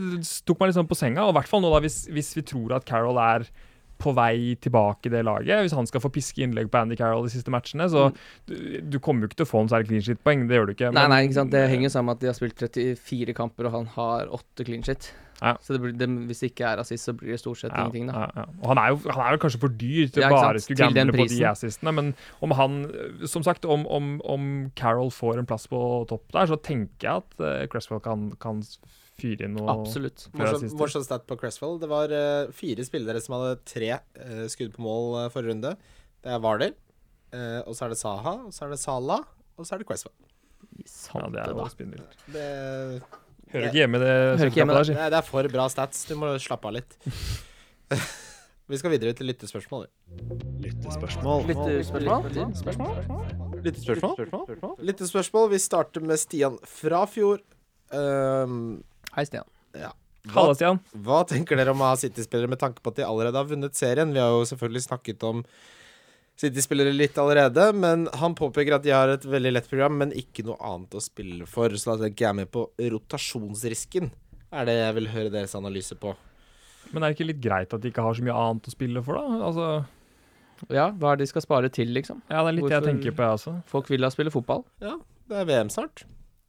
tok 0.45 0.61
meg 0.61 0.69
litt 0.69 0.77
sånn 0.77 0.89
på 0.91 0.97
senga, 1.01 1.25
og 1.25 1.33
i 1.35 1.39
hvert 1.41 1.49
fall 1.49 1.63
nå 1.65 1.73
da 1.73 1.81
hvis, 1.81 2.07
hvis 2.13 2.35
vi 2.37 2.43
tror 2.43 2.77
at 2.77 2.85
Carroll 2.85 3.19
er 3.19 3.49
på 3.99 4.13
vei 4.15 4.55
tilbake 4.63 5.11
i 5.11 5.13
det 5.13 5.25
laget. 5.27 5.65
Hvis 5.67 5.75
han 5.75 5.87
skal 5.91 6.03
få 6.05 6.11
piske 6.15 6.43
innlegg 6.47 6.71
på 6.71 6.79
Andy 6.81 6.97
Carroll 6.99 7.27
de 7.27 7.33
siste 7.35 7.51
matchene, 7.51 7.89
så 7.91 8.09
du, 8.47 8.55
du 8.87 8.99
kommer 9.03 9.27
jo 9.27 9.31
ikke 9.33 9.41
til 9.43 9.49
å 9.49 9.53
få 9.53 9.63
en 9.65 9.71
særlig 9.73 9.91
clean 9.91 10.05
shit-poeng. 10.07 10.47
Det 10.49 10.59
gjør 10.59 10.69
du 10.71 10.75
ikke. 10.77 10.93
Nei, 10.93 11.03
men- 11.03 11.11
nei, 11.17 11.23
ikke 11.27 11.41
sant. 11.41 11.51
Det 11.55 11.65
henger 11.71 11.91
sammen 11.95 12.13
med 12.13 12.19
at 12.19 12.27
de 12.27 12.31
har 12.31 12.39
spilt 12.39 12.63
34 12.63 13.35
kamper, 13.35 13.67
og 13.67 13.73
han 13.81 13.91
har 13.99 14.31
8 14.39 14.65
clean 14.69 14.83
shit. 14.87 15.11
Ja. 15.39 15.53
Så 15.63 15.77
det 15.77 15.81
blir, 15.83 15.93
det, 15.95 16.09
hvis 16.27 16.41
det 16.43 16.49
ikke 16.51 16.67
er 16.67 16.81
assist, 16.83 17.05
så 17.07 17.13
blir 17.15 17.31
det 17.31 17.39
stort 17.39 17.61
sett 17.61 17.71
Ja, 17.71 17.85
ingenting, 17.87 18.09
da. 18.11 18.25
ja. 18.35 18.45
Og 18.59 18.73
han 18.73 18.79
er 18.83 18.89
jo 18.91 18.97
han 19.15 19.21
er 19.23 19.37
jo 19.37 19.43
kanskje 19.45 19.61
for 19.63 19.69
dyr 19.71 20.09
til 20.11 20.25
Ja, 20.25 20.31
bare 20.35 20.59
skulle 20.59 20.89
gamble 20.91 21.15
på 21.15 21.29
de 21.31 21.45
assistene, 21.47 21.93
men 21.95 22.09
om 22.43 22.51
han 22.59 22.91
Som 23.31 23.45
sagt, 23.47 23.65
om, 23.65 23.87
om, 23.87 24.21
om 24.27 24.73
Carroll 24.75 25.13
får 25.15 25.39
en 25.39 25.47
plass 25.47 25.69
på 25.71 25.79
topp 26.11 26.27
der, 26.35 26.51
så 26.51 26.59
tenker 26.59 27.07
jeg 27.07 27.23
at 27.23 27.39
uh, 27.39 27.67
Cresswell 27.71 28.03
kan, 28.03 28.33
kan 28.43 28.65
fyre 29.19 29.49
inn 29.49 29.57
noe 29.59 29.71
Absolutt. 29.73 30.27
Morsom, 30.35 31.05
stat 31.05 31.27
på 31.29 31.39
Cresswell. 31.41 31.79
Det 31.83 31.89
var 31.91 32.13
uh, 32.15 32.51
fire 32.55 32.85
spillere 32.87 33.23
som 33.23 33.37
hadde 33.39 33.59
tre 33.69 33.93
uh, 33.99 34.45
skudd 34.51 34.75
på 34.77 34.85
mål 34.85 35.09
uh, 35.17 35.25
forrige 35.35 35.55
runde. 35.55 35.75
Det 36.25 36.35
er 36.35 36.65
eh, 36.67 37.61
og 37.63 37.77
så 37.77 37.87
er 37.87 37.95
det 37.95 37.99
Saha, 38.01 38.35
og 38.49 38.53
så 38.53 38.65
er 38.67 38.73
det 38.75 38.81
Salah, 38.83 39.25
og 39.57 39.67
så 39.67 39.77
er 39.77 39.83
det 39.83 39.87
Cresswell. 39.89 40.15
Ja, 41.15 41.29
det 41.31 41.43
er 41.43 41.53
jo 41.55 41.67
spinnvilt. 41.71 42.25
Det, 42.35 42.47
Hører 43.49 43.69
ikke 43.71 43.79
hjemme 43.79 44.01
det 44.03 44.11
Hører 44.13 44.51
ikke 44.51 44.61
hjemme 44.61 44.75
der, 44.77 44.89
det, 44.91 44.97
er, 44.99 45.13
det 45.15 45.19
er 45.21 45.27
for 45.27 45.49
bra 45.53 45.69
stats. 45.73 46.03
Du 46.09 46.17
må 46.19 46.35
slappe 46.43 46.69
av 46.69 46.75
litt. 46.77 46.99
Vi 48.69 48.77
skal 48.77 48.93
videre 48.93 49.15
til 49.17 49.31
lyttespørsmål. 49.31 49.87
Lyttespørsmål. 50.65 51.47
Lyttespørsmål. 51.49 52.27
Lyttespørsmål? 53.65 54.75
Lyttespørsmål. 54.85 55.49
Vi 55.55 55.61
starter 55.65 56.05
med 56.05 56.21
Stian 56.21 56.59
fra 56.69 57.07
fjor. 57.09 57.41
Um, 57.89 58.83
Hei, 59.15 59.25
Stian. 59.27 59.45
hva, 59.75 59.93
Halla, 60.35 60.55
Stian. 60.55 60.79
hva 60.95 61.23
tenker 61.29 61.57
dere 61.57 61.73
om 61.75 61.81
å 61.83 61.91
ha 61.93 61.97
City-spillere 62.01 62.51
med 62.53 62.61
tanke 62.61 62.83
på 62.85 62.93
at 62.93 62.97
de 63.01 63.07
allerede 63.07 63.39
har 63.41 63.49
vunnet 63.49 63.75
serien? 63.79 64.13
Vi 64.13 64.21
har 64.23 64.31
jo 64.35 64.45
selvfølgelig 64.51 64.85
snakket 64.89 65.23
om 65.29 65.45
City-spillere 66.39 66.93
litt 66.95 67.17
allerede, 67.19 67.73
men 67.75 68.07
han 68.21 68.35
påpeker 68.39 68.77
at 68.77 68.85
de 68.85 68.93
har 68.95 69.11
et 69.11 69.25
veldig 69.27 69.51
lett 69.57 69.69
program, 69.71 69.97
men 69.99 70.13
ikke 70.15 70.45
noe 70.47 70.55
annet 70.63 70.95
å 70.95 71.03
spille 71.03 71.49
for. 71.51 71.73
Så 71.75 71.97
da 71.97 72.05
tenker 72.07 72.29
jeg 72.29 72.37
med 72.45 72.51
på 72.55 72.69
rotasjonsrisken. 72.79 74.11
Er 74.55 74.69
det 74.69 74.77
jeg 74.79 74.95
vil 75.01 75.09
høre 75.13 75.33
deres 75.35 75.57
analyse 75.59 75.97
på. 75.99 76.15
Men 76.93 77.03
er 77.03 77.11
det 77.11 77.19
ikke 77.19 77.27
litt 77.33 77.41
greit 77.45 77.75
at 77.75 77.83
de 77.83 77.91
ikke 77.91 78.05
har 78.07 78.15
så 78.17 78.23
mye 78.25 78.37
annet 78.39 78.69
å 78.71 78.73
spille 78.73 79.03
for, 79.05 79.19
da? 79.19 79.41
Altså, 79.49 79.67
Ja, 80.75 80.89
hva 80.91 81.13
er 81.13 81.19
det 81.19 81.27
de 81.27 81.31
skal 81.33 81.43
spare 81.45 81.69
til, 81.71 81.91
liksom? 81.95 82.23
ja, 82.31 82.41
det 82.43 82.49
er 82.53 82.57
litt 82.57 82.65
det 82.71 82.79
jeg 82.79 82.87
tenker 82.87 83.13
på, 83.15 83.23
jeg 83.27 83.37
også. 83.39 83.53
Folk 83.71 83.91
vil 83.91 84.01
da 84.07 84.09
spille 84.11 84.31
fotball. 84.35 84.65
Ja, 84.83 84.95
det 85.31 85.37
er 85.43 85.45
VM 85.51 85.69
snart. 85.71 86.05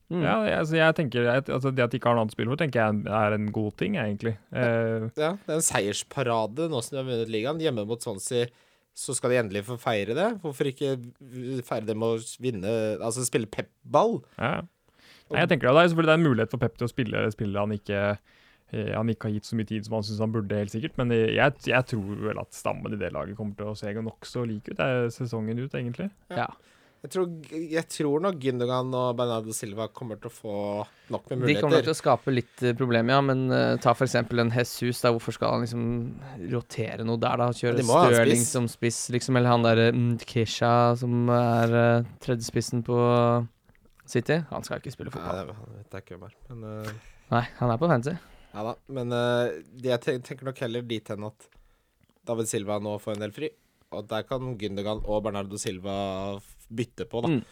Mm. 0.09 0.23
Ja, 0.25 0.35
jeg, 0.47 0.55
altså, 0.57 0.73
jeg 0.79 0.95
tenker 0.97 1.27
altså, 1.29 1.69
Det 1.69 1.83
at 1.85 1.91
de 1.93 1.99
ikke 1.99 2.09
har 2.09 2.15
noe 2.17 2.23
annet 2.25 2.33
å 2.33 2.37
spille 2.37 2.49
for, 2.49 2.57
tenker 2.57 2.81
jeg 2.81 3.19
er 3.19 3.35
en 3.35 3.51
god 3.53 3.75
ting, 3.77 3.97
egentlig. 4.01 4.33
Eh, 4.49 5.05
Ja, 5.19 5.35
det 5.37 5.53
er 5.53 5.59
en 5.59 5.67
seiersparade 5.67 6.65
nå 6.71 6.81
som 6.81 6.95
de 6.95 7.03
har 7.03 7.05
vunnet 7.11 7.29
ligaen. 7.29 7.61
Hjemme 7.61 7.85
mot 7.85 8.01
Swansea 8.01 8.49
så 8.99 9.13
skal 9.15 9.31
de 9.31 9.37
endelig 9.43 9.63
få 9.67 9.77
feire 9.79 10.15
det. 10.17 10.27
Hvorfor 10.41 10.67
ikke 10.71 10.95
feire 11.67 11.85
det 11.87 11.95
med 11.95 12.17
å 12.17 12.41
vinne 12.41 12.73
Altså 12.97 13.23
spille 13.27 13.49
pep-ball? 13.49 14.19
ja. 14.41 14.59
Nei, 15.29 15.43
jeg 15.43 15.49
tenker 15.51 15.69
Det 15.69 15.83
er 15.83 15.89
selvfølgelig 15.91 16.09
det 16.09 16.13
er 16.15 16.19
en 16.23 16.25
mulighet 16.25 16.53
for 16.55 16.61
Pep 16.63 16.77
til 16.79 16.87
å 16.87 16.89
spille 16.89 17.19
spillet 17.29 17.59
han 17.61 17.73
ikke 17.75 17.97
eh, 18.73 18.87
han 18.95 19.11
ikke 19.13 19.27
har 19.27 19.35
gitt 19.35 19.45
så 19.45 19.57
mye 19.59 19.67
tid 19.69 19.85
som 19.85 19.99
han 19.99 20.07
syns 20.07 20.23
han 20.23 20.33
burde, 20.33 20.57
helt 20.57 20.73
sikkert. 20.73 20.95
Men 20.97 21.13
jeg, 21.13 21.53
jeg 21.69 21.85
tror 21.91 22.23
vel 22.25 22.41
at 22.41 22.57
stammen 22.57 22.95
i 22.95 22.97
det 22.97 23.11
laget 23.13 23.37
kommer 23.37 23.53
til 23.59 23.69
å 23.69 23.75
se 23.77 23.93
nokså 23.93 24.47
lik 24.49 24.71
ut. 24.71 24.79
Det 24.79 24.87
er 24.89 25.13
sesongen 25.13 25.61
ut, 25.61 25.77
egentlig. 25.77 26.09
Ja. 26.33 26.47
Jeg 26.99 27.11
tror, 27.13 27.27
jeg 27.55 27.85
tror 27.87 28.23
nok 28.25 28.39
Gündogan 28.43 28.89
og 28.91 29.13
Bernardo 29.15 29.53
Silva 29.55 29.85
kommer 29.95 30.17
til 30.19 30.27
å 30.27 30.33
få 30.35 30.55
nok 31.13 31.29
med 31.29 31.45
muligheter. 31.45 31.61
De 31.61 31.63
kommer 31.63 31.85
til 31.85 31.93
å 31.93 31.95
skape 31.95 32.33
litt 32.33 32.63
uh, 32.65 32.73
problemer, 32.75 33.13
ja. 33.15 33.19
Men 33.23 33.45
uh, 33.53 33.77
ta 33.79 33.93
eksempel 33.95 34.43
en 34.43 34.51
Jesus. 34.51 34.99
Da. 34.99 35.13
Hvorfor 35.15 35.37
skal 35.37 35.55
han 35.55 35.63
liksom 35.63 35.85
rotere 36.51 37.05
noe 37.07 37.21
der, 37.23 37.39
da? 37.39 37.47
Kjøre 37.55 37.85
Stirling 37.87 38.43
som 38.43 38.67
spiss, 38.71 39.05
liksom. 39.15 39.39
Eller 39.39 39.55
han 39.55 39.63
derre 39.63 39.93
mm, 39.95 40.17
Kesha 40.27 40.73
som 40.99 41.31
er 41.31 41.77
uh, 41.77 42.09
tredjespissen 42.25 42.83
på 42.83 42.99
City. 44.09 44.41
Han 44.51 44.67
skal 44.67 44.83
ikke 44.83 44.91
spille 44.97 45.13
Nei, 45.13 45.21
fotball. 45.21 45.39
det 45.39 45.55
han 45.55 45.79
vet 45.79 45.95
jeg 45.95 46.05
ikke 46.05 46.17
hvem 46.17 46.27
er. 46.27 46.35
Men, 46.51 46.67
uh... 46.67 47.15
Nei, 47.31 47.45
han 47.61 47.71
er 47.71 47.79
på 47.79 47.91
fancy. 47.93 48.17
ja 48.57 48.67
da. 48.67 48.75
Men 48.99 49.15
uh, 49.15 49.55
jeg 49.87 50.03
tenker 50.03 50.51
nok 50.51 50.59
heller 50.67 50.83
dit 50.91 51.15
hen 51.15 51.31
at 51.31 51.47
David 52.27 52.51
Silva 52.51 52.81
nå 52.83 52.99
får 52.99 53.15
en 53.15 53.23
del 53.29 53.39
fri. 53.39 53.53
Og 53.95 54.05
der 54.09 54.25
kan 54.27 54.53
Gündogan 54.59 55.01
og 55.01 55.23
Bernardo 55.25 55.57
Silva 55.57 56.37
bytte 56.69 57.07
på, 57.09 57.23
da. 57.25 57.33
Mm. 57.33 57.43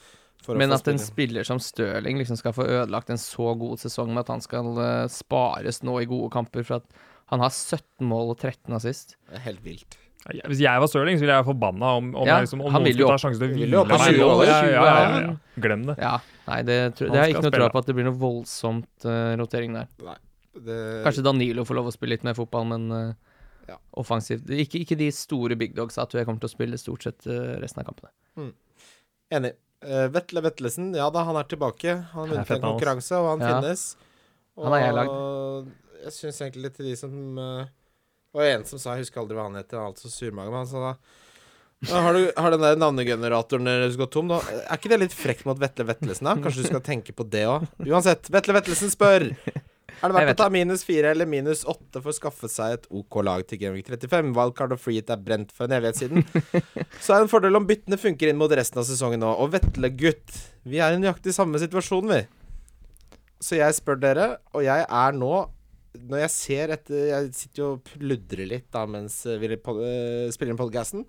for 0.45 0.53
å 0.53 0.61
Men 0.61 0.69
få 0.69 0.77
at 0.77 0.89
en 0.91 1.01
spiller 1.01 1.47
som 1.47 1.61
Stirling 1.61 2.19
liksom 2.21 2.37
skal 2.37 2.53
få 2.53 2.67
ødelagt 2.69 3.09
en 3.09 3.21
så 3.21 3.53
god 3.57 3.81
sesong 3.81 4.11
med 4.13 4.25
at 4.25 4.33
han 4.35 4.43
skal 4.45 4.69
uh, 4.77 5.07
spares 5.09 5.81
nå 5.87 5.97
i 6.03 6.09
gode 6.09 6.29
kamper 6.33 6.67
for 6.67 6.83
at 6.83 6.99
han 7.33 7.41
har 7.43 7.49
17 7.51 8.05
mål 8.07 8.35
og 8.35 8.37
13 8.37 8.77
assist. 8.77 9.17
Det 9.27 9.41
er 9.41 9.47
helt 9.49 9.65
vilt. 9.65 9.97
Hvis 10.27 10.61
jeg 10.61 10.81
var 10.81 10.89
Stirling, 10.91 11.17
så 11.17 11.23
ville 11.23 11.35
jeg 11.35 11.41
være 11.41 11.47
forbanna 11.47 11.91
om, 11.97 12.07
om, 12.13 12.27
Ja, 12.27 12.37
jeg 12.37 12.47
liksom, 12.47 12.61
om 12.61 12.73
han 12.73 12.83
noen 12.83 12.89
vil 12.89 13.01
jo 13.01 13.07
skulle 13.07 13.17
ta 13.17 13.23
sjansen 13.23 13.41
til 13.41 13.47
å 13.47 13.51
Vil 13.51 13.61
hvile 13.63 13.83
meg. 13.87 14.01
20 14.03 14.23
år, 14.27 14.41
Ja, 14.47 14.57
ja, 14.67 14.85
ja, 14.85 15.19
ja, 15.23 15.61
Glem 15.65 15.85
det. 15.87 15.95
Ja, 16.03 16.15
nei, 16.49 16.57
det, 16.67 16.77
tror, 16.97 17.11
det 17.13 17.21
har 17.21 17.29
jeg 17.29 17.37
ikke 17.37 17.45
noe 17.47 17.55
tro 17.57 17.69
på 17.73 17.81
at 17.81 17.89
det 17.89 17.95
blir 17.97 18.07
noe 18.09 18.19
voldsomt 18.21 19.07
uh, 19.07 19.33
rotering 19.39 19.77
der. 19.77 20.17
Det, 20.57 20.77
Kanskje 21.05 21.23
Danilo 21.25 21.65
får 21.69 21.79
lov 21.79 21.89
å 21.91 21.95
spille 21.95 22.17
litt 22.17 22.27
mer 22.27 22.35
fotball, 22.37 22.67
men 22.69 22.87
uh, 22.91 23.26
Ja. 23.67 23.77
offensivt 23.99 24.47
Ikke, 24.53 24.79
ikke 24.83 24.95
de 24.99 25.09
store 25.11 25.57
big 25.59 25.73
dogs 25.75 25.97
at 25.99 26.13
jeg 26.15 26.27
kommer 26.27 26.39
til 26.43 26.49
å 26.49 26.53
spille 26.53 26.79
stort 26.79 27.03
sett 27.03 27.27
uh, 27.27 27.57
resten 27.61 27.83
av 27.83 27.89
kampene. 27.89 28.51
Enig. 29.33 29.53
Uh, 29.83 30.07
Vetle 30.09 30.41
Vetlesen, 30.45 30.93
ja 30.97 31.09
da, 31.13 31.25
han 31.27 31.37
er 31.37 31.49
tilbake. 31.51 31.97
Han 32.13 32.21
har 32.23 32.31
er 32.31 32.37
vunnet 32.37 32.53
en 32.55 32.63
konkurranse, 32.63 33.19
og 33.19 33.27
han 33.33 33.43
Ja. 33.43 33.51
finnes. 33.57 33.83
Han 34.57 34.73
har 34.73 34.85
jeg 34.85 34.95
lagd. 34.97 35.73
jeg 36.05 36.13
syns 36.15 36.41
egentlig 36.41 36.63
litt 36.63 36.77
til 36.79 36.87
de 36.89 36.95
som 36.97 37.13
uh, 37.37 37.67
Og 38.33 38.41
en 38.41 38.65
som 38.65 38.79
sa, 38.79 38.95
jeg 38.95 39.05
husker 39.05 39.21
aldri 39.21 39.37
hva 39.37 39.49
han 39.49 39.59
het, 39.59 39.71
han 39.71 39.83
er 39.83 39.91
altså 39.91 40.09
surmage, 40.09 40.49
men 40.49 40.63
han 40.63 40.71
sa 40.71 40.83
da 40.87 40.95
har, 41.85 42.13
du, 42.13 42.31
har 42.35 42.51
den 42.51 42.63
der 42.65 42.79
navnegeneratoren 42.81 43.67
deres 43.69 43.97
gått 43.99 44.15
tom, 44.15 44.31
da? 44.31 44.39
Er 44.65 44.79
ikke 44.79 44.89
det 44.89 44.97
litt 45.03 45.13
frekt 45.13 45.45
mot 45.45 45.59
Vetle 45.61 45.85
Vetlesen, 45.85 46.25
da? 46.25 46.33
Kanskje 46.41 46.63
du 46.63 46.69
skal 46.71 46.81
tenke 46.81 47.13
på 47.13 47.25
det 47.29 47.43
òg? 47.45 47.67
Uansett, 47.85 48.31
Vetle 48.33 48.55
Vetlesen 48.57 48.89
spør. 48.89 49.27
Er 49.97 50.11
det 50.11 50.17
verdt 50.17 50.33
å 50.35 50.43
ta 50.43 50.47
minus 50.53 50.83
fire 50.85 51.11
eller 51.13 51.29
minus 51.29 51.63
åtte 51.67 52.01
for 52.03 52.11
å 52.11 52.15
skaffe 52.15 52.49
seg 52.51 52.75
et 52.75 52.87
OK 52.93 53.17
lag 53.25 53.41
til 53.49 53.61
Gameweek 53.61 53.87
35? 53.89 54.33
Wildcard 54.35 54.75
og 54.75 54.81
freehit 54.81 55.09
er 55.13 55.21
brent 55.23 55.53
for 55.55 55.65
en 55.65 55.77
evighet 55.79 55.97
siden. 56.03 56.25
Så 57.03 57.15
er 57.15 57.21
det 57.21 57.25
en 57.25 57.31
fordel 57.31 57.57
om 57.57 57.65
byttene 57.67 57.97
funker 58.01 58.29
inn 58.29 58.39
mot 58.39 58.53
resten 58.53 58.81
av 58.81 58.85
sesongen 58.89 59.23
nå. 59.23 59.31
Og 59.41 59.51
Vetle, 59.55 59.89
gutt, 59.97 60.37
vi 60.67 60.81
er 60.83 60.93
i 60.93 61.01
nøyaktig 61.01 61.33
samme 61.35 61.61
situasjon, 61.63 62.13
vi. 62.13 62.21
Så 63.41 63.57
jeg 63.57 63.77
spør 63.79 64.01
dere, 64.01 64.31
og 64.53 64.65
jeg 64.65 64.85
er 64.85 65.13
nå 65.13 65.33
Når 66.09 66.21
jeg 66.23 66.31
ser 66.33 66.71
etter 66.73 67.03
Jeg 67.11 67.27
sitter 67.37 67.61
jo 67.61 67.67
og 67.75 67.83
pludrer 67.85 68.49
litt 68.49 68.65
da 68.73 68.83
mens 68.89 69.19
vi 69.25 69.49
eh, 69.53 70.29
spiller 70.33 70.53
inn 70.53 70.59
podcasten. 70.59 71.05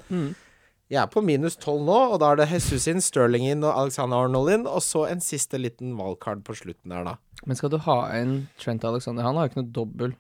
Jeg 0.89 1.03
er 1.03 1.09
på 1.13 1.21
minus 1.21 1.59
12 1.61 1.83
nå, 1.85 1.97
og 2.15 2.21
da 2.23 2.31
er 2.33 2.39
det 2.41 2.47
Jesus 2.55 2.87
inn, 2.89 3.03
Sterling 3.05 3.45
inn 3.51 3.65
og 3.67 3.75
Alexander 3.77 4.25
Arnold 4.25 4.49
inn, 4.55 4.63
og 4.69 4.81
så 4.85 5.05
en 5.11 5.21
siste 5.21 5.61
liten 5.61 5.93
wildcard 5.99 6.41
på 6.47 6.57
slutten 6.57 6.95
der, 6.95 7.05
da. 7.05 7.19
Men 7.45 7.59
skal 7.59 7.73
du 7.75 7.77
ha 7.85 7.99
en 8.17 8.39
Trent 8.61 8.87
Alexander? 8.89 9.27
Han 9.27 9.37
har 9.37 9.47
jo 9.47 9.53
ikke 9.53 9.61
noe 9.61 9.75
dobbel. 9.77 10.15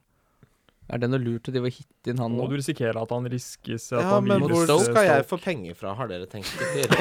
Er 0.88 1.00
det 1.02 1.08
noe 1.12 1.20
lurt 1.20 1.48
å 1.50 1.52
de 1.52 1.60
og 1.60 1.68
hitte 1.68 2.12
inn 2.12 2.20
han 2.20 2.32
Må 2.32 2.46
nå? 2.46 2.52
du 2.52 2.60
risikere 2.62 2.96
at 2.96 3.10
han 3.12 3.26
riskes 3.28 3.90
at 3.92 3.98
Ja, 4.00 4.12
han 4.14 4.28
men 4.28 4.44
hvor 4.48 4.64
skal 4.80 5.04
jeg 5.04 5.26
få 5.28 5.36
penger 5.40 5.76
fra, 5.76 5.92
har 5.98 6.08
dere 6.08 6.28
tenkt 6.30 6.48
litt? 6.56 6.94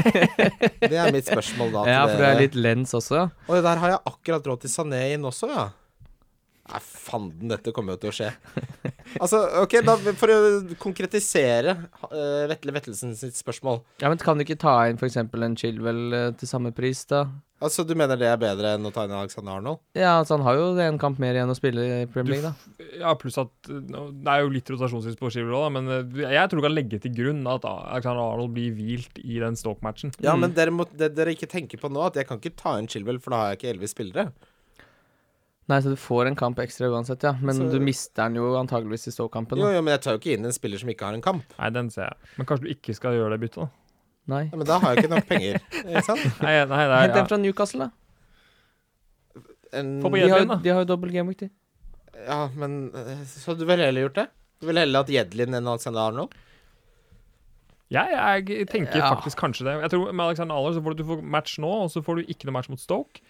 Det 0.81 0.91
er 0.91 1.11
mitt 1.15 1.27
spørsmål 1.29 1.71
da. 1.71 1.83
til 1.87 1.93
Ja, 1.93 2.01
for 2.09 2.19
du 2.19 2.25
er 2.27 2.41
litt 2.41 2.57
lens 2.59 2.91
også, 2.97 3.15
ja. 3.21 3.27
Og 3.47 3.63
der 3.63 3.83
har 3.83 3.93
jeg 3.95 4.01
akkurat 4.11 4.49
råd 4.51 4.65
til 4.65 4.73
Sané 4.73 5.03
inn 5.15 5.27
også, 5.27 5.51
ja. 5.53 5.69
Nei, 6.67 6.79
fanden, 6.83 7.47
dette 7.53 7.71
kommer 7.71 7.95
jo 7.95 8.01
til 8.05 8.11
å 8.13 8.17
skje. 8.21 8.31
Altså, 9.23 9.37
ok, 9.63 9.73
da 9.87 9.93
for 10.19 10.29
å 10.33 10.37
konkretisere 10.83 11.71
uh, 12.11 12.43
Vetle 12.51 12.73
Vettelsen 12.75 13.13
sitt 13.15 13.37
spørsmål. 13.39 13.77
Ja, 14.03 14.09
men 14.11 14.19
Kan 14.19 14.35
du 14.37 14.43
ikke 14.43 14.57
ta 14.59 14.73
inn 14.91 14.97
f.eks. 14.99 15.15
en 15.23 15.55
Chilwell 15.57 16.01
uh, 16.11 16.25
til 16.37 16.49
samme 16.49 16.73
pris, 16.75 17.05
da? 17.07 17.21
Altså, 17.63 17.85
du 17.87 17.95
mener 17.97 18.19
det 18.19 18.27
er 18.29 18.37
bedre 18.41 18.73
enn 18.75 18.85
å 18.85 18.91
ta 18.93 19.05
inn 19.07 19.15
Alexander 19.15 19.55
Arnold? 19.61 19.79
Ja, 19.97 20.17
altså 20.19 20.35
han 20.35 20.43
har 20.45 20.59
jo 20.59 20.65
en 20.83 20.99
kamp 21.01 21.21
mer 21.23 21.39
igjen 21.39 21.49
å 21.49 21.55
spille 21.57 21.85
i 22.03 22.09
Premier 22.11 22.35
League, 22.35 22.51
da. 22.51 22.89
Ja, 22.99 23.13
pluss 23.17 23.39
at 23.41 23.49
Det 23.71 24.27
er 24.29 24.43
jo 24.43 24.51
litt 24.53 24.69
rotasjonsvis 24.75 25.15
på 25.17 25.31
Chilwell 25.33 25.55
òg, 25.61 25.71
men 25.79 25.87
uh, 25.87 26.19
jeg 26.27 26.51
tror 26.51 26.59
du 26.61 26.67
kan 26.67 26.75
legge 26.75 26.99
til 27.07 27.15
grunn 27.15 27.41
at 27.49 27.65
Alexander 27.71 28.25
Arnold 28.27 28.53
blir 28.59 28.75
hvilt 28.77 29.23
i 29.23 29.39
den 29.41 29.55
Stoke-matchen. 29.57 30.11
Ja, 30.19 30.35
Mm. 30.35 30.43
men 30.49 30.59
dere, 30.59 30.75
må, 30.75 30.85
det 30.99 31.13
dere 31.17 31.31
ikke 31.33 31.47
tenker 31.49 31.79
på 31.81 31.89
nå, 31.95 32.03
at 32.11 32.19
jeg 32.19 32.27
kan 32.29 32.43
ikke 32.43 32.57
ta 32.59 32.75
inn 32.77 32.91
Chilwell, 32.91 33.23
for 33.23 33.33
da 33.33 33.41
har 33.45 33.55
jeg 33.55 33.61
ikke 33.63 33.71
elleve 33.77 33.89
spillere. 33.95 34.27
Nei, 35.67 35.81
så 35.83 35.91
du 35.91 35.97
får 35.99 36.29
en 36.29 36.35
kamp 36.39 36.59
ekstra 36.63 36.87
uansett, 36.87 37.23
ja. 37.27 37.33
Men 37.41 37.55
Så- 37.55 37.71
du 37.73 37.79
mister 37.83 38.23
den 38.23 38.35
jo 38.39 38.53
antageligvis 38.55 39.07
i 39.07 39.11
Stoke-kampen. 39.11 39.57
Jo, 39.59 39.67
jo, 39.73 39.81
men 39.81 39.91
jeg 39.97 40.01
tar 40.01 40.13
jo 40.15 40.19
ikke 40.21 40.37
inn 40.37 40.45
en 40.45 40.53
spiller 40.55 40.79
som 40.79 40.87
ikke 40.89 41.03
har 41.09 41.13
en 41.13 41.21
kamp. 41.21 41.43
Nei, 41.59 41.69
den 41.75 41.89
ser 41.89 42.03
jeg. 42.07 42.15
Men 42.37 42.45
kanskje 42.47 42.63
du 42.63 42.69
ikke 42.73 42.95
skal 42.95 43.11
gjøre 43.17 43.31
det 43.35 43.41
byttet, 43.41 43.65
da? 43.65 43.69
Nei. 44.27 44.43
Ja, 44.51 44.55
men 44.57 44.65
da 44.67 44.77
har 44.79 44.95
jeg 44.95 45.03
ikke 45.03 45.09
nok 45.15 45.27
penger. 45.27 45.59
Ikke 45.87 46.03
sant? 46.03 46.41
Nei, 46.41 46.53
nei, 46.65 46.87
nei, 46.87 47.01
Hent 47.07 47.15
en 47.15 47.27
fra 47.27 47.37
Newcastle, 47.37 47.79
da. 47.87 47.91
En, 49.73 50.01
Få 50.01 50.09
på 50.09 50.15
De 50.15 50.21
Jedlin, 50.23 50.47
har, 50.47 50.55
da. 50.55 50.55
de 50.63 50.69
har 50.69 50.79
jo 50.83 50.87
dobbel 50.95 51.11
gameweek, 51.11 51.37
de. 51.45 51.49
ja, 52.25 52.47
men 52.55 52.91
eh, 52.95 53.23
Så 53.27 53.55
du 53.57 53.65
ville 53.67 53.83
heller 53.83 54.07
gjort 54.07 54.15
det? 54.15 54.27
Du 54.61 54.67
ville 54.67 54.79
heller 54.79 55.03
hatt 55.03 55.11
Jedlin 55.11 55.53
enn 55.53 55.67
Alexander 55.67 56.07
Arnold? 56.07 56.33
Ja, 57.91 58.03
jeg 58.35 58.67
tenker 58.67 58.97
Ja. 58.99 59.13
faktisk 59.15 59.37
kanskje 59.39 59.63
det. 59.67 59.75
Jeg 59.81 59.91
tror 59.91 60.11
Med 60.13 60.25
Alexander 60.25 60.55
Arnold 60.55 60.75
så 60.75 60.83
får 60.83 60.95
du, 60.95 61.03
du 61.03 61.07
får 61.07 61.21
match 61.23 61.57
nå, 61.59 61.69
og 61.85 61.89
så 61.91 62.01
får 62.03 62.15
du 62.19 62.23
ikke 62.33 62.45
noe 62.49 62.53
match 62.57 62.69
mot 62.71 62.79
Stoke. 62.79 63.21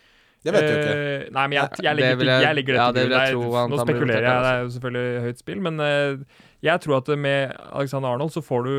Det 0.46 0.54
vet 0.54 0.62
du 0.62 0.72
jo 0.72 0.78
ikke. 0.80 0.98
Uh, 0.98 1.32
nei, 1.34 1.46
men 1.48 1.56
jeg, 1.58 1.70
jeg, 1.72 1.84
jeg, 1.84 1.96
det 1.96 2.04
legger, 2.04 2.18
vil 2.22 2.28
jeg- 2.28 2.44
jeg 2.46 2.56
legger 2.56 2.74
det 2.74 2.82
ja, 2.82 2.92
til 2.92 3.02
jeg 3.02 3.34
grunn. 3.38 3.48
tro 3.52 3.68
Nå 3.74 3.80
spekulerer 3.84 4.28
jeg, 4.28 4.44
det 4.46 4.52
er 4.54 4.60
jo 4.62 4.70
selvfølgelig 4.76 5.22
høyt 5.26 5.40
spill, 5.42 5.62
men 5.66 5.80
uh, 5.80 6.44
jeg 6.64 6.82
tror 6.86 6.98
at 7.02 7.10
med 7.20 7.56
Alexander 7.74 8.10
Arnold 8.14 8.32
så 8.32 8.42
får 8.46 8.64
du 8.70 8.76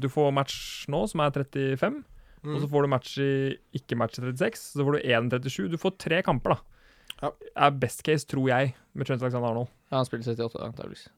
Du 0.00 0.06
får 0.08 0.30
match 0.32 0.86
nå, 0.88 1.02
som 1.10 1.20
er 1.20 1.30
35, 1.34 2.04
Mm. 2.40 2.54
og 2.56 2.60
så 2.62 2.68
får 2.72 2.82
du 2.82 2.88
match 2.88 3.18
i 3.20 3.56
ikke 3.76 3.96
match 4.00 4.16
i 4.16 4.22
36, 4.22 4.54
så 4.72 4.84
får 4.86 4.96
du 4.96 5.00
1-37. 5.04 5.68
Du 5.68 5.76
får 5.76 5.98
tre 6.00 6.22
kamper, 6.24 6.54
da. 6.54 6.56
Ja. 7.20 7.30
Er 7.66 7.70
best 7.76 8.00
case, 8.06 8.24
tror 8.24 8.46
jeg, 8.48 8.70
med 8.94 9.04
Trent 9.06 9.20
Alexander 9.20 9.50
Arnold. 9.50 9.68
Ja, 9.90 9.98
han 9.98 10.06
spiller 10.08 10.24
78, 10.24 10.56
antakeligvis. 10.70 11.08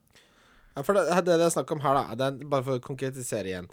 Ja, 0.75 0.81
for 0.83 0.93
det, 0.97 1.05
det 1.23 1.37
det 1.39 1.45
er 1.45 1.53
snakk 1.53 1.71
om 1.71 1.79
her, 1.79 1.93
da 1.95 2.15
det 2.19 2.27
er 2.43 2.49
Bare 2.51 2.63
for 2.65 2.75
å 2.75 2.83
konkretisere 2.83 3.45
igjen. 3.47 3.69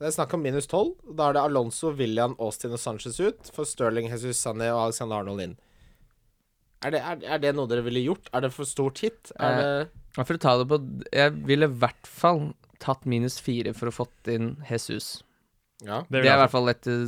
Det 0.00 0.08
er 0.08 0.14
snakk 0.16 0.32
om 0.34 0.42
minus 0.42 0.66
12. 0.66 0.88
Da 1.16 1.28
er 1.30 1.36
det 1.36 1.42
Alonso, 1.46 1.92
William, 1.96 2.34
Austin 2.42 2.72
og 2.74 2.80
Sanchez 2.82 3.20
ut. 3.22 3.50
For 3.54 3.64
Sterling, 3.68 4.08
Jesus 4.10 4.40
Sané 4.42 4.72
og 4.74 4.88
Alexander 4.88 5.20
Arnold 5.22 5.40
inn. 5.44 5.54
Er 6.84 6.90
det, 6.92 7.00
er, 7.00 7.22
er 7.36 7.38
det 7.40 7.52
noe 7.56 7.70
dere 7.70 7.84
ville 7.86 8.02
gjort? 8.04 8.26
Er 8.34 8.44
det 8.44 8.50
for 8.52 8.68
stort 8.68 8.98
hit? 9.04 9.30
Er 9.40 9.60
Eh, 9.60 9.86
det 10.18 10.26
for 10.26 10.34
å 10.36 10.42
ta 10.42 10.56
det 10.60 10.66
på 10.70 10.78
Jeg 11.14 11.32
ville 11.48 11.66
i 11.70 11.76
hvert 11.80 12.06
fall 12.10 12.42
tatt 12.82 13.06
minus 13.08 13.38
fire 13.40 13.72
for 13.74 13.88
å 13.88 13.94
fått 13.94 14.28
inn 14.34 14.56
Jesus. 14.68 15.22
Ja. 15.82 16.02
Det 16.10 16.20
Det, 16.22 16.28
er 16.28 16.36
i 16.36 16.42
hvert 16.42 16.52
fall 16.52 16.68
et 16.74 16.86
eh, 16.90 17.06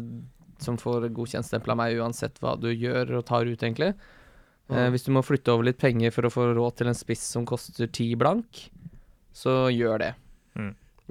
som 0.63 0.79
får 0.81 1.11
godkjentstempel 1.13 1.75
av 1.75 1.77
meg, 1.83 1.99
uansett 2.01 2.39
hva 2.41 2.55
du 2.59 2.71
gjør 2.73 3.19
og 3.19 3.27
tar 3.29 3.45
ut, 3.51 3.61
egentlig. 3.61 3.93
Eh, 4.71 4.87
Mm. 4.87 4.91
hvis 4.95 5.05
du 5.05 5.13
må 5.13 5.21
flytte 5.23 5.53
over 5.53 5.63
litt 5.69 5.79
penger 5.79 6.11
for 6.11 6.23
å 6.27 6.31
få 6.33 6.49
råd 6.57 6.77
til 6.81 6.89
en 6.89 6.97
spiss 6.97 7.21
som 7.37 7.45
koster 7.47 7.87
ti 7.87 8.15
blank, 8.19 8.71
så 9.37 9.69
gjør 9.71 9.99
det. 10.03 10.15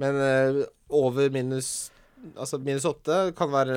Men 0.02 0.18
uh, 0.20 0.64
over 0.92 1.30
minus 1.32 1.90
Altså 2.34 2.58
minus 2.58 2.86
åtte 2.88 3.16
kan 3.38 3.50
være 3.52 3.74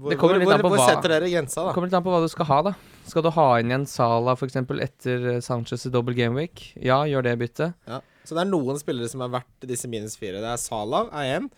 Hvor, 0.00 0.16
hvor, 0.18 0.32
hvor, 0.40 0.62
hvor 0.64 0.72
hva- 0.80 0.86
setter 0.88 1.12
dere 1.12 1.28
grensa, 1.30 1.60
da? 1.60 1.68
Det 1.68 1.76
kommer 1.76 1.90
litt 1.90 1.96
an 1.98 2.02
på 2.06 2.14
hva 2.14 2.22
du 2.24 2.30
skal 2.32 2.48
ha, 2.48 2.56
da. 2.66 2.72
Skal 3.06 3.22
du 3.22 3.28
ha 3.36 3.44
inn 3.60 3.70
igjen 3.70 3.84
Sala 3.86 4.34
f.eks. 4.34 4.56
etter 4.86 5.28
eh, 5.34 5.42
Sanchez 5.44 5.84
i 5.86 5.92
double 5.94 6.16
gameweek? 6.16 6.64
Ja, 6.82 7.02
gjør 7.06 7.26
det 7.28 7.36
byttet. 7.42 7.76
Ja. 7.86 8.00
Så 8.24 8.34
det 8.34 8.42
er 8.46 8.50
noen 8.50 8.80
spillere 8.80 9.10
som 9.12 9.22
er 9.22 9.30
verdt 9.36 9.68
disse 9.68 9.90
minus 9.92 10.16
fire. 10.18 10.40
Det 10.42 10.50
er 10.54 10.60
Sala 10.64 11.04
er 11.12 11.36
én. 11.36 11.50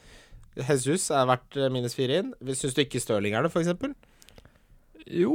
Jesus 0.58 1.08
er 1.14 1.30
verdt 1.30 1.56
eh, 1.60 1.70
minus 1.72 1.96
fire 1.96 2.20
inn. 2.20 2.34
Syns 2.52 2.76
du 2.76 2.82
ikke 2.84 3.00
Stirling 3.00 3.38
er 3.38 3.46
det, 3.46 3.54
eksempel? 3.54 3.94
Jo, 5.06 5.32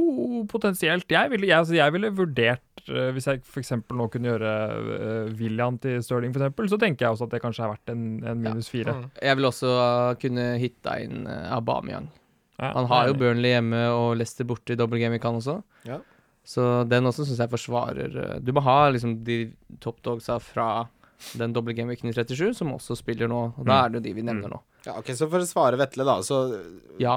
potensielt. 0.52 1.08
Jeg 1.10 1.32
ville, 1.32 1.48
jeg, 1.48 1.56
altså, 1.64 1.74
jeg 1.78 1.94
ville 1.94 2.12
vurdert 2.14 2.71
Hvis 2.86 3.26
jeg 3.30 3.42
f.eks. 3.46 3.70
nå 3.94 4.06
kunne 4.10 4.32
gjøre 4.32 4.52
uh, 5.28 5.32
William 5.38 5.76
til 5.78 6.00
Stirling, 6.02 6.32
for 6.34 6.42
eksempel, 6.42 6.68
så 6.68 6.78
tenker 6.82 7.06
jeg 7.06 7.14
også 7.14 7.24
at 7.28 7.30
det 7.36 7.42
kanskje 7.44 7.64
er 7.64 7.72
verdt 7.76 7.92
en, 7.94 8.02
en 8.26 8.40
minus 8.42 8.68
fire. 8.72 8.94
Mm. 8.98 9.10
Jeg 9.22 9.36
vil 9.38 9.44
også 9.50 9.70
uh, 9.76 10.14
kunne 10.22 10.46
hitta 10.58 10.96
inn 11.04 11.26
Aubameyang. 11.28 12.08
Ja, 12.58 12.72
Han 12.76 12.86
har 12.90 13.08
jo. 13.08 13.14
Burnley 13.18 13.54
hjemme 13.54 13.84
og 13.94 14.16
Leicester 14.16 14.44
borte 14.44 14.72
i 14.74 14.76
double 14.78 14.98
game 14.98 15.16
i 15.16 15.22
Cannes 15.22 15.46
også. 15.46 15.62
Ja. 15.88 16.00
Så 16.44 16.66
den 16.90 17.06
også 17.06 17.22
syns 17.24 17.38
jeg 17.38 17.50
forsvarer 17.52 18.40
Du 18.42 18.50
må 18.52 18.60
ha 18.66 18.88
liksom 18.90 19.20
de 19.24 19.52
top 19.80 20.00
dogsa 20.02 20.40
fra 20.42 20.88
den 21.38 21.52
doble 21.54 21.70
gameweeken 21.72 22.10
i 22.10 22.12
37, 22.16 22.52
som 22.58 22.72
også 22.74 22.96
spiller 22.98 23.28
nå. 23.30 23.44
Og 23.56 23.64
da 23.64 23.76
Mm. 23.76 23.84
er 23.84 23.88
det 23.88 23.98
jo 24.00 24.04
de 24.08 24.12
vi 24.16 24.22
nevner 24.26 24.50
nå. 24.50 24.58
Ja, 24.86 24.96
ok, 24.98 25.12
Så 25.14 25.28
for 25.30 25.38
å 25.38 25.46
svare 25.46 25.78
Vetle, 25.78 26.02
da, 26.04 26.16
så 26.26 26.40
Ja. 26.98 27.16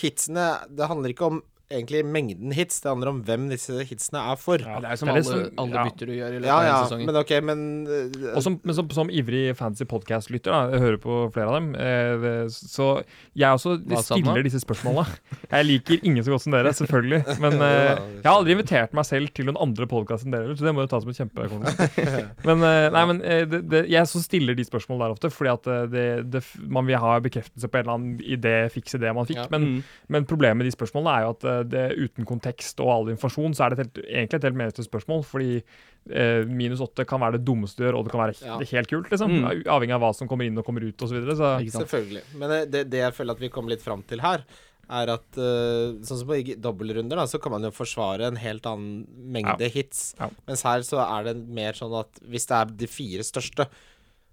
Hitsene 0.00 0.68
Det 0.70 0.86
handler 0.86 1.10
ikke 1.10 1.26
om 1.26 1.42
egentlig 1.70 2.00
mengden 2.04 2.52
hits, 2.52 2.80
det 2.82 2.90
handler 2.90 3.08
om 3.12 3.18
hvem 3.24 3.44
disse 3.52 3.72
hitsene 3.86 4.18
er 4.32 4.38
for. 4.40 4.58
Ja, 4.58 4.80
Det 4.82 4.88
er 4.90 4.96
jo 4.96 5.00
som 5.00 5.08
det 5.08 5.12
er 5.14 5.18
alle, 5.20 5.24
som- 5.46 5.58
alle 5.62 5.76
ja. 5.78 5.84
bytter 5.86 6.06
du 6.06 6.12
gjør 6.16 6.30
i 6.34 6.38
løpet 6.40 6.46
Ja, 6.50 6.56
av 6.56 6.64
ja, 6.66 6.78
sesongen. 6.84 7.06
men 7.06 7.16
ok, 7.20 7.32
men 7.46 7.60
uh, 7.86 8.36
Og 8.36 8.42
som, 8.42 8.60
men 8.64 8.74
som, 8.74 8.90
som 8.90 9.10
ivrig 9.10 9.56
fancy 9.56 9.84
podcast-lytter, 9.84 10.72
jeg 10.74 10.80
hører 10.82 10.98
på 10.98 11.18
flere 11.32 11.46
av 11.48 11.54
dem, 11.60 11.68
eh, 11.74 12.16
det- 12.24 12.50
så 12.50 13.04
jeg 13.36 13.48
også 13.54 13.76
stiller 14.02 14.42
disse 14.42 14.60
spørsmålene. 14.64 15.06
Jeg 15.50 15.64
liker 15.66 16.00
ingen 16.04 16.24
så 16.24 16.30
godt 16.34 16.42
som 16.42 16.52
dere, 16.52 16.72
selvfølgelig. 16.74 17.22
Men 17.44 17.52
eh, 17.62 17.96
jeg 18.20 18.24
har 18.26 18.36
aldri 18.36 18.52
invitert 18.56 18.92
meg 18.92 19.04
selv 19.06 19.32
til 19.34 19.46
noen 19.46 19.60
andre 19.60 19.86
podkast 19.86 20.24
enn 20.26 20.32
dere, 20.34 20.56
så 20.56 20.66
det 20.66 20.74
må 20.74 20.82
du 20.82 20.90
ta 20.90 21.00
som 21.00 21.10
et 21.10 21.16
kjempekompliment. 21.22 22.34
Men, 22.48 22.62
eh, 22.66 22.90
nei, 22.90 23.04
men 23.06 23.22
eh, 23.22 23.44
det, 23.46 23.62
det, 23.70 23.84
jeg 23.90 24.06
så 24.10 24.20
stiller 24.22 24.54
de 24.58 24.64
spørsmålene 24.66 25.06
der 25.06 25.14
ofte, 25.14 25.30
fordi 25.30 25.52
at 25.52 25.66
eh, 25.70 25.86
det, 25.92 26.06
det, 26.34 26.42
man 26.66 26.86
vil 26.86 26.98
ha 26.98 27.18
bekreftelse 27.20 27.68
på 27.70 27.78
en 27.78 27.84
eller 27.86 27.94
annen 27.94 28.18
idé, 28.24 28.54
fikse 28.74 28.98
det 29.00 29.14
man 29.14 29.26
fikk. 29.28 29.36
Ja. 29.42 29.46
Men, 29.50 29.60
Mm. 29.70 29.82
men 30.08 30.24
problemet 30.24 30.56
med 30.56 30.66
de 30.66 30.72
spørsmålene 30.72 31.12
er 31.18 31.22
jo 31.26 31.30
at 31.36 31.44
eh, 31.44 31.59
det, 31.68 31.84
uten 31.98 32.26
kontekst 32.28 32.80
og 32.80 32.88
all 32.94 33.10
informasjon, 33.12 33.54
så 33.56 33.64
er 33.66 33.74
det 33.74 33.78
et 33.78 33.82
helt, 33.84 34.00
egentlig 34.08 34.38
et 34.40 34.46
helt 34.48 34.58
meningsløst 34.60 34.90
spørsmål. 34.90 35.22
Fordi 35.26 35.50
eh, 35.60 36.46
minus 36.48 36.80
åtte 36.84 37.04
kan 37.08 37.20
være 37.20 37.38
det 37.38 37.44
dummeste 37.48 37.82
du 37.82 37.86
gjør, 37.88 37.98
og 38.00 38.04
det 38.08 38.14
kan 38.14 38.22
være 38.24 38.36
Ja. 38.40 38.56
helt, 38.58 38.70
helt 38.70 38.88
kult. 38.94 39.10
liksom. 39.12 39.30
Mm. 39.42 39.62
Avhengig 39.66 39.94
av 39.98 40.00
hva 40.06 40.14
som 40.16 40.28
kommer 40.30 40.48
inn 40.48 40.58
og 40.58 40.64
kommer 40.66 40.86
ut 40.86 40.96
osv. 41.02 41.12
Så, 41.12 41.20
videre, 41.20 41.36
så 41.36 41.84
Selvfølgelig. 41.84 42.22
Men 42.40 42.56
det, 42.70 42.84
det 42.90 43.04
jeg 43.04 43.16
føler 43.18 43.36
at 43.36 43.40
vi 43.44 43.52
kommer 43.52 43.70
litt 43.74 43.82
fram 43.84 44.02
til 44.08 44.20
her, 44.24 44.44
er 44.90 45.06
at 45.12 45.36
uh, 45.38 45.94
sånn 46.02 46.18
som 46.18 46.26
på 46.26 46.40
dobbeltrunder, 46.58 47.14
da, 47.20 47.22
så 47.30 47.38
kan 47.38 47.52
man 47.54 47.62
jo 47.62 47.70
forsvare 47.70 48.26
en 48.26 48.40
helt 48.42 48.64
annen 48.66 49.04
mengde 49.30 49.68
hits. 49.70 50.16
Ja. 50.18 50.26
Mens 50.48 50.64
her 50.66 50.82
så 50.82 50.98
er 51.04 51.28
det 51.28 51.36
mer 51.46 51.78
sånn 51.78 51.94
at 52.00 52.18
hvis 52.26 52.48
det 52.50 52.56
er 52.58 52.76
de 52.82 52.88
fire 52.90 53.22
største, 53.22 53.68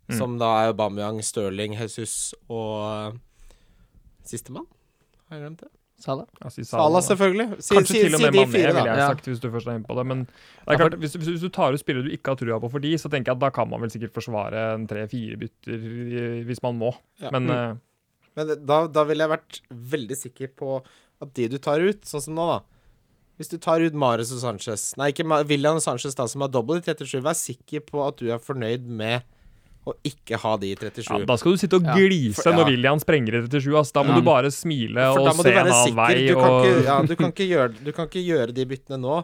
Mm. 0.08 0.18
som 0.18 0.38
da 0.40 0.48
er 0.64 0.70
Aubameyang, 0.72 1.18
Stirling, 1.20 1.74
Jesus 1.76 2.32
og 2.48 3.12
uh, 3.12 3.18
sistemann? 4.24 4.64
Har 5.28 5.36
jeg 5.36 5.44
glemt 5.44 5.64
det? 5.66 5.70
Sala? 6.00 6.26
ja, 6.44 6.50
si 6.54 6.62
Salah, 6.64 6.86
Salah, 6.86 7.02
selvfølgelig. 7.08 7.48
Si, 7.64 7.74
Kanskje 7.76 7.94
si, 7.96 8.02
til 8.06 8.16
og 8.16 8.22
med 8.22 8.34
Mané, 8.36 8.44
fire, 8.52 8.68
ville 8.74 8.84
jeg 8.86 8.98
Ja. 9.02 9.08
sagt, 9.10 9.26
hvis 9.26 9.40
du 9.42 9.48
først 9.50 9.68
er 9.68 9.76
inne 9.80 9.88
på 9.88 9.96
det. 9.98 10.06
Men 10.06 10.20
det 10.28 10.68
er 10.76 10.78
klart, 10.78 10.98
hvis, 11.02 11.16
hvis, 11.18 11.28
hvis 11.34 11.42
du 11.42 11.50
tar 11.50 11.74
ut 11.74 11.80
spillere 11.82 12.06
du 12.06 12.12
ikke 12.14 12.30
har 12.34 12.36
trua 12.38 12.60
på 12.62 12.70
for 12.72 12.80
de, 12.80 12.92
så 13.02 13.10
tenker 13.10 13.32
jeg 13.34 13.36
at 13.38 13.40
da 13.42 13.50
kan 13.50 13.70
man 13.70 13.82
vel 13.82 13.90
sikkert 13.90 14.14
forsvare 14.14 14.76
en 14.76 14.86
tre-fire 14.88 15.38
bytter 15.42 16.46
hvis 16.46 16.62
man 16.64 16.78
må. 16.78 16.94
Ja. 17.20 17.32
Men 17.32 17.48
Mm. 17.48 17.52
uh, 17.52 17.76
Men 18.38 18.66
da, 18.70 18.86
da 18.88 19.04
ville 19.10 19.26
jeg 19.26 19.34
vært 19.34 19.62
veldig 19.74 20.16
sikker 20.18 20.48
på 20.56 20.84
at 21.22 21.34
de 21.34 21.48
du 21.50 21.58
tar 21.58 21.80
ut, 21.82 22.02
sånn 22.06 22.22
som 22.22 22.36
nå, 22.36 22.46
da 22.54 22.60
Hvis 23.40 23.50
du 23.50 23.58
tar 23.58 23.82
ut 23.82 23.94
Mares 23.94 24.32
og 24.32 24.40
Sanchez 24.42 24.94
Nei, 24.98 25.12
ikke 25.12 25.26
William 25.50 25.76
og 25.78 25.82
Sanchez, 25.82 26.14
da, 26.14 26.26
som 26.28 26.42
har 26.42 26.50
dobbelt 26.50 26.86
i 26.88 26.94
37, 26.94 27.22
vær 27.26 27.34
sikker 27.38 27.82
på 27.82 28.06
at 28.08 28.18
du 28.18 28.30
er 28.32 28.38
fornøyd 28.38 28.86
med 28.86 29.24
å 29.88 29.96
ikke 30.08 30.38
ha 30.44 30.54
de 30.62 30.70
i 30.74 30.76
37. 30.76 31.08
ja, 31.20 31.26
da 31.30 31.36
skal 31.40 31.56
du 31.56 31.62
sitte 31.62 31.80
og 31.80 31.88
Ja, 31.88 31.96
glise 31.96 32.44
for- 32.44 32.52
ja. 32.52 32.58
når 32.60 32.72
William 32.74 33.00
sprenger 33.04 33.38
i 33.40 33.42
37. 33.48 33.74
Altså, 33.80 33.94
Da 33.98 34.04
må 34.04 34.14
Ja. 34.14 34.20
du 34.20 34.26
bare 34.28 34.52
smile 34.52 35.08
For 35.14 35.20
og 35.24 35.36
se 35.36 35.50
en 35.52 35.58
annen 35.66 35.74
sikker. 35.84 35.96
vei. 35.96 36.28
Du 36.28 36.36
kan, 36.36 36.50
og, 36.52 36.66
ikke, 36.66 36.84
ja, 36.86 37.02
du, 37.02 37.16
kan 37.16 37.32
ikke 37.32 37.48
gjøre, 37.52 37.84
du 37.84 37.92
kan 37.94 38.08
ikke 38.08 38.26
gjøre 38.28 38.54
de 38.54 38.66
byttene 38.66 39.00
nå, 39.02 39.18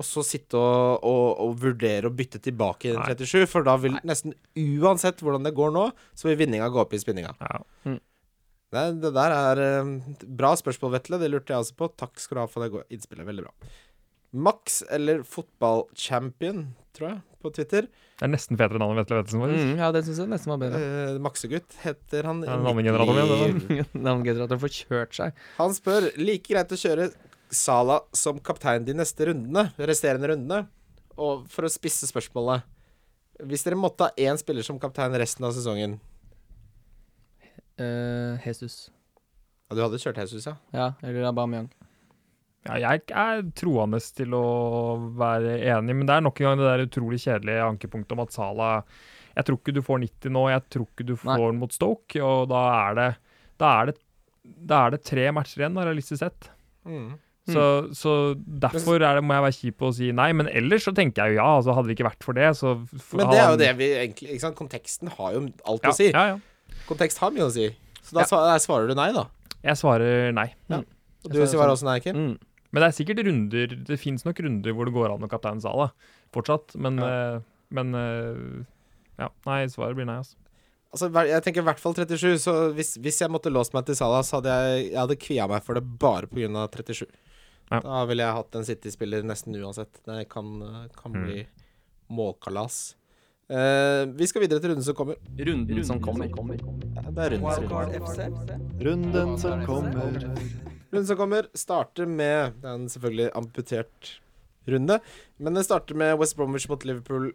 og 0.00 0.04
så 0.06 0.22
sitte 0.24 0.54
og, 0.56 1.04
og, 1.04 1.40
og 1.44 1.56
vurdere 1.60 2.08
å 2.08 2.14
bytte 2.16 2.40
tilbake 2.40 2.88
i 2.88 2.92
den 2.94 3.02
Nei. 3.02 3.14
37, 3.14 3.46
for 3.48 3.62
da 3.62 3.76
vil 3.76 3.98
nesten 4.04 4.32
uansett 4.56 5.20
hvordan 5.20 5.44
det 5.44 5.54
går 5.54 5.72
nå, 5.72 5.90
så 6.16 6.28
vil 6.30 6.38
vinninga 6.46 6.70
gå 6.72 6.80
opp 6.80 6.92
i 6.94 6.98
spinninga. 7.02 7.34
ja. 7.40 7.98
Det, 8.70 9.00
det 9.02 9.10
der 9.16 9.32
er 9.34 9.58
eh, 9.80 9.88
bra 10.30 10.52
spørsmål, 10.54 10.92
Vetle. 10.94 11.18
Det 11.18 11.28
lurte 11.32 11.50
jeg 11.50 11.58
også 11.58 11.74
på. 11.74 11.88
Takk 11.98 12.20
skal 12.22 12.36
du 12.36 12.40
ha 12.44 12.46
for 12.46 12.62
det 12.62 12.84
innspillet. 12.94 13.26
Veldig 13.26 13.42
bra. 13.42 13.50
Max 14.30 14.82
eller 14.90 15.24
fotballchampion, 15.26 16.68
tror 16.96 17.08
jeg, 17.08 17.22
på 17.42 17.50
Twitter. 17.56 17.88
Det 17.90 18.26
er 18.26 18.30
nesten 18.30 18.58
fetere 18.60 18.78
navn 18.78 18.94
enn 18.94 19.00
Vetle 19.00 19.18
Vettelsen. 19.18 19.42
Mm, 19.42 19.72
ja, 19.80 19.88
det 19.94 20.04
syns 20.06 20.20
jeg 20.22 20.30
nesten 20.30 20.52
var 20.52 20.60
bedre. 20.60 20.82
Eh, 20.84 21.16
Maksegutt 21.24 21.78
heter 21.82 22.28
han. 22.28 22.44
Ja, 22.46 22.58
navnegeneratoren 22.60 24.62
får 24.62 24.74
kjørt 24.76 25.16
seg. 25.16 25.40
Han 25.56 25.74
spør 25.76 26.10
like 26.20 26.46
greit 26.50 26.74
å 26.74 26.78
kjøre 26.78 27.10
Sala 27.50 27.96
som 28.14 28.38
kaptein 28.38 28.84
de 28.86 28.94
neste 28.94 29.26
rundene, 29.26 29.72
resterende 29.90 30.30
rundene. 30.30 30.68
Og 31.20 31.48
for 31.50 31.66
å 31.66 31.72
spisse 31.72 32.06
spørsmålet 32.08 32.62
Hvis 33.50 33.66
dere 33.66 33.76
måtte 33.76 34.06
ha 34.06 34.14
én 34.16 34.38
spiller 34.40 34.64
som 34.64 34.78
kaptein 34.80 35.12
resten 35.18 35.44
av 35.44 35.52
sesongen 35.56 35.98
uh, 37.80 38.46
Jesus. 38.46 38.90
Ja, 39.68 39.76
du 39.76 39.82
hadde 39.84 40.00
kjørt 40.02 40.20
Jesus, 40.22 40.46
ja? 40.46 40.56
Ja, 40.74 40.92
eller 41.02 41.30
Aubameyang. 41.30 41.70
Ja, 42.68 42.76
jeg 42.76 43.06
er 43.08 43.40
troende 43.56 44.00
til 44.04 44.34
å 44.36 44.44
være 45.16 45.54
enig, 45.76 45.94
men 45.96 46.04
det 46.08 46.18
er 46.18 46.24
nok 46.26 46.42
en 46.42 46.50
gang 46.50 46.60
det 46.60 46.66
der 46.68 46.84
utrolig 46.84 47.22
kjedelige 47.22 47.64
ankepunktet 47.64 48.12
om 48.12 48.20
at 48.26 48.34
Sala 48.36 48.68
Jeg 49.32 49.46
tror 49.48 49.56
ikke 49.60 49.74
du 49.78 49.80
får 49.86 50.02
90 50.02 50.34
nå, 50.34 50.42
jeg 50.52 50.66
tror 50.74 50.84
ikke 50.90 51.06
du 51.08 51.14
får 51.16 51.46
den 51.46 51.60
mot 51.62 51.72
Stoke, 51.72 52.20
og 52.20 52.50
da 52.52 52.60
er 52.82 52.98
det 52.98 53.08
Da 53.62 53.72
er 53.80 53.90
det, 53.90 53.96
da 54.44 54.84
er 54.86 54.96
det 54.96 55.02
tre 55.08 55.30
matcher 55.36 55.64
igjen, 55.64 55.80
realistisk 55.80 56.20
sett. 56.20 56.50
Mm. 56.84 57.16
Så, 57.50 57.64
så 57.96 58.12
derfor 58.36 59.00
er 59.00 59.18
det, 59.18 59.24
må 59.24 59.34
jeg 59.36 59.44
være 59.46 59.56
kjip 59.56 59.84
og 59.88 59.94
si 59.96 60.10
nei. 60.16 60.28
Men 60.36 60.48
ellers 60.52 60.84
så 60.86 60.92
tenker 60.96 61.24
jeg 61.26 61.34
jo 61.34 61.40
ja. 61.40 61.48
Altså, 61.58 61.74
hadde 61.76 61.90
det 61.90 61.96
ikke 61.96 62.08
vært 62.10 62.26
for 62.26 62.36
det, 62.36 62.50
så 62.58 62.74
for 62.92 63.20
Men 63.20 63.32
det 63.32 63.40
er 63.40 63.48
jo 63.50 63.58
det 63.60 63.70
vi 63.80 63.88
egentlig 63.96 64.30
ikke 64.36 64.44
sant? 64.44 64.58
Konteksten 64.58 65.12
har 65.16 65.34
jo 65.36 65.42
alt 65.48 65.88
ja, 65.88 65.92
å 65.92 65.96
si. 65.96 66.08
Ja, 66.12 66.24
ja. 66.34 66.76
Kontekst 66.88 67.20
har 67.22 67.34
mye 67.34 67.48
å 67.48 67.52
si. 67.54 67.70
Så 68.04 68.16
da 68.16 68.26
Ja. 68.26 68.58
svarer 68.62 68.90
du 68.90 68.94
nei, 68.98 69.10
da. 69.16 69.26
Jeg 69.64 69.80
svarer 69.80 70.32
nei. 70.36 70.48
Og 70.70 71.34
du 71.34 71.40
svarer 71.44 71.74
også 71.74 71.88
nei, 71.88 71.98
Kim? 72.04 72.16
Mm. 72.16 72.49
Men 72.70 72.82
det 72.84 72.88
er 72.88 72.94
sikkert 72.94 73.20
runder 73.26 73.72
Det 73.88 73.96
fins 73.98 74.22
nok 74.24 74.38
runder 74.46 74.74
hvor 74.76 74.86
det 74.86 74.94
går 74.94 75.14
an 75.14 75.24
å 75.26 75.30
kapteine 75.30 75.62
Sala 75.64 75.88
fortsatt. 76.34 76.76
Men, 76.78 76.98
eh, 77.02 77.40
men 77.74 77.94
eh, 77.98 78.44
ja. 79.18 79.28
Nei, 79.48 79.64
svaret 79.72 79.98
blir 79.98 80.06
nei, 80.08 80.20
altså. 80.22 80.36
Altså, 80.90 81.06
jeg 81.26 81.42
tenker 81.46 81.62
i 81.62 81.66
hvert 81.68 81.78
fall 81.82 81.94
37, 81.94 82.38
så 82.42 82.52
hvis, 82.74 82.96
hvis 82.98 83.20
jeg 83.22 83.30
måtte 83.30 83.50
låst 83.52 83.74
meg 83.76 83.84
til 83.86 83.94
Salah, 83.94 84.24
så 84.26 84.40
hadde 84.40 84.54
jeg, 84.54 84.86
jeg 84.88 84.98
hadde 84.98 85.18
kvia 85.22 85.44
meg 85.50 85.62
for 85.62 85.78
det 85.78 85.84
bare 86.02 86.26
pga. 86.26 86.64
37. 86.66 87.04
Ja. 87.70 87.78
Da 87.84 88.00
ville 88.10 88.24
jeg 88.26 88.34
hatt 88.40 88.56
en 88.58 88.66
City-spiller 88.66 89.22
nesten 89.22 89.54
uansett. 89.54 90.00
Det 90.06 90.24
kan, 90.32 90.48
kan 90.98 91.12
Mm. 91.14 91.20
bli 91.26 91.44
målkalas. 92.10 92.96
Uh, 93.50 94.06
vi 94.14 94.26
skal 94.30 94.42
videre 94.44 94.62
til 94.62 94.70
runden 94.70 94.84
som 94.86 94.94
kommer. 94.98 95.16
Runden 95.38 95.84
som 95.86 96.00
kommer. 96.02 96.26
Ja, 96.30 97.06
det 97.10 97.24
er 97.24 97.30
runden 97.36 97.54
som 97.54 97.68
kommer. 97.70 98.58
Runden 98.82 99.38
som 99.38 99.64
kommer. 99.66 100.69
Runden 100.90 101.06
som 101.06 101.18
kommer, 101.20 101.46
starter 101.54 102.08
med 102.10 102.56
Det 102.60 102.66
er 102.66 102.74
en 102.74 102.88
selvfølgelig 102.90 103.30
amputert 103.38 104.16
runde, 104.70 104.98
men 105.40 105.56
det 105.56 105.64
starter 105.66 105.96
med 105.98 106.18
West 106.20 106.36
Bromwich 106.36 106.68
mot 106.70 106.82
Liverpool, 106.86 107.30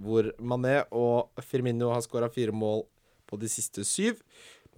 hvor 0.00 0.30
Mané 0.38 0.82
og 0.92 1.30
Firmino 1.44 1.90
har 1.92 2.04
skåra 2.04 2.28
fire 2.32 2.54
mål 2.54 2.84
på 3.28 3.38
de 3.40 3.48
siste 3.50 3.84
syv. 3.84 4.20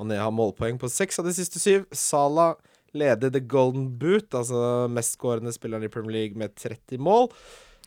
Mané 0.01 0.17
har 0.19 0.33
målpoeng 0.35 0.81
på 0.81 0.91
seks 0.91 1.21
av 1.21 1.29
de 1.29 1.35
siste 1.37 1.61
syv. 1.63 1.85
Salah 1.93 2.57
leder 2.97 3.31
The 3.33 3.41
Golden 3.41 3.91
Boot, 4.01 4.33
altså 4.35 4.89
mestskårende 4.93 5.53
spilleren 5.55 5.85
i 5.85 5.93
Premier 5.93 6.17
League, 6.17 6.39
med 6.39 6.55
30 6.57 6.99
mål. 7.03 7.31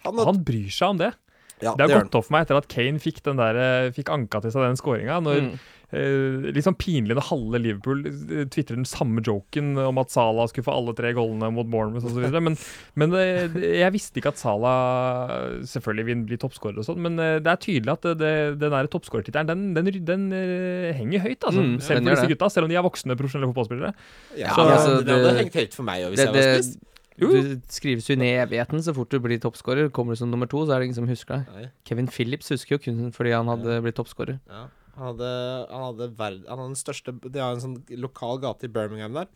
Han, 0.05 0.21
Han 0.21 0.43
bryr 0.45 0.69
seg 0.73 0.95
om 0.95 1.01
det. 1.01 1.11
ja, 1.61 1.73
Det 1.75 1.87
har 1.87 2.03
gått 2.03 2.17
opp 2.19 2.27
for 2.27 2.35
meg 2.35 2.45
etter 2.45 2.59
at 2.61 2.69
Kane 2.71 3.01
fikk, 3.01 3.23
den 3.25 3.41
der, 3.41 3.57
eh, 3.57 3.91
fikk 3.95 4.11
anka 4.13 4.41
til 4.43 4.53
seg 4.53 4.67
den 4.67 4.79
skåringa. 4.79 5.19
Mm. 5.25 5.51
Eh, 5.95 6.49
litt 6.51 6.65
sånn 6.65 6.75
pinlig 6.75 7.15
når 7.15 7.27
halve 7.29 7.59
Liverpool 7.63 8.01
eh, 8.09 8.43
tvitrer 8.51 8.75
den 8.81 8.87
samme 8.89 9.21
joken 9.23 9.77
om 9.79 10.01
at 10.01 10.11
Salah 10.11 10.49
skulle 10.51 10.65
få 10.67 10.73
alle 10.75 10.95
tre 10.97 11.13
goalene 11.15 11.47
mot 11.55 11.69
Bournemouth 11.71 12.03
osv. 12.09 12.25
Men, 12.43 12.57
men 12.99 13.13
det, 13.13 13.23
det- 13.53 13.69
jeg 13.79 13.93
visste 13.95 14.19
ikke 14.19 14.33
at 14.33 14.41
Salah 14.41 15.61
selvfølgelig 15.63 16.05
vil 16.09 16.23
bli 16.31 16.39
toppskårer 16.41 16.81
og 16.81 16.87
sånn, 16.87 16.99
men 17.05 17.15
eh, 17.23 17.37
det 17.45 17.51
er 17.53 17.61
tydelig 17.63 17.93
at 17.95 18.07
det, 18.09 18.15
det, 18.21 18.33
den 18.65 18.75
der 18.75 18.89
toppskårertittelen, 18.91 19.47
den, 19.47 19.63
den, 19.77 20.01
den 20.09 20.25
eh, 20.35 20.89
henger 20.99 21.23
høyt, 21.29 21.39
altså. 21.47 21.63
Mm, 21.63 21.77
selv 21.79 22.03
for 22.03 22.15
disse 22.17 22.31
gutta, 22.33 22.49
selv 22.57 22.67
om 22.67 22.73
de 22.73 22.79
er 22.81 22.85
voksne 22.85 23.17
profesjonelle 23.19 23.51
fotballspillere. 23.53 23.93
Ja, 24.41 24.51
Så- 24.55 24.67
altså, 24.67 24.97
det, 25.05 25.15
hadde 25.15 25.37
hengt 25.39 25.57
høyt 25.61 25.79
for 25.79 25.87
meg 25.87 26.03
òg, 26.05 26.13
hvis 26.13 26.21
Det, 26.25 26.27
jeg 26.27 26.35
var 26.35 26.59
spist. 26.59 26.79
Jo. 27.15 27.29
Du 27.31 27.61
skrives 27.71 28.09
jo 28.11 28.15
ned 28.19 28.27
i 28.27 28.39
evigheten 28.43 28.81
så 28.83 28.91
fort 28.91 29.07
du 29.13 29.21
blir 29.23 29.39
toppskårer. 29.39 29.87
Kommer 29.95 30.11
du 30.17 30.19
som 30.19 30.27
nummer 30.33 30.49
to, 30.51 30.65
så 30.67 30.73
er 30.75 30.81
det 30.83 30.89
ingen 30.89 30.97
som 30.97 31.07
husker 31.07 31.45
deg. 31.47 31.69
Kevin 31.87 32.09
Phillips 32.11 32.49
husker 32.51 32.75
jo 32.75 32.81
kun 32.83 33.05
fordi 33.15 33.31
han 33.31 33.47
hadde 33.47 33.77
blitt 33.85 33.95
toppskårer. 33.95 34.41
Ja. 34.51 34.65
Han 34.95 35.09
hadde, 35.11 35.31
han 35.69 35.87
hadde 35.89 36.11
verd, 36.15 36.43
Han 36.47 36.61
hadde 36.61 36.71
den 36.71 36.79
største 36.79 37.13
De 37.19 37.41
har 37.41 37.55
en 37.55 37.63
sånn 37.63 37.79
lokal 37.99 38.39
gate 38.43 38.67
i 38.67 38.71
Birmingham 38.71 39.17
der. 39.17 39.31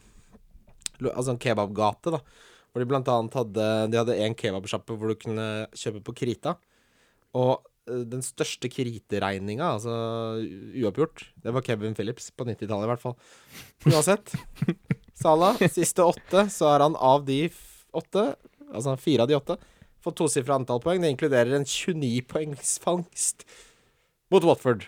Altså 1.11 1.33
en 1.33 1.41
kebabgate, 1.41 2.13
da. 2.15 2.21
Hvor 2.69 2.83
de 2.83 2.87
blant 2.89 3.09
annet 3.11 3.35
hadde 3.39 3.65
De 3.91 3.99
hadde 3.99 4.19
en 4.23 4.37
kebabsjappe 4.39 4.95
hvor 4.95 5.11
du 5.11 5.19
kunne 5.19 5.47
kjøpe 5.77 6.03
på 6.07 6.15
krita. 6.23 6.55
Og 7.37 7.57
eh, 7.89 8.05
den 8.09 8.23
største 8.25 8.71
kriteregninga, 8.71 9.75
altså 9.77 9.95
uoppgjort, 10.39 11.27
det 11.43 11.53
var 11.55 11.65
Kevin 11.65 11.97
Phillips 11.97 12.31
på 12.33 12.47
90-tallet 12.47 12.87
i 12.87 12.91
hvert 12.93 13.03
fall. 13.03 13.17
Uansett. 13.89 14.33
Salah, 15.19 15.59
siste 15.67 16.05
åtte, 16.07 16.45
så 16.53 16.71
er 16.71 16.85
han 16.87 16.95
av 16.95 17.25
de 17.27 17.41
åtte, 17.97 18.23
altså 18.69 18.95
fire 19.01 19.25
av 19.25 19.31
de 19.31 19.35
åtte, 19.35 19.57
fått 19.99 20.15
tosifra 20.21 20.55
antall 20.55 20.79
poeng. 20.83 21.03
Det 21.03 21.11
inkluderer 21.11 21.57
en 21.57 21.67
29 21.67 22.23
poengs 22.29 22.77
fangst 22.81 23.43
mot 24.31 24.45
Watford. 24.47 24.87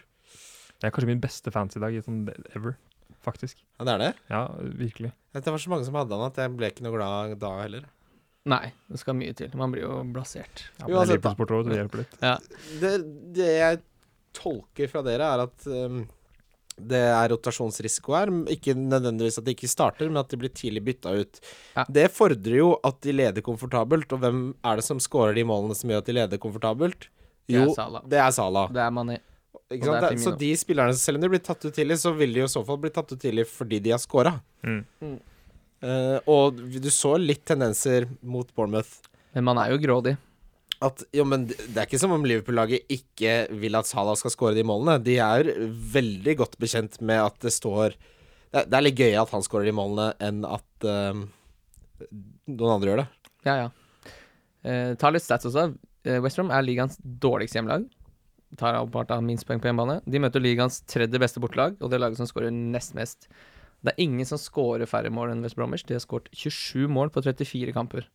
Det 0.81 0.89
er 0.89 0.93
kanskje 0.95 1.11
min 1.11 1.21
beste 1.21 1.51
dag 1.53 1.93
i 1.93 2.01
sånn 2.01 2.23
ever, 2.57 2.75
faktisk. 3.21 3.59
Ja, 3.77 3.85
det 3.85 3.93
er 3.93 4.01
det? 4.01 4.11
Ja, 4.33 4.43
virkelig. 4.79 5.11
Det 5.37 5.45
var 5.53 5.61
så 5.61 5.69
mange 5.69 5.85
som 5.85 5.97
hadde 5.99 6.17
han 6.17 6.25
at 6.31 6.39
jeg 6.41 6.55
ble 6.57 6.71
ikke 6.73 6.85
noe 6.87 6.95
glad 6.95 7.35
da 7.41 7.51
heller. 7.61 7.85
Nei, 8.49 8.71
det 8.89 8.97
skal 8.97 9.13
mye 9.19 9.35
til. 9.37 9.51
Man 9.57 9.69
blir 9.73 9.85
jo 9.85 9.99
blasert. 10.09 10.63
Ja, 10.79 10.87
men 10.87 10.95
Uansett, 10.97 11.11
det 11.11 11.13
er 11.13 11.19
Liverpool-sport 11.19 11.69
det 11.69 11.77
hjelper 11.77 12.01
litt. 12.01 12.17
Ja. 12.25 12.33
Det, 12.81 12.91
det 13.37 13.51
jeg 13.53 13.79
tolker 14.33 14.89
fra 14.89 15.03
dere, 15.05 15.27
er 15.35 15.43
at 15.45 15.67
um, 15.69 16.01
det 16.81 17.01
er 17.05 17.29
rotasjonsrisiko 17.35 18.15
her. 18.17 18.31
Ikke 18.55 18.73
nødvendigvis 18.73 19.37
at 19.37 19.45
de 19.45 19.53
ikke 19.53 19.69
starter, 19.69 20.09
men 20.09 20.23
at 20.23 20.33
de 20.33 20.39
blir 20.41 20.53
tidlig 20.57 20.81
bytta 20.89 21.13
ut. 21.21 21.41
Ja. 21.77 21.85
Det 21.85 22.07
fordrer 22.15 22.57
jo 22.57 22.71
at 22.87 22.97
de 23.05 23.13
leder 23.13 23.45
komfortabelt, 23.45 24.09
og 24.17 24.23
hvem 24.25 24.43
er 24.65 24.81
det 24.81 24.87
som 24.89 25.01
scorer 25.03 25.37
de 25.37 25.45
målene 25.45 25.77
som 25.77 25.93
gjør 25.93 26.01
at 26.01 26.09
de 26.09 26.17
leder 26.17 26.41
komfortabelt? 26.41 27.11
Jo, 27.51 27.67
det 28.09 28.17
er 28.21 28.31
Salah. 28.33 28.71
Det 28.73 28.81
er 28.81 28.89
Mané. 28.95 29.19
Sant? 29.19 29.19
det 29.19 29.19
er 29.19 29.19
Det- 29.19 29.30
Så 29.71 30.33
de 30.35 30.51
spillerne, 30.59 30.95
selv 30.99 31.19
om 31.19 31.23
de 31.23 31.29
blir 31.31 31.43
tatt 31.43 31.63
ut 31.63 31.73
tidlig, 31.75 31.99
så 32.01 32.11
vil 32.15 32.33
de 32.35 32.43
jo 32.43 32.47
i 32.49 32.51
så 32.51 32.63
fall 32.67 32.79
bli 32.81 32.91
tatt 32.93 33.13
ut 33.13 33.21
tidlig 33.21 33.45
fordi 33.47 33.79
de 33.83 33.93
har 33.93 34.01
scora. 34.01 34.33
Mm. 34.67 35.15
Eh, 35.81 36.17
og 36.29 36.59
du 36.59 36.89
så 36.93 37.15
litt 37.17 37.41
tendenser 37.47 38.05
mot 38.21 38.45
Bournemouth 38.53 38.99
Men 39.33 39.47
man 39.47 39.57
er 39.57 39.71
jo 39.71 39.79
grådig. 39.81 40.17
at 40.81 41.03
jo, 41.13 41.23
men 41.25 41.47
det 41.47 41.77
er 41.77 41.87
ikke 41.87 42.01
som 42.01 42.13
om 42.13 42.25
Liverpool-laget 42.25 42.89
ikke 42.89 43.47
vil 43.61 43.77
at 43.77 43.89
Salah 43.89 44.17
skal 44.17 44.33
skåre 44.33 44.57
de 44.57 44.65
målene. 44.65 45.01
De 45.01 45.17
er 45.21 45.49
veldig 45.93 46.35
godt 46.41 46.57
bekjent 46.61 46.99
med 47.01 47.21
at 47.21 47.37
det 47.41 47.53
står 47.53 47.95
Det 48.51 48.59
er, 48.59 48.65
det 48.65 48.77
er 48.77 48.83
litt 48.83 48.99
gøy 48.99 49.15
at 49.15 49.31
han 49.31 49.45
skårer 49.45 49.69
de 49.69 49.75
målene, 49.77 50.09
enn 50.19 50.41
at 50.43 50.83
uh, 50.83 51.21
noen 52.51 52.73
andre 52.73 52.89
gjør 52.89 52.99
det. 52.99 53.07
Ja, 53.47 53.53
ja. 53.61 53.69
Uh, 54.65 54.91
ta 54.99 55.09
litt 55.13 55.23
stats 55.23 55.47
også. 55.47 55.69
Westrom 56.03 56.49
West 56.49 56.57
er 56.57 56.65
ligaens 56.65 56.97
dårligste 56.99 57.61
hjemmelag. 57.61 57.85
Tar 58.59 58.75
halvparten 58.75 59.21
av 59.21 59.23
minst 59.23 59.47
poeng 59.47 59.61
på 59.63 59.69
hjemmebane. 59.69 60.01
De 60.03 60.19
møter 60.19 60.43
ligaens 60.43 60.81
tredje 60.89 61.19
beste 61.21 61.41
bortelag, 61.43 61.77
og 61.79 61.91
det 61.91 61.97
er 61.97 62.03
laget 62.03 62.19
som 62.19 62.27
skårer 62.29 62.51
nest 62.51 62.95
mest. 62.97 63.29
Det 63.81 63.93
er 63.93 64.03
ingen 64.03 64.27
som 64.27 64.39
skårer 64.41 64.89
færre 64.89 65.09
mål 65.13 65.31
enn 65.33 65.45
West 65.45 65.57
Bromwich. 65.57 65.85
De 65.87 65.95
har 65.97 66.03
skåret 66.03 66.27
27 66.35 66.89
mål 66.91 67.09
på 67.13 67.23
34 67.25 67.73
kamper. 67.73 68.09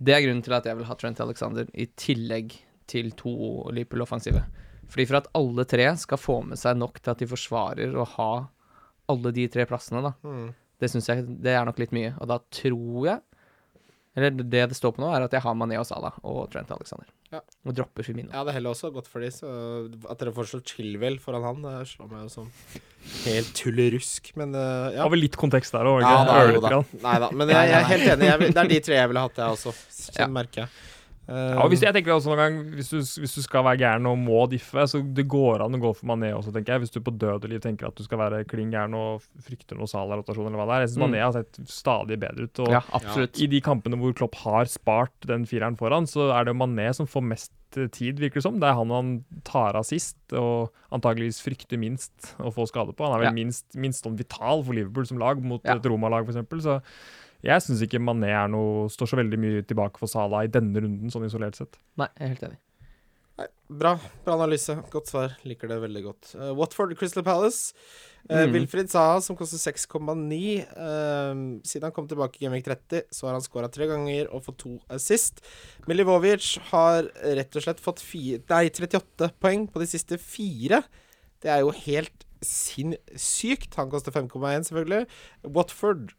Det 0.00 0.14
er 0.16 0.24
grunnen 0.24 0.42
til 0.42 0.56
at 0.56 0.66
jeg 0.66 0.78
vil 0.78 0.88
ha 0.88 0.96
Trent 0.98 1.20
Alexander 1.22 1.68
i 1.76 1.86
tillegg 2.00 2.56
til 2.90 3.12
to 3.18 3.32
Liverpool-offensive. 3.70 4.42
Fordi 4.90 5.06
for 5.06 5.20
at 5.20 5.28
alle 5.38 5.66
tre 5.70 5.86
skal 6.00 6.18
få 6.18 6.40
med 6.48 6.58
seg 6.58 6.80
nok 6.80 6.98
til 6.98 7.12
at 7.12 7.20
de 7.20 7.28
forsvarer 7.30 7.94
å 7.94 8.08
ha 8.16 8.32
alle 9.10 9.32
de 9.34 9.46
tre 9.50 9.66
plassene, 9.68 10.02
da. 10.08 10.14
Mm. 10.26 10.50
Det 10.80 10.88
syns 10.90 11.10
jeg 11.10 11.26
det 11.44 11.54
er 11.54 11.66
nok 11.68 11.78
litt 11.82 11.94
mye. 11.94 12.14
Og 12.18 12.30
da 12.30 12.40
tror 12.50 13.10
jeg 13.10 13.20
Eller 14.18 14.32
det 14.34 14.64
det 14.72 14.74
står 14.74 14.96
på 14.96 15.04
nå, 15.04 15.12
er 15.14 15.22
at 15.22 15.32
jeg 15.36 15.44
har 15.44 15.54
Mané 15.54 15.76
og 15.78 15.86
Salah 15.86 16.16
og 16.26 16.48
Trent 16.50 16.72
Alexander. 16.74 17.06
Ja. 17.30 17.40
Og 17.62 17.74
dropper 17.78 18.02
Firmino. 18.02 18.32
Ja, 18.34 18.42
det 18.46 18.56
heller 18.56 18.74
også 18.74 18.90
godt 18.90 19.06
for 19.10 19.22
de, 19.22 19.28
så 19.30 19.50
at 20.10 20.18
dere 20.18 20.32
foreslår 20.34 20.64
Chilwell 20.66 21.20
foran 21.22 21.44
han, 21.46 21.60
det 21.62 21.74
slår 21.92 22.08
meg 22.10 22.24
jo 22.26 22.32
som 22.32 22.48
helt 23.24 23.52
tullerusk, 23.56 24.32
men 24.40 24.56
uh, 24.56 24.90
ja. 24.90 25.04
Har 25.04 25.12
vel 25.14 25.22
litt 25.24 25.38
kontekst 25.38 25.76
der 25.76 25.86
òg, 25.86 26.02
ikke? 26.02 26.62
da. 26.66 26.80
Nei 27.04 27.14
da, 27.22 27.28
men 27.30 27.52
jeg, 27.54 27.70
jeg 27.70 27.78
er 27.78 27.90
helt 27.92 28.08
enig. 28.16 28.30
Jeg, 28.32 28.50
det 28.50 28.64
er 28.64 28.72
de 28.74 28.80
tre 28.88 28.98
jeg 28.98 29.12
ville 29.12 29.22
hatt, 29.28 29.38
jeg 29.38 29.58
også. 29.58 29.74
Ja. 29.76 30.10
Sånn 30.10 30.34
merker 30.34 30.64
jeg. 30.64 30.74
Ja, 31.30 31.62
og 31.62 31.70
hvis, 31.70 31.82
jeg 31.84 31.94
tenker 31.94 32.10
også 32.16 32.32
noen 32.32 32.40
gang, 32.42 32.54
hvis 32.74 32.88
du, 32.90 32.96
hvis 33.22 33.34
du 33.38 33.42
skal 33.44 33.62
være 33.62 33.78
gæren 33.78 34.06
og 34.10 34.16
må 34.18 34.40
diffe, 34.50 34.82
så 34.90 34.98
det 35.14 35.28
går 35.30 35.62
an 35.62 35.76
å 35.78 35.80
gå 35.80 35.92
for 35.94 36.10
Mané 36.10 36.32
også, 36.34 36.50
tenker 36.52 36.74
jeg. 36.74 36.82
Hvis 36.82 36.90
du 36.96 37.00
på 37.06 37.12
død 37.16 37.44
og 37.46 37.52
liv 37.52 37.60
tenker 37.62 37.86
at 37.86 37.94
du 37.94 38.02
skal 38.02 38.18
være 38.18 38.40
klin 38.50 38.72
gæren 38.74 38.96
og 38.98 39.22
frykter 39.46 39.78
noe 39.78 39.86
Salah-rotasjon 39.86 40.48
eller 40.50 40.58
hva 40.58 40.66
det 40.66 40.74
er. 40.76 40.84
Jeg 40.86 40.90
syns 40.94 40.98
Mm. 41.00 41.06
Mané 41.06 41.22
har 41.22 41.32
sett 41.38 41.60
stadig 41.70 42.18
bedre 42.20 42.48
ut. 42.50 42.58
Og 42.66 42.74
Ja, 42.74 42.82
i 43.38 43.46
de 43.46 43.60
kampene 43.62 43.96
hvor 44.00 44.12
Klopp 44.18 44.34
har 44.42 44.64
spart 44.66 45.14
den 45.30 45.46
fireren 45.46 45.78
foran, 45.78 46.10
så 46.10 46.32
er 46.34 46.44
det 46.44 46.54
jo 46.56 46.58
Mané 46.66 46.90
som 46.94 47.06
får 47.06 47.22
mest 47.22 47.52
eh, 47.78 47.86
tid, 47.86 48.18
virker 48.18 48.40
det 48.40 48.42
som. 48.42 48.58
Det 48.58 48.66
er 48.66 48.74
han 48.74 48.90
han 48.90 49.12
tar 49.46 49.76
av 49.78 49.84
sist, 49.86 50.16
og 50.34 50.72
antageligvis 50.90 51.38
frykter 51.46 51.78
minst 51.78 52.34
å 52.42 52.50
få 52.50 52.66
skade 52.66 52.90
på. 52.98 53.06
Han 53.06 53.14
er 53.20 53.24
vel 53.24 53.30
Ja. 53.30 53.38
minst, 53.38 53.66
minst 53.78 54.02
sånn 54.04 54.18
vital 54.18 54.64
for 54.66 54.74
Liverpool 54.74 55.06
som 55.06 55.18
lag, 55.22 55.38
mot 55.40 55.62
Ja. 55.64 55.76
et 55.76 55.86
Roma-lag 55.86 56.26
f.eks. 56.26 56.62
Så 56.66 56.80
jeg 57.42 57.62
syns 57.64 57.84
ikke 57.86 58.00
Mané 58.02 58.32
er 58.36 58.50
noe, 58.52 58.88
står 58.92 59.12
så 59.12 59.20
veldig 59.20 59.38
mye 59.40 59.62
tilbake 59.68 60.00
for 60.02 60.10
Salah 60.10 60.44
i 60.44 60.50
denne 60.52 60.82
runden, 60.82 61.12
sånn 61.12 61.24
isolert 61.28 61.56
sett. 61.56 61.78
Nei, 62.00 62.08
jeg 62.18 62.26
er 62.26 62.34
helt 62.34 62.46
enig. 62.50 62.58
Nei, 63.40 63.46
bra. 63.80 63.94
Bra 64.26 64.34
analyse. 64.36 64.74
Godt 64.92 65.08
svar. 65.08 65.32
Liker 65.48 65.70
det 65.70 65.78
veldig 65.80 66.02
godt. 66.04 66.32
Uh, 66.36 66.50
Watford 66.58 66.92
Crystal 67.00 67.24
Palace. 67.24 67.72
Uh, 68.28 68.42
Mm. 68.44 68.52
Wilfried 68.52 68.90
Saha, 68.92 69.14
som 69.24 69.34
koster 69.34 69.56
6,9. 69.56 70.58
eh, 70.60 71.30
siden 71.64 71.86
han 71.86 71.94
kom 71.96 72.06
tilbake 72.06 72.36
i 72.36 72.44
Gameweek 72.44 72.66
30, 72.66 73.06
så 73.10 73.26
har 73.26 73.32
han 73.38 73.40
skåra 73.40 73.70
tre 73.72 73.86
ganger 73.88 74.28
og 74.28 74.44
fått 74.44 74.58
to 74.60 74.74
assist. 74.92 75.40
Milivovic 75.88 76.58
har 76.68 77.08
rett 77.08 77.56
og 77.56 77.64
slett 77.64 77.80
fått 77.80 78.02
fire, 78.04 78.42
nei, 78.52 78.66
38 78.68 79.30
poeng 79.40 79.64
på 79.72 79.80
de 79.80 79.88
siste 79.88 80.18
fire. 80.20 80.82
Det 81.40 81.48
er 81.48 81.64
jo 81.64 81.72
helt 81.72 82.26
sinnssykt. 82.44 83.72
Han 83.80 83.88
koster 83.90 84.12
5,1, 84.12 84.68
selvfølgelig. 84.68 85.06
Watford 85.56 86.12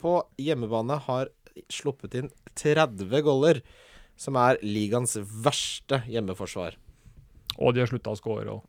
på 0.00 0.16
hjemmebane 0.40 0.96
har 1.06 1.30
sluppet 1.72 2.14
inn 2.18 2.30
30 2.58 3.22
goller, 3.26 3.62
som 4.20 4.36
er 4.40 4.58
ligaens 4.64 5.16
verste 5.44 6.02
hjemmeforsvar. 6.10 6.76
Og 7.60 7.74
de 7.74 7.82
har 7.84 7.90
slutta 7.90 8.12
å 8.12 8.18
score. 8.18 8.46
òg. 8.58 8.62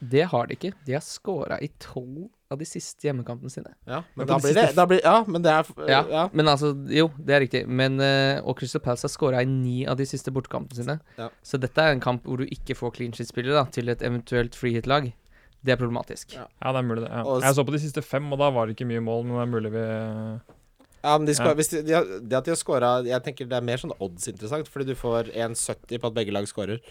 Det 0.00 0.22
har 0.32 0.46
de 0.48 0.56
ikke. 0.56 0.72
De 0.86 0.94
har 0.96 1.02
scora 1.04 1.58
i 1.60 1.68
tolv 1.82 2.28
av 2.50 2.58
de 2.58 2.66
siste 2.66 3.06
hjemmekampene 3.06 3.52
sine. 3.52 3.74
Ja, 3.86 4.00
men 4.16 4.24
Men 4.24 4.30
da 4.30 4.38
blir 4.42 4.54
det 4.56 4.74
da 4.74 4.86
blir, 4.88 5.00
Ja, 5.04 5.24
men 5.26 5.42
det 5.42 5.50
er 5.52 5.66
Ja, 5.86 6.00
ja. 6.08 6.22
Men 6.32 6.46
altså, 6.48 6.72
jo, 6.90 7.10
det 7.18 7.34
er 7.36 7.40
riktig. 7.44 7.66
Men, 7.68 8.00
eh, 8.00 8.40
og 8.42 8.56
Crystal 8.58 8.80
Palace 8.80 9.04
har 9.06 9.12
scora 9.12 9.42
i 9.42 9.46
ni 9.46 9.86
av 9.86 9.96
de 9.96 10.06
siste 10.06 10.32
bortekampene 10.32 10.74
sine. 10.74 11.00
Ja. 11.18 11.28
Så 11.42 11.60
dette 11.60 11.78
er 11.78 11.92
en 11.92 12.00
kamp 12.00 12.24
hvor 12.24 12.38
du 12.38 12.46
ikke 12.46 12.74
får 12.74 12.94
clean 12.96 13.12
shit-spillere 13.12 13.70
til 13.70 13.88
et 13.88 14.00
eventuelt 14.02 14.54
free 14.54 14.72
hit-lag. 14.74 15.12
Det 15.62 15.72
er 15.74 15.76
problematisk. 15.76 16.34
Ja. 16.34 16.46
Ja, 16.62 16.72
det 16.72 16.78
er 16.78 16.88
mulig, 16.88 17.02
det. 17.04 17.10
Ja. 17.12 17.22
Jeg 17.44 17.54
så 17.54 17.64
på 17.66 17.72
de 17.76 17.78
siste 17.78 18.02
fem, 18.02 18.32
og 18.32 18.38
da 18.40 18.50
var 18.50 18.66
det 18.66 18.76
ikke 18.78 18.88
mye 18.88 19.04
mål, 19.04 19.24
men 19.28 19.36
det 19.36 19.42
er 19.44 19.54
mulig 19.54 19.72
vi 19.76 19.84
Ja, 21.02 21.14
men 21.16 21.26
de 21.28 21.34
skal, 21.34 21.52
Ja. 21.52 21.54
hvis 21.56 21.70
de, 21.72 21.82
de 21.86 21.94
har, 21.96 22.04
det 22.20 22.36
at 22.36 22.44
de 22.44 22.52
har 22.52 22.58
scora 22.60 22.90
Jeg 23.06 23.22
tenker 23.24 23.46
det 23.48 23.56
er 23.56 23.64
mer 23.64 23.80
sånn 23.80 23.94
odds 24.00 24.28
interessant, 24.28 24.68
fordi 24.68 24.90
du 24.90 24.98
får 24.98 25.30
1,70 25.32 25.98
på 26.02 26.10
at 26.10 26.16
begge 26.18 26.34
lag 26.36 26.48
scorer. 26.50 26.82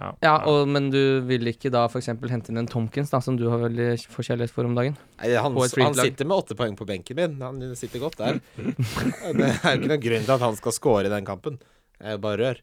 Ja, 0.00 0.10
Ja, 0.24 0.34
og, 0.48 0.68
men 0.68 0.88
du 0.92 1.20
vil 1.28 1.48
ikke 1.50 1.68
da 1.72 1.82
f.eks. 1.88 2.06
hente 2.06 2.52
inn 2.52 2.60
en 2.62 2.68
Tomkins, 2.70 3.10
da, 3.12 3.18
som 3.24 3.36
du 3.36 3.46
har 3.50 3.58
veldig 3.64 3.88
forkjærlighet 4.12 4.52
for 4.54 4.64
om 4.68 4.76
dagen? 4.78 4.94
Nei, 5.20 5.32
han, 5.34 5.56
han 5.56 5.96
sitter 5.98 6.28
med 6.28 6.36
åtte 6.38 6.56
poeng 6.56 6.76
på 6.78 6.86
benken 6.88 7.16
min. 7.18 7.34
Han 7.42 7.58
sitter 7.76 8.00
godt 8.00 8.16
der. 8.20 8.38
det 8.56 9.50
er 9.50 9.76
ikke 9.76 9.90
noen 9.90 10.04
grunn 10.04 10.24
til 10.28 10.36
at 10.36 10.44
han 10.46 10.56
skal 10.60 10.76
score 10.76 11.08
i 11.08 11.12
den 11.12 11.26
kampen. 11.28 11.58
Det 12.00 12.14
er 12.14 12.22
bare 12.22 12.40
rør. 12.44 12.62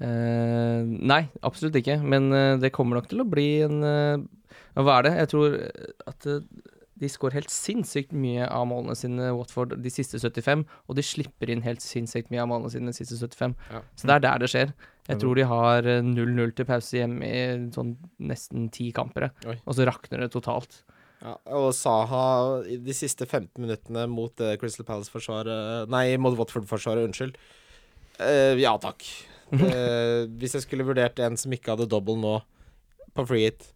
Eh, 0.00 0.80
nei, 1.12 1.22
absolutt 1.44 1.76
ikke. 1.82 1.98
Men 2.02 2.30
eh, 2.32 2.56
det 2.62 2.72
kommer 2.74 2.98
nok 2.98 3.10
til 3.10 3.20
å 3.22 3.28
bli 3.28 3.48
en 3.66 3.82
eh, 3.84 4.22
Hva 4.80 4.96
er 5.00 5.06
det? 5.06 5.12
Jeg 5.20 5.30
tror 5.34 5.56
at 6.08 6.28
eh, 6.30 6.40
de 7.00 7.08
skårer 7.08 7.40
helt 7.40 7.52
sinnssykt 7.52 8.12
mye 8.12 8.44
av 8.44 8.66
målene 8.68 8.96
sine, 8.98 9.30
Watford, 9.36 9.72
de 9.80 9.92
siste 9.92 10.20
75. 10.20 10.66
Og 10.88 10.98
de 10.98 11.04
slipper 11.06 11.52
inn 11.52 11.64
helt 11.64 11.84
sinnssykt 11.84 12.30
mye 12.32 12.42
av 12.44 12.50
målene 12.52 12.72
sine 12.74 12.92
de 12.92 12.96
siste 12.96 13.16
75. 13.16 13.56
Ja. 13.72 13.82
Så 13.96 14.10
det 14.10 14.16
er 14.18 14.24
der 14.26 14.42
det 14.42 14.50
skjer. 14.52 14.74
Jeg 15.10 15.18
tror 15.22 15.38
de 15.38 15.46
har 15.48 15.88
eh, 15.88 16.04
0-0 16.06 16.52
til 16.54 16.68
pause 16.68 17.00
hjemme 17.00 17.26
i 17.26 17.42
sånn 17.74 17.94
nesten 18.30 18.68
ti 18.74 18.90
kamper. 18.94 19.30
Oi. 19.48 19.56
Og 19.64 19.78
så 19.78 19.88
rakner 19.88 20.22
det 20.22 20.30
totalt. 20.36 20.82
Ja, 21.20 21.34
og 21.56 21.72
Saha 21.76 22.60
i 22.70 22.78
de 22.80 22.94
siste 22.96 23.26
15 23.26 23.50
minuttene 23.60 24.06
mot 24.08 24.40
eh, 24.40 24.54
Crystal 24.60 24.86
Palace-forsvaret 24.88 25.90
Nei, 25.92 26.14
mot 26.20 26.36
Watford-forsvaret, 26.38 27.08
unnskyld. 27.08 27.36
Uh, 28.20 28.56
ja 28.60 28.72
takk. 28.80 29.04
Uh, 29.52 30.28
hvis 30.40 30.56
jeg 30.56 30.64
skulle 30.66 30.86
vurdert 30.88 31.20
en 31.24 31.36
som 31.40 31.52
ikke 31.56 31.74
hadde 31.74 31.88
double 31.90 32.16
nå, 32.20 32.38
på 33.16 33.26
free 33.28 33.48
hit, 33.48 33.70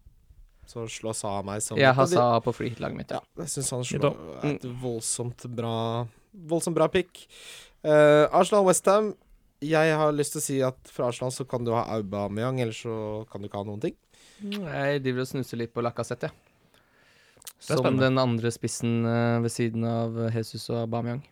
så 0.69 0.85
slår 0.89 1.15
Saha 1.17 1.43
meg 1.45 1.61
som 1.63 1.79
Jeg 1.79 1.95
har 1.97 2.07
Sa 2.09 2.27
på 2.43 2.53
free 2.55 2.73
hit-laget 2.73 2.97
mitt. 2.99 3.13
Ja, 3.13 3.21
jeg 3.41 3.51
syns 3.53 3.71
han 3.75 3.85
slår 3.87 4.17
et 4.49 4.65
voldsomt 4.81 5.47
bra 5.57 5.75
Voldsomt 6.35 6.75
bra 6.75 6.89
pick. 6.91 7.27
Uh, 7.85 8.27
Arsenal-Westham. 8.35 9.13
Jeg 9.63 9.93
har 9.95 10.11
lyst 10.11 10.35
til 10.35 10.41
å 10.41 10.43
si 10.43 10.57
at 10.67 10.89
fra 10.91 11.07
Arsenal 11.07 11.31
så 11.31 11.45
kan 11.47 11.63
du 11.63 11.71
ha 11.71 11.85
Aubameyang, 11.95 12.59
eller 12.59 12.75
så 12.75 13.23
kan 13.31 13.39
du 13.39 13.47
ikke 13.47 13.61
ha 13.61 13.67
noen 13.69 13.79
ting. 13.85 13.95
Jeg 14.43 14.99
driver 15.05 15.23
og 15.23 15.29
snuser 15.29 15.61
litt 15.61 15.71
på 15.71 15.83
Lacassette, 15.85 16.27
jeg. 16.27 16.41
Som 17.65 18.01
den 18.01 18.19
andre 18.19 18.51
spissen 18.51 19.05
eh, 19.07 19.37
ved 19.45 19.53
siden 19.53 19.85
av 19.87 20.17
Jesus 20.35 20.67
og 20.73 20.81
Aubameyang. 20.83 21.23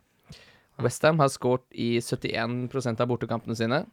Westham 0.81 1.19
har 1.21 1.29
skåret 1.29 1.67
i 1.75 1.97
71% 1.99 3.03
av 3.03 3.11
bortekampene 3.11 3.57
sine. 3.59 3.84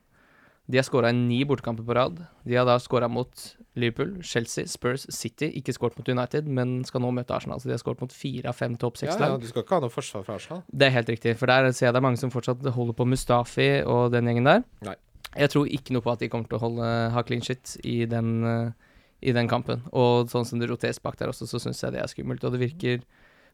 De 0.70 0.78
har 0.78 0.84
skåra 0.86 1.10
i 1.10 1.16
ni 1.16 1.40
bortekamper 1.44 1.86
på 1.86 1.94
rad. 1.96 2.20
De 2.46 2.54
har 2.54 2.66
da 2.68 2.76
skåra 2.78 3.08
mot 3.10 3.56
Liverpool, 3.74 4.22
Chelsea, 4.22 4.66
Spurs, 4.66 5.06
City. 5.14 5.48
Ikke 5.58 5.74
skåret 5.74 5.96
mot 5.98 6.08
United, 6.08 6.46
men 6.46 6.80
skal 6.86 7.02
nå 7.02 7.10
møte 7.14 7.34
Arsenal. 7.34 7.60
Så 7.62 7.70
de 7.70 7.74
har 7.74 7.82
skåret 7.82 8.02
mot 8.02 8.12
fire 8.14 8.50
av 8.50 8.58
fem 8.58 8.76
topp 8.78 9.00
seks-lag. 9.00 9.32
Ja, 9.32 9.38
ja, 9.38 9.40
du 9.42 9.50
skal 9.50 9.64
ikke 9.64 9.78
ha 9.78 9.84
noe 9.84 9.94
forsvar 9.94 10.26
fra 10.26 10.36
Arsenal. 10.38 10.62
Det 10.70 10.88
er 10.88 10.94
helt 10.94 11.10
riktig, 11.10 11.36
for 11.40 11.50
der 11.50 11.70
ser 11.72 11.88
jeg 11.88 11.96
det 11.96 12.02
er 12.02 12.06
mange 12.06 12.20
som 12.22 12.32
fortsatt 12.34 12.66
holder 12.76 12.98
på 12.98 13.06
Mustafi 13.08 13.70
og 13.82 14.10
den 14.14 14.30
gjengen 14.30 14.50
der. 14.50 14.64
Nei. 14.86 14.96
Jeg 15.38 15.52
tror 15.52 15.70
ikke 15.70 15.94
noe 15.94 16.02
på 16.02 16.10
at 16.10 16.22
de 16.22 16.30
kommer 16.30 16.50
til 16.50 16.58
å 16.58 16.64
holde, 16.64 16.86
ha 17.14 17.22
clean 17.26 17.44
shit 17.46 17.76
i 17.86 18.00
den, 18.10 18.32
eh, 18.46 18.94
i 19.22 19.34
den 19.36 19.50
kampen. 19.50 19.84
Og 19.94 20.30
sånn 20.32 20.46
som 20.46 20.58
det 20.62 20.70
roteres 20.70 20.98
bak 21.02 21.18
der 21.20 21.30
også, 21.30 21.46
så 21.46 21.62
syns 21.62 21.82
jeg 21.82 21.94
det 21.94 22.02
er 22.02 22.10
skummelt. 22.10 22.44
Og 22.44 22.54
det 22.56 22.62
virker 22.66 23.02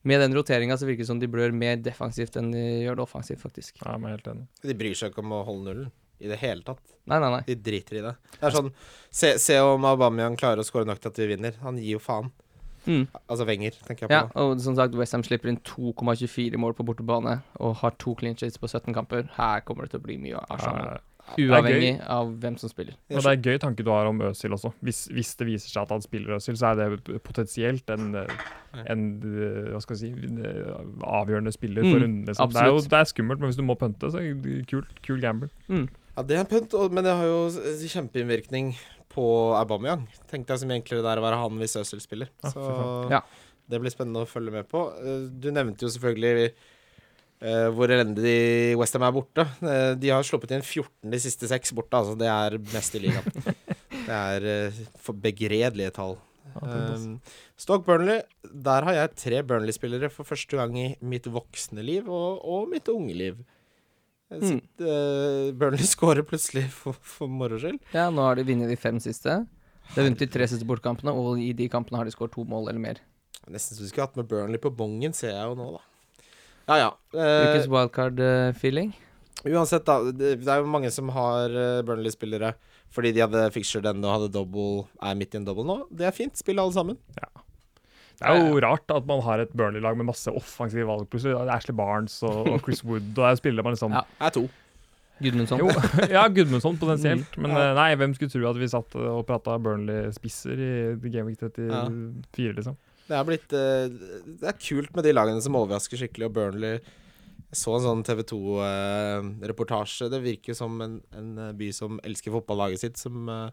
Med 0.07 0.21
den 0.21 0.37
roteringa 0.37 0.77
så 0.79 0.87
virker 0.87 1.03
det 1.03 1.09
som 1.09 1.19
de 1.19 1.27
blør 1.27 1.51
mer 1.51 1.81
defensivt 1.83 2.37
enn 2.39 2.53
de 2.53 2.61
gjør 2.85 2.95
det 2.95 3.03
offensivt, 3.03 3.41
faktisk. 3.43 3.81
Ja, 3.81 3.97
jeg 3.97 4.05
er 4.05 4.13
helt 4.13 4.29
enig. 4.31 4.45
De 4.63 4.75
bryr 4.79 4.95
seg 4.95 5.11
ikke 5.11 5.25
om 5.25 5.33
å 5.35 5.41
holde 5.43 5.65
nullen 5.67 5.89
i 6.21 6.29
det 6.31 6.39
hele 6.41 6.63
tatt. 6.67 6.81
Nei, 7.07 7.19
nei, 7.23 7.31
nei. 7.37 7.43
De 7.47 7.55
driter 7.55 7.99
i 8.01 8.03
det. 8.07 8.15
Det 8.39 8.43
er 8.49 8.55
sånn 8.57 8.73
Se, 9.17 9.35
se 9.41 9.59
om 9.63 9.85
Aubameyang 9.89 10.37
klarer 10.37 10.61
å 10.61 10.67
score 10.67 10.85
nok 10.89 10.99
til 11.01 11.13
at 11.13 11.19
vi 11.23 11.27
vinner. 11.35 11.55
Han 11.63 11.79
gir 11.81 11.97
jo 11.97 12.01
faen. 12.03 12.33
Mm. 12.87 13.07
Altså 13.27 13.47
Wenger, 13.49 13.75
tenker 13.87 14.05
jeg 14.07 14.11
på. 14.11 14.15
Ja, 14.15 14.27
og 14.43 14.61
som 14.63 14.77
sagt, 14.79 14.95
Westham 14.95 15.25
slipper 15.27 15.51
inn 15.51 15.57
2,24 15.67 16.57
mål 16.61 16.75
på 16.79 16.85
bortebane 16.87 17.41
og 17.59 17.77
har 17.81 17.97
to 17.99 18.15
clean 18.19 18.37
sheets 18.39 18.59
på 18.63 18.69
17 18.71 18.95
kamper. 18.95 19.29
Her 19.39 19.61
kommer 19.67 19.87
det 19.87 19.95
til 19.97 20.03
å 20.03 20.07
bli 20.07 20.19
mye 20.23 20.43
Arsenal. 20.51 20.97
Ja, 20.99 21.03
Uavhengig 21.43 21.97
av 22.07 22.29
hvem 22.39 22.55
som 22.61 22.71
spiller. 22.71 22.95
og 23.11 23.17
det 23.19 23.27
er 23.27 23.35
en 23.35 23.43
gøy 23.43 23.57
tanke 23.59 23.83
du 23.83 23.91
har 23.91 24.07
om 24.07 24.21
Øzil 24.29 24.53
også. 24.55 24.71
Hvis, 24.87 25.01
hvis 25.11 25.33
det 25.41 25.49
viser 25.49 25.73
seg 25.73 25.81
at 25.83 25.91
han 25.97 26.05
spiller 26.05 26.37
Øzil, 26.37 26.55
så 26.61 26.69
er 26.71 26.95
det 26.95 27.19
potensielt 27.27 27.91
en, 27.91 28.13
en 28.87 29.03
eh, 29.27 29.73
hva 29.73 29.81
skal 29.83 29.97
jeg 29.99 30.15
si, 30.15 30.31
eh, 30.47 30.77
avgjørende 31.03 31.51
spiller 31.57 31.83
for 31.83 31.97
Mm, 31.99 32.03
runden. 32.05 32.25
Liksom. 32.31 32.53
Det, 32.55 32.63
er 32.63 32.71
jo, 32.71 32.79
det 32.95 33.01
er 33.01 33.11
skummelt, 33.11 33.41
men 33.43 33.51
hvis 33.51 33.59
du 33.59 33.65
må 33.67 33.75
pønte, 33.81 34.13
så 34.15 34.23
er 34.23 34.35
det 34.39 34.61
kult, 34.71 34.95
kul 35.03 35.19
gamble. 35.25 35.51
Mm. 35.67 35.89
Ja, 36.17 36.23
det 36.25 36.37
er 36.37 36.45
en 36.47 36.49
pynt, 36.49 36.73
men 36.97 37.05
det 37.05 37.13
har 37.13 37.27
jo 37.29 37.41
kjempeinnvirkning 37.93 38.71
på 39.13 39.27
Aubameyang. 39.57 40.07
Tenkte 40.31 40.55
jeg 40.55 40.63
som 40.63 40.71
egentlig 40.71 40.97
enklere 40.97 41.05
det 41.05 41.11
er 41.13 41.21
å 41.21 41.25
være 41.27 41.41
han 41.43 41.61
hvis 41.61 41.77
Øzil 41.81 42.01
spiller. 42.01 42.31
Ja, 42.45 42.53
så. 42.55 42.69
Ja. 43.13 43.21
det 43.69 43.81
blir 43.83 43.93
spennende 43.93 44.25
å 44.25 44.31
følge 44.31 44.55
med 44.55 44.69
på. 44.71 44.87
Eh, 44.97 45.27
Du 45.29 45.51
nevnte 45.53 45.85
jo 45.85 45.91
selvfølgelig 45.93 46.53
uh, 46.53 47.69
hvor 47.77 47.93
elendig 47.93 48.77
Westham 48.81 49.05
er 49.05 49.17
borte. 49.17 49.45
Uh, 49.61 49.93
de 50.01 50.13
har 50.13 50.25
sluppet 50.25 50.57
inn 50.57 50.65
14 50.65 51.13
de 51.13 51.21
siste 51.21 51.51
seks 51.53 51.75
borte, 51.77 52.01
altså. 52.01 52.17
Det 52.17 52.31
er 52.33 52.57
mest 52.73 52.97
i 52.97 53.03
ligaen. 53.05 53.53
det 54.07 54.23
er 54.23 54.49
uh, 54.73 55.13
begredelige 55.21 55.93
tall. 56.01 56.17
Um, 56.63 57.19
Stoke 57.61 57.85
Burnley, 57.85 58.23
der 58.49 58.87
har 58.89 58.97
jeg 58.97 59.17
tre 59.21 59.43
Burnley-spillere 59.45 60.09
for 60.09 60.25
første 60.25 60.57
gang 60.57 60.73
i 60.81 60.87
mitt 61.05 61.29
voksne 61.29 61.85
liv 61.85 62.09
og, 62.09 62.41
og 62.41 62.71
mitt 62.73 62.89
unge 62.89 63.17
liv. 63.19 63.45
Mm. 64.33 64.59
eh, 64.83 65.53
Burnley 65.55 65.87
skårer 65.95 66.25
plutselig 66.27 66.65
for, 66.75 66.97
for 67.01 67.31
moro 67.31 67.59
skyld. 67.63 67.79
Ja, 67.95 68.09
nå 68.11 68.25
har 68.27 68.39
de 68.39 68.47
vunnet 68.49 68.71
de 68.73 68.77
fem 68.81 68.99
siste. 69.03 69.37
De 69.93 69.95
har 70.01 70.09
vunnet 70.09 70.19
de 70.25 70.27
tre 70.27 70.49
siste 70.51 70.67
bortekampene, 70.67 71.13
og 71.15 71.39
i 71.43 71.53
de 71.55 71.69
kampene 71.71 72.01
har 72.01 72.09
de 72.09 72.15
skåret 72.15 72.35
to 72.35 72.43
mål 72.49 72.71
eller 72.73 72.83
mer. 72.83 73.03
Nesten 73.47 73.79
så 73.79 73.85
vi 73.85 73.91
skulle 73.93 74.09
hatt 74.09 74.17
med 74.19 74.27
Burnley 74.27 74.59
på 74.59 74.73
bongen, 74.75 75.15
ser 75.15 75.31
jeg 75.37 75.45
jo 75.47 75.55
nå, 75.59 75.69
da. 75.77 75.83
Ja 76.67 76.79
ja. 76.83 76.89
Eh, 77.15 77.43
Ukens 77.53 77.69
wildcard-feeling. 77.71 78.91
uansett, 79.47 79.85
da. 79.87 80.01
Det, 80.11 80.33
det 80.43 80.51
er 80.51 80.65
jo 80.65 80.73
mange 80.75 80.91
som 80.91 81.13
har 81.15 81.55
eh, 81.55 81.83
Burnley-spillere 81.87 82.57
fordi 82.97 83.11
de 83.13 83.21
hadde 83.21 83.41
fixture 83.53 83.83
den 83.85 84.03
og 84.07 84.13
hadde 84.15 84.29
double, 84.33 84.87
er 85.05 85.17
midt 85.19 85.35
i 85.35 85.39
en 85.41 85.45
double 85.47 85.67
nå. 85.67 85.75
Det 85.95 86.07
er 86.09 86.15
fint. 86.17 86.35
Spill 86.39 86.59
alle 86.63 86.73
sammen. 86.73 86.97
Det 88.17 88.27
er 88.33 88.39
jo 88.49 88.61
rart 88.65 88.91
at 88.95 89.05
man 89.09 89.21
har 89.27 89.43
et 89.45 89.51
Burnley-lag 89.53 89.97
med 90.01 90.07
masse 90.09 90.33
offensive 90.33 90.87
valg. 90.89 91.05
Plutselig 91.13 91.37
Ashley 91.53 91.77
Barnes 91.77 92.15
og, 92.25 92.47
og 92.49 92.61
Chris 92.65 92.81
Wood, 92.85 93.11
og 93.13 93.25
der 93.27 93.37
spiller 93.37 93.63
man 93.67 93.75
liksom 93.77 93.93
Ja. 93.93 94.05
Jeg 94.21 94.27
er 94.31 94.37
to. 94.39 94.47
Gudmundsson. 95.17 95.61
Jo, 95.63 95.69
ja, 96.17 96.27
Gudmundsson 96.29 96.77
potensielt. 96.81 97.37
Men 97.41 97.51
Ja. 97.57 97.71
eh, 97.71 97.75
nei, 97.79 97.89
hvem 97.97 98.13
skulle 98.17 98.33
tro 98.33 98.51
at 98.51 98.59
vi 98.61 98.69
satt 98.69 98.97
og 99.01 99.23
prata 99.29 99.55
Burnley-spisser 99.65 100.61
i 100.61 100.73
Game 101.09 101.29
Week 101.31 101.41
34, 101.41 102.53
liksom. 102.59 102.77
Det 103.07 103.15
er 103.17 103.25
blitt 103.29 103.53
eh, 103.55 103.87
Det 104.43 104.49
er 104.51 104.57
kult 104.59 104.91
med 104.99 105.05
de 105.07 105.13
lagene 105.15 105.41
som 105.45 105.55
overrasker 105.57 106.01
skikkelig, 106.01 106.27
og 106.27 106.35
Burnley 106.37 106.75
Jeg 106.81 107.61
så 107.61 107.77
en 107.79 107.85
sånn 107.87 108.03
TV 108.05 108.25
2-reportasje. 108.33 110.09
det 110.11 110.21
virker 110.25 110.57
som 110.59 110.81
en, 110.85 110.99
en 111.17 111.29
eh, 111.47 111.53
by 111.57 111.69
som 111.75 112.01
elsker 112.05 112.35
fotballaget 112.35 112.83
sitt, 112.83 112.99
som, 113.01 113.29
eh, 113.29 113.51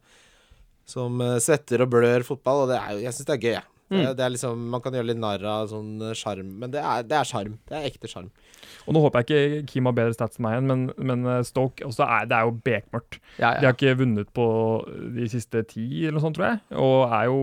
som 0.89 1.21
eh, 1.23 1.37
svetter 1.43 1.83
og 1.85 1.91
blør 1.93 2.25
fotball, 2.27 2.65
og 2.65 2.73
det 2.73 2.79
er 2.81 3.03
Jeg 3.05 3.13
syns 3.15 3.29
det 3.29 3.35
er 3.37 3.45
gøy, 3.45 3.59
Det, 3.93 4.01
Mm. 4.09 4.15
det 4.17 4.25
er 4.25 4.33
liksom, 4.33 4.63
man 4.73 4.81
kan 4.81 4.93
gjøre 4.97 5.09
litt 5.11 5.21
narr 5.21 5.43
av 5.45 5.67
sånn 5.71 6.01
eh, 6.01 6.13
sjarm, 6.17 6.49
men 6.59 6.71
det 6.73 6.81
er, 6.81 7.03
det 7.05 7.21
sjarm. 7.29 7.59
Det 7.69 7.77
er 7.77 7.87
ekte 7.91 8.09
sjarm. 8.11 8.31
Og 8.87 8.93
nå 8.97 9.03
håper 9.05 9.23
jeg 9.23 9.29
ikke 9.61 9.67
Kim 9.71 9.85
har 9.89 9.95
bedre 9.97 10.13
stats 10.17 10.39
enn 10.39 10.43
meg 10.47 10.57
igjen, 10.57 10.67
men, 10.71 10.83
men 10.97 11.25
eh, 11.37 11.43
Stoke 11.47 11.85
også 11.87 12.03
er, 12.07 12.25
det 12.31 12.35
er 12.39 12.49
jo 12.49 12.57
bekmørkt. 12.65 13.19
Ja, 13.39 13.53
De 13.59 13.67
har 13.69 13.77
ikke 13.77 13.95
vunnet 14.01 14.33
på 14.35 14.47
de 15.15 15.29
siste 15.31 15.63
ti, 15.69 15.87
eller 16.05 16.17
noe 16.19 16.25
sånt, 16.27 16.37
tror 16.39 16.49
jeg. 16.51 16.61
Og 16.83 17.13
er 17.13 17.25
jo 17.29 17.39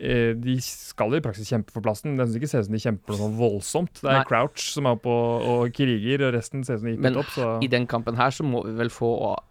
eh, 0.00 0.32
De 0.38 0.54
skal 0.64 1.16
i 1.18 1.20
praksis 1.24 1.50
kjempe 1.50 1.74
for 1.74 1.84
plassen. 1.84 2.16
Det 2.16 2.26
syns 2.28 2.38
ikke 2.40 2.48
ser 2.52 2.62
ut 2.64 2.68
som 2.70 2.76
de 2.78 2.82
kjemper 2.86 3.12
noe 3.14 3.20
sånn 3.24 3.36
voldsomt. 3.40 4.00
Det 4.00 4.08
er 4.10 4.20
Nei. 4.22 4.24
Crouch 4.30 4.62
som 4.72 4.86
er 4.88 4.96
oppe 4.98 5.10
og 5.10 5.72
kriger, 5.76 6.26
og 6.28 6.34
resten 6.36 6.64
ser 6.64 6.78
ut 6.78 6.84
som 6.84 6.90
de 6.90 6.96
gikk 6.96 7.20
opp. 7.24 7.32
Så 7.36 7.50
I 7.66 7.70
den 7.72 7.86
kampen 7.90 8.16
her 8.20 8.30
så 8.34 8.46
må 8.46 8.62
vi 8.68 8.76
vel 8.78 8.92
få 8.94 9.10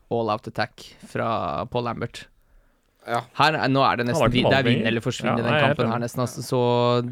all 0.09 0.31
out 0.33 0.47
attack 0.49 0.87
fra 1.11 1.65
Paul 1.69 1.85
Lambert. 1.89 2.27
Ja. 3.09 3.21
Her, 3.39 3.55
er- 3.57 3.69
nå 3.73 3.81
er 3.91 3.97
det 3.97 4.05
nesten 4.11 4.31
Det 4.51 4.57
er 4.59 4.63
vinn 4.67 4.85
eller 4.87 5.01
forsvinn 5.01 5.31
Ja, 5.31 5.37
i 5.37 5.41
den 5.41 5.55
kampen 5.65 5.91
her, 5.91 5.99
nesten. 6.03 6.21
Altså, 6.25 6.43
så 6.45 6.59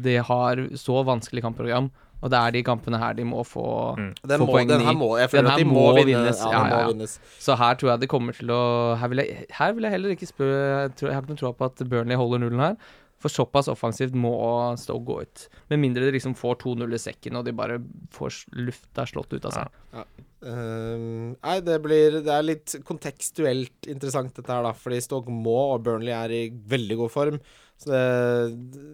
de 0.02 0.14
har 0.22 0.56
så 0.78 1.00
vanskelig 1.04 1.42
kampprogram, 1.42 1.90
og 2.22 2.30
det 2.30 2.38
er 2.38 2.50
de 2.54 2.62
kampene 2.66 2.98
her 2.98 3.14
de 3.18 3.24
må 3.26 3.42
få, 3.46 3.64
Mm. 3.98 4.14
Få 4.22 4.46
må, 4.46 4.52
poeng 4.52 4.70
i. 4.70 4.94
må 4.94 5.08
Jeg 5.18 5.30
Den 5.30 5.38
føler 5.38 5.48
her 5.50 5.54
at 5.54 5.58
de 5.58 5.64
må, 5.64 5.74
må 5.74 5.94
vinne. 5.98 6.06
vinnes. 6.24 6.38
Ja, 6.44 6.50
Ja, 6.50 6.78
ja, 6.80 6.86
vinnes. 6.92 7.18
Så 7.38 7.56
her 7.58 7.74
tror 7.74 7.90
jeg 7.92 8.00
det 8.00 8.08
kommer 8.08 8.32
til 8.38 8.48
å 8.54 8.96
Her 8.98 9.08
vil 9.08 9.18
jeg, 9.24 9.46
her 9.50 9.72
vil 9.72 9.82
jeg 9.84 9.92
heller 9.92 10.10
ikke 10.16 10.26
spø 10.30 10.46
Jeg, 10.48 10.94
tror, 10.96 11.08
jeg 11.10 11.14
har 11.14 11.22
ikke 11.22 11.34
noe 11.34 11.42
tro 11.42 11.52
på 11.52 11.64
at 11.66 11.88
Burnley 11.88 12.16
holder 12.16 12.38
nullen 12.38 12.60
her. 12.60 12.76
For 13.18 13.28
såpass 13.28 13.66
offensivt 13.66 14.14
må 14.14 14.32
Stoke 14.78 15.04
gå 15.04 15.22
ut. 15.22 15.48
Med 15.70 15.80
mindre 15.80 16.06
de 16.06 16.12
liksom 16.14 16.36
får 16.38 16.54
2-0 16.62 16.94
i 16.94 16.98
sekken, 17.02 17.36
og 17.36 17.44
de 17.44 17.50
bare 17.52 17.80
får 18.14 18.44
lufta 18.54 19.02
slått 19.10 19.32
ut 19.34 19.44
av 19.44 19.50
seg. 19.52 20.04
Ehm, 20.46 21.32
nei, 21.42 21.56
det 21.66 21.80
blir 21.82 22.20
Det 22.22 22.30
er 22.30 22.44
litt 22.46 22.76
kontekstuelt 22.86 23.88
interessant, 23.90 24.34
dette 24.36 24.52
her, 24.52 24.66
da. 24.66 24.74
Fordi 24.76 25.00
Stoke 25.02 25.32
må, 25.34 25.56
og 25.74 25.82
Burnley 25.86 26.14
er 26.14 26.34
i 26.34 26.42
veldig 26.50 27.00
god 27.04 27.14
form. 27.14 27.40
Så 27.78 27.90
det, 27.94 28.04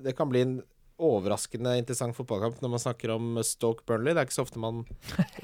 det 0.05 0.17
kan 0.17 0.31
bli 0.33 0.45
en 0.45 0.55
overraskende 1.05 1.73
interessant 1.81 2.15
fotballkamp 2.15 2.61
når 2.63 2.71
man 2.71 2.81
snakker 2.81 3.11
om 3.17 3.39
Stoke 3.45 3.83
Burnley. 3.89 4.15
Det 4.15 4.23
er 4.23 4.29
ikke 4.29 4.37
så 4.37 4.45
ofte 4.45 4.61
man 4.63 4.85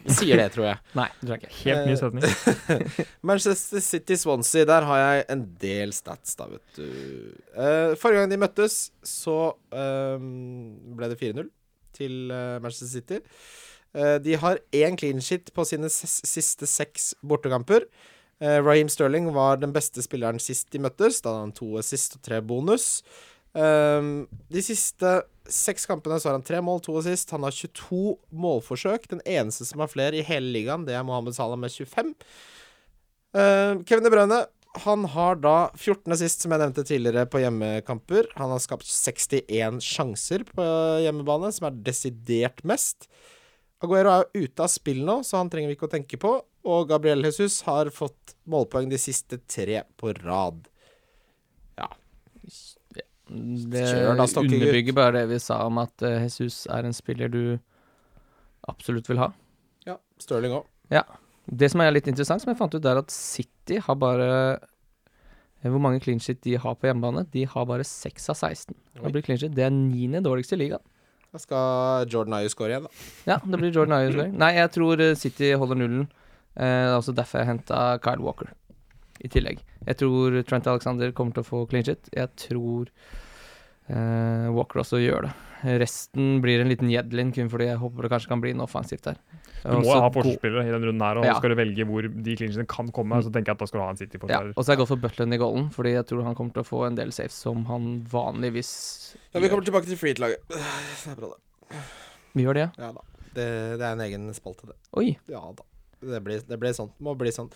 sier 0.06 0.38
det, 0.38 0.50
tror 0.54 0.68
jeg. 0.68 0.82
Nei, 1.00 1.08
det 1.20 1.32
er 1.34 1.40
ikke. 1.40 1.54
Helt 1.64 1.88
ny 1.88 1.94
Eh, 1.96 2.00
setning. 2.00 3.08
Manchester 3.32 3.82
City 3.84 4.18
Swansea, 4.20 4.68
der 4.70 4.86
har 4.86 5.00
jeg 5.02 5.24
en 5.34 5.42
del 5.60 5.94
stats, 5.96 6.36
da, 6.38 6.46
vet 6.52 6.78
du. 6.78 6.84
Uh, 7.56 7.96
forrige 7.98 8.22
gang 8.22 8.30
de 8.30 8.38
møttes, 8.40 8.78
så 9.02 9.40
ehm, 9.74 10.94
ble 10.96 11.10
det 11.12 11.18
4-0 11.20 11.50
til 11.98 12.30
uh, 12.30 12.60
Manchester 12.62 12.92
City. 12.94 13.20
Eh, 13.96 14.16
de 14.22 14.36
har 14.38 14.60
én 14.76 14.96
clean 14.98 15.20
shit 15.24 15.52
på 15.54 15.66
sine 15.66 15.90
siste 15.90 16.68
seks 16.70 17.12
bortekamper. 17.22 17.86
Uh, 18.40 18.56
Raheem 18.64 18.88
Sterling 18.88 19.26
var 19.34 19.58
den 19.60 19.74
beste 19.74 20.00
spilleren 20.00 20.38
sist 20.40 20.70
de 20.72 20.80
møttes. 20.80 21.18
Da 21.20 21.28
hadde 21.28 21.42
han 21.44 21.56
to 21.58 21.74
assist 21.76 22.16
og 22.16 22.22
tre 22.24 22.38
bonus. 22.40 23.02
Ehm, 23.58 24.28
de 24.48 24.62
siste 24.62 25.10
seks 25.50 25.88
kampene 25.90 26.20
så 26.20 26.30
har 26.30 26.38
han 26.38 26.46
tre 26.46 26.60
mål, 26.62 26.80
to 26.84 26.94
assist. 27.00 27.32
Han 27.34 27.44
har 27.46 27.54
22 27.56 28.14
målforsøk. 28.30 29.08
Den 29.10 29.22
eneste 29.26 29.66
som 29.68 29.82
har 29.82 29.90
flere 29.90 30.20
i 30.20 30.24
hele 30.26 30.52
ligaen, 30.54 30.86
det 30.86 30.94
er 30.94 31.04
Mohammed 31.06 31.36
Salah 31.36 31.58
med 31.58 31.74
25. 31.74 32.14
Eh, 33.34 33.74
Kevin 33.86 34.06
De 34.06 34.14
Bruyne 34.14 34.40
han 34.84 35.04
har 35.10 35.40
da 35.42 35.56
14 35.74 36.14
assist, 36.14 36.44
som 36.44 36.52
jeg 36.54 36.62
nevnte 36.62 36.84
tidligere, 36.86 37.26
på 37.26 37.40
hjemmekamper. 37.42 38.28
Han 38.38 38.52
har 38.54 38.62
skapt 38.62 38.86
61 38.86 39.80
sjanser 39.82 40.44
på 40.46 40.66
hjemmebane, 41.02 41.50
som 41.50 41.66
er 41.66 41.80
desidert 41.88 42.62
mest. 42.62 43.08
Aguero 43.80 44.12
er 44.12 44.24
jo 44.24 44.44
ute 44.44 44.64
av 44.64 44.68
spill 44.72 45.00
nå, 45.06 45.20
så 45.24 45.38
han 45.40 45.50
trenger 45.52 45.70
vi 45.70 45.78
ikke 45.78 45.88
å 45.88 45.92
tenke 45.94 46.20
på. 46.20 46.34
Og 46.68 46.90
Gabriel 46.90 47.24
Jesus 47.24 47.62
har 47.64 47.88
fått 47.94 48.34
målpoeng 48.50 48.90
de 48.90 48.98
siste 49.00 49.40
tre 49.48 49.82
på 50.00 50.12
rad. 50.18 50.66
Ja. 51.80 51.88
Det 53.30 53.86
Kjør 53.86 54.18
da, 54.18 54.26
underbygger 54.42 54.96
bare 54.96 55.14
det 55.20 55.30
vi 55.30 55.40
sa 55.40 55.62
om 55.68 55.80
at 55.80 56.04
eh, 56.04 56.26
Jesus 56.26 56.66
er 56.68 56.84
en 56.84 56.96
spiller 56.96 57.32
du 57.32 57.44
absolutt 58.68 59.08
vil 59.08 59.22
ha. 59.22 59.30
Ja, 59.88 59.96
Stirling 60.20 60.58
òg. 60.58 60.68
Det 61.50 61.70
som 61.72 61.82
er 61.82 61.94
litt 61.94 62.08
interessant, 62.10 62.42
som 62.42 62.52
jeg 62.52 62.58
fant 62.60 62.74
ut, 62.76 62.84
er 62.86 63.00
at 63.00 63.10
City 63.10 63.80
har 63.82 63.96
bare 63.98 64.28
eh, 64.60 65.70
Hvor 65.70 65.82
mange 65.82 66.02
clean 66.04 66.20
shit 66.22 66.42
de 66.46 66.54
har 66.60 66.76
på 66.78 66.86
hjemmebane? 66.86 67.24
De 67.32 67.46
har 67.48 67.66
bare 67.66 67.86
6 67.86 68.30
av 68.30 68.36
16. 68.38 68.76
Det 69.00 69.12
blir 69.12 69.24
clean 69.26 69.40
shit. 69.40 69.54
Det 69.56 69.66
er 69.66 69.74
niende 69.74 70.22
dårligste 70.24 70.58
i 70.58 70.66
ligaen. 70.66 70.84
Da 71.30 71.38
skal 71.38 72.08
Jordan 72.10 72.34
Ayew 72.40 72.50
score 72.50 72.72
igjen, 72.72 72.86
da. 72.88 73.04
Ja, 73.28 73.36
det 73.44 73.60
blir 73.60 73.70
Jordan 73.70 73.96
Ayew 74.00 74.14
scoring. 74.16 74.32
Nei, 74.40 74.50
jeg 74.56 74.72
tror 74.74 75.02
eh, 75.04 75.16
City 75.18 75.52
holder 75.54 75.78
nullen. 75.78 76.08
Eh, 76.56 76.64
det 76.66 76.88
er 76.90 76.96
også 76.96 77.14
derfor 77.14 77.42
jeg 77.42 77.50
henta 77.52 77.82
Kyle 78.02 78.24
Walker 78.24 78.50
i 79.20 79.30
tillegg. 79.30 79.60
Jeg 79.86 80.00
tror 80.00 80.40
Trent 80.48 80.66
Alexander 80.72 81.12
kommer 81.14 81.36
til 81.36 81.44
å 81.44 81.50
få 81.50 81.62
clean 81.70 81.86
shit. 81.86 82.10
Jeg 82.16 82.32
tror 82.40 82.90
eh, 82.90 84.48
Walker 84.56 84.82
også 84.82 84.98
gjør 85.02 85.28
det. 85.28 85.32
Resten 85.82 86.40
blir 86.42 86.62
en 86.62 86.70
liten 86.72 86.90
Jedlin, 86.90 87.30
kun 87.36 87.50
fordi 87.52 87.68
jeg 87.68 87.80
håper 87.82 88.06
det 88.06 88.12
kanskje 88.14 88.32
kan 88.32 88.42
bli 88.42 88.54
noe 88.56 88.66
offensivt 88.66 89.06
der. 89.06 89.20
Du 89.62 89.76
må 89.84 89.92
ha 90.00 90.08
forsvarsspillere 90.14 90.64
i 90.68 90.72
den 90.72 90.84
runden 90.88 91.02
her, 91.04 91.18
og 91.20 91.24
Ja. 91.26 91.34
skal 91.38 91.50
du 91.52 91.56
velge 91.58 91.84
hvor 91.88 92.02
de 92.08 92.36
clinchene 92.36 92.66
kan 92.66 92.88
komme, 92.96 93.20
så 93.22 93.30
tenker 93.32 93.52
jeg 93.52 93.58
at 93.58 93.58
da 93.58 93.66
skal 93.66 93.80
du 93.80 93.84
ha 93.84 93.90
en 93.90 93.96
City-forsvarer. 94.00 94.52
og 94.56 94.64
så 94.64 94.70
er 94.70 94.76
jeg 94.76 94.80
godt 94.82 94.88
for 94.94 95.02
Butland 95.04 95.34
i 95.34 95.40
golden, 95.42 95.70
fordi 95.70 95.92
jeg 95.94 96.06
tror 96.06 96.22
han 96.24 96.34
kommer 96.34 96.52
til 96.54 96.62
å 96.62 96.68
få 96.70 96.86
en 96.86 96.94
del 96.96 97.12
saves 97.12 97.32
som 97.32 97.64
han 97.66 98.04
vanligvis 98.10 99.16
Ja, 99.34 99.40
vi 99.40 99.48
kommer 99.48 99.64
tilbake 99.64 99.86
til 99.86 99.96
freehit-laget. 100.00 100.38
Det 100.48 101.12
er 101.12 101.16
bra, 101.18 101.32
det. 101.34 101.76
Vi 102.34 102.42
gjør 102.46 102.54
det, 102.54 102.64
ja. 102.66 102.70
Ja 102.86 102.92
da. 102.92 103.00
Det, 103.34 103.46
det 103.78 103.84
er 103.86 103.92
en 103.92 104.00
egen 104.00 104.32
spalte, 104.34 104.66
det. 104.66 104.76
Oi. 104.96 105.18
Ja 105.28 105.40
da. 105.54 105.62
Det 106.00 106.22
blir, 106.24 106.40
det 106.48 106.58
blir 106.58 106.72
sånn. 106.72 106.90
Må 106.98 107.12
bli 107.18 107.28
sånn. 107.30 107.50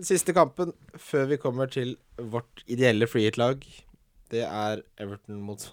Siste 0.00 0.32
kampen 0.32 0.72
før 0.94 1.26
vi 1.32 1.36
kommer 1.42 1.66
til 1.68 1.96
vårt 2.16 2.62
ideelle 2.70 3.08
freehit-lag, 3.10 3.64
det 4.30 4.44
er 4.46 4.82
Everton 5.02 5.40
mot 5.42 5.72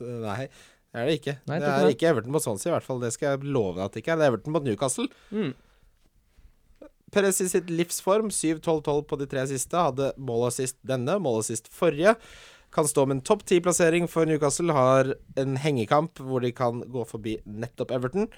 Nei, 0.00 0.48
det 0.92 1.00
er 1.00 1.08
det 1.08 1.16
ikke. 1.18 1.34
Nei, 1.50 1.58
det 1.60 1.70
er 1.70 1.90
ikke 1.92 2.10
Everton 2.10 2.32
mot 2.32 2.44
Swansea, 2.44 2.70
i 2.70 2.74
hvert 2.76 2.86
fall. 2.86 3.00
Det 3.02 3.10
skal 3.14 3.34
jeg 3.34 3.50
love 3.52 3.76
deg 3.76 3.84
at 3.84 3.96
det 3.96 4.02
ikke 4.02 4.14
er. 4.14 4.20
Det 4.20 4.26
er 4.26 4.32
Everton 4.32 4.54
mot 4.54 4.64
Newcastle. 4.64 5.08
Mm. 5.30 5.50
Perez 7.12 7.40
i 7.44 7.48
sitt 7.48 7.68
livsform, 7.72 8.30
7-12-12 8.32 9.02
på 9.08 9.18
de 9.20 9.26
tre 9.28 9.44
siste. 9.50 9.80
Hadde 9.88 10.12
mål 10.16 10.48
sist 10.56 10.78
denne, 10.86 11.18
mål 11.24 11.42
sist 11.46 11.68
forrige. 11.72 12.16
Kan 12.74 12.88
stå 12.88 13.06
med 13.08 13.18
en 13.18 13.24
topp 13.24 13.44
ti-plassering 13.48 14.08
for 14.12 14.28
Newcastle. 14.28 14.72
Har 14.76 15.14
en 15.40 15.56
hengekamp 15.60 16.20
hvor 16.24 16.44
de 16.44 16.52
kan 16.56 16.82
gå 16.88 17.04
forbi 17.08 17.38
nettopp 17.44 17.92
Everton. 17.96 18.28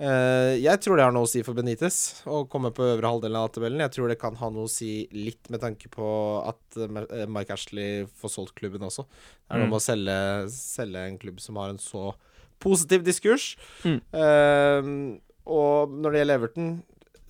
Eh, 0.00 0.54
jeg 0.62 0.80
tror 0.80 0.96
det 0.96 1.04
har 1.04 1.12
noe 1.12 1.26
å 1.26 1.28
si 1.28 1.42
for 1.44 1.52
Benitez 1.58 1.96
å 2.24 2.46
komme 2.48 2.70
på 2.72 2.86
øvre 2.88 3.04
halvdelen 3.10 3.36
av 3.36 3.50
tabellen. 3.52 3.82
Jeg 3.84 3.92
tror 3.98 4.08
det 4.08 4.16
kan 4.20 4.38
ha 4.40 4.48
noe 4.48 4.64
å 4.64 4.72
si 4.72 5.04
litt 5.12 5.50
med 5.52 5.60
tanke 5.60 5.90
på 5.92 6.06
at 6.48 6.78
eh, 6.80 7.26
Mike 7.28 7.52
Ashley 7.52 8.06
får 8.20 8.32
solgt 8.32 8.54
klubben 8.56 8.86
også. 8.88 9.04
Det 9.04 9.52
er 9.52 9.60
noe 9.60 9.68
Mm. 9.68 9.74
med 9.74 9.80
å 9.80 9.84
selge, 9.84 10.16
selge 10.54 11.02
en 11.10 11.18
klubb 11.20 11.40
som 11.44 11.56
har 11.60 11.68
en 11.74 11.78
så 11.82 12.14
positiv 12.60 13.04
diskurs. 13.04 13.56
Mm. 13.84 14.00
Uh, 14.12 15.18
og 15.50 15.92
når 16.00 16.12
det 16.12 16.18
gjelder 16.22 16.34
Everton 16.40 16.72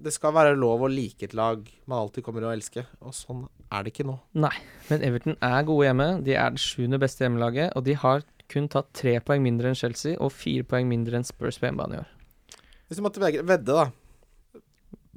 Det 0.03 0.13
skal 0.15 0.33
være 0.33 0.57
lov 0.57 0.81
å 0.81 0.89
like 0.89 1.27
et 1.27 1.35
lag 1.37 1.67
man 1.87 1.99
alltid 2.07 2.25
kommer 2.25 2.47
å 2.49 2.53
elske, 2.55 2.87
og 3.05 3.13
sånn 3.13 3.43
er 3.71 3.83
det 3.85 3.93
ikke 3.93 4.07
nå. 4.09 4.15
Nei, 4.41 4.55
men 4.89 5.03
Everton 5.05 5.37
er 5.45 5.67
gode 5.69 5.85
hjemme. 5.91 6.07
De 6.25 6.33
er 6.41 6.55
det 6.55 6.63
sjuende 6.65 6.99
beste 7.03 7.27
hjemmelaget, 7.27 7.75
og 7.77 7.85
de 7.85 7.93
har 8.01 8.25
kun 8.49 8.67
tatt 8.73 8.89
tre 8.97 9.19
poeng 9.21 9.43
mindre 9.45 9.69
enn 9.69 9.77
Chelsea 9.77 10.17
og 10.17 10.33
fire 10.33 10.65
poeng 10.65 10.89
mindre 10.89 11.21
enn 11.21 11.27
Spurs 11.29 11.59
på 11.61 11.69
hjemmebane 11.69 11.99
i 11.99 12.01
år. 12.01 12.09
Hvis 12.91 12.99
du 12.99 13.05
måtte 13.07 13.23
vedde, 13.23 13.65
da 13.71 13.87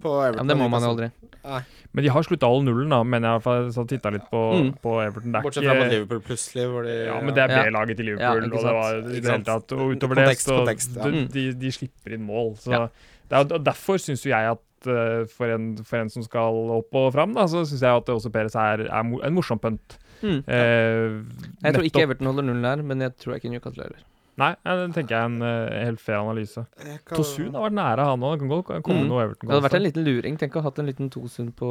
på 0.03 0.11
Ja, 0.25 0.31
men 0.35 0.49
det 0.51 0.57
må 0.59 0.65
man 0.69 0.83
jo 0.83 0.89
aldri. 0.93 1.07
aldri. 1.45 1.63
Men 1.93 2.03
de 2.03 2.09
har 2.11 2.23
slutta 2.25 2.47
å 2.49 2.55
holde 2.57 2.65
nullen, 2.67 2.89
da, 2.91 2.97
mener 3.07 3.35
jeg. 3.37 3.43
For 3.45 3.69
jeg 3.69 3.87
titta 3.93 4.11
litt 4.11 4.25
på, 4.31 4.41
Mm. 4.57 4.71
på 4.83 4.93
Everton. 5.03 5.31
Det 5.31 5.39
er 5.39 5.45
Bortsett 5.45 5.63
fra 5.63 5.75
mot 5.77 5.83
ikke 5.85 5.93
Liverpool 5.93 6.21
plutselig, 6.27 6.65
hvor 6.71 6.83
de 6.87 6.95
ja, 7.05 7.21
men 7.21 7.33
det 7.37 7.43
er. 7.43 7.53
B-laget 7.63 7.97
til 7.97 8.05
Liverpool, 8.09 8.43
og 8.43 8.51
det 8.51 8.73
var 8.79 8.97
i 8.97 9.19
det 9.21 9.31
hele 9.31 9.43
tatt 9.47 9.71
Og 9.77 9.93
utover 9.95 10.15
Kontekst, 10.19 10.45
det, 10.47 10.51
så 10.51 10.57
kontekst, 10.59 10.95
ja. 10.97 11.03
de, 11.13 11.23
de, 11.37 11.43
de 11.63 11.71
slipper 11.71 12.13
inn 12.17 12.25
mål. 12.27 12.55
Så 12.57 12.71
Ja. 12.73 12.87
det 13.29 13.37
er, 13.39 13.55
og 13.59 13.63
derfor 13.63 13.95
syns 14.01 14.25
jo 14.25 14.29
jeg 14.33 14.51
at 14.57 14.87
eh, 14.87 15.25
for, 15.31 15.47
en, 15.53 15.77
for 15.77 15.97
en 16.01 16.09
som 16.09 16.23
skal 16.23 16.59
opp 16.79 16.93
og 16.99 17.13
fram, 17.13 17.33
da, 17.33 17.45
så 17.47 17.63
syns 17.63 17.79
jeg 17.85 17.95
at 18.01 18.05
også 18.11 18.31
Peres 18.33 18.55
er, 18.55 18.87
er 18.89 18.99
en 19.23 19.33
morsom 19.33 19.59
punt. 19.59 19.97
Mm. 20.23 20.43
Eh, 20.47 21.21
Jeg 21.63 21.73
tror 21.75 21.83
ikke 21.87 22.01
Everton 22.03 22.27
holder 22.27 22.43
nullen 22.43 22.63
der, 22.63 22.83
men 22.83 22.99
jeg 22.99 23.15
tror 23.17 23.35
ikke 23.37 23.49
Newcastle 23.53 23.83
heller. 23.87 24.03
Nei, 24.41 24.55
det 24.65 24.93
tenker 24.95 25.13
jeg 25.13 25.19
er 25.21 25.27
en 25.29 25.41
uh, 25.45 25.85
helt 25.85 25.99
fair 26.01 26.17
analyse. 26.17 26.63
Kan- 27.05 27.19
Tosun 27.19 27.53
har 27.53 27.67
vært 27.67 27.75
nære, 27.77 28.05
han 28.09 28.23
òg. 28.25 28.39
Kan 28.39 28.49
godt 28.49 28.71
komme 28.83 29.03
Mm. 29.03 29.07
noe 29.11 29.23
Everton. 29.27 29.47
Det 29.49 29.53
hadde 29.53 29.65
vært 29.67 29.75
en 29.77 29.83
liten 29.85 30.03
luring. 30.07 30.37
Tenk 30.41 30.55
å 30.57 30.61
ha 30.63 30.69
hatt 30.69 30.79
en 30.81 30.87
liten 30.89 31.09
Tosun 31.13 31.51
på, 31.53 31.69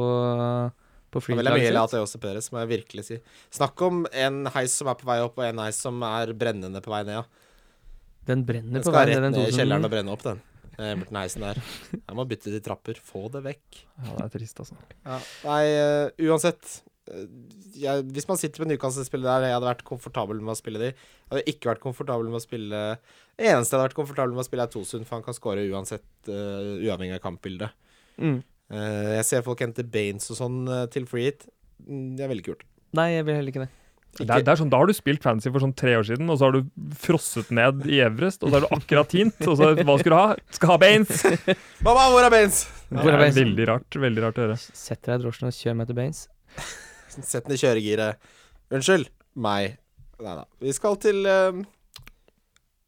på 1.11 1.19
Det 1.19 1.29
er 1.29 1.35
veldig 1.41 1.43
mye 1.43 1.59
freelaget 1.59 1.73
lat 1.75 1.89
sitt. 1.89 1.97
til 1.97 1.99
Jose 2.05 2.21
Perez, 2.23 2.47
må 2.53 2.59
jeg 2.63 2.69
virkelig 2.71 3.03
si. 3.09 3.17
Snakk 3.51 3.81
om 3.89 4.05
en 4.13 4.45
heis 4.55 4.71
som 4.79 4.87
er 4.87 4.95
på 4.95 5.05
vei 5.11 5.19
opp, 5.25 5.37
og 5.37 5.43
en 5.49 5.59
heis 5.65 5.75
som 5.83 5.99
er 6.07 6.31
brennende 6.33 6.81
på 6.81 6.89
vei 6.95 7.03
ned. 7.03 7.19
Ja. 7.19 7.23
Den 8.25 8.45
brenner 8.47 8.79
Den 8.79 8.83
på 8.87 8.93
vei 8.95 9.05
ned, 9.11 9.21
den 9.21 9.31
ned 9.35 9.49
i 9.49 9.51
kjelleren 9.57 9.83
og 9.83 9.91
brenne 9.91 10.11
opp, 10.15 10.23
den. 10.23 10.41
Everton-heisen 10.79 11.41
der. 11.43 11.59
Jeg 11.91 12.15
må 12.17 12.23
bytte 12.25 12.49
til 12.49 12.61
trapper. 12.65 12.95
Få 13.03 13.27
det 13.29 13.43
vekk. 13.45 13.83
Ja, 14.07 14.15
det 14.15 14.23
er 14.25 14.31
trist, 14.39 14.57
altså. 14.63 14.79
Ja. 15.05 15.19
Nei, 15.43 15.61
uh, 15.75 16.09
uansett. 16.31 16.79
Eh, 17.11 17.27
jeg, 17.83 18.05
hvis 18.15 18.27
man 18.29 18.39
sitter 18.39 18.63
med 18.63 18.73
Newcastle-spillere 18.73 19.41
der, 19.41 19.49
jeg 19.49 19.57
hadde 19.57 19.69
vært 19.69 19.85
komfortabel 19.87 20.39
med 20.43 20.55
å 20.55 20.59
spille 20.59 20.81
de. 20.81 20.89
Jeg 20.93 21.33
hadde 21.33 21.45
ikke 21.53 21.71
vært 21.71 21.83
komfortabel 21.83 22.29
med 22.29 22.39
å 22.39 22.43
spille 22.43 22.81
Det 23.37 23.49
eneste 23.49 23.73
jeg 23.73 23.79
hadde 23.79 23.89
vært 23.89 23.99
komfortabel 23.99 24.35
med 24.35 24.45
å 24.45 24.47
spille, 24.47 24.67
er 24.67 24.73
Tosun, 24.73 25.05
for 25.07 25.17
han 25.17 25.25
kan 25.25 25.37
score 25.37 25.67
uansett, 25.73 26.07
uh, 26.29 26.79
uavhengig 26.83 27.17
av 27.17 27.23
kampbildet. 27.23 27.73
Mm. 28.21 28.41
Uh, 28.73 29.13
jeg 29.17 29.29
ser 29.29 29.45
folk 29.45 29.61
hente 29.65 29.85
Baines 29.85 30.29
og 30.33 30.39
sånn 30.39 30.59
uh, 30.69 30.83
til 30.93 31.09
free 31.09 31.31
hit. 31.31 31.47
Jeg 31.83 32.17
Det 32.17 32.25
er 32.25 32.31
veldig 32.31 32.45
kult. 32.45 32.67
Nei, 32.93 33.15
jeg 33.15 33.25
vil 33.25 33.39
heller 33.39 33.53
ikke 33.53 33.65
det. 33.65 33.71
Det 34.13 34.27
er, 34.29 34.43
det 34.45 34.51
er 34.51 34.59
sånn, 34.59 34.69
Da 34.69 34.77
har 34.77 34.89
du 34.89 34.93
spilt 34.93 35.23
fancy 35.25 35.49
for 35.49 35.63
sånn 35.63 35.73
tre 35.73 35.95
år 35.97 36.05
siden, 36.05 36.29
og 36.29 36.37
så 36.37 36.45
har 36.47 36.59
du 36.59 36.91
frosset 37.01 37.49
ned 37.55 37.81
i 37.89 37.97
Everest, 38.05 38.43
og 38.45 38.53
så 38.53 38.59
er 38.59 38.67
du 38.67 38.75
akkurat 38.75 39.09
tint. 39.09 39.39
Og 39.49 39.57
så 39.57 39.71
hva 39.79 39.95
skal 39.97 40.13
du 40.13 40.17
ha? 40.19 40.27
Skal 40.53 40.73
ha 40.75 40.77
Baines! 40.83 41.23
Mamma, 41.85 42.05
hvor 42.13 42.21
er 42.21 42.29
Baines? 42.33 42.67
Ja, 42.91 42.99
det 42.99 43.09
er 43.09 43.23
Baines? 43.23 43.39
veldig 43.39 43.67
rart. 43.71 43.99
Veldig 44.05 44.25
rart 44.27 44.37
å 44.37 44.45
høre. 44.45 44.59
Sett 44.61 45.01
deg 45.07 45.17
i 45.17 45.23
drosjen 45.25 45.49
og 45.49 45.57
kjør 45.57 45.79
meg 45.81 45.89
til 45.89 45.97
Baines. 45.97 46.27
Sett 47.21 47.45
den 47.45 47.55
i 47.55 47.61
kjøregiret. 47.61 48.27
Unnskyld 48.73 49.11
meg. 49.43 49.77
Nei 50.23 50.35
da. 50.39 50.47
Vi 50.63 50.73
skal 50.75 50.97
til 51.03 51.25
eh, 51.29 51.61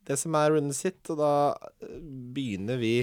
det 0.07 0.17
som 0.21 0.36
er 0.39 0.53
runden 0.53 0.76
sitt, 0.76 1.01
og 1.13 1.21
da 1.21 1.32
eh, 1.84 1.97
begynner 2.36 2.82
vi 2.82 2.97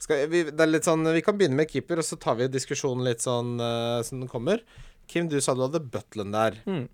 skal, 0.00 0.24
vi, 0.32 0.46
det 0.48 0.64
er 0.64 0.70
litt 0.70 0.86
sånn, 0.88 1.04
vi 1.12 1.20
kan 1.24 1.36
begynne 1.36 1.58
med 1.58 1.68
keeper, 1.68 2.00
og 2.00 2.06
så 2.06 2.16
tar 2.20 2.38
vi 2.38 2.48
diskusjonen 2.48 3.04
litt 3.04 3.20
sånn 3.20 3.58
uh, 3.60 4.00
som 4.06 4.22
den 4.22 4.30
kommer. 4.32 4.62
Kim, 5.10 5.28
du 5.28 5.36
sa 5.44 5.52
du 5.52 5.60
hadde 5.66 5.82
Butland 5.92 6.32
der. 6.32 6.56
Mm. 6.64 6.86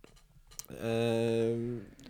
Eh, 0.74 1.52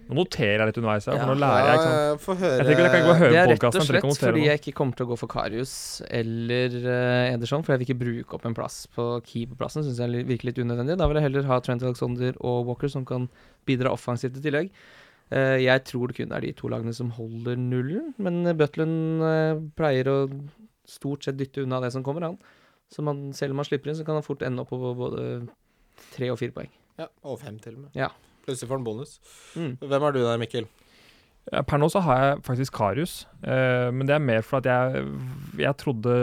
Nå 0.07 0.15
noterer 0.21 0.61
jeg 0.63 0.69
litt 0.71 0.77
underveis 0.79 1.07
her, 1.11 1.17
for 1.19 1.31
nå 1.33 1.35
lærer 1.43 1.67
jeg. 1.67 1.77
ikke 1.77 1.87
sant? 1.87 1.97
ja, 1.99 2.19
Få 2.23 2.35
høre 2.39 2.57
Jeg 2.61 2.67
tenker 2.69 2.85
jeg 2.87 2.93
kan 2.95 3.07
gå 3.07 3.11
og 3.11 3.17
høre 3.21 3.31
Det 3.33 3.39
er 3.41 3.49
rett 3.51 3.57
podcasten, 3.57 3.81
og 3.81 3.87
jeg 3.87 3.87
trenger 3.87 3.87
slett 3.87 3.97
ikke 3.97 4.07
å 4.07 4.13
notere 4.13 4.29
fordi 4.31 4.43
noe. 4.45 4.51
jeg 4.53 4.61
ikke 4.63 4.75
kommer 4.81 4.99
til 5.01 5.07
å 5.07 5.09
gå 5.11 5.17
for 5.23 5.33
Karius 5.33 5.73
eller 6.21 6.77
uh, 6.87 7.33
Ederson, 7.35 7.65
for 7.67 7.73
jeg 7.75 7.81
vil 7.83 7.87
ikke 7.89 7.99
bruke 8.05 8.37
opp 8.39 8.47
en 8.47 8.55
plass 8.59 8.77
på 8.95 9.07
keeperplassen. 9.27 9.87
Syns 9.89 9.99
jeg 10.05 10.13
li- 10.13 10.23
virker 10.29 10.51
litt 10.53 10.61
unødvendig. 10.63 10.97
Da 11.01 11.09
vil 11.11 11.19
jeg 11.19 11.27
heller 11.27 11.49
ha 11.51 11.59
Trent 11.67 11.83
Alexander 11.83 12.39
og 12.47 12.71
Walker 12.71 12.93
som 12.93 13.05
kan 13.09 13.27
bidra 13.67 13.91
offensivt 13.97 14.39
i 14.39 14.45
tillegg. 14.47 14.71
Eh, 15.35 15.57
jeg 15.65 15.83
tror 15.91 16.13
det 16.13 16.21
kun 16.21 16.31
er 16.37 16.45
de 16.47 16.53
to 16.55 16.71
lagene 16.71 16.95
som 16.95 17.11
holder 17.17 17.59
nullen, 17.59 18.13
men 18.23 18.45
Butland 18.61 19.25
eh, 19.27 19.59
pleier 19.75 20.07
å 20.13 20.19
stort 20.87 21.27
sett 21.27 21.35
dytte 21.41 21.65
unna 21.67 21.81
det 21.83 21.91
som 21.97 22.05
kommer, 22.07 22.23
han. 22.29 22.39
Så 22.95 23.03
man, 23.03 23.33
selv 23.35 23.57
om 23.57 23.59
han 23.59 23.67
slipper 23.67 23.91
inn, 23.91 23.99
så 23.99 24.07
kan 24.07 24.15
han 24.21 24.23
fort 24.23 24.45
ende 24.47 24.63
opp 24.63 24.71
på 24.71 24.79
både 24.95 25.25
tre 26.15 26.31
og 26.31 26.39
fire 26.39 26.55
poeng. 26.55 26.71
Ja, 27.03 27.09
og 27.27 27.41
fem 27.43 27.59
til 27.59 27.75
og 27.75 27.89
med. 27.89 27.99
Ja. 27.99 28.13
Plutselig 28.47 28.71
får 28.71 28.79
han 28.79 28.87
bonus. 28.87 29.17
Mm. 29.59 29.77
Hvem 29.83 30.03
er 30.09 30.15
du 30.15 30.21
der, 30.23 30.37
Mikkel? 30.41 30.69
Ja, 31.53 31.61
Per 31.63 31.79
nå 31.79 31.87
så 31.93 32.01
har 32.03 32.17
jeg 32.19 32.39
faktisk 32.43 32.75
Karius, 32.75 33.13
eh, 33.47 33.87
men 33.95 34.09
det 34.09 34.17
er 34.17 34.23
mer 34.25 34.41
for 34.43 34.59
at 34.59 34.67
jeg, 34.67 35.05
jeg 35.63 35.77
trodde 35.79 36.15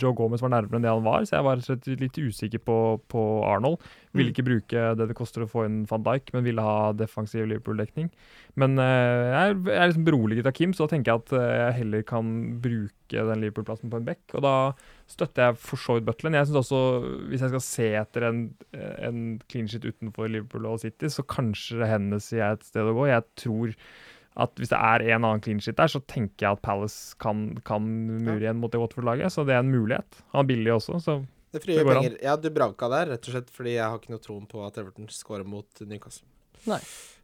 Joe 0.00 0.14
Gomez 0.16 0.40
var 0.40 0.48
nærmere 0.54 0.78
enn 0.78 0.86
det 0.86 0.88
han 0.94 1.04
var, 1.04 1.26
så 1.28 1.34
jeg 1.36 1.44
var 1.44 1.60
litt 2.00 2.16
usikker 2.16 2.62
på, 2.64 2.76
på 3.12 3.24
Arnold. 3.44 3.82
Ville 4.16 4.30
Mm. 4.30 4.32
ikke 4.32 4.44
bruke 4.44 4.80
det 4.96 5.06
det 5.08 5.16
koster 5.16 5.44
å 5.44 5.48
få 5.48 5.66
inn 5.66 5.82
van 5.88 6.02
Dijk, 6.04 6.32
men 6.32 6.44
ville 6.44 6.64
ha 6.64 6.92
defensiv 6.96 7.44
Liverpool-dekning. 7.48 8.08
Men 8.60 8.78
eh, 8.80 8.84
jeg, 9.32 9.42
er, 9.52 9.60
jeg 9.72 9.76
er 9.82 9.90
liksom 9.92 10.06
beroliget 10.08 10.48
av 10.48 10.56
Kim, 10.56 10.72
så 10.76 10.84
da 10.86 10.94
tenker 10.94 11.12
jeg 11.12 11.20
at 11.22 11.32
eh, 11.36 11.52
jeg 11.66 11.76
heller 11.82 12.02
kan 12.08 12.32
bruke 12.64 13.26
den 13.28 13.44
Liverpool-plassen 13.44 13.92
på 13.92 14.00
en 14.00 14.08
bekk. 14.08 14.22
Og 14.36 14.44
da 14.44 14.54
støtter 15.12 15.50
jeg 15.50 15.60
for 15.64 15.80
så 15.84 15.98
vidt 15.98 16.08
Butland. 16.08 16.36
Jeg 16.40 16.48
synes 16.48 16.62
også, 16.64 16.80
hvis 17.28 17.44
jeg 17.44 17.52
skal 17.52 17.64
se 17.68 17.90
etter 18.04 18.28
en, 18.30 18.42
en 19.04 19.22
clean 19.52 19.68
shit 19.68 19.84
utenfor 19.84 20.32
Liverpool 20.32 20.68
og 20.72 20.80
City, 20.84 21.12
så 21.12 21.24
kanskje 21.28 21.88
Hennessy 21.88 22.40
er 22.40 22.56
et 22.56 22.64
sted 22.68 22.88
å 22.88 22.96
gå. 22.96 23.08
Jeg 23.12 23.28
tror 23.44 23.76
at 24.40 24.56
hvis 24.56 24.70
det 24.72 24.78
er 24.80 25.04
en 25.12 25.26
annen 25.26 25.42
clean 25.44 25.60
shit 25.60 25.76
der, 25.76 25.90
så 25.92 26.00
tenker 26.08 26.46
jeg 26.46 26.56
at 26.56 26.62
Palace 26.64 27.16
kan, 27.20 27.50
kan 27.68 27.84
mure 27.84 28.40
igjen 28.40 28.60
mot 28.60 28.72
det 28.72 28.80
Watford-laget. 28.80 29.32
Så 29.34 29.44
det 29.48 29.56
er 29.56 29.64
en 29.64 29.72
mulighet. 29.72 30.22
Han 30.32 30.44
er 30.44 30.48
billig 30.48 30.72
også, 30.72 31.00
så 31.04 31.18
Det 31.52 31.60
frigjør 31.60 31.82
Det 31.82 31.84
går 31.88 31.96
an. 31.98 32.04
penger. 32.06 32.20
Ja, 32.24 32.36
Dubravka 32.40 32.88
der, 32.88 33.10
rett 33.12 33.28
og 33.28 33.36
slett 33.36 33.50
fordi 33.52 33.74
jeg 33.76 33.84
har 33.84 33.98
ikke 34.00 34.14
noe 34.14 34.24
troen 34.24 34.46
på 34.48 34.62
at 34.64 34.78
Everton 34.80 35.10
scorer 35.12 35.44
mot 35.44 35.84
Newcastle. 35.84 36.28
Nei. 36.70 36.80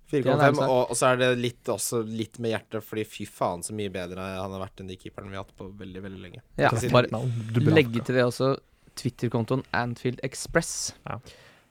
Er 0.08 0.22
4,5, 0.24 0.60
og, 0.64 0.90
og 0.90 0.96
så 0.96 1.10
er 1.10 1.18
det 1.20 1.26
litt, 1.36 1.68
også 1.68 2.00
litt 2.08 2.38
med 2.40 2.54
hjertet, 2.54 2.84
fordi 2.84 3.04
fy 3.04 3.26
faen 3.28 3.64
så 3.64 3.74
mye 3.76 3.92
bedre 3.92 4.24
han 4.24 4.54
har 4.54 4.62
vært 4.62 4.80
enn 4.80 4.88
de 4.88 4.96
keeperne 4.96 5.28
vi 5.28 5.36
har 5.36 5.44
hatt 5.44 5.56
på 5.56 5.66
veldig, 5.68 6.04
veldig 6.06 6.22
lenge. 6.22 6.40
Ja, 6.56 6.70
bare 6.92 7.72
legge 7.76 8.00
til 8.00 8.16
det 8.16 8.24
også 8.24 8.54
Twitter-kontoen 8.98 9.64
Anfield 9.76 10.20
Express. 10.24 10.94
Ja. 11.04 11.18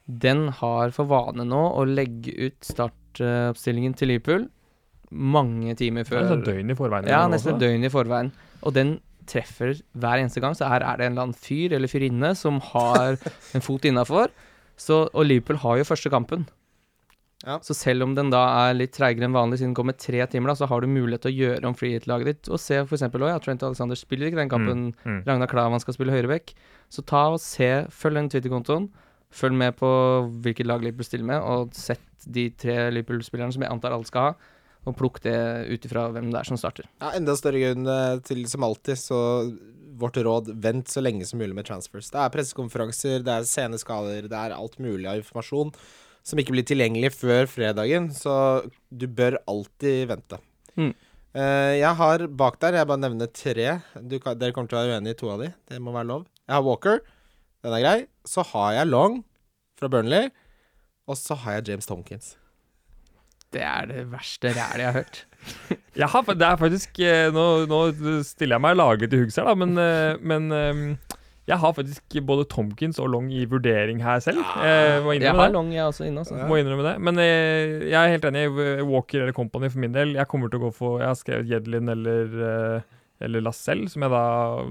Den 0.05 0.47
har 0.59 0.93
for 0.95 1.09
vane 1.09 1.43
nå 1.49 1.64
å 1.77 1.81
legge 1.89 2.31
ut 2.47 2.61
startoppstillingen 2.64 3.97
til 3.97 4.14
Liverpool 4.14 4.45
mange 5.11 5.75
timer 5.79 6.07
før. 6.07 6.25
Nesten 6.25 6.43
døgn 6.47 6.73
i 6.73 6.77
forveien. 6.77 7.09
Ja, 7.11 7.23
nesten 7.31 7.55
et 7.55 7.63
døgn 7.63 7.88
i 7.88 7.93
forveien. 7.93 8.34
Og 8.65 8.75
den 8.75 8.97
treffer 9.27 9.75
hver 9.97 10.21
eneste 10.21 10.43
gang. 10.43 10.55
Så 10.57 10.67
her 10.69 10.84
er 10.84 10.99
det 10.99 11.07
en 11.07 11.15
eller 11.15 11.29
annen 11.29 11.38
fyr 11.47 11.75
eller 11.75 11.91
fyrinne 11.91 12.34
som 12.39 12.61
har 12.73 13.17
en 13.55 13.65
fot 13.65 13.88
innafor. 13.88 14.31
Og 14.93 15.23
Liverpool 15.25 15.59
har 15.63 15.81
jo 15.81 15.89
første 15.89 16.11
kampen. 16.13 16.47
Ja. 17.45 17.59
Så 17.61 17.75
selv 17.77 18.03
om 18.03 18.15
den 18.17 18.31
da 18.34 18.41
er 18.65 18.77
litt 18.77 18.95
treigere 18.97 19.27
enn 19.27 19.35
vanlig, 19.35 19.59
siden 19.59 19.71
den 19.71 19.77
kommer 19.77 19.93
tre 19.93 20.23
timer, 20.29 20.51
da, 20.51 20.57
så 20.57 20.67
har 20.69 20.81
du 20.81 20.89
mulighet 20.89 21.23
til 21.27 21.34
å 21.34 21.38
gjøre 21.38 21.69
om 21.69 21.75
freehit-laget 21.77 22.31
ditt. 22.31 22.49
Og 22.49 22.61
se 22.61 22.79
eksempel 22.81 23.23
også, 23.23 23.34
ja, 23.35 23.41
Trent 23.43 23.65
Alexander 23.67 23.99
spiller 23.99 24.29
ikke 24.29 24.41
den 24.41 24.51
kampen. 24.51 24.88
Mm. 25.05 25.19
Ragnar 25.27 25.51
Klavan 25.51 25.84
skal 25.84 25.95
spille 25.95 26.15
høyrebekk. 26.15 26.55
Så 26.93 27.05
ta 27.05 27.27
og 27.35 27.41
se, 27.43 27.69
følg 27.93 28.23
den 28.23 28.31
Twitter-kontoen. 28.34 28.89
Følg 29.38 29.57
med 29.59 29.77
på 29.77 29.89
hvilket 30.43 30.69
lag 30.69 30.81
Liverpool 30.81 31.05
stiller 31.05 31.29
med, 31.29 31.43
og 31.43 31.75
sett 31.77 32.03
de 32.25 32.47
tre 32.57 32.88
Liverpool-spillerne 32.95 33.53
som 33.53 33.65
jeg 33.65 33.71
antar 33.73 33.93
alle 33.93 34.07
skal 34.07 34.31
ha, 34.31 34.53
og 34.88 34.95
plukk 34.95 35.19
det 35.26 35.38
ut 35.68 35.85
ifra 35.88 36.07
hvem 36.15 36.31
det 36.31 36.39
er 36.39 36.47
som 36.47 36.59
starter. 36.59 36.88
Ja, 37.01 37.11
enda 37.18 37.35
større 37.38 37.59
grunn 37.61 37.91
eh, 37.91 38.19
til, 38.27 38.45
som 38.49 38.65
alltid, 38.68 38.99
så 39.01 39.19
vårt 39.97 40.19
råd, 40.22 40.51
vent 40.64 40.91
så 40.91 41.01
lenge 41.01 41.26
som 41.27 41.41
mulig 41.41 41.55
med 41.57 41.68
transfers. 41.68 42.11
Det 42.14 42.19
er 42.22 42.34
pressekonferanser, 42.34 43.23
det 43.26 43.34
er 43.34 43.47
sene 43.49 43.80
skader, 43.81 44.30
det 44.30 44.38
er 44.38 44.55
alt 44.55 44.77
mulig 44.81 45.09
av 45.09 45.19
informasjon 45.23 45.73
som 46.27 46.39
ikke 46.41 46.53
blir 46.55 46.65
tilgjengelig 46.68 47.14
før 47.15 47.47
fredagen, 47.49 48.09
så 48.11 48.34
du 48.91 49.05
bør 49.07 49.39
alltid 49.47 50.09
vente. 50.09 50.39
Mm. 50.76 50.91
Eh, 51.38 51.73
jeg 51.80 51.93
har 52.01 52.26
bak 52.39 52.57
der, 52.64 52.80
jeg 52.80 52.89
bare 52.89 53.03
nevner 53.03 53.30
tre. 53.31 53.77
Du 53.95 54.18
dere 54.18 54.51
kommer 54.55 54.72
til 54.72 54.80
å 54.80 54.81
være 54.81 54.97
uenige 54.97 55.15
i 55.15 55.19
to 55.22 55.31
av 55.31 55.43
de. 55.43 55.53
Det 55.72 55.80
må 55.84 55.93
være 55.95 56.09
lov. 56.09 56.26
Jeg 56.43 56.55
har 56.55 56.65
Walker, 56.65 56.99
den 57.64 57.77
er 57.77 57.84
grei. 57.85 57.97
Så 58.27 58.43
har 58.51 58.76
jeg 58.76 58.91
Long 58.91 59.22
fra 59.80 59.91
Burnley, 59.93 60.31
og 61.07 61.19
så 61.19 61.38
har 61.43 61.59
jeg 61.59 61.72
James 61.72 61.88
Tomkins. 61.88 62.35
Det 63.56 63.61
er 63.64 63.86
det 63.90 64.06
verste 64.11 64.52
rælet 64.57 64.82
jeg 64.84 64.90
har 64.91 64.98
hørt. 65.02 65.24
Jeg 65.98 66.07
har, 66.14 66.22
det 66.38 66.45
er 66.45 66.57
faktisk 66.60 66.99
eh, 67.02 67.30
Nå, 67.34 67.44
nå 67.69 67.78
stiller 68.28 68.57
jeg 68.57 68.61
meg 68.61 68.76
laget 68.78 69.10
til 69.10 69.24
huggs 69.24 69.38
her, 69.40 69.48
da, 69.48 69.53
men, 69.57 69.72
eh, 69.82 70.19
men 70.22 70.52
eh, 70.53 71.15
jeg 71.48 71.57
har 71.61 71.72
faktisk 71.74 72.18
både 72.28 72.44
Tomkins 72.52 72.99
og 72.99 73.07
Long 73.14 73.30
i 73.32 73.45
vurdering 73.48 74.02
her 74.03 74.19
selv. 74.19 74.41
Eh, 74.60 74.98
må 75.06 75.14
Jeg 75.15 75.32
har 75.32 75.48
det. 75.48 75.53
long, 75.56 75.69
jeg 75.72 75.86
også 75.88 76.03
inne. 76.03 76.19
Altså. 76.26 76.36
Må 76.49 76.57
innrømme 76.60 76.84
det. 76.84 76.95
Men 77.02 77.15
jeg, 77.24 77.69
jeg 77.88 77.95
er 78.02 78.11
helt 78.18 78.28
enig 78.28 78.41
i 78.44 78.84
Walker 78.84 79.24
eller 79.24 79.34
Company 79.38 79.69
for 79.72 79.80
min 79.80 79.95
del. 79.95 80.11
Jeg 80.19 80.28
kommer 80.28 80.52
til 80.52 80.60
å 80.60 80.65
gå 80.68 80.74
for 80.76 80.99
Jeg 80.99 81.07
har 81.07 81.15
skrevet 81.22 81.48
Jedlin 81.53 81.88
eller 81.95 82.36
eh, 82.49 82.97
eller 83.22 83.41
Lacelle, 83.41 83.89
som 83.89 84.02
jeg 84.06 84.11
da 84.11 84.22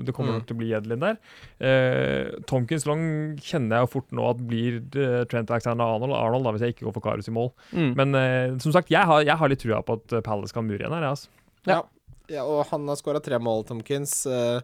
Det 0.06 0.14
kommer 0.14 0.32
Mm. 0.32 0.38
nok 0.38 0.46
til 0.46 0.56
å 0.56 0.58
bli 0.60 0.72
Edlin 0.76 1.00
der. 1.00 1.18
Eh, 1.60 2.30
Tomkins 2.46 2.86
Long 2.86 3.36
kjenner 3.36 3.76
jeg 3.80 3.86
jo 3.88 3.92
fort 4.00 4.10
nå 4.12 4.30
at 4.30 4.38
blir 4.46 4.78
eh, 4.96 5.24
Trent 5.24 5.50
Alexander 5.50 5.84
Arnold, 5.84 6.12
Arnold 6.14 6.44
da, 6.44 6.52
hvis 6.52 6.60
jeg 6.66 6.74
ikke 6.76 6.86
går 6.88 6.94
for 6.94 7.06
Karus 7.08 7.28
i 7.28 7.32
mål. 7.34 7.52
Mm. 7.72 7.94
Men 7.96 8.14
eh, 8.14 8.58
som 8.58 8.72
sagt, 8.72 8.90
jeg 8.90 9.04
har, 9.04 9.22
jeg 9.26 9.36
har 9.36 9.48
litt 9.48 9.62
trua 9.64 9.82
på 9.82 9.98
at 10.00 10.12
eh, 10.12 10.20
Palace 10.26 10.52
kan 10.54 10.66
mure 10.66 10.78
igjen 10.78 10.92
her. 10.94 11.02
jeg, 11.02 11.10
Altså. 11.10 11.28
Ja. 11.66 11.82
Ja, 12.28 12.42
og 12.42 12.64
han 12.72 12.88
har 12.88 12.96
skåra 12.98 13.20
tre 13.22 13.38
mål, 13.38 13.64
Tomkins. 13.68 14.26
eh, 14.26 14.60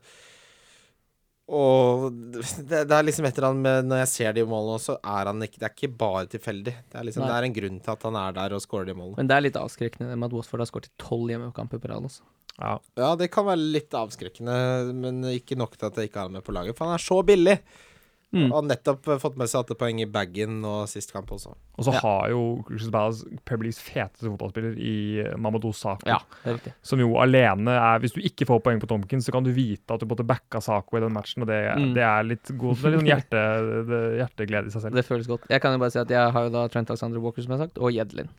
og 1.52 2.04
det, 2.32 2.84
det 2.88 2.94
er 2.94 3.04
liksom 3.04 3.26
et 3.26 3.36
eller 3.36 3.48
annet 3.50 3.64
med 3.66 3.88
Når 3.90 3.98
jeg 4.04 4.10
ser 4.12 4.32
de 4.36 4.44
målene, 4.48 4.78
så 4.80 4.94
er 5.02 5.26
han 5.28 5.42
ikke 5.42 5.58
Det 5.58 5.66
er 5.68 5.74
ikke 5.74 5.90
bare 5.98 6.26
tilfeldig. 6.30 6.74
Det 6.88 6.96
er 7.00 7.04
liksom 7.08 7.26
Det 7.26 7.34
er 7.34 7.46
en 7.48 7.56
grunn 7.56 7.80
til 7.82 7.92
at 7.96 8.02
han 8.06 8.16
er 8.20 8.36
der 8.38 8.54
og 8.56 8.62
skårer 8.62 8.86
de 8.88 8.94
målene. 8.96 9.18
Men 9.18 9.26
det 9.28 9.36
er 9.36 9.44
litt 9.48 9.58
avskrekkende 9.58 10.14
med 10.16 10.28
at 10.30 10.36
Watford 10.38 10.62
har 10.62 10.70
skåret 10.70 10.88
tolv 11.02 11.28
hjemmekamper 11.34 11.82
på 11.82 11.90
rad. 11.90 12.06
Altså. 12.08 12.22
Ja. 12.60 12.74
Ja, 13.00 13.14
det 13.16 13.30
kan 13.32 13.46
være 13.48 13.62
litt 13.72 13.90
avskrekkende, 13.96 14.92
men 14.94 15.22
ikke 15.32 15.56
nok 15.58 15.76
til 15.78 15.86
at 15.88 15.96
jeg 15.96 16.10
ikke 16.10 16.20
har 16.20 16.28
han 16.28 16.36
med 16.36 16.44
på 16.44 16.52
laget. 16.54 16.76
For 16.76 16.86
han 16.86 16.94
er 16.98 17.02
så 17.02 17.22
billig! 17.24 17.58
Mm. 18.32 18.46
Og 18.48 18.54
har 18.56 18.62
nettopp 18.64 19.04
fått 19.20 19.34
med 19.36 19.44
seg 19.50 19.60
åtte 19.60 19.74
poeng 19.76 19.98
i 20.00 20.06
bagen 20.08 20.62
og 20.64 20.86
sist 20.88 21.10
kamp 21.12 21.28
også. 21.34 21.50
Og 21.76 21.84
så 21.84 21.92
Ja. 21.92 22.00
har 22.00 22.30
jo 22.30 22.64
Crystal 22.64 22.90
Palace 22.90 23.26
Premier 23.44 23.72
feteste 23.76 24.24
fotballspiller 24.24 24.78
i 24.80 24.94
Mamadou 25.36 25.74
Sako. 25.76 26.08
Ja. 26.08 26.16
Som 26.80 26.98
jo 27.00 27.10
alene 27.20 27.68
er 27.76 27.98
Hvis 28.00 28.14
du 28.16 28.22
ikke 28.24 28.46
får 28.48 28.62
poeng 28.64 28.80
på 28.80 28.88
Tomkins, 28.88 29.26
så 29.28 29.32
kan 29.36 29.44
du 29.44 29.52
vite 29.52 29.84
at 29.92 30.00
du 30.00 30.06
måtte 30.06 30.24
backa 30.24 30.62
Sako 30.62 30.96
i 30.96 31.00
den 31.00 31.12
matchen, 31.12 31.42
og 31.42 31.48
det, 31.48 31.76
Mm. 31.76 31.92
det 31.92 32.02
er 32.02 32.22
litt 32.24 32.56
god 32.56 32.76
Det 32.76 32.84
er 32.86 32.90
litt 32.90 33.00
sånn 33.00 33.12
hjerte, 33.12 33.86
det, 33.92 34.00
hjerteglede 34.24 34.66
i 34.66 34.70
seg 34.70 34.80
selv. 34.82 34.94
Det 34.94 35.04
føles 35.04 35.26
godt. 35.28 35.46
Jeg 35.50 35.60
kan 35.60 35.72
jo 35.72 35.78
bare 35.78 35.90
si 35.92 35.98
at 35.98 36.08
jeg 36.08 36.32
har 36.32 36.42
jo 36.44 36.48
da 36.56 36.68
Trent 36.68 36.88
Alexander 36.88 37.20
Walker, 37.20 37.42
som 37.42 37.52
jeg 37.52 37.58
har 37.58 37.66
sagt, 37.66 37.76
og 37.78 37.92
Jedlin. 37.92 38.30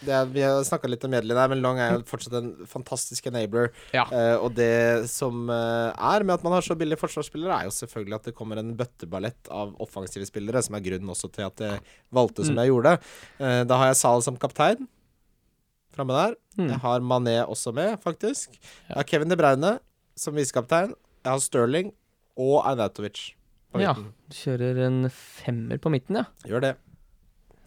Det 0.00 0.12
er, 0.16 0.28
vi 0.32 0.40
har 0.40 0.62
snakka 0.64 0.88
litt 0.88 1.02
om 1.04 1.12
her, 1.12 1.26
men 1.52 1.60
Long 1.60 1.76
er 1.78 1.98
jo 1.98 2.04
fortsatt 2.08 2.32
en 2.38 2.46
fantastisk 2.70 3.26
enabler. 3.28 3.68
Ja. 3.92 4.06
Uh, 4.08 4.46
og 4.46 4.54
det 4.56 4.70
som 5.12 5.42
uh, 5.52 5.90
er 5.92 6.24
med 6.24 6.38
at 6.38 6.46
man 6.46 6.54
har 6.56 6.64
så 6.64 6.76
billige 6.80 6.96
forsvarsspillere, 7.02 7.58
er 7.58 7.68
jo 7.68 7.74
selvfølgelig 7.76 8.16
at 8.16 8.30
det 8.30 8.34
kommer 8.38 8.56
en 8.62 8.72
bøtteballett 8.78 9.50
av 9.52 9.74
offensive 9.84 10.24
spillere, 10.24 10.62
som 10.64 10.78
er 10.78 10.84
grunnen 10.86 11.12
også 11.12 11.28
til 11.36 11.44
at 11.50 11.60
jeg 11.66 11.84
valgte 12.16 12.46
som 12.48 12.56
Mm. 12.56 12.62
jeg 12.64 12.72
gjorde. 12.72 12.94
Uh, 13.42 13.60
da 13.68 13.76
har 13.82 13.92
jeg 13.92 14.00
Sal 14.00 14.22
som 14.24 14.40
kaptein 14.40 14.88
framme 15.92 16.16
der. 16.16 16.34
Mm. 16.56 16.68
Jeg 16.70 16.80
har 16.80 17.00
Mané 17.04 17.36
også 17.44 17.72
med, 17.74 17.98
faktisk. 18.00 18.56
Jeg 18.88 18.96
har 18.96 19.04
Kevin 19.04 19.28
De 19.28 19.36
Braune 19.36 19.78
som 20.16 20.34
visekaptein. 20.34 20.94
Jeg 21.24 21.30
har 21.34 21.40
Sterling 21.44 21.92
og 22.40 22.62
Arnautovic 22.64 23.34
på 23.74 23.80
Ja. 23.82 23.92
midten. 23.92 24.12
Du 24.30 24.36
kjører 24.36 24.86
en 24.86 25.10
femmer 25.10 25.78
på 25.78 25.90
midten, 25.92 26.16
ja. 26.16 26.24
Gjør 26.48 26.60
det. 26.70 26.76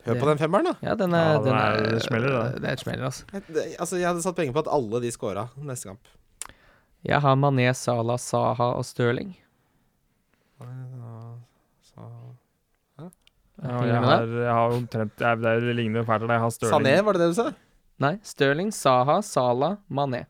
Hør 0.06 0.18
på 0.20 0.28
den 0.28 0.38
femmeren, 0.42 0.66
da. 0.68 0.74
Ja, 0.84 0.96
den 1.00 1.14
er, 1.16 1.30
ja, 1.34 1.38
den 1.46 1.54
er- 1.56 1.78
er, 1.78 1.92
det 1.94 2.02
smeller, 2.04 2.30
da. 2.36 2.60
Det 2.60 2.70
er 2.70 2.74
et 2.74 2.80
smeller, 2.84 3.06
altså. 3.06 3.24
Jeg, 3.34 3.76
altså, 3.80 3.96
jeg 3.98 4.08
hadde 4.08 4.22
satt 4.26 4.36
penger 4.36 4.54
på 4.54 4.60
at 4.66 4.72
alle 4.72 5.00
de 5.02 5.12
scora 5.12 5.48
neste 5.58 5.88
kamp. 5.88 6.12
Jeg 7.04 7.22
har 7.22 7.36
Mané, 7.36 7.70
Salah, 7.76 8.18
Saha 8.20 8.74
og 8.78 8.86
Stirling. 8.86 9.36
Ja, 13.64 13.80
jeg 13.86 14.00
har, 14.02 14.24
jeg 14.26 14.50
har 14.52 14.74
omtrent 14.76 15.22
jeg, 15.22 15.38
Det 15.40 15.52
ligner 15.54 15.68
det 15.68 15.76
ligner 15.78 16.04
fælt. 16.08 16.30
Jeg 16.30 16.40
har 16.40 16.50
Stirling. 16.50 16.86
Sané, 16.88 17.04
var 17.06 17.14
det 17.14 17.22
det 17.22 17.28
du 17.30 17.36
sa? 17.38 17.46
Nei, 18.04 18.14
Stirling, 18.26 18.72
Saha, 18.74 19.22
Salah, 19.22 19.76
Mané. 19.90 20.26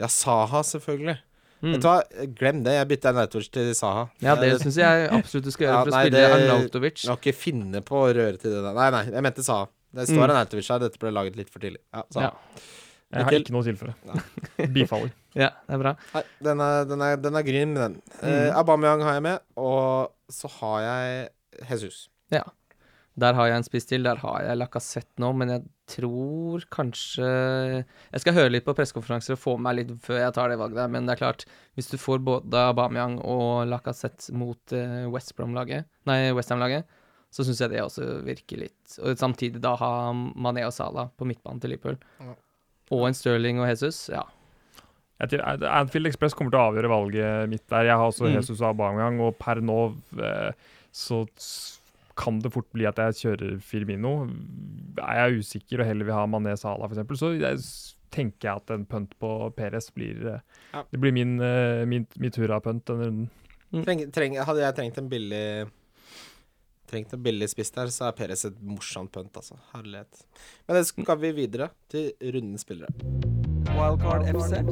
Ja, 0.00 0.06
Saha, 0.06 0.62
selvfølgelig. 0.62 1.18
Mm. 1.62 1.72
Vet 1.74 1.82
du 1.82 1.88
hva, 1.88 2.26
glem 2.38 2.62
det. 2.62 2.72
Jeg 2.78 2.88
bytter 2.92 3.08
Arnautovic 3.10 3.48
til 3.50 3.70
Saha. 3.74 4.04
Ja, 4.22 4.36
det 4.38 4.52
syns 4.62 4.76
jeg 4.78 5.08
absolutt 5.10 5.44
du 5.48 5.50
skal 5.50 5.66
gjøre 5.66 5.74
Ja, 5.74 5.80
for 5.82 5.90
å 5.90 5.94
nei, 5.96 6.02
spille 6.06 6.20
det- 6.22 6.36
Arnautovic. 6.38 7.02
Du 7.02 7.08
må 7.10 7.16
ikke 7.18 7.34
finne 7.34 7.80
på 7.82 7.96
å 8.04 8.08
røre 8.14 8.38
til 8.38 8.50
det 8.54 8.62
der. 8.62 8.74
Nei, 8.78 8.90
nei, 8.94 9.04
jeg 9.10 9.22
mente 9.26 9.42
Saha. 9.46 9.66
Det 9.94 10.06
står 10.06 10.20
Mm. 10.22 10.30
Arnautovic 10.30 10.68
her. 10.68 10.78
Dette 10.78 10.98
ble 10.98 11.10
laget 11.10 11.36
litt 11.36 11.50
for 11.50 11.58
tidlig. 11.58 11.80
Ja, 11.94 12.02
Saha. 12.14 12.22
Ja. 12.22 12.62
Jeg 13.10 13.24
har 13.24 13.32
ikke 13.32 13.50
noe 13.56 13.62
å 13.62 13.68
tilføre. 13.70 13.94
Bifaller. 14.76 15.10
Ja, 15.34 15.48
det 15.66 15.74
er 15.74 15.78
bra. 15.80 15.94
Nei, 16.14 16.22
den 16.44 16.60
er, 16.60 16.84
den 16.84 17.00
er, 17.02 17.16
den 17.16 17.36
er 17.40 17.42
grym, 17.46 17.74
den. 17.74 18.02
Mm. 18.22 18.52
Aubameyang 18.60 19.02
har 19.02 19.14
jeg 19.14 19.22
med, 19.22 19.40
og 19.56 20.12
så 20.30 20.50
har 20.60 20.80
jeg 20.84 21.28
Jesus. 21.70 22.08
Ja. 22.30 22.42
Der 23.18 23.32
har 23.34 23.48
jeg 23.48 23.56
en 23.56 23.64
spiss 23.66 23.86
til. 23.88 24.02
Der 24.04 24.16
har 24.22 24.42
jeg 24.44 24.58
Lacassette 24.60 25.18
nå, 25.18 25.32
men 25.34 25.48
jeg 25.48 25.62
tror 25.88 26.64
kanskje 26.74 27.28
Jeg 27.28 28.22
skal 28.22 28.36
høre 28.36 28.52
litt 28.52 28.66
på 28.66 28.74
pressekonferanser 28.76 29.34
og 29.34 29.40
få 29.42 29.56
meg 29.62 29.78
litt 29.80 29.92
før 30.04 30.20
jeg 30.22 30.34
tar 30.36 30.52
det 30.52 30.58
valget 30.60 30.80
der, 30.82 30.92
men 30.92 31.08
det 31.08 31.16
er 31.16 31.22
klart, 31.22 31.44
hvis 31.78 31.90
du 31.90 31.96
får 32.00 32.22
både 32.26 32.64
Aubameyang 32.70 33.18
og 33.24 33.68
Lacassette 33.70 34.34
mot 34.36 34.76
uh, 34.76 35.04
West 35.12 35.34
Brom-laget, 35.38 35.88
nei, 36.08 36.20
Westham-laget, 36.36 36.88
så 37.34 37.44
syns 37.44 37.60
jeg 37.60 37.74
det 37.74 37.82
også 37.84 38.22
virker 38.24 38.62
litt 38.62 38.98
Og 39.04 39.18
samtidig 39.20 39.60
da 39.60 39.74
ha 39.76 39.92
Mané 40.14 40.64
og 40.64 40.72
Salah 40.72 41.10
på 41.12 41.28
midtbanen 41.28 41.60
til 41.60 41.74
Liverpool. 41.74 41.98
Ja. 42.24 42.34
Og 42.96 43.04
en 43.04 43.16
Sterling 43.16 43.60
og 43.60 43.68
Jesus. 43.68 44.06
Ja. 44.08 44.24
Anfield 45.20 46.08
Express 46.08 46.36
kommer 46.36 46.54
til 46.54 46.60
å 46.60 46.68
avgjøre 46.70 46.90
valget 46.92 47.50
mitt 47.50 47.66
der. 47.68 47.90
Jeg 47.90 48.00
har 48.00 48.06
også 48.06 48.28
Mm. 48.28 48.34
Jesus 48.38 48.60
og 48.62 48.70
Aubameyang, 48.70 49.20
og 49.20 49.36
per 49.36 49.60
nå 49.60 49.94
eh, 50.22 50.52
så 50.94 51.26
kan 52.18 52.40
det 52.42 52.50
fort 52.54 52.68
bli 52.74 52.86
at 52.88 52.98
jeg 52.98 53.18
kjører 53.22 53.58
Firmino. 53.62 54.12
Er 54.98 55.22
jeg 55.22 55.44
usikker 55.44 55.82
og 55.82 55.88
heller 55.88 56.08
vil 56.08 56.18
ha 56.18 56.26
Mané 56.30 56.56
Salah, 56.58 56.90
f.eks., 56.90 57.20
så 57.20 57.32
jeg, 57.38 57.62
tenker 58.14 58.48
jeg 58.48 58.62
at 58.62 58.72
en 58.74 58.86
punt 58.88 59.12
på 59.20 59.32
Perez 59.56 59.90
blir 59.94 60.24
eh, 60.34 60.46
Ja. 60.72 60.84
Det 60.90 61.00
blir 61.00 61.14
min, 61.14 61.36
min, 61.88 62.06
min, 62.16 62.32
tur 62.34 62.50
av 62.52 62.64
punt 62.64 62.84
denne 62.88 63.08
runden. 63.08 63.28
Treng, 63.84 64.06
treng, 64.12 64.38
hadde 64.40 64.64
jeg 64.64 64.76
trengt 64.78 65.00
en 65.00 65.10
billig 65.12 65.68
Trengt 66.88 67.12
en 67.12 67.20
billig 67.20 67.50
spiss 67.52 67.68
der, 67.74 67.90
så 67.92 68.06
er 68.08 68.14
Perez 68.16 68.46
et 68.48 68.60
morsomt 68.64 69.12
punt, 69.12 69.34
altså. 69.36 69.58
Herlighet. 69.74 70.22
Men 70.64 70.78
det 70.78 70.86
skal 70.88 71.18
vi 71.20 71.34
videre 71.36 71.66
til 71.92 72.14
rundens 72.32 72.64
spillere. 72.64 72.88
Wildcard 73.74 74.24
FC. 74.30 74.62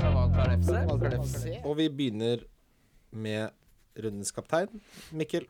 Wildcard 0.00 1.18
FC. 1.20 1.58
Og 1.60 1.76
vi 1.82 1.90
begynner 1.92 2.46
med 3.12 3.52
rundens 4.00 4.32
kaptein. 4.32 4.80
Mikkel, 5.12 5.44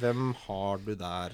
hvem 0.00 0.32
har 0.46 0.78
du 0.84 0.94
der? 0.98 1.32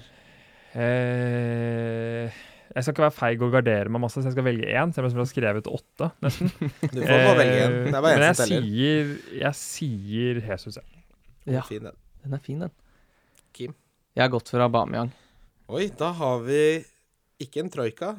Eh, 0.75 2.31
jeg 2.75 2.83
skal 2.83 2.93
ikke 2.95 3.05
være 3.05 3.15
feig 3.15 3.43
og 3.45 3.53
gardere 3.53 3.91
meg 3.93 4.01
masse, 4.03 4.19
så 4.19 4.27
jeg 4.27 4.35
skal 4.35 4.47
velge 4.47 4.67
én. 4.67 4.91
Selv 4.95 5.07
om 5.07 5.13
jeg 5.13 5.21
har 5.21 5.29
skrevet 5.31 5.69
åtte, 5.71 6.09
nesten. 6.25 6.51
Du 6.95 6.99
får 7.01 7.21
bare 7.27 7.37
velge 7.39 7.59
en. 7.65 7.77
Det 7.85 7.93
er 7.93 8.05
bare 8.05 8.15
Eh, 8.15 8.19
Men 8.19 8.25
én 8.25 8.27
jeg 8.27 8.35
som 8.39 8.49
teller. 8.49 8.65
sier, 8.65 9.13
jeg 9.41 9.59
sier 9.61 10.41
Jesus, 10.49 10.79
ja. 10.81 10.85
Ja, 11.45 11.61
Fin 11.67 11.83
den. 11.85 11.95
den 12.23 12.33
er 12.33 12.41
fin, 12.41 12.59
den. 12.65 12.71
Kim? 13.53 13.75
Jeg 14.17 14.23
har 14.25 14.31
gått 14.33 14.49
for 14.49 14.63
Aubameyang. 14.65 15.11
Oi, 15.69 15.87
da 15.97 16.11
har 16.17 16.39
vi 16.45 16.61
ikke 17.41 17.61
en 17.63 17.69
troika, 17.73 18.15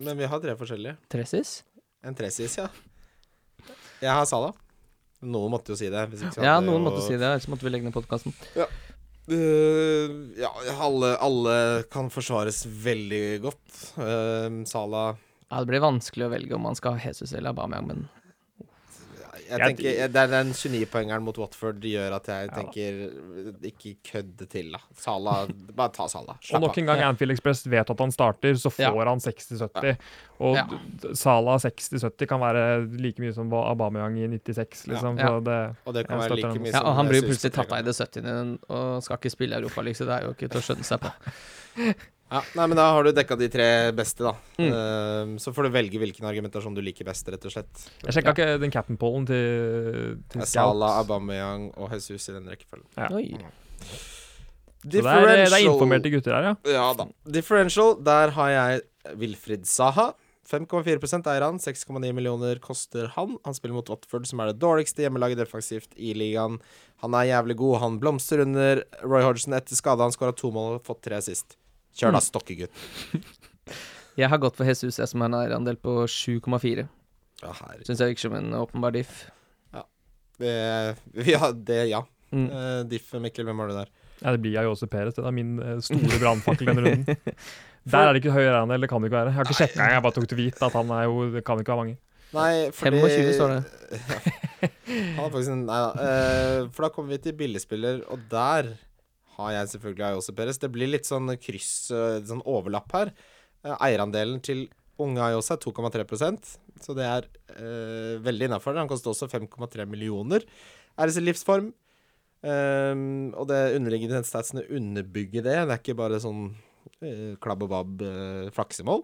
men 0.00 0.16
vi 0.18 0.26
har 0.30 0.40
tre 0.40 0.54
forskjellige. 0.56 0.96
Tressis? 1.12 1.58
En 2.04 2.14
tresis, 2.16 2.56
ja. 2.60 2.68
Jeg 4.00 4.10
har 4.14 4.24
Sala. 4.30 4.52
Noen 5.26 5.50
måtte 5.50 5.72
jo 5.74 5.76
si 5.78 5.88
det. 5.90 6.04
Hvis 6.12 6.22
ikke 6.22 6.36
så 6.38 6.44
Ja, 6.46 6.58
noen 6.62 6.78
jo- 6.78 6.84
måtte 6.88 7.02
si 7.06 7.16
det, 7.16 7.26
ellers 7.26 7.48
måtte 7.50 7.66
vi 7.66 7.72
legge 7.74 7.84
ned 7.88 7.94
podkasten. 7.96 8.32
Øh, 9.28 10.12
ja, 10.40 10.50
alle, 10.80 11.16
alle 11.20 11.56
kan 11.92 12.08
forsvares 12.10 12.62
veldig 12.66 13.40
godt. 13.44 13.64
Uh, 14.00 14.64
Sala 14.68 15.02
Ja, 15.50 15.60
det 15.60 15.68
blir 15.68 15.84
vanskelig 15.84 16.26
å 16.26 16.32
velge 16.32 16.56
om 16.56 16.64
man 16.64 16.78
skal 16.78 16.96
ha 16.96 17.08
Jesus 17.10 17.32
eller 17.32 17.52
Aubameyang, 17.52 17.88
men 17.88 18.06
Jeg 19.48 19.60
tenker 19.60 19.82
jeg- 19.88 20.12
Det 20.12 20.22
er 20.22 20.26
den 20.26 20.52
29-poengeren 20.52 21.22
mot 21.22 21.38
Watford 21.38 21.80
gjør 21.80 22.14
at 22.16 22.26
jeg 22.28 22.50
tenker 22.52 23.64
Ikke 23.64 23.96
kødde 24.12 24.46
til, 24.48 24.70
da. 24.72 24.78
Sala 24.94 25.46
Bare 25.74 25.88
ta 25.96 26.06
Sala. 26.06 26.36
Og 26.54 26.60
nok 26.60 26.78
en 26.78 26.86
gang, 26.86 27.00
Anfield 27.00 27.32
Express 27.32 27.64
vet 27.66 27.90
at 27.90 27.98
han 28.00 28.10
starter, 28.12 28.52
så 28.54 28.70
får 28.70 29.02
Ja. 29.02 29.08
han 29.08 29.20
60-70. 29.20 29.96
Og 30.40 30.54
Ja. 30.56 30.66
Sala 31.14 31.38
Salah 31.38 31.58
60-70 31.58 32.26
kan 32.28 32.40
være 32.40 32.86
like 33.00 33.18
mye 33.22 33.32
som 33.32 33.50
Aubameyang 33.52 34.18
i 34.18 34.26
96, 34.28 34.86
liksom. 34.88 35.18
Ja. 35.18 35.26
Så 35.28 35.44
det, 35.44 35.76
Og 35.86 35.94
det 35.94 36.06
kan 36.08 36.18
være 36.18 36.36
like 36.36 36.58
mye 36.60 36.72
Ja, 36.72 36.78
som 36.78 36.86
og 36.86 36.94
han 36.96 37.06
blir 37.08 37.22
jo 37.22 37.28
plutselig 37.28 37.52
tatt 37.52 37.72
av 37.72 37.78
i 37.78 37.82
det 37.82 37.94
70. 37.96 38.58
og 38.68 39.02
skal 39.02 39.16
ikke 39.16 39.30
spille 39.30 39.56
Europa, 39.56 39.80
liksom. 39.82 40.06
det 40.06 40.14
er 40.22 40.26
jo 40.26 40.34
ikke 40.34 40.48
til 40.50 40.60
å 40.60 40.64
skjønne 40.66 40.84
seg 40.84 41.00
på. 41.00 41.10
Ja, 42.28 42.42
nei, 42.58 42.66
men 42.68 42.76
da 42.76 42.90
har 42.92 43.06
du 43.06 43.12
dekka 43.16 43.38
de 43.40 43.48
tre 43.52 43.68
beste, 43.96 44.26
da. 44.26 44.34
Mm. 44.60 44.68
Uh, 44.68 45.38
så 45.40 45.52
får 45.56 45.68
du 45.68 45.76
velge 45.78 46.00
hvilken 46.02 46.28
argumentasjon 46.28 46.76
du 46.76 46.82
liker 46.84 47.08
best, 47.08 47.28
rett 47.32 47.48
og 47.48 47.54
slett. 47.54 47.88
jeg 48.04 48.18
sjekka 48.18 48.34
ikke 48.36 48.50
den 48.60 48.74
cap'n 48.74 49.00
pollen 49.00 49.24
til, 49.28 50.18
til 50.28 50.44
Sala, 50.44 50.98
Abameyang 51.00 51.08
Aubameyang 51.08 51.66
og 51.80 51.96
Jesus 51.96 52.28
i 52.28 52.36
den 52.36 52.48
rekkefølgen. 52.52 52.88
Ja. 52.98 53.08
Oi. 53.16 53.32
Så 54.78 54.92
det 54.92 55.02
er, 55.02 55.26
det 55.42 55.50
er 55.50 55.66
informerte 55.66 56.10
gutter 56.12 56.36
her, 56.36 56.52
ja. 56.52 56.54
Ja 56.70 56.86
da. 56.96 57.08
Differential, 57.34 57.96
der 58.04 58.32
har 58.36 58.54
jeg 58.54 59.16
Wilfrid 59.18 59.66
Saha. 59.66 60.12
5,4 60.48 60.96
eier 61.28 61.44
han. 61.44 61.58
6,9 61.60 62.12
millioner 62.16 62.60
koster 62.62 63.10
han. 63.16 63.36
Han 63.44 63.56
spiller 63.56 63.76
mot 63.76 63.90
Watford, 63.90 64.28
som 64.30 64.40
er 64.40 64.52
det 64.52 64.62
dårligste 64.62 65.04
hjemmelaget 65.04 65.42
defensivt 65.42 65.96
i 65.96 66.14
ligaen. 66.16 66.56
Han 67.02 67.16
er 67.18 67.28
jævlig 67.34 67.58
god. 67.60 67.80
Han 67.82 67.98
blomstrer 68.00 68.46
under 68.46 68.84
Roy 69.02 69.26
Hodgson 69.26 69.56
etter 69.58 69.76
skade. 69.76 70.06
Han 70.06 70.14
skåra 70.14 70.36
to 70.36 70.52
mål 70.54 70.78
og 70.78 70.86
fått 70.86 71.02
tre 71.04 71.20
sist. 71.24 71.58
Kjør 71.98 72.14
da, 72.14 72.22
stokkegutt. 72.22 72.84
Jeg 74.18 74.30
har 74.32 74.40
gått 74.42 74.56
for 74.58 74.66
Jesus, 74.66 74.96
jeg 74.98 75.06
som 75.06 75.22
har 75.22 75.28
en 75.30 75.36
eierandel 75.38 75.76
på 75.78 75.92
7,4. 76.10 76.88
Ja. 77.38 77.52
Syns 77.86 78.00
jeg 78.02 78.10
virker 78.10 78.24
som 78.24 78.32
en 78.34 78.48
åpenbar 78.58 78.96
diff. 78.96 79.28
Det, 80.38 80.96
ja, 81.26 81.52
det, 81.52 81.78
ja. 81.90 82.00
Mm. 82.30 82.48
Uh, 82.50 82.80
Diff, 82.90 83.12
Mikkel, 83.22 83.46
hvem 83.48 83.62
har 83.62 83.70
du 83.70 83.76
der? 83.76 83.92
ja. 84.18 84.32
Det 84.34 84.40
blir 84.42 84.58
Ayose 84.60 84.86
Perez. 84.90 85.14
Det 85.16 85.24
er 85.26 85.34
min 85.34 85.56
eh, 85.62 85.78
store 85.82 86.18
brannfakkel 86.18 86.70
denne 86.70 86.84
runden. 86.84 87.16
Der 87.92 88.04
er 88.04 88.12
det 88.12 88.20
ikke 88.20 88.34
høyere 88.34 88.58
enn 88.58 88.68
det, 88.68 88.76
eller 88.76 88.90
kan 88.90 89.00
det 89.00 89.08
ikke 89.08 89.16
være. 89.16 89.30
Jeg 89.30 89.36
har 89.38 89.46
ikke 89.46 89.56
sjekka 89.56 89.78
engang, 89.78 89.94
jeg 89.94 90.04
bare 90.04 90.16
tok 90.18 90.26
til 90.28 90.38
hvit 90.42 90.58
at 90.66 90.74
han 90.76 90.90
er 90.92 91.04
jo 91.06 91.22
Det 91.32 91.40
kan 91.46 91.62
ikke 91.62 91.72
være 91.72 91.84
mange. 91.84 91.94
Nei, 92.34 92.50
fordi 92.76 92.98
25 93.00 93.30
står 93.38 93.54
det. 93.54 93.60
Han 95.16 95.22
er 95.22 95.30
faktisk 95.32 95.52
en 95.54 95.62
Nei 95.64 95.78
da. 95.80 95.88
Uh, 95.96 96.66
for 96.74 96.84
da 96.84 96.90
kommer 96.92 97.14
vi 97.14 97.20
til 97.24 97.36
billigspiller, 97.38 98.02
og 98.12 98.26
der 98.28 98.74
har 99.38 99.54
jeg 99.54 99.72
selvfølgelig 99.74 100.06
Ayose 100.10 100.34
Perez. 100.34 100.60
Det 100.60 100.70
blir 100.74 100.90
litt 100.90 101.08
sånn 101.08 101.30
kryss, 101.40 101.90
eh, 101.94 102.20
sånn 102.26 102.44
overlapp 102.48 102.94
her. 102.96 103.12
Eh, 103.64 103.76
eierandelen 103.88 104.42
til 104.44 104.66
unge 104.98 105.22
Ayose 105.22 105.54
er 105.54 105.62
2,3% 105.62 106.56
så 106.82 106.94
det 106.96 107.06
er 107.06 107.26
eh, 107.56 108.16
veldig 108.22 108.48
innafor. 108.48 108.78
Han 108.78 108.90
koster 108.90 109.12
også 109.12 109.28
5,3 109.30 109.86
millioner. 109.90 110.44
Er 110.98 111.08
det 111.08 111.16
sin 111.16 111.26
livsform? 111.26 111.72
Um, 112.38 113.32
og 113.34 113.48
det 113.50 113.74
underliggende 113.74 114.22
statsene 114.26 114.62
underbygger 114.70 115.42
det. 115.42 115.56
Det 115.58 115.74
er 115.74 115.80
ikke 115.80 115.98
bare 115.98 116.20
sånn 116.22 116.52
uh, 117.02 117.32
klabb 117.42 117.64
og 117.66 117.72
babb 117.72 118.04
uh, 118.06 118.50
flaksemål. 118.54 119.02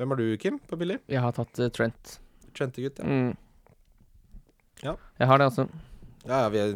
Hvem 0.00 0.14
har 0.14 0.18
du, 0.18 0.26
Kim, 0.42 0.58
på 0.66 0.78
billig? 0.80 0.98
Jeg 1.12 1.22
har 1.22 1.36
tatt 1.36 1.60
uh, 1.62 1.70
Trent. 1.74 2.16
Trentegutt, 2.56 2.98
ja. 2.98 3.06
Mm. 3.06 3.78
Ja. 4.82 4.96
Jeg 5.20 5.30
har 5.30 5.38
det, 5.38 5.50
altså. 5.52 5.68
Ja, 6.26 6.42
ja, 6.42 6.48
vi 6.50 6.62
er, 6.64 6.74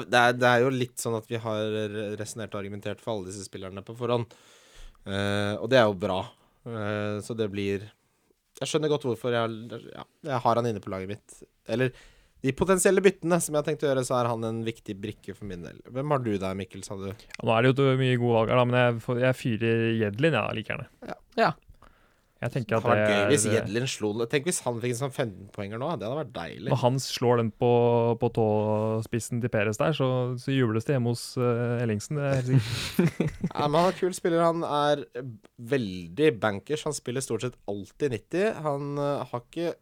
det, 0.00 0.18
er, 0.18 0.36
det, 0.38 0.48
er, 0.48 0.62
jo 0.64 0.72
litt 0.72 1.02
sånn 1.02 1.18
at 1.18 1.28
vi 1.28 1.40
har 1.42 1.76
resonnert 2.18 2.54
og 2.54 2.62
argumentert 2.62 3.02
for 3.02 3.14
alle 3.14 3.28
disse 3.28 3.44
spillerne 3.48 3.84
på 3.84 3.96
forhånd. 3.98 4.32
Uh, 5.02 5.58
og 5.58 5.66
det 5.72 5.80
er 5.80 5.88
jo 5.88 5.98
bra. 5.98 6.20
Uh, 6.62 7.18
så 7.26 7.34
det 7.34 7.48
blir 7.50 7.88
Jeg 8.60 8.68
skjønner 8.70 8.92
godt 8.92 9.02
hvorfor 9.08 9.34
jeg, 9.34 9.80
ja, 9.90 10.04
jeg 10.28 10.42
har 10.44 10.60
han 10.60 10.68
inne 10.70 10.82
på 10.82 10.92
laget 10.92 11.10
mitt. 11.10 11.38
Eller 11.66 11.90
de 12.42 12.52
potensielle 12.58 13.02
byttene 13.02 13.38
som 13.42 13.54
jeg 13.54 13.62
har 13.62 13.66
tenkt 13.68 13.84
å 13.84 13.90
gjøre, 13.90 14.02
så 14.06 14.16
er 14.18 14.28
han 14.32 14.46
en 14.46 14.62
viktig 14.66 14.96
brikke 14.98 15.34
for 15.36 15.46
min 15.46 15.62
del. 15.62 15.76
Hvem 15.94 16.14
har 16.14 16.22
du 16.24 16.32
der, 16.34 16.56
Mikkel, 16.58 16.82
sa 16.86 16.96
du? 16.98 17.06
Ja, 17.10 17.42
nå 17.46 17.54
er 17.54 17.68
det 17.68 17.84
jo 17.86 17.98
mye 18.00 18.16
gode 18.18 18.38
valg 18.40 18.50
her, 18.50 18.58
da, 18.58 18.64
men 18.66 18.80
jeg, 18.80 18.96
får- 19.04 19.20
jeg 19.22 19.38
fyrer 19.38 19.84
Jedlin, 20.00 20.38
ja, 20.38 20.48
like 20.56 20.72
gjerne. 20.72 20.88
Ja. 21.06 21.18
Ja. 21.38 21.52
Jeg 22.42 22.50
tenker 22.56 22.76
at 22.76 22.86
hadde 22.86 22.94
vært 22.98 23.12
gøy 23.12 23.28
hvis 23.30 23.44
Jedlin 23.46 23.84
slo 23.90 24.08
Tenk 24.30 24.48
hvis 24.48 24.58
han 24.64 24.80
fikk 24.82 24.96
en 24.96 24.98
sånn 24.98 25.12
15-poenger 25.12 25.78
nå. 25.78 25.90
Det 26.00 26.08
hadde 26.08 26.18
vært 26.18 26.32
deilig. 26.34 26.70
Når 26.72 26.80
han 26.82 26.98
slår 27.02 27.38
den 27.38 27.52
på, 27.62 27.70
på 28.18 28.30
tåspissen 28.38 29.42
til 29.44 29.52
Peres 29.52 29.78
der, 29.78 29.94
så, 29.94 30.08
så 30.42 30.54
jubles 30.54 30.88
det 30.88 30.96
hjemme 30.96 31.12
hos 31.14 31.22
uh, 31.38 31.78
Ellingsen. 31.82 32.18
Det 32.18 32.26
er 32.26 32.34
helt 32.40 32.50
sikkert. 32.50 33.38
Ja, 33.52 33.68
men 33.68 33.78
han 33.78 33.88
er 33.92 33.98
kul 34.00 34.16
spiller. 34.18 34.42
Han 34.48 34.66
er 34.66 35.04
veldig 35.74 36.32
bankers. 36.42 36.86
Han 36.88 36.98
spiller 36.98 37.24
stort 37.24 37.46
sett 37.46 37.58
alltid 37.70 38.18
90. 38.18 38.60
Han 38.66 38.92
uh, 38.98 39.22
har 39.30 39.46
ikke 39.46 39.72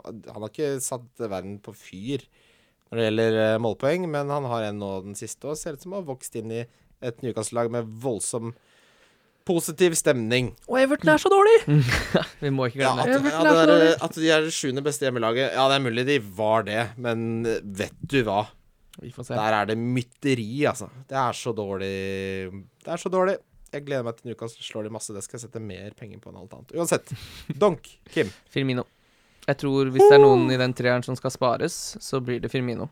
Han 0.00 0.40
har 0.40 0.48
ikke 0.48 0.72
satt 0.82 1.20
verden 1.20 1.60
på 1.62 1.76
fyr 1.76 2.24
når 2.88 3.00
det 3.00 3.04
gjelder 3.08 3.36
uh, 3.40 3.60
målpoeng, 3.62 4.08
men 4.10 4.32
han 4.32 4.46
har 4.48 4.70
en 4.70 4.80
nå 4.80 4.90
den 5.04 5.16
siste 5.18 5.50
og 5.50 5.58
ser 5.58 5.76
ut 5.76 5.84
som 5.84 5.94
å 5.96 6.00
ha 6.00 6.08
vokst 6.08 6.36
inn 6.38 6.52
i 6.52 6.64
et 7.04 7.20
Newcastle-lag 7.24 7.72
med 7.72 7.88
voldsom 8.00 8.52
positiv 9.44 9.94
stemning. 9.98 10.52
Og 10.70 10.78
Everton 10.80 11.12
er 11.14 11.20
så 11.22 11.30
dårlig! 11.32 11.54
Vi 12.44 12.52
må 12.54 12.68
ikke 12.70 12.82
Ja, 12.82 12.92
at. 12.96 13.12
Everton 13.18 13.48
ja, 13.48 13.64
det 13.68 13.78
Er, 13.90 13.96
at 14.06 14.18
de 14.18 14.30
er 14.32 14.44
det 14.46 14.52
sjuende 14.56 14.84
beste 14.84 15.06
hjemmelaget 15.06 15.52
Ja, 15.52 15.66
det 15.70 15.78
er 15.78 15.84
mulig 15.84 16.06
de 16.08 16.18
var 16.36 16.64
det, 16.68 16.82
men 16.96 17.44
eh, 17.48 17.60
vet 17.64 17.96
du 18.00 18.22
hva? 18.26 18.44
Vi 19.02 19.10
får 19.12 19.26
se. 19.26 19.36
Der 19.36 19.56
er 19.58 19.66
det 19.72 19.76
mytteri, 19.80 20.48
altså. 20.70 20.88
Det 21.10 21.18
er 21.18 21.34
så 21.34 21.50
dårlig. 21.56 21.90
Det 22.84 22.92
er 22.94 23.00
så 23.02 23.10
dårlig. 23.10 23.36
Jeg 23.74 23.82
gleder 23.88 24.04
meg 24.06 24.18
til 24.20 24.30
Newcastle 24.30 24.62
slår 24.62 24.86
de 24.86 24.92
masse. 24.94 25.14
Det 25.16 25.24
skal 25.26 25.40
jeg 25.40 25.48
sette 25.48 25.62
mer 25.62 25.96
penger 25.98 26.20
på 26.22 26.30
enn 26.30 26.38
alt 26.44 26.52
annet. 26.54 26.74
Uansett. 26.78 27.10
Donk, 27.58 27.88
Kim. 28.14 28.30
Firmino. 28.54 28.84
Jeg 29.48 29.58
tror 29.60 29.90
hvis 29.92 30.04
det 30.06 30.14
er 30.16 30.22
noen 30.22 30.46
i 30.54 30.60
den 30.60 30.72
treeren 30.78 31.02
som 31.04 31.18
skal 31.18 31.34
spares, 31.34 31.74
så 32.00 32.22
blir 32.24 32.38
det 32.40 32.52
Firmino. 32.52 32.86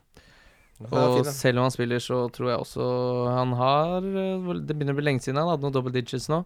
Ja, 0.81 0.89
Og 0.99 1.27
selv 1.28 1.61
om 1.61 1.69
han 1.69 1.74
spiller, 1.74 2.03
så 2.03 2.24
tror 2.35 2.49
jeg 2.51 2.62
også 2.65 2.85
han 3.31 3.53
har 3.55 4.03
eh, 4.03 4.49
Det 4.65 4.74
begynner 4.74 4.97
å 4.97 4.99
bli 4.99 5.05
lenge 5.07 5.23
siden 5.23 5.39
han 5.39 5.51
hadde 5.53 5.62
noen 5.66 5.77
double 5.77 5.93
digits 5.94 6.31
nå. 6.32 6.43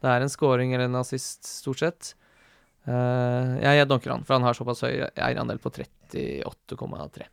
Det 0.00 0.10
er 0.10 0.24
en 0.24 0.32
scoring 0.32 0.74
eller 0.76 0.86
en 0.86 1.00
assist, 1.00 1.44
stort 1.48 1.82
sett. 1.82 2.12
Uh, 2.88 3.58
ja, 3.60 3.74
jeg 3.76 3.88
donker 3.90 4.14
han, 4.14 4.22
for 4.24 4.38
han 4.38 4.46
har 4.46 4.56
såpass 4.56 4.80
høy 4.86 5.02
eierandel 5.12 5.60
på 5.60 5.72
38,3. 5.76 7.26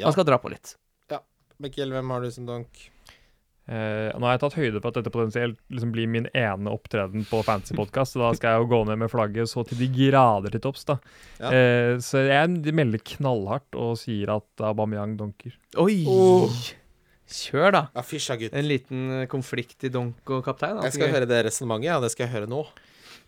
Ja. 0.00 0.08
Han 0.08 0.16
skal 0.16 0.26
dra 0.26 0.40
på 0.42 0.50
litt. 0.50 0.74
Mikkel, 1.62 1.92
hvem 1.94 2.10
har 2.10 2.24
du 2.24 2.30
som 2.34 2.46
donk? 2.48 2.78
Eh, 3.70 4.10
nå 4.18 4.26
har 4.26 4.34
jeg 4.34 4.42
tatt 4.42 4.56
høyde 4.58 4.80
for 4.80 4.90
at 4.90 4.96
dette 4.98 5.12
potensielt 5.14 5.58
liksom 5.70 5.92
blir 5.94 6.08
min 6.10 6.26
ene 6.34 6.72
opptreden 6.72 7.22
på 7.28 7.44
Fancy 7.46 7.76
Podcast, 7.78 8.16
så 8.16 8.24
da 8.24 8.32
skal 8.34 8.56
jeg 8.56 8.64
jo 8.64 8.70
gå 8.72 8.80
ned 8.88 8.98
med 9.04 9.12
flagget 9.12 9.50
så 9.52 9.62
til 9.68 9.78
de 9.78 9.88
grader 10.10 10.50
til 10.50 10.64
topps, 10.64 10.84
da. 10.88 10.98
Ja. 11.38 11.52
Uh, 11.52 11.94
så 12.02 12.24
jeg 12.26 12.74
melder 12.74 13.04
knallhardt 13.14 13.78
og 13.78 13.94
sier 14.02 14.34
at 14.34 14.66
Aubameyang 14.66 15.14
donker. 15.20 15.54
Oi! 15.78 16.02
Oh. 16.10 16.62
Kjør, 17.32 17.70
da. 17.72 17.82
Ja, 17.96 18.02
fysja, 18.04 18.36
gutt. 18.36 18.52
En 18.58 18.66
liten 18.68 19.04
eh, 19.22 19.28
konflikt 19.30 19.86
i 19.86 19.90
donk 19.92 20.28
og 20.34 20.42
kaptein. 20.44 20.82
Jeg 20.84 20.98
skal 20.98 21.14
høre 21.14 21.28
det 21.30 21.44
resonnementet, 21.46 21.88
ja. 21.88 22.00
Det 22.02 22.10
skal 22.12 22.26
jeg 22.26 22.34
høre 22.34 22.50
nå. 22.50 22.64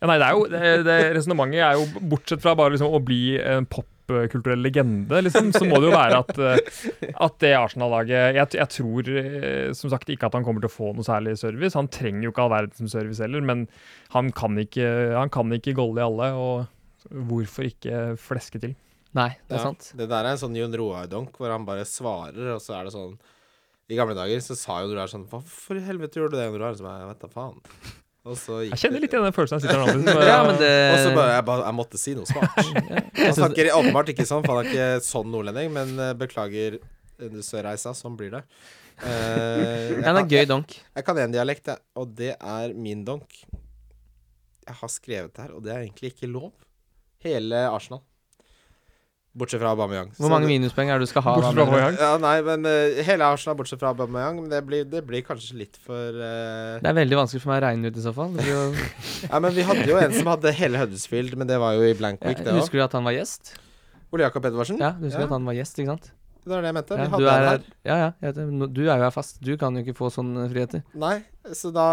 Ja, 0.03 0.09
nei, 0.11 0.19
det 0.21 0.27
er 0.27 0.35
jo 0.35 0.45
det, 0.51 0.73
det 0.85 0.97
resonnementet 1.15 1.63
er 1.65 1.79
jo 1.79 2.05
bortsett 2.13 2.43
fra 2.45 2.53
bare 2.59 2.75
liksom 2.75 2.93
å 2.93 3.01
bli 3.01 3.39
en 3.41 3.69
popkulturell 4.09 4.63
legende, 4.65 5.21
liksom, 5.25 5.51
så 5.55 5.65
må 5.69 5.81
det 5.81 5.89
jo 5.91 5.95
være 5.95 6.21
at, 6.23 6.39
eh, 6.39 7.11
at 7.27 7.37
det 7.43 7.53
Arsenal-laget 7.59 8.37
jeg, 8.37 8.49
jeg 8.59 8.71
tror 8.77 9.11
eh, 9.21 9.73
som 9.77 9.93
sagt 9.93 10.13
ikke 10.13 10.29
at 10.29 10.37
han 10.39 10.47
kommer 10.47 10.65
til 10.65 10.71
å 10.71 10.75
få 10.75 10.93
noe 10.97 11.07
særlig 11.07 11.37
service. 11.41 11.77
Han 11.79 11.91
trenger 11.93 12.29
jo 12.29 12.35
ikke 12.35 12.47
all 12.47 12.71
som 12.77 12.91
service 12.93 13.23
heller, 13.25 13.45
men 13.45 13.67
han 14.15 14.31
kan 14.37 14.59
ikke, 14.61 14.87
han 15.17 15.33
kan 15.35 15.53
ikke 15.57 15.77
golle 15.79 16.03
i 16.03 16.07
alle, 16.07 16.31
og 16.37 17.13
hvorfor 17.29 17.69
ikke 17.69 18.15
fleske 18.21 18.61
til? 18.63 18.77
Nei, 19.15 19.31
det 19.47 19.59
er 19.59 19.61
Ja, 19.61 19.67
sant. 19.71 19.91
Det 19.95 20.09
der 20.11 20.25
er 20.27 20.35
en 20.35 20.41
sånn 20.41 20.57
Jon 20.59 20.75
Roar-donk 20.75 21.37
hvor 21.39 21.53
han 21.53 21.67
bare 21.69 21.85
svarer, 21.87 22.55
og 22.57 22.63
så 22.63 22.79
er 22.79 22.89
det 22.89 22.95
sånn 22.97 23.13
I 23.93 23.99
gamle 23.99 24.17
dager 24.19 24.41
så 24.43 24.57
sa 24.59 24.81
Jon 24.83 24.95
Roar 24.97 25.11
sånn 25.13 25.29
Hvorfor 25.31 25.79
i 25.79 25.85
helvete 25.87 26.19
gjorde 26.19 26.35
du 26.35 26.41
det, 26.41 26.49
Jon 26.49 26.59
Roar? 26.63 26.75
Så 26.79 26.87
bare, 26.87 27.05
jeg 27.05 27.13
vet 27.13 27.23
da 27.23 27.31
faen. 27.31 27.61
Og 28.25 28.39
så 28.41 28.63
gikk 28.65 28.73
Jeg 28.73 28.81
kjenner 28.87 29.03
litt 29.05 29.15
igjen 29.15 29.27
den 29.27 29.35
følelsen 29.37 29.59
jeg 29.61 29.67
sitter 29.67 29.83
her. 29.85 30.29
Ja, 30.31 30.39
men 30.47 30.57
det 30.61 30.71
Og 30.95 31.01
så 31.03 31.11
bare 31.17 31.35
jeg, 31.35 31.45
bare 31.51 31.67
jeg 31.67 31.77
måtte 31.77 32.01
si 32.01 32.15
noe 32.17 32.29
smart. 32.29 32.57
jeg 32.65 33.27
Han 33.29 33.37
snakker 33.37 33.71
åpenbart 33.77 34.13
ikke 34.15 34.25
sånn, 34.29 34.47
for 34.47 34.57
han 34.57 34.65
er 34.65 34.71
ikke 34.71 35.05
sånn 35.05 35.29
nordlending, 35.33 35.75
men 35.75 35.93
eh, 36.01 36.15
beklager 36.17 36.79
eh, 36.81 37.37
Sørreisa. 37.45 37.93
Sånn 37.99 38.17
blir 38.21 38.33
det. 38.33 38.41
Uh, 38.95 39.99
det 39.99 40.07
er 40.07 40.21
gøy 40.31 40.45
donk. 40.47 40.77
Jeg 40.95 41.05
kan 41.05 41.19
én 41.19 41.33
dialekt, 41.35 41.69
jeg, 41.69 41.83
og 41.99 42.13
det 42.17 42.33
er 42.39 42.75
min 42.79 43.03
donk. 43.05 43.41
Jeg 44.65 44.79
har 44.81 44.93
skrevet 44.93 45.35
det 45.35 45.45
her, 45.45 45.53
og 45.59 45.65
det 45.67 45.75
er 45.75 45.83
egentlig 45.83 46.15
ikke 46.15 46.31
lov. 46.31 46.53
Hele 47.27 47.67
Arsenal. 47.69 48.05
Bortsett 49.35 49.59
fra 49.59 49.73
Aubameyang. 49.75 50.13
Hvor 50.15 50.31
mange 50.31 50.47
minuspoeng 50.47 50.93
er 50.95 51.01
det 51.03 51.09
du 51.09 51.11
skal 51.11 51.25
ha? 51.27 51.33
Bortsett 51.35 51.57
fra? 51.59 51.65
Aubameyang. 51.67 51.97
Ja, 51.99 52.11
nei, 52.23 52.35
men 52.47 52.69
uh, 52.71 53.01
hele 53.09 53.27
Arsenal 53.35 53.57
bortsett 53.59 53.81
fra 53.83 53.91
Aubameyang. 53.91 54.39
Men 54.45 54.53
det 54.53 54.61
blir, 54.69 54.85
det 54.87 55.01
blir 55.09 55.25
kanskje 55.27 55.57
litt 55.59 55.79
for 55.83 56.15
uh... 56.21 56.79
Det 56.79 56.87
er 56.93 56.99
veldig 57.01 57.19
vanskelig 57.19 57.43
for 57.43 57.51
meg 57.51 57.59
å 57.59 57.65
regne 57.67 57.91
ut 57.91 57.99
i 57.99 58.05
så 58.05 58.13
fall. 58.15 58.37
Jo, 58.47 58.61
Ja, 59.33 59.41
men 59.43 59.57
vi 59.57 59.67
hadde 59.67 59.89
jo 59.91 59.99
en 59.99 60.15
som 60.15 60.31
hadde 60.31 60.55
hele 60.55 60.79
Huddersfield, 60.85 61.35
men 61.41 61.51
det 61.51 61.59
var 61.59 61.75
jo 61.75 61.83
i 61.89 61.97
blank 61.99 62.23
week, 62.23 62.45
det 62.47 62.55
òg. 62.55 62.61
husker 62.63 62.79
du 62.79 62.85
at 62.87 62.95
han 62.95 63.09
var 63.11 63.17
gjest? 63.19 63.57
Ole 64.15 64.23
Jakob 64.29 64.47
Edvardsen. 64.47 64.79
Ja, 64.79 64.93
du 64.95 65.09
husker 65.09 65.25
Ja. 65.25 65.27
at 65.27 65.35
han 65.35 65.51
var 65.51 65.59
gjest, 65.59 65.83
ikke 65.83 65.97
sant? 65.97 66.13
Det 66.45 66.53
var 66.53 66.61
det 66.61 66.69
jeg 66.69 66.77
mente. 66.77 66.97
Ja, 66.99 67.05
vi 67.05 67.09
du 67.09 67.15
hadde 67.29 67.35
er 67.35 67.47
her. 67.49 67.63
Ja, 67.89 67.95
ja. 67.97 68.09
jeg 68.21 68.35
Du 68.77 68.83
er 68.85 68.99
jo 68.99 69.05
her 69.07 69.11
fast. 69.15 69.39
Du 69.41 69.57
kan 69.57 69.75
jo 69.77 69.81
ikke 69.85 69.97
få 69.97 70.11
sånne 70.13 70.45
friheter. 70.53 70.83
Nei, 70.95 71.17
så 71.57 71.71
da 71.73 71.87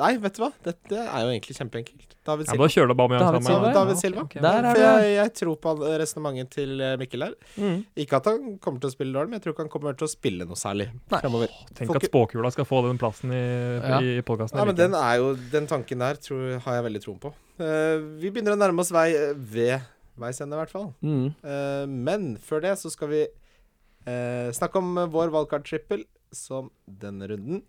Nei, 0.00 0.16
vet 0.18 0.34
du 0.38 0.42
hva? 0.42 0.50
Dette 0.64 0.98
er 1.04 1.22
jo 1.26 1.30
egentlig 1.34 1.54
kjempeenkelt. 1.58 2.10
David 2.24 2.48
Ja, 2.48 2.56
da 2.56 2.66
kjører 2.72 2.88
du 2.88 2.94
Aubameyang 2.94 3.20
David. 3.26 3.44
Silva, 3.44 3.68
ja. 3.68 3.74
David 3.76 3.98
Silva. 4.00 4.22
ok, 4.24 4.30
okay. 4.30 4.40
Der 4.42 4.56
er 4.56 4.64
For 4.64 4.80
det. 4.80 4.86
jeg, 5.04 5.14
jeg 5.18 5.32
tror 5.40 5.58
på 5.60 5.74
resonnementet 6.00 6.50
til 6.56 6.80
eh, 6.80 6.94
Mikkel 7.02 7.26
her. 7.26 7.34
Mm. 7.60 7.76
Ikke 8.00 8.16
at 8.22 8.30
han 8.32 8.56
kommer 8.64 8.80
til 8.80 8.88
å 8.88 8.94
spille 8.94 9.12
dårlig, 9.12 9.28
men 9.30 9.38
jeg 9.38 9.44
tror 9.44 9.54
ikke 9.54 9.64
han 9.66 9.72
kommer 9.74 9.98
til 10.00 10.08
å 10.08 10.12
spille 10.14 10.46
noe 10.48 10.56
særlig 10.58 10.88
Nei. 11.12 11.20
fremover. 11.20 11.52
Tenk 11.76 11.94
at 12.00 12.08
spåkula 12.08 12.50
skal 12.56 12.68
få 12.68 12.80
den 12.88 13.00
plassen 13.02 13.34
i, 13.36 13.42
Ja. 13.84 14.00
i 14.00 14.24
podkasten. 14.24 14.58
Ja, 14.58 14.64
men 14.64 14.78
den 14.80 14.96
er 14.98 15.20
jo 15.20 15.34
Den 15.52 15.68
tanken 15.68 16.00
der 16.00 16.16
tror, 16.16 16.58
har 16.64 16.80
jeg 16.80 16.86
veldig 16.88 17.02
troen 17.04 17.20
på. 17.20 17.34
Uh, 17.60 18.00
vi 18.18 18.32
begynner 18.32 18.56
å 18.56 18.58
nærme 18.58 18.80
oss 18.82 18.90
vei 18.90 19.10
ved 19.36 19.84
veis 20.20 20.40
ende, 20.40 20.54
i 20.56 20.60
hvert 20.62 20.72
fall. 20.72 20.90
Mm. 21.02 21.30
Uh, 21.44 21.84
men 21.90 22.28
før 22.42 22.62
det 22.64 22.74
så 22.80 22.90
skal 22.92 23.10
vi 23.10 23.22
uh, 23.26 24.50
snakke 24.54 24.78
om 24.80 24.94
vår 25.12 25.32
wildcard-trippel, 25.34 26.04
som 26.34 26.70
denne 26.86 27.28
runden 27.30 27.62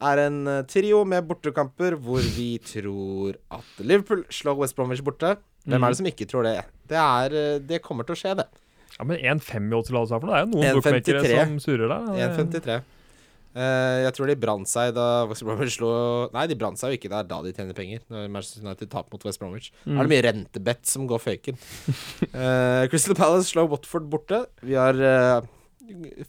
er 0.00 0.16
en 0.22 0.38
eh, 0.48 0.62
trio 0.64 1.02
med 1.04 1.26
bortekamper 1.28 1.92
hvor 2.00 2.24
vi 2.32 2.54
tror 2.64 3.34
at 3.52 3.82
Liverpool 3.84 4.22
slår 4.32 4.56
West 4.62 4.74
Bromwich 4.78 5.02
borte. 5.04 5.34
Hvem 5.66 5.76
Mm. 5.76 5.84
er 5.84 5.92
det 5.92 5.98
som 5.98 6.06
ikke 6.08 6.26
tror 6.26 6.46
det? 6.48 6.54
Det, 6.88 6.96
er, 6.96 7.58
det 7.60 7.82
kommer 7.84 8.08
til 8.08 8.16
å 8.16 8.18
skje, 8.18 8.32
det. 8.38 8.46
Ja, 8.96 9.04
men 9.04 9.18
1,5 9.20 9.68
i 9.68 9.76
odds 9.76 9.92
sammen. 10.08 10.30
Det 10.30 10.38
er 10.38 10.40
jo 10.40 10.50
noen 10.54 10.78
bookmakere 10.78 11.20
1,53. 11.20 11.44
som 11.44 11.60
surrer 11.60 11.92
der. 11.92 12.06
da. 12.08 12.30
1,53. 12.32 12.80
Eh, 13.50 13.98
jeg 14.04 14.14
tror 14.14 14.30
de 14.30 14.36
brant 14.38 14.68
seg 14.70 14.92
da 14.94 15.06
West 15.26 15.42
Bromwich 15.42 15.74
slo 15.74 15.92
Nei, 16.30 16.44
de 16.46 16.54
brant 16.58 16.78
seg 16.78 16.92
jo 16.92 17.00
ikke 17.00 17.10
der 17.10 17.26
da 17.26 17.40
de 17.42 17.54
tjener 17.56 17.76
penger. 17.76 18.02
Når 18.12 18.28
Manchester 18.30 18.66
United 18.66 18.90
taper 18.92 19.16
mot 19.16 19.26
West 19.26 19.42
Bromwich. 19.42 19.70
Mm. 19.84 19.96
Er 19.96 20.02
det 20.02 20.12
mye 20.14 20.26
rentebett 20.28 20.84
som 20.90 21.08
går 21.10 21.22
føyken? 21.24 21.58
uh, 22.34 22.84
Crystal 22.90 23.18
Palace 23.18 23.50
slår 23.50 23.70
Watford 23.72 24.06
borte. 24.12 24.44
Vi 24.62 24.78
har 24.78 25.00
uh, 25.02 25.48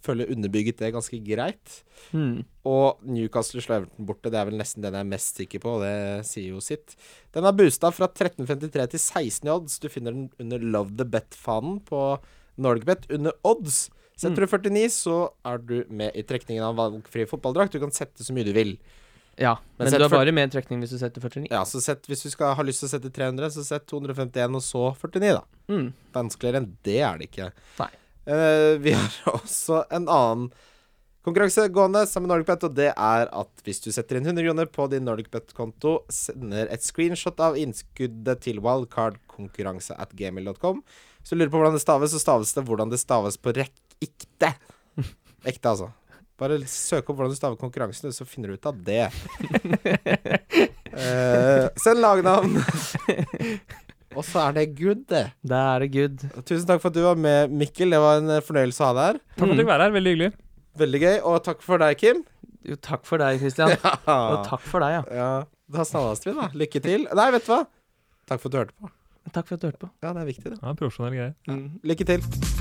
føler 0.02 0.32
underbygget 0.34 0.80
det 0.82 0.92
ganske 0.96 1.20
greit. 1.26 1.78
Mm. 2.12 2.42
Og 2.68 3.02
Newcastle 3.06 3.62
slår 3.62 3.82
Everton 3.82 4.08
borte. 4.10 4.32
Det 4.32 4.40
er 4.40 4.50
vel 4.50 4.60
nesten 4.60 4.84
den 4.84 4.98
jeg 4.98 5.06
er 5.06 5.12
mest 5.12 5.40
sikker 5.40 5.64
på, 5.64 5.78
og 5.78 5.86
det 5.86 6.26
sier 6.30 6.56
jo 6.56 6.62
sitt. 6.64 6.96
Den 7.36 7.48
har 7.48 7.56
boosta 7.58 7.92
fra 7.94 8.10
13,53 8.10 8.92
til 8.96 9.04
16 9.04 9.48
i 9.48 9.54
odds. 9.54 9.80
Du 9.82 9.90
finner 9.92 10.16
den 10.16 10.30
under 10.42 10.64
Love 10.64 10.96
the 10.98 11.08
Bet-fanen 11.08 11.80
på 11.88 12.04
Norgebet 12.62 13.08
under 13.14 13.36
odds. 13.48 13.90
Setter 14.22 14.46
du 14.46 14.48
49, 14.48 14.88
så 14.94 15.18
er 15.48 15.62
du 15.66 15.78
med 15.90 16.18
i 16.18 16.24
trekningen 16.28 16.66
av 16.66 16.78
valgfri 16.78 17.26
fotballdrakt. 17.30 17.74
Du 17.74 17.82
kan 17.82 17.94
sette 17.96 18.26
så 18.26 18.36
mye 18.36 18.46
du 18.46 18.54
vil. 18.56 18.76
Ja, 19.40 19.56
Men 19.78 19.88
men, 19.88 19.98
du 19.98 20.04
har 20.04 20.12
bare 20.12 20.34
med 20.36 20.52
trekning 20.54 20.82
hvis 20.84 20.92
du 20.94 21.00
setter 21.02 21.24
49. 21.24 21.48
Ja, 21.50 21.64
så 21.66 21.82
sett, 21.82 22.06
Hvis 22.10 22.26
du 22.26 22.30
skal 22.30 22.54
ha 22.58 22.66
lyst 22.66 22.84
til 22.84 22.90
å 22.90 22.94
sette 22.94 23.10
300, 23.10 23.54
så 23.56 23.64
sett 23.66 23.88
251, 23.90 24.58
og 24.60 24.66
så 24.66 24.84
49, 25.00 25.32
da. 25.40 25.46
Mm. 25.72 25.88
Vanskeligere 26.14 26.62
enn 26.62 26.74
det 26.86 27.00
er 27.08 27.22
det 27.22 27.30
ikke. 27.32 27.48
Nei. 27.80 27.90
Uh, 28.28 28.76
vi 28.84 28.94
har 28.94 29.16
også 29.40 29.82
en 29.90 30.06
annen 30.06 30.52
konkurranse 31.26 31.68
gående 31.74 32.04
sammen 32.10 32.28
med 32.28 32.36
NordicBet, 32.36 32.66
og 32.68 32.76
det 32.78 32.90
er 32.92 33.30
at 33.30 33.64
hvis 33.66 33.82
du 33.84 33.92
setter 33.94 34.18
inn 34.18 34.28
100 34.30 34.46
kroner 34.46 34.70
på 34.74 34.88
din 34.92 35.06
NordicBet-konto, 35.06 36.00
sender 36.14 36.70
et 36.74 36.86
screenshot 36.86 37.42
av 37.42 37.58
innskuddet 37.62 38.42
til 38.46 38.62
wildcardkonkurranse 38.66 39.98
at 40.02 40.14
gmail.com. 40.18 40.82
Hvis 41.22 41.34
du 41.34 41.38
lurer 41.38 41.54
på 41.54 41.62
hvordan 41.62 41.78
det 41.78 41.84
staves, 41.84 42.14
så 42.14 42.22
staves 42.22 42.54
det 42.58 42.66
hvordan 42.68 42.94
det 42.94 43.02
staves 43.02 43.38
på 43.38 43.54
rekk 43.58 43.91
ikte. 44.04 44.54
Ekte, 45.48 45.72
altså. 45.72 45.90
Bare 46.42 46.58
søk 46.70 47.10
opp 47.12 47.20
hvordan 47.20 47.34
du 47.34 47.38
staver 47.38 47.58
konkurransen, 47.62 48.14
så 48.16 48.26
finner 48.26 48.50
du 48.50 48.58
ut 48.58 48.66
av 48.66 48.78
det. 48.82 49.06
uh, 50.90 51.68
send 51.84 52.02
lagnavn. 52.02 52.58
Og 54.18 54.26
så 54.28 54.42
er 54.48 54.56
det 54.58 54.66
good, 54.80 55.04
det. 55.12 55.28
Da 55.48 55.62
er 55.76 55.86
det 55.86 55.92
good. 55.94 56.26
Tusen 56.42 56.66
takk 56.68 56.82
for 56.84 56.90
at 56.92 56.98
du 56.98 57.04
var 57.06 57.20
med, 57.20 57.54
Mikkel. 57.62 57.94
Det 57.94 58.02
var 58.02 58.20
en 58.20 58.34
eh, 58.36 58.42
fornøyelse 58.44 58.84
å 58.84 58.90
ha 58.90 58.96
deg 58.98 59.06
her. 59.08 59.20
Takk 59.22 59.44
for 59.44 59.48
at 59.48 59.54
du 59.54 59.62
fikk 59.62 59.72
være 59.72 59.88
her. 59.88 59.94
Veldig 59.98 60.14
hyggelig. 60.16 60.32
Veldig 60.82 61.02
gøy. 61.04 61.16
Og 61.32 61.38
takk 61.48 61.64
for 61.66 61.84
deg, 61.84 62.00
Kim. 62.02 62.24
Jo, 62.68 62.78
takk 62.90 63.06
for 63.08 63.24
deg, 63.24 63.40
Christian. 63.42 63.76
Og 64.34 64.42
takk 64.50 64.66
for 64.66 64.84
deg, 64.84 64.98
ja. 64.98 65.04
Ja, 65.22 65.30
da 65.78 65.86
snakkes 65.88 66.26
vi, 66.28 66.36
da. 66.38 66.50
Lykke 66.64 66.84
til. 66.84 67.06
Nei, 67.22 67.30
vet 67.38 67.48
du 67.48 67.54
hva? 67.54 67.62
Takk 68.30 68.44
for 68.44 68.50
at 68.50 68.58
du 68.58 68.60
hørte 68.64 68.76
på. 68.82 68.92
Takk 69.32 69.46
for 69.48 69.56
at 69.56 69.64
du 69.64 69.70
hørte 69.70 69.86
på. 69.86 69.94
Ja, 70.04 70.12
det 70.18 70.26
er 70.26 70.34
viktig, 70.34 70.50
det. 70.50 70.60
Ja, 70.60 70.76
Profesjonell 70.82 71.16
greie. 71.18 71.62
Lykke 71.94 72.10
til. 72.14 72.61